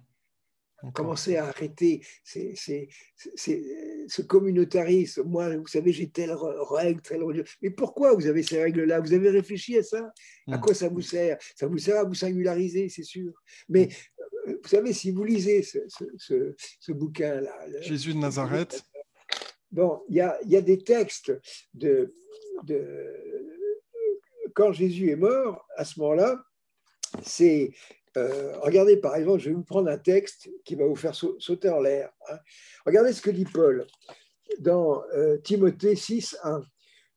Commencer 0.93 1.37
à 1.37 1.45
arrêter 1.45 2.05
ce 2.25 4.21
communautarisme. 4.21 5.23
Moi, 5.23 5.55
vous 5.55 5.67
savez, 5.67 5.93
j'ai 5.93 6.09
telle 6.09 6.33
règle, 6.33 6.99
telle 7.01 7.23
religion. 7.23 7.45
Mais 7.61 7.69
pourquoi 7.69 8.13
vous 8.13 8.27
avez 8.27 8.43
ces 8.43 8.61
règles-là? 8.61 8.99
Vous 8.99 9.13
avez 9.13 9.29
réfléchi 9.29 9.77
à 9.77 9.83
ça? 9.83 10.11
À 10.47 10.57
mmh. 10.57 10.59
quoi 10.59 10.73
ça 10.73 10.89
vous 10.89 10.99
sert? 10.99 11.37
Ça 11.55 11.67
vous 11.67 11.77
sert 11.77 11.99
à 11.99 12.03
vous 12.03 12.15
singulariser, 12.15 12.89
c'est 12.89 13.03
sûr. 13.03 13.31
Mais 13.69 13.85
mmh 13.85 14.23
vous 14.45 14.67
savez, 14.67 14.93
si 14.93 15.11
vous 15.11 15.23
lisez 15.23 15.63
ce, 15.63 16.91
bouquin-là. 16.91 17.81
Jésus 17.81 18.13
de 18.13 18.19
Nazareth. 18.19 18.83
Bon, 19.71 20.01
il 20.09 20.15
y 20.17 20.21
a, 20.21 20.37
y 20.45 20.55
a, 20.55 20.61
des 20.61 20.77
textes 20.77 21.33
de, 21.73 22.13
de, 22.63 23.52
Quand 24.55 24.71
Jésus 24.71 25.09
est 25.09 25.15
mort, 25.15 25.67
à 25.77 25.85
ce 25.85 25.99
moment-là, 25.99 26.43
c'est. 27.23 27.71
Euh, 28.15 28.53
regardez, 28.59 28.97
par 28.97 29.15
exemple, 29.15 29.39
je 29.39 29.49
vais 29.49 29.55
vous 29.55 29.63
prendre 29.63 29.89
un 29.89 29.97
texte 29.97 30.49
qui 30.65 30.75
va 30.75 30.85
vous 30.85 30.95
faire 30.95 31.15
sauter 31.15 31.69
en 31.69 31.79
l'air. 31.79 32.11
Hein. 32.29 32.37
Regardez 32.85 33.11
ce 33.11 33.21
que 33.21 33.31
dit 33.31 33.45
Paul 33.45 33.87
dans 34.59 35.03
euh, 35.15 35.37
Timothée 35.37 35.95
6, 35.95 36.37
1. 36.43 36.61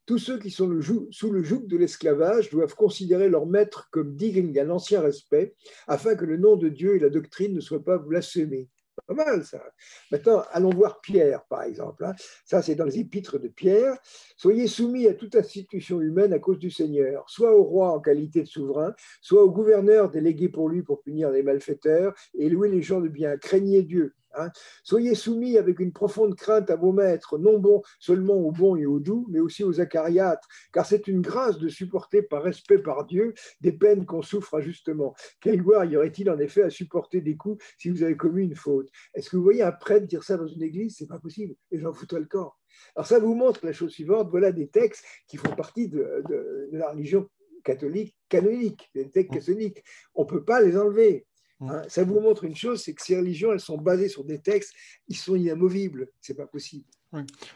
Tous 0.07 0.19
ceux 0.19 0.39
qui 0.39 0.51
sont 0.51 0.81
sous 1.11 1.31
le 1.31 1.43
joug 1.43 1.67
de 1.67 1.77
l'esclavage 1.77 2.49
doivent 2.51 2.77
considérer 2.77 3.29
leur 3.29 3.45
maître 3.45 3.89
comme 3.91 4.15
digne 4.15 4.53
d'un 4.53 4.71
ancien 4.71 5.01
respect, 5.01 5.55
afin 5.89 6.15
que 6.15 6.25
le 6.25 6.37
nom 6.37 6.57
de 6.57 6.69
Dieu 6.69 6.95
et 6.95 7.01
la 7.01 7.11
doctrine 7.11 7.55
ne 7.55 7.61
soient 7.61 7.85
pas 7.85 7.99
blasphémés. 7.99 8.69
Pas 9.07 9.15
mal 9.15 9.45
ça. 9.45 9.63
Maintenant, 10.11 10.43
allons 10.51 10.71
voir 10.71 11.01
Pierre, 11.01 11.45
par 11.45 11.63
exemple. 11.63 12.05
Hein. 12.05 12.15
Ça, 12.45 12.61
c'est 12.61 12.75
dans 12.75 12.85
les 12.85 12.99
épîtres 12.99 13.39
de 13.39 13.49
Pierre. 13.49 13.97
Soyez 14.37 14.67
soumis 14.67 15.07
à 15.07 15.15
toute 15.15 15.37
institution 15.37 16.01
humaine 16.01 16.33
à 16.33 16.39
cause 16.39 16.59
du 16.59 16.71
Seigneur, 16.71 17.25
soit 17.29 17.55
au 17.55 17.63
roi 17.63 17.93
en 17.93 18.01
qualité 18.01 18.43
de 18.43 18.49
souverain, 18.49 18.95
soit 19.21 19.45
au 19.45 19.51
gouverneur 19.51 20.11
délégué 20.11 20.49
pour 20.49 20.69
lui 20.69 20.83
pour 20.83 21.03
punir 21.03 21.31
les 21.31 21.43
malfaiteurs 21.43 22.15
et 22.35 22.49
louer 22.49 22.69
les 22.69 22.83
gens 22.83 23.01
de 23.01 23.09
bien. 23.09 23.37
Craignez 23.37 23.83
Dieu. 23.83 24.15
Hein. 24.37 24.51
Soyez 24.85 25.15
soumis 25.15 25.59
avec 25.59 25.81
une 25.81 25.93
profonde 25.93 26.35
crainte 26.35 26.71
à 26.71 26.77
vos 26.77 26.93
maîtres, 26.93 27.39
non 27.39 27.59
bons 27.59 27.83
seulement 27.99 28.35
aux 28.35 28.53
bons 28.53 28.77
et 28.77 28.87
aux 28.87 29.01
doux, 29.01 29.27
mais 29.31 29.41
aussi 29.41 29.65
aux 29.65 29.81
acariates, 29.81 30.43
car 30.73 30.87
c'est 30.87 31.09
une 31.09 31.21
grâce 31.21 31.59
de 31.59 31.69
supporter 31.69 32.23
par 32.23 32.43
respect 32.43 32.79
par 32.79 33.07
Dieu 33.07 33.35
des 33.61 33.73
peines 33.73 34.07
qu'on 34.07 34.23
souffre 34.23 34.55
injustement. 34.55 35.15
Quelle 35.41 35.63
gloire 35.63 35.85
y 35.85 35.97
aurait-il 35.97 36.31
en 36.31 36.39
effet 36.39 36.63
à 36.63 36.71
supporter 36.71 37.21
des 37.21 37.37
coups 37.37 37.65
si 37.79 37.91
vous 37.91 38.03
avez 38.03 38.17
commis 38.17 38.45
une 38.45 38.57
faute? 38.57 38.89
Est-ce 39.15 39.31
que 39.31 39.37
vous 39.37 39.43
voyez 39.43 39.63
un 39.63 39.73
prêtre 39.73 40.07
dire 40.07 40.23
ça 40.23 40.37
dans 40.37 40.47
une 40.47 40.63
église? 40.63 40.97
C'est 40.99 41.09
pas 41.09 41.19
possible. 41.19 41.55
Les 41.71 41.79
gens 41.79 41.93
foutent 41.93 42.13
le 42.13 42.27
corps. 42.27 42.59
Alors 42.95 43.07
ça 43.07 43.19
vous 43.19 43.35
montre 43.35 43.65
la 43.65 43.73
chose 43.73 43.93
suivante. 43.93 44.29
Voilà 44.31 44.53
des 44.53 44.69
textes 44.69 45.05
qui 45.27 45.37
font 45.37 45.55
partie 45.55 45.89
de, 45.89 46.25
la 46.73 46.91
religion 46.91 47.29
catholique 47.65 48.17
canonique, 48.29 48.91
des 48.95 49.11
textes 49.11 49.33
catholiques. 49.33 49.83
On 50.15 50.23
ne 50.23 50.29
peut 50.29 50.45
pas 50.45 50.61
les 50.61 50.77
enlever. 50.77 51.27
Mm. 51.61 51.71
Hein, 51.71 51.83
ça 51.89 52.05
vous 52.05 52.21
montre 52.21 52.45
une 52.45 52.57
chose, 52.57 52.83
c'est 52.83 52.95
que 52.95 53.03
ces 53.03 53.17
religions, 53.17 53.53
elles 53.53 53.61
sont 53.61 53.79
basées 53.79 54.09
sur 54.09 54.25
des 54.25 54.41
textes, 54.41 54.73
ils 55.09 55.17
sont 55.17 55.37
inamovibles. 55.37 56.09
C'est 56.21 56.37
pas 56.37 56.47
possible. 56.47 56.85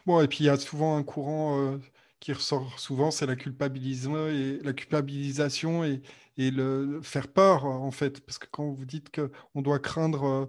Bon, 0.06 0.20
et 0.22 0.28
puis 0.28 0.38
il 0.40 0.46
y 0.46 0.48
a 0.48 0.56
souvent 0.56 0.96
un 0.96 1.02
courant 1.02 1.60
euh, 1.60 1.78
qui 2.18 2.32
ressort 2.32 2.78
souvent, 2.78 3.10
c'est 3.10 3.26
la 3.26 3.36
culpabilisation 3.36 4.28
et 4.28 4.58
la 4.62 4.72
culpabilisation 4.72 5.84
et, 5.84 6.00
et, 6.38 6.50
le 6.50 7.00
faire 7.02 7.28
peur 7.28 7.66
en 7.66 7.90
fait, 7.90 8.20
parce 8.20 8.38
que 8.38 8.46
quand 8.50 8.70
vous 8.70 8.86
dites 8.86 9.10
que 9.10 9.30
on 9.54 9.60
doit 9.60 9.78
craindre 9.78 10.24
euh, 10.24 10.46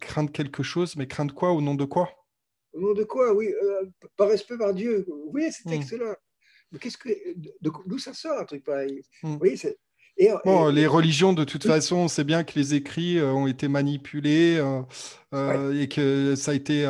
craindre 0.00 0.32
quelque 0.32 0.62
chose, 0.62 0.96
mais 0.96 1.06
craindre 1.06 1.34
quoi? 1.34 1.52
Au 1.52 1.60
nom 1.60 1.74
de 1.74 1.84
quoi? 1.84 2.10
Au 2.72 2.80
nom 2.80 2.94
de 2.94 3.04
quoi? 3.04 3.32
Oui, 3.34 3.52
euh, 3.62 3.86
par 4.16 4.28
respect 4.28 4.58
par 4.58 4.74
Dieu. 4.74 5.04
Vous 5.08 5.30
voyez 5.30 5.50
ces 5.50 5.68
mm. 5.68 5.72
textes-là? 5.72 6.16
Mais 6.72 6.78
qu'est-ce 6.78 6.98
que 6.98 7.08
d'où 7.60 7.98
ça 7.98 8.12
sort 8.12 8.38
un 8.38 8.44
truc 8.44 8.64
pareil? 8.64 9.02
Mm. 9.22 9.32
Vous 9.32 9.38
voyez, 9.38 9.56
bon, 10.44 10.68
les 10.68 10.86
religions, 10.86 11.32
de 11.32 11.44
toute 11.44 11.64
façon, 11.64 11.96
on 11.96 12.08
sait 12.08 12.24
bien 12.24 12.44
que 12.44 12.58
les 12.58 12.74
écrits 12.74 13.18
euh, 13.18 13.32
ont 13.32 13.46
été 13.46 13.68
manipulés 13.68 14.56
euh, 14.58 14.82
euh, 15.34 15.80
et 15.80 15.88
que 15.88 16.34
ça 16.34 16.52
a 16.52 16.54
été 16.54 16.86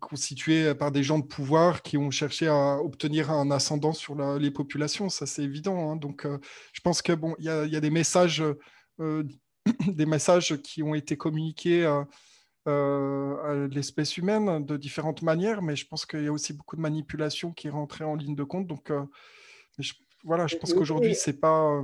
constitué 0.00 0.74
par 0.74 0.92
des 0.92 1.02
gens 1.02 1.18
de 1.18 1.26
pouvoir 1.26 1.82
qui 1.82 1.98
ont 1.98 2.10
cherché 2.10 2.46
à 2.48 2.78
obtenir 2.78 3.30
un 3.30 3.50
ascendant 3.50 3.92
sur 3.92 4.14
les 4.38 4.50
populations. 4.50 5.08
Ça, 5.08 5.26
c'est 5.26 5.42
évident. 5.42 5.90
Hein. 5.90 5.96
Donc, 5.96 6.26
je 6.72 6.80
pense 6.80 7.02
que 7.02 7.12
bon, 7.12 7.34
il 7.38 7.44
y, 7.44 7.50
a 7.50 7.80
des 7.80 7.90
messages, 7.90 8.42
des 8.98 10.06
messages 10.06 10.56
qui 10.62 10.82
ont 10.82 10.94
été 10.94 11.16
communiqués. 11.16 11.84
à 12.66 13.66
l'espèce 13.70 14.16
humaine 14.16 14.64
de 14.64 14.76
différentes 14.76 15.22
manières, 15.22 15.62
mais 15.62 15.76
je 15.76 15.86
pense 15.86 16.06
qu'il 16.06 16.24
y 16.24 16.28
a 16.28 16.32
aussi 16.32 16.52
beaucoup 16.52 16.76
de 16.76 16.80
manipulation 16.80 17.52
qui 17.52 17.66
est 17.66 17.70
rentrée 17.70 18.04
en 18.04 18.14
ligne 18.14 18.34
de 18.34 18.44
compte. 18.44 18.66
Donc, 18.66 18.90
voilà, 20.24 20.46
je 20.46 20.56
pense 20.56 20.72
qu'aujourd'hui, 20.72 21.14
c'est 21.14 21.38
pas. 21.38 21.82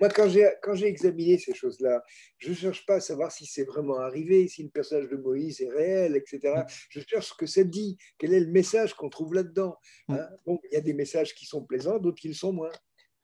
Moi, 0.00 0.08
quand 0.10 0.28
j'ai 0.74 0.86
examiné 0.86 1.38
ces 1.38 1.54
choses-là, 1.54 2.02
je 2.38 2.50
ne 2.50 2.54
cherche 2.54 2.86
pas 2.86 2.96
à 2.96 3.00
savoir 3.00 3.32
si 3.32 3.46
c'est 3.46 3.64
vraiment 3.64 3.98
arrivé, 3.98 4.48
si 4.48 4.62
le 4.62 4.70
personnage 4.70 5.08
de 5.08 5.16
Moïse 5.16 5.60
est 5.60 5.70
réel, 5.70 6.16
etc. 6.16 6.62
Je 6.90 7.00
cherche 7.00 7.28
ce 7.28 7.34
que 7.34 7.46
ça 7.46 7.64
dit, 7.64 7.96
quel 8.18 8.32
est 8.32 8.40
le 8.40 8.50
message 8.50 8.94
qu'on 8.94 9.08
trouve 9.08 9.34
là-dedans. 9.34 9.76
Mm. 10.08 10.14
Hein. 10.14 10.28
bon, 10.46 10.60
il 10.70 10.74
y 10.74 10.76
a 10.76 10.80
des 10.80 10.94
messages 10.94 11.34
qui 11.34 11.46
sont 11.46 11.64
plaisants, 11.64 11.98
d'autres 11.98 12.20
qui 12.20 12.28
le 12.28 12.34
sont 12.34 12.52
moins. 12.52 12.70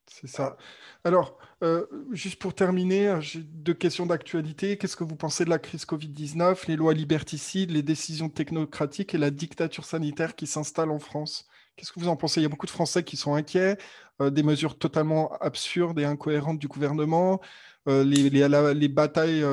C'est 0.07 0.27
ça. 0.27 0.57
Alors, 1.03 1.39
euh, 1.63 1.87
juste 2.13 2.39
pour 2.39 2.55
terminer, 2.55 3.17
j'ai 3.21 3.41
deux 3.41 3.75
questions 3.75 4.07
d'actualité. 4.07 4.77
Qu'est-ce 4.77 4.97
que 4.97 5.05
vous 5.05 5.17
pensez 5.17 5.45
de 5.45 5.51
la 5.51 5.59
crise 5.59 5.87
Covid-19, 5.87 6.69
les 6.69 6.77
lois 6.77 6.95
liberticides, 6.95 7.71
les 7.71 7.83
décisions 7.83 8.29
technocratiques 8.29 9.15
et 9.15 9.19
la 9.19 9.31
dictature 9.31 9.85
sanitaire 9.85 10.37
qui 10.37 10.47
s'installe 10.47 10.91
en 10.91 10.99
France? 10.99 11.49
Qu'est-ce 11.77 11.93
que 11.93 12.01
vous 12.01 12.09
en 12.09 12.17
pensez? 12.17 12.41
Il 12.41 12.45
y 12.45 12.47
a 12.47 12.49
beaucoup 12.49 12.67
de 12.67 12.71
Français 12.71 13.03
qui 13.03 13.17
sont 13.17 13.35
inquiets, 13.35 13.77
des 14.21 14.43
mesures 14.43 14.79
totalement 14.79 15.37
absurdes 15.39 15.99
et 15.99 16.05
incohérentes 16.05 16.59
du 16.59 16.69
gouvernement, 16.69 17.41
les, 17.87 18.31
les, 18.31 18.89
batailles 18.89 19.45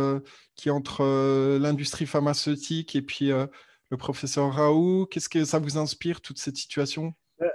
qui 0.56 0.70
entre 0.70 1.58
l'industrie 1.60 2.06
pharmaceutique 2.06 2.96
et 2.96 3.02
puis 3.02 3.30
le 3.30 3.98
professeur 3.98 4.54
Raoult. 4.54 5.08
Qu'est-ce 5.08 5.30
que 5.30 5.46
ça 5.46 5.58
vous 5.58 5.78
inspire, 5.78 6.22
toute 6.22 6.38
cette 6.38 6.58
situation? 6.58 7.14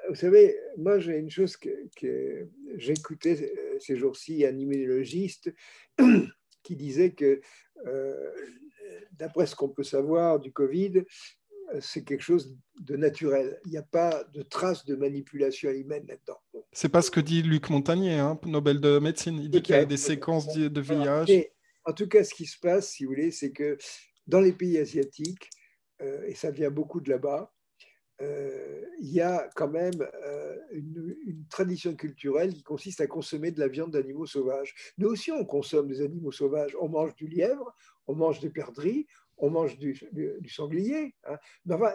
Vous 0.08 0.16
savez, 0.16 0.58
moi 0.76 0.98
j'ai 0.98 1.16
une 1.16 1.30
chose 1.30 1.56
que, 1.56 1.70
que 1.96 2.48
j'écoutais 2.76 3.52
ces 3.78 3.96
jours-ci, 3.96 4.44
un 4.44 4.58
immunologiste 4.58 5.54
qui 6.64 6.74
disait 6.74 7.12
que 7.12 7.40
d'après 9.12 9.46
ce 9.46 9.54
qu'on 9.54 9.68
peut 9.68 9.84
savoir 9.84 10.40
du 10.40 10.52
Covid, 10.52 11.04
c'est 11.80 12.04
quelque 12.04 12.22
chose 12.22 12.56
de 12.80 12.96
naturel. 12.96 13.60
Il 13.64 13.72
n'y 13.72 13.78
a 13.78 13.82
pas 13.82 14.24
de 14.32 14.42
trace 14.42 14.84
de 14.84 14.94
manipulation 14.94 15.70
humaine 15.70 16.04
là-dedans. 16.08 16.38
C'est 16.72 16.88
pas 16.88 17.02
ce 17.02 17.10
que 17.10 17.20
dit 17.20 17.42
Luc 17.42 17.70
Montagnier, 17.70 18.18
hein, 18.18 18.38
Nobel 18.44 18.80
de 18.80 18.98
médecine. 18.98 19.38
Il 19.40 19.50
dit 19.50 19.62
qu'il 19.62 19.74
y 19.74 19.78
a 19.78 19.84
des 19.84 19.96
séquences 19.96 20.46
de 20.54 20.80
VIH. 20.80 21.48
en 21.84 21.92
tout 21.92 22.08
cas, 22.08 22.24
ce 22.24 22.34
qui 22.34 22.46
se 22.46 22.58
passe, 22.58 22.90
si 22.90 23.04
vous 23.04 23.10
voulez, 23.10 23.30
c'est 23.30 23.52
que 23.52 23.76
dans 24.26 24.40
les 24.40 24.52
pays 24.52 24.78
asiatiques, 24.78 25.50
euh, 26.02 26.26
et 26.26 26.34
ça 26.34 26.50
vient 26.50 26.70
beaucoup 26.70 27.00
de 27.00 27.10
là-bas, 27.10 27.52
euh, 28.22 28.82
il 28.98 29.12
y 29.12 29.20
a 29.20 29.48
quand 29.56 29.68
même 29.68 30.00
euh, 30.00 30.56
une, 30.72 31.16
une, 31.26 31.46
tradition 31.48 31.94
culturelle 31.94 32.54
qui 32.54 32.62
consiste 32.62 33.02
à 33.02 33.06
consommer 33.06 33.50
de 33.50 33.60
la 33.60 33.68
viande 33.68 33.90
d'animaux 33.90 34.24
sauvages. 34.24 34.74
Nous 34.96 35.08
aussi, 35.08 35.30
on 35.32 35.44
consomme 35.44 35.88
des 35.88 36.00
animaux 36.00 36.32
sauvages. 36.32 36.74
On 36.80 36.88
mange 36.88 37.14
du 37.14 37.26
lièvre, 37.26 37.74
on 38.06 38.14
mange 38.14 38.40
des 38.40 38.48
perdrix, 38.48 39.06
on 39.38 39.50
mange 39.50 39.78
du, 39.78 39.94
sanglier. 40.48 41.14
Hein. 41.24 41.36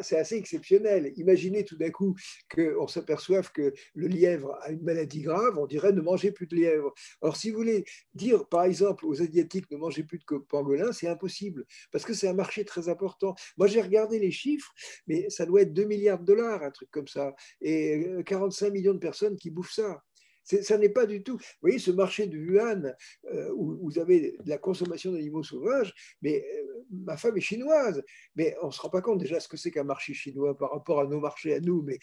c'est 0.02 0.18
assez 0.18 0.36
exceptionnel. 0.36 1.12
Imaginez 1.16 1.64
tout 1.66 1.78
d'un 1.78 1.90
coup 1.90 2.16
qu'on 2.54 2.88
s'aperçoive 2.88 3.52
que 3.52 3.74
le 3.94 4.08
lièvre 4.08 4.58
a 4.62 4.72
une 4.72 4.84
maladie 4.84 5.22
grave, 5.22 5.58
on 5.58 5.68
dirait 5.68 5.92
ne 5.92 6.02
mangez 6.02 6.32
plus 6.32 6.48
de 6.48 6.56
lièvre. 6.56 6.94
Alors, 7.22 7.36
si 7.36 7.50
vous 7.50 7.58
voulez 7.58 7.86
dire, 8.14 8.48
par 8.48 8.64
exemple, 8.64 9.06
aux 9.06 9.22
Asiatiques 9.22 9.70
ne 9.72 9.78
mangez 9.78 10.04
plus 10.04 10.20
de 10.20 10.38
pangolin, 10.38 10.92
c'est 10.92 11.08
impossible, 11.08 11.66
parce 11.92 12.06
que 12.06 12.14
c'est 12.14 12.28
un 12.28 12.34
marché 12.34 12.66
très 12.66 12.90
important. 12.90 13.36
Moi, 13.58 13.68
j'ai 13.68 13.82
regardé 13.82 14.20
les 14.20 14.32
chiffres, 14.32 14.74
mais 15.08 15.30
ça 15.30 15.46
doit 15.46 15.62
être 15.62 15.74
2 15.74 15.86
milliards 15.86 16.20
de 16.20 16.26
dollars, 16.26 16.64
un 16.64 16.72
truc 16.72 16.90
comme 16.92 17.08
ça, 17.08 17.36
et 17.62 18.24
45 18.26 18.66
euh, 18.68 18.72
millions 18.72 18.94
de 18.94 19.00
personnes 19.00 19.36
qui 19.36 19.50
bouffent 19.50 19.74
ça. 19.74 20.02
Ça 20.44 20.78
n'est 20.78 20.90
pas 20.90 21.06
du 21.06 21.24
tout. 21.24 21.38
Vous 21.38 21.62
voyez, 21.62 21.80
ce 21.80 21.92
marché 21.92 22.28
de 22.28 22.38
Wuhan, 22.38 22.94
euh, 23.32 23.52
où 23.56 23.78
vous 23.82 24.00
avez 24.00 24.38
de 24.44 24.50
la 24.50 24.58
consommation 24.58 25.12
d'animaux 25.12 25.44
sauvages, 25.44 25.94
mais 26.22 26.44
euh, 26.44 26.86
ma 26.92 27.18
femme 27.18 27.38
est 27.38 27.42
chinoise, 27.42 28.04
mais 28.36 28.56
on 28.62 28.68
ne 28.68 28.72
se 28.72 28.82
rend 28.82 28.90
pas 28.90 29.02
compte 29.02 29.20
déjà 29.20 29.40
ce 29.40 29.48
que 29.48 29.58
c'est 29.58 29.72
qu'un 29.72 29.84
marché 29.84 30.14
chinois 30.14 30.58
par 30.58 30.72
rapport 30.72 31.00
à 31.00 31.08
nos 31.08 31.20
marchés 31.20 31.54
à 31.54 31.60
nous, 31.60 31.82
mais 31.84 32.00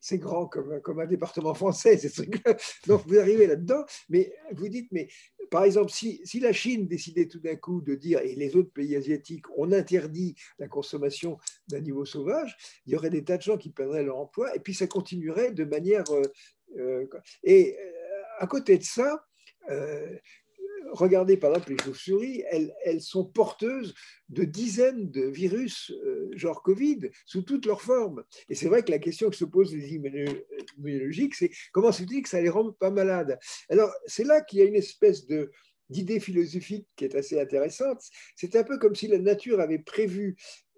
c'est 0.00 0.18
grand 0.18 0.46
comme, 0.46 0.80
comme 0.82 1.00
un 1.00 1.06
département 1.06 1.54
français. 1.54 1.98
Donc 2.86 3.06
vous 3.06 3.18
arrivez 3.18 3.46
là-dedans, 3.46 3.84
mais 4.08 4.32
vous 4.52 4.68
dites, 4.68 4.88
mais 4.92 5.08
par 5.50 5.64
exemple, 5.64 5.90
si, 5.90 6.20
si 6.24 6.38
la 6.38 6.52
Chine 6.52 6.86
décidait 6.86 7.26
tout 7.26 7.40
d'un 7.40 7.56
coup 7.56 7.80
de 7.80 7.94
dire, 7.94 8.20
et 8.20 8.34
les 8.36 8.54
autres 8.56 8.72
pays 8.72 8.94
asiatiques, 8.94 9.44
on 9.56 9.72
interdit 9.72 10.36
la 10.58 10.68
consommation 10.68 11.38
d'animaux 11.68 12.04
sauvages, 12.04 12.56
il 12.86 12.92
y 12.92 12.96
aurait 12.96 13.10
des 13.10 13.24
tas 13.24 13.36
de 13.36 13.42
gens 13.42 13.58
qui 13.58 13.70
perdraient 13.70 14.04
leur 14.04 14.18
emploi, 14.18 14.54
et 14.54 14.60
puis 14.60 14.74
ça 14.74 14.86
continuerait 14.86 15.50
de 15.52 15.64
manière 15.64 16.04
euh, 16.12 16.22
et 17.42 17.76
euh, 17.78 18.22
à 18.38 18.46
côté 18.46 18.78
de 18.78 18.82
ça, 18.82 19.24
euh, 19.70 20.16
regardez 20.92 21.36
par 21.36 21.50
exemple 21.50 21.72
les 21.72 21.84
chauves-souris, 21.84 22.44
elles, 22.50 23.00
sont 23.00 23.24
porteuses 23.24 23.94
de 24.28 24.44
dizaines 24.44 25.10
de 25.10 25.22
virus, 25.22 25.92
genre 26.32 26.62
Covid, 26.62 27.10
sous 27.26 27.42
toutes 27.42 27.66
leurs 27.66 27.82
formes. 27.82 28.24
Et 28.48 28.54
c'est 28.54 28.68
vrai 28.68 28.82
que 28.82 28.90
la 28.90 28.98
question 28.98 29.30
que 29.30 29.36
se 29.36 29.44
posent 29.44 29.74
les 29.74 29.94
immunologiques, 29.94 31.34
c'est 31.34 31.50
comment 31.72 31.92
se 31.92 32.04
dit 32.04 32.22
que 32.22 32.28
ça 32.28 32.40
les 32.40 32.48
rend 32.48 32.72
pas 32.72 32.90
malades? 32.90 33.38
Alors, 33.68 33.92
c'est 34.06 34.24
là 34.24 34.40
qu'il 34.40 34.60
y 34.60 34.62
a 34.62 34.66
une 34.66 34.76
espèce 34.76 35.26
d'idée 35.88 36.20
philosophique 36.20 36.88
qui 36.96 37.04
est 37.04 37.14
assez 37.14 37.38
intéressante. 37.40 38.02
C'est 38.34 38.56
un 38.56 38.64
peu 38.64 38.78
comme 38.78 38.94
si 38.94 39.06
la 39.06 39.18
nature 39.18 39.60
avait 39.60 39.78
prévu 39.78 40.36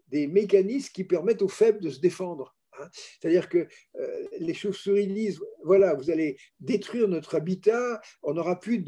des 0.09 0.27
mécanismes 0.27 0.93
qui 0.93 1.05
permettent 1.05 1.43
aux 1.43 1.49
faibles 1.49 1.81
de 1.81 1.91
se 1.91 2.01
défendre. 2.01 2.55
Hein. 2.79 2.89
C'est-à-dire 3.21 3.49
que 3.49 3.67
euh, 3.97 4.27
les 4.39 4.55
chauves-souris 4.55 5.07
disent, 5.07 5.41
voilà, 5.65 5.95
vous 5.95 6.11
allez 6.11 6.37
détruire 6.61 7.09
notre 7.09 7.35
habitat, 7.35 8.01
on 8.23 8.35
n'aura 8.35 8.59
plus 8.59 8.79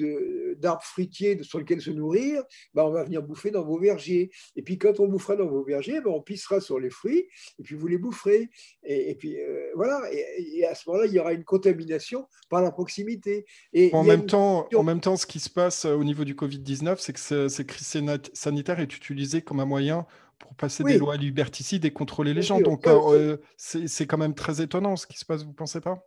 d'arbres 0.57 0.83
fruitiers 0.83 1.43
sur 1.43 1.59
lesquels 1.59 1.81
se 1.81 1.91
nourrir, 1.91 2.43
ben 2.73 2.85
on 2.85 2.91
va 2.91 3.05
venir 3.05 3.23
bouffer 3.23 3.51
dans 3.51 3.65
vos 3.65 3.79
vergers. 3.79 4.31
Et 4.57 4.63
puis 4.63 4.79
quand 4.79 5.01
on 5.01 5.09
bouffera 5.09 5.37
dans 5.37 5.47
vos 5.47 5.65
vergers, 5.65 6.01
ben 6.01 6.11
on 6.11 6.23
pissera 6.23 6.61
sur 6.61 6.79
les 6.79 6.91
fruits, 6.91 7.29
et 7.59 7.63
puis 7.63 7.75
vous 7.75 7.87
les 7.87 7.99
boufferez. 7.99 8.49
Et, 8.85 9.15
puis 9.17 9.41
euh, 9.41 9.71
voilà, 9.75 10.01
et, 10.13 10.65
à 10.65 10.75
ce 10.75 10.89
moment-là, 10.89 11.07
il 11.07 11.13
y 11.13 11.19
aura 11.19 11.33
une 11.33 11.45
contamination 11.45 12.27
par 12.49 12.63
la 12.63 12.71
proximité. 12.71 13.45
Et 13.73 13.91
en, 13.93 14.05
même 14.05 14.27
temps, 14.27 14.69
en 14.75 14.83
même 14.83 15.01
temps, 15.01 15.17
ce 15.17 15.27
qui 15.27 15.41
se 15.41 15.51
passe 15.51 15.85
euh, 15.85 15.95
au 15.95 16.05
niveau 16.05 16.25
du 16.25 16.35
Covid-19, 16.35 16.97
c'est 16.99 17.13
que 17.13 17.49
cette 17.49 17.67
crise 17.67 18.01
sanitaire 18.33 18.81
est 18.81 18.97
utilisée 18.97 19.43
comme 19.43 19.61
un 19.61 19.65
moyen 19.65 20.07
pour 20.39 20.55
passer 20.55 20.85
des 20.85 20.99
lois 20.99 21.17
liberticides 21.17 21.85
et 21.85 21.93
contrôler 21.93 22.35
les 22.35 22.43
gens. 22.43 22.61
Donc, 22.61 22.87
euh, 22.87 23.37
c'est 23.57 24.07
quand 24.07 24.19
même 24.19 24.35
très 24.35 24.61
étonnant 24.61 24.97
ce 24.97 25.07
qui 25.07 25.19
se 25.19 25.25
passe, 25.25 25.43
vous 25.43 25.51
ne 25.51 25.55
pensez 25.55 25.81
pas? 25.81 26.03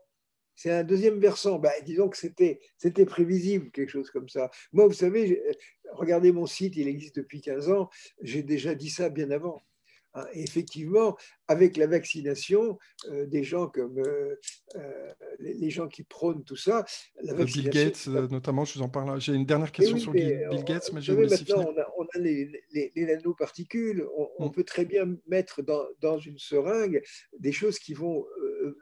C'est 0.55 0.71
un 0.71 0.83
deuxième 0.83 1.19
versant. 1.19 1.59
Bah, 1.59 1.71
disons 1.85 2.09
que 2.09 2.17
c'était 2.17 3.05
prévisible, 3.05 3.69
quelque 3.71 3.91
chose 3.91 4.09
comme 4.09 4.27
ça. 4.27 4.49
Moi, 4.73 4.87
vous 4.87 4.93
savez, 4.93 5.41
regardez 5.91 6.31
mon 6.31 6.47
site, 6.47 6.75
il 6.77 6.87
existe 6.87 7.17
depuis 7.17 7.41
15 7.41 7.69
ans. 7.69 7.89
J'ai 8.21 8.41
déjà 8.41 8.73
dit 8.73 8.89
ça 8.89 9.09
bien 9.09 9.29
avant. 9.29 9.61
Hein, 10.17 10.25
effectivement, 10.33 11.15
avec 11.47 11.77
la 11.77 11.85
vaccination, 11.85 12.79
euh, 13.09 13.27
des 13.27 13.43
gens 13.43 13.67
comme 13.67 13.99
euh, 13.99 14.35
euh, 14.75 15.13
les, 15.37 15.69
gens 15.69 15.87
qui 15.87 16.01
prônent 16.01 16.43
tout 16.43 16.55
ça, 16.55 16.85
la 17.21 17.33
Bill 17.33 17.69
Gates, 17.69 18.07
notamment, 18.07 18.65
je 18.65 18.79
vous 18.79 18.81
en 18.81 18.89
parle. 18.89 19.21
J'ai 19.21 19.33
une 19.33 19.45
dernière 19.45 19.71
question 19.71 19.97
sur 19.97 20.13
Bill 20.13 20.63
Gates, 20.65 20.91
mais 20.91 21.01
je 21.01 21.13
vais 21.13 21.27
maintenant, 21.27 21.71
on 21.96 21.96
a, 21.96 21.96
on 22.15 22.19
a 22.19 22.21
les, 22.21 22.63
les, 22.71 23.05
nanoparticules. 23.05 24.05
On, 24.39 24.47
mm. 24.47 24.51
peut 24.51 24.63
très 24.63 24.85
bien 24.85 25.17
mettre 25.27 25.61
dans, 25.61 25.85
dans, 26.01 26.19
une 26.19 26.37
seringue 26.37 27.01
des 27.39 27.51
choses 27.51 27.79
qui 27.79 27.93
vont 27.93 28.25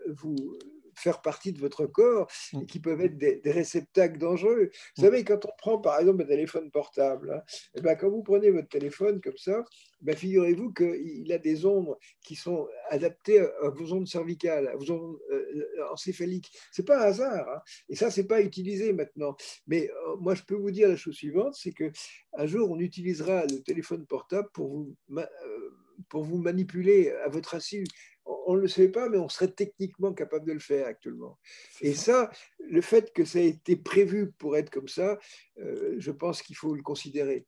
vous 0.08 0.58
faire 0.96 1.22
partie 1.22 1.54
de 1.54 1.60
votre 1.60 1.86
corps 1.86 2.28
et 2.54 2.58
mm. 2.58 2.66
qui 2.66 2.80
peuvent 2.80 3.02
être 3.02 3.18
des, 3.18 3.42
réceptacles 3.46 4.18
dangereux. 4.18 4.72
Vous 4.98 5.04
mm. 5.04 5.06
savez, 5.06 5.24
quand 5.24 5.46
on 5.46 5.52
prend 5.58 5.78
par 5.80 6.00
exemple 6.00 6.24
un 6.24 6.28
téléphone 6.28 6.72
portable, 6.72 7.32
hein, 7.32 7.42
et 7.76 7.80
eh 7.80 7.82
ben, 7.82 7.96
quand 7.96 8.10
vous 8.10 8.24
prenez 8.24 8.52
votre 8.52 8.70
téléphone 8.70 9.22
comme 9.22 9.38
ça, 9.38 9.64
ben, 10.02 10.16
figurez-vous 10.16 10.74
qu'il 10.74 11.32
a 11.32 11.38
des 11.38 11.66
ondes 11.66 11.96
qui 12.22 12.36
sont 12.36 12.68
adaptées 12.90 13.40
à 13.40 13.70
vos 13.70 13.94
ondes 13.94 14.08
cervicales, 14.08 14.68
à 14.68 14.76
vos 14.76 14.92
ondes 14.92 15.18
euh, 15.32 15.66
encéphaliques. 15.92 16.52
C'est 16.72 16.86
pas 16.86 17.00
un 17.00 17.08
hasard. 17.08 17.48
Hein. 17.50 17.62
Et 17.90 17.96
ça, 17.96 18.12
c'est 18.12 18.28
pas 18.28 18.42
utilisé 18.42 18.94
maintenant. 18.94 19.36
Mais 19.68 19.90
euh, 19.90 20.16
moi, 20.18 20.36
je 20.36 20.44
peux 20.44 20.56
vous 20.56 20.72
dire 20.72 20.90
la 20.90 20.96
chose 20.96 21.16
suivante, 21.16 21.56
c'est 21.56 21.72
que 21.72 21.92
un 22.34 22.46
jour, 22.46 22.70
on 22.70 22.80
utilisera 22.80 23.46
le 23.46 23.62
téléphone 23.64 24.06
portable 24.06 24.50
pour 24.54 24.68
vous, 24.68 24.96
euh, 25.12 25.26
pour 26.10 26.24
vous 26.24 26.38
manipuler 26.38 27.12
à 27.12 27.30
votre 27.30 27.56
insu 27.56 27.86
on 28.26 28.56
ne 28.56 28.62
le 28.62 28.68
sait 28.68 28.90
pas, 28.90 29.10
mais 29.10 29.18
on 29.18 29.30
serait 29.30 29.50
techniquement 29.50 30.14
capable 30.14 30.46
de 30.46 30.54
le 30.54 30.60
faire 30.60 30.88
actuellement. 30.88 31.38
Et 31.82 31.94
ça, 31.94 32.30
le 32.60 32.82
fait 32.82 33.12
que 33.14 33.26
ça 33.26 33.40
ait 33.40 33.50
été 33.50 33.76
prévu 33.76 34.32
pour 34.38 34.56
être 34.58 34.70
comme 34.70 34.88
ça, 34.88 35.18
euh, 35.60 35.96
je 35.98 36.12
pense 36.12 36.42
qu'il 36.42 36.56
faut 36.56 36.76
le 36.76 36.84
considérer. 36.84 37.46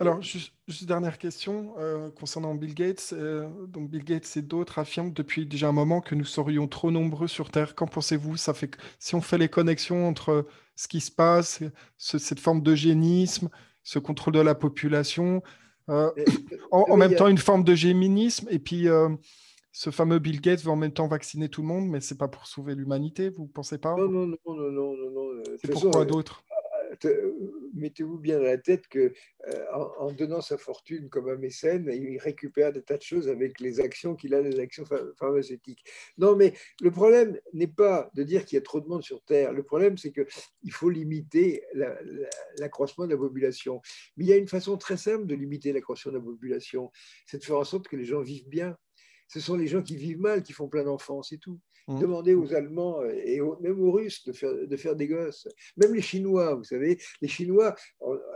Alors, 0.00 0.20
juste, 0.22 0.52
dernière 0.82 1.18
question 1.18 1.74
euh, 1.78 2.10
concernant 2.10 2.54
Bill 2.54 2.74
Gates. 2.74 3.10
Euh, 3.12 3.48
donc, 3.66 3.90
Bill 3.90 4.04
Gates 4.04 4.36
et 4.36 4.42
d'autres 4.42 4.78
affirment 4.78 5.12
depuis 5.12 5.46
déjà 5.46 5.68
un 5.68 5.72
moment 5.72 6.00
que 6.00 6.14
nous 6.14 6.24
serions 6.24 6.68
trop 6.68 6.90
nombreux 6.90 7.26
sur 7.26 7.50
Terre. 7.50 7.74
Qu'en 7.74 7.86
pensez-vous? 7.86 8.36
Ça 8.36 8.54
fait 8.54 8.70
si 8.98 9.14
on 9.14 9.20
fait 9.20 9.38
les 9.38 9.48
connexions 9.48 10.06
entre 10.06 10.46
ce 10.76 10.88
qui 10.88 11.00
se 11.00 11.10
passe, 11.10 11.62
cette 11.96 12.38
forme 12.38 12.60
d'eugénisme, 12.60 13.48
ce 13.82 13.98
contrôle 13.98 14.34
de 14.34 14.40
la 14.40 14.54
population, 14.54 15.42
en, 15.88 16.12
en, 16.70 16.96
même 16.96 17.14
temps 17.14 17.28
une 17.28 17.38
forme 17.38 17.64
d'eugénisme, 17.64 18.48
et 18.50 18.58
puis 18.58 18.88
ce 19.76 19.90
fameux 19.90 20.18
Bill 20.18 20.40
Gates 20.40 20.62
veut 20.62 20.70
en 20.70 20.76
même 20.76 20.94
temps 20.94 21.06
vacciner 21.06 21.50
tout 21.50 21.60
le 21.60 21.68
monde, 21.68 21.86
mais 21.86 22.00
c'est 22.00 22.16
pas 22.16 22.28
pour 22.28 22.46
sauver 22.46 22.74
l'humanité, 22.74 23.28
vous 23.28 23.46
pensez 23.46 23.76
pas? 23.76 23.94
Non, 23.94 24.08
non, 24.08 24.26
non, 24.26 24.38
non, 24.46 24.70
non, 24.72 25.10
non. 25.10 25.28
Euh, 25.32 25.42
c'est 25.60 25.70
pourquoi 25.70 26.00
euh, 26.00 26.04
d'autres? 26.06 26.42
euh, 27.04 27.32
Mettez-vous 27.74 28.16
bien 28.16 28.38
dans 28.38 28.44
la 28.44 28.56
tête 28.56 28.88
que 28.88 29.12
en, 29.74 30.10
donnant 30.12 30.40
sa 30.40 30.56
fortune 30.56 31.10
comme 31.10 31.28
un 31.28 31.36
mécène, 31.36 31.90
il 31.92 32.16
récupère 32.16 32.72
des 32.72 32.80
tas 32.80 32.96
de 32.96 33.02
choses 33.02 33.28
avec 33.28 33.60
les 33.60 33.78
actions 33.78 34.14
qu'il 34.14 34.32
a, 34.32 34.40
les 34.40 34.58
actions 34.60 34.84
pharmaceutiques. 35.18 35.84
Non, 36.16 36.36
mais 36.36 36.54
le 36.80 36.90
problème 36.90 37.38
n'est 37.52 37.66
pas 37.66 38.10
de 38.14 38.22
dire 38.22 38.46
qu'il 38.46 38.56
y 38.56 38.58
a 38.58 38.62
trop 38.62 38.80
de 38.80 38.86
monde 38.86 39.02
sur 39.02 39.22
Terre. 39.24 39.52
Le 39.52 39.62
problème, 39.62 39.98
c'est 39.98 40.10
qu'il 40.10 40.72
faut 40.72 40.88
limiter 40.88 41.62
l'accroissement 42.56 43.04
de 43.04 43.10
la 43.10 43.18
population. 43.18 43.82
Mais 44.16 44.24
il 44.24 44.28
y 44.28 44.32
a 44.32 44.36
une 44.36 44.48
façon 44.48 44.78
très 44.78 44.96
simple 44.96 45.26
de 45.26 45.34
limiter 45.34 45.74
l'accroissement 45.74 46.12
de 46.12 46.16
la 46.16 46.24
population, 46.24 46.90
c'est 47.26 47.40
de 47.40 47.44
faire 47.44 47.58
en 47.58 47.64
sorte 47.64 47.88
que 47.88 47.96
les 47.96 48.06
gens 48.06 48.22
vivent 48.22 48.48
bien 48.48 48.74
ce 49.28 49.40
sont 49.40 49.56
les 49.56 49.66
gens 49.66 49.82
qui 49.82 49.96
vivent 49.96 50.20
mal 50.20 50.42
qui 50.42 50.52
font 50.52 50.68
plein 50.68 50.84
d'enfants, 50.84 51.22
c'est 51.22 51.38
tout. 51.38 51.60
Mmh. 51.88 52.00
Demandez 52.00 52.34
aux 52.34 52.52
Allemands 52.52 53.04
et 53.04 53.40
même 53.60 53.80
aux 53.80 53.92
Russes 53.92 54.24
de 54.24 54.32
faire, 54.32 54.52
de 54.52 54.76
faire 54.76 54.96
des 54.96 55.06
gosses. 55.06 55.46
Même 55.76 55.94
les 55.94 56.02
Chinois, 56.02 56.54
vous 56.54 56.64
savez, 56.64 56.98
les 57.20 57.28
Chinois, 57.28 57.76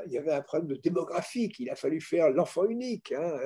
il 0.06 0.12
y 0.12 0.18
avait 0.18 0.30
un 0.30 0.40
problème 0.40 0.68
de 0.68 0.76
démographique. 0.76 1.58
Il 1.58 1.68
a 1.68 1.74
fallu 1.74 2.00
faire 2.00 2.30
l'enfant 2.30 2.66
unique 2.66 3.10
hein, 3.10 3.40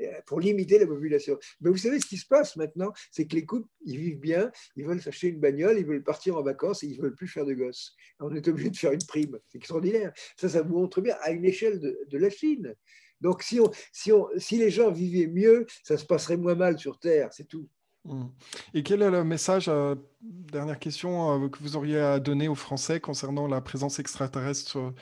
euh, 0.00 0.12
pour 0.26 0.38
limiter 0.38 0.78
la 0.78 0.86
population. 0.86 1.36
Mais 1.60 1.70
vous 1.70 1.76
savez, 1.76 1.98
ce 1.98 2.06
qui 2.06 2.18
se 2.18 2.26
passe 2.26 2.56
maintenant, 2.56 2.92
c'est 3.10 3.26
que 3.26 3.34
les 3.34 3.44
couples, 3.44 3.68
ils 3.84 3.98
vivent 3.98 4.20
bien, 4.20 4.52
ils 4.76 4.84
veulent 4.84 5.02
s'acheter 5.02 5.28
une 5.28 5.40
bagnole, 5.40 5.76
ils 5.76 5.86
veulent 5.86 6.04
partir 6.04 6.36
en 6.36 6.42
vacances 6.42 6.84
et 6.84 6.86
ils 6.86 6.96
ne 6.98 7.02
veulent 7.02 7.16
plus 7.16 7.28
faire 7.28 7.44
de 7.44 7.54
gosses. 7.54 7.96
On 8.20 8.32
est 8.34 8.46
obligé 8.46 8.70
de 8.70 8.76
faire 8.76 8.92
une 8.92 9.04
prime. 9.08 9.38
C'est 9.48 9.58
extraordinaire. 9.58 10.12
Ça, 10.36 10.48
ça 10.48 10.62
vous 10.62 10.78
montre 10.78 11.00
bien 11.00 11.16
à 11.20 11.32
une 11.32 11.44
échelle 11.44 11.80
de, 11.80 11.98
de 12.08 12.18
la 12.18 12.30
Chine. 12.30 12.76
Donc, 13.20 13.42
si, 13.42 13.60
on, 13.60 13.70
si, 13.92 14.12
on, 14.12 14.28
si 14.36 14.58
les 14.58 14.70
gens 14.70 14.90
vivaient 14.90 15.26
mieux, 15.26 15.66
ça 15.82 15.96
se 15.96 16.04
passerait 16.04 16.36
moins 16.36 16.54
mal 16.54 16.78
sur 16.78 16.98
Terre, 16.98 17.28
c'est 17.32 17.48
tout. 17.48 17.68
Mmh. 18.04 18.26
Et 18.74 18.82
quel 18.82 19.02
est 19.02 19.10
le 19.10 19.24
message, 19.24 19.68
euh, 19.68 19.94
dernière 20.20 20.78
question, 20.78 21.44
euh, 21.44 21.48
que 21.48 21.58
vous 21.60 21.76
auriez 21.76 21.98
à 21.98 22.20
donner 22.20 22.48
aux 22.48 22.54
Français 22.54 23.00
concernant 23.00 23.46
la 23.46 23.60
présence 23.60 23.98
extraterrestre 23.98 24.94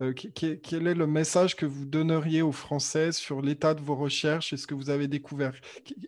euh, 0.00 0.12
Quel 0.12 0.86
est 0.86 0.94
le 0.94 1.06
message 1.06 1.56
que 1.56 1.66
vous 1.66 1.84
donneriez 1.84 2.42
aux 2.42 2.52
Français 2.52 3.12
sur 3.12 3.42
l'état 3.42 3.74
de 3.74 3.80
vos 3.80 3.96
recherches 3.96 4.52
et 4.52 4.56
ce 4.56 4.66
que 4.66 4.74
vous 4.74 4.90
avez 4.90 5.08
découvert? 5.08 5.54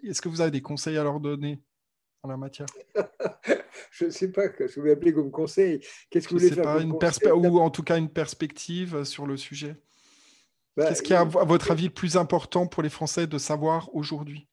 Est-ce 0.02 0.22
que 0.22 0.28
vous 0.28 0.40
avez 0.40 0.50
des 0.50 0.62
conseils 0.62 0.96
à 0.96 1.02
leur 1.02 1.20
donner 1.20 1.60
en 2.22 2.28
la 2.28 2.36
matière? 2.36 2.66
Je 3.90 4.06
ne 4.06 4.10
sais 4.10 4.30
pas 4.30 4.48
ce 4.48 4.74
que 4.74 4.80
vous 4.80 4.88
appelez 4.88 5.12
comme 5.12 5.30
conseil. 5.30 5.80
Qu'est-ce 6.10 6.28
que 6.28 6.34
vous 6.34 6.40
voulez 6.40 6.54
faire 6.54 6.78
une 6.78 6.92
Ou 6.92 7.58
en 7.58 7.70
tout 7.70 7.82
cas 7.82 7.98
une 7.98 8.10
perspective 8.10 9.04
sur 9.04 9.26
le 9.26 9.36
sujet 9.36 9.76
bah, 10.76 10.88
Qu'est-ce 10.88 11.02
qui 11.02 11.12
est, 11.12 11.16
à 11.16 11.24
votre 11.24 11.70
avis, 11.70 11.84
le 11.84 11.90
plus 11.90 12.16
important 12.16 12.66
pour 12.66 12.82
les 12.82 12.90
Français 12.90 13.26
de 13.26 13.38
savoir 13.38 13.94
aujourd'hui? 13.94 14.48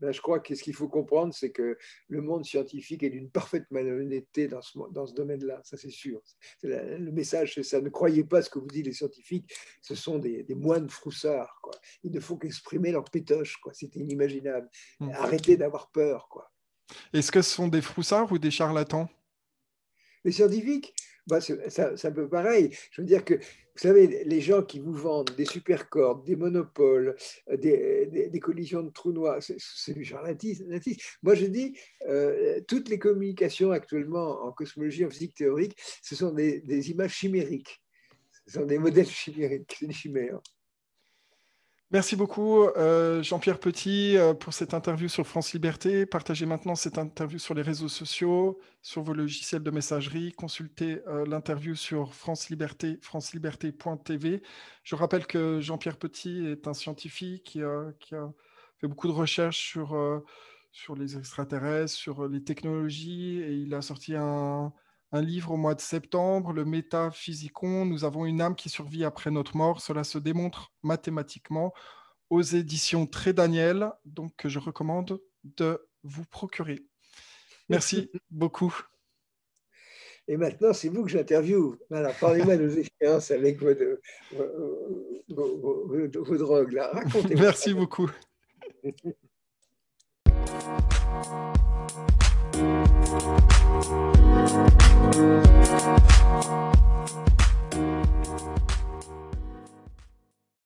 Ben, 0.00 0.12
je 0.12 0.20
crois 0.20 0.38
que 0.38 0.54
ce 0.54 0.62
qu'il 0.62 0.74
faut 0.74 0.88
comprendre, 0.88 1.34
c'est 1.34 1.50
que 1.50 1.76
le 2.08 2.22
monde 2.22 2.44
scientifique 2.44 3.02
est 3.02 3.10
d'une 3.10 3.30
parfaite 3.30 3.64
malhonnêteté 3.70 4.46
dans 4.46 4.62
ce, 4.62 4.78
dans 4.92 5.06
ce 5.06 5.14
domaine-là, 5.14 5.60
ça 5.64 5.76
c'est 5.76 5.90
sûr. 5.90 6.22
le 6.62 7.10
message, 7.10 7.54
c'est 7.54 7.64
ça. 7.64 7.80
Ne 7.80 7.88
croyez 7.88 8.22
pas 8.22 8.42
ce 8.42 8.48
que 8.48 8.60
vous 8.60 8.68
disent 8.68 8.84
les 8.84 8.92
scientifiques, 8.92 9.52
ce 9.82 9.96
sont 9.96 10.18
des, 10.18 10.46
moines 10.54 10.88
froussards. 10.88 11.58
Quoi. 11.62 11.74
Ils 12.04 12.12
ne 12.12 12.20
font 12.20 12.36
qu'exprimer 12.36 12.92
leur 12.92 13.04
pétoche, 13.04 13.56
c'est 13.72 13.96
inimaginable. 13.96 14.68
Mmh. 15.00 15.10
Arrêtez 15.14 15.56
d'avoir 15.56 15.90
peur. 15.90 16.28
Quoi. 16.28 16.48
Est-ce 17.12 17.32
que 17.32 17.42
ce 17.42 17.50
sont 17.50 17.68
des 17.68 17.82
froussards 17.82 18.30
ou 18.30 18.38
des 18.38 18.50
charlatans? 18.50 19.08
Les 20.24 20.32
scientifiques? 20.32 20.94
Bah, 21.26 21.40
c'est 21.40 22.04
un 22.06 22.12
peu 22.12 22.28
pareil. 22.28 22.74
Je 22.92 23.02
veux 23.02 23.06
dire 23.06 23.22
que, 23.24 23.34
vous 23.78 23.86
savez, 23.86 24.24
les 24.24 24.40
gens 24.40 24.64
qui 24.64 24.80
vous 24.80 24.92
vendent 24.92 25.30
des 25.36 25.44
supercordes, 25.44 26.24
des 26.24 26.34
monopoles, 26.34 27.14
euh, 27.48 27.56
des, 27.56 28.40
collisions 28.40 28.82
de 28.82 28.90
trous 28.90 29.12
noirs, 29.12 29.40
c'est 29.40 29.92
du 29.92 30.04
charlatanisme. 30.04 30.66
Moi, 31.22 31.36
je 31.36 31.46
dis, 31.46 31.78
euh, 32.08 32.60
toutes 32.66 32.88
les 32.88 32.98
communications 32.98 33.70
actuellement 33.70 34.42
en 34.42 34.50
cosmologie, 34.50 35.04
en 35.04 35.10
physique 35.10 35.34
théorique, 35.34 35.76
ce 36.02 36.16
sont 36.16 36.32
des, 36.32 36.60
des 36.60 36.90
images 36.90 37.14
chimériques. 37.14 37.80
Ce 38.48 38.54
sont 38.54 38.66
des 38.66 38.78
modèles 38.78 39.06
chimériques, 39.08 39.72
c'est 39.78 39.84
une 39.84 39.92
chimère. 39.92 40.40
Merci 41.90 42.16
beaucoup, 42.16 42.64
euh, 42.64 43.22
Jean-Pierre 43.22 43.58
Petit, 43.58 44.18
euh, 44.18 44.34
pour 44.34 44.52
cette 44.52 44.74
interview 44.74 45.08
sur 45.08 45.26
France 45.26 45.54
Liberté. 45.54 46.04
Partagez 46.04 46.44
maintenant 46.44 46.74
cette 46.74 46.98
interview 46.98 47.38
sur 47.38 47.54
les 47.54 47.62
réseaux 47.62 47.88
sociaux, 47.88 48.60
sur 48.82 49.02
vos 49.02 49.14
logiciels 49.14 49.62
de 49.62 49.70
messagerie. 49.70 50.32
Consultez 50.32 51.00
euh, 51.06 51.24
l'interview 51.24 51.74
sur 51.74 52.12
France 52.14 52.50
Liberté, 52.50 52.98
franceliberté.tv. 53.00 54.42
Je 54.82 54.94
rappelle 54.96 55.26
que 55.26 55.60
Jean-Pierre 55.60 55.96
Petit 55.96 56.46
est 56.46 56.68
un 56.68 56.74
scientifique 56.74 57.44
qui 57.44 57.62
a, 57.62 57.94
fait 58.76 58.86
beaucoup 58.86 59.08
de 59.08 59.12
recherches 59.12 59.58
sur, 59.58 59.96
sur 60.72 60.94
les 60.94 61.16
extraterrestres, 61.16 61.94
sur 61.94 62.28
les 62.28 62.44
technologies, 62.44 63.40
et 63.40 63.54
il 63.54 63.72
a 63.72 63.80
sorti 63.80 64.14
un, 64.14 64.74
un 65.12 65.22
livre 65.22 65.52
au 65.52 65.56
mois 65.56 65.74
de 65.74 65.80
septembre, 65.80 66.52
le 66.52 66.64
Métaphysicon, 66.64 67.86
nous 67.86 68.04
avons 68.04 68.26
une 68.26 68.40
âme 68.40 68.54
qui 68.54 68.68
survit 68.68 69.04
après 69.04 69.30
notre 69.30 69.56
mort. 69.56 69.80
Cela 69.80 70.04
se 70.04 70.18
démontre 70.18 70.72
mathématiquement 70.82 71.72
aux 72.30 72.42
éditions 72.42 73.06
Très 73.06 73.32
Daniel, 73.32 73.90
donc 74.04 74.34
que 74.36 74.48
je 74.48 74.58
recommande 74.58 75.20
de 75.44 75.80
vous 76.02 76.24
procurer. 76.26 76.84
Merci 77.68 78.10
beaucoup. 78.30 78.74
Et 80.30 80.36
maintenant, 80.36 80.74
c'est 80.74 80.90
vous 80.90 81.04
que 81.04 81.10
j'interviewe. 81.10 81.78
Parlez-moi 82.20 82.58
de 82.58 82.66
vos 82.66 82.76
expériences 82.76 83.30
avec 83.30 83.62
vos, 83.62 83.72
drogues. 86.36 86.82
Merci 87.34 87.72
beaucoup. 87.72 88.10
We'll 94.38 94.70
be 95.12 95.18
right. 95.18 96.17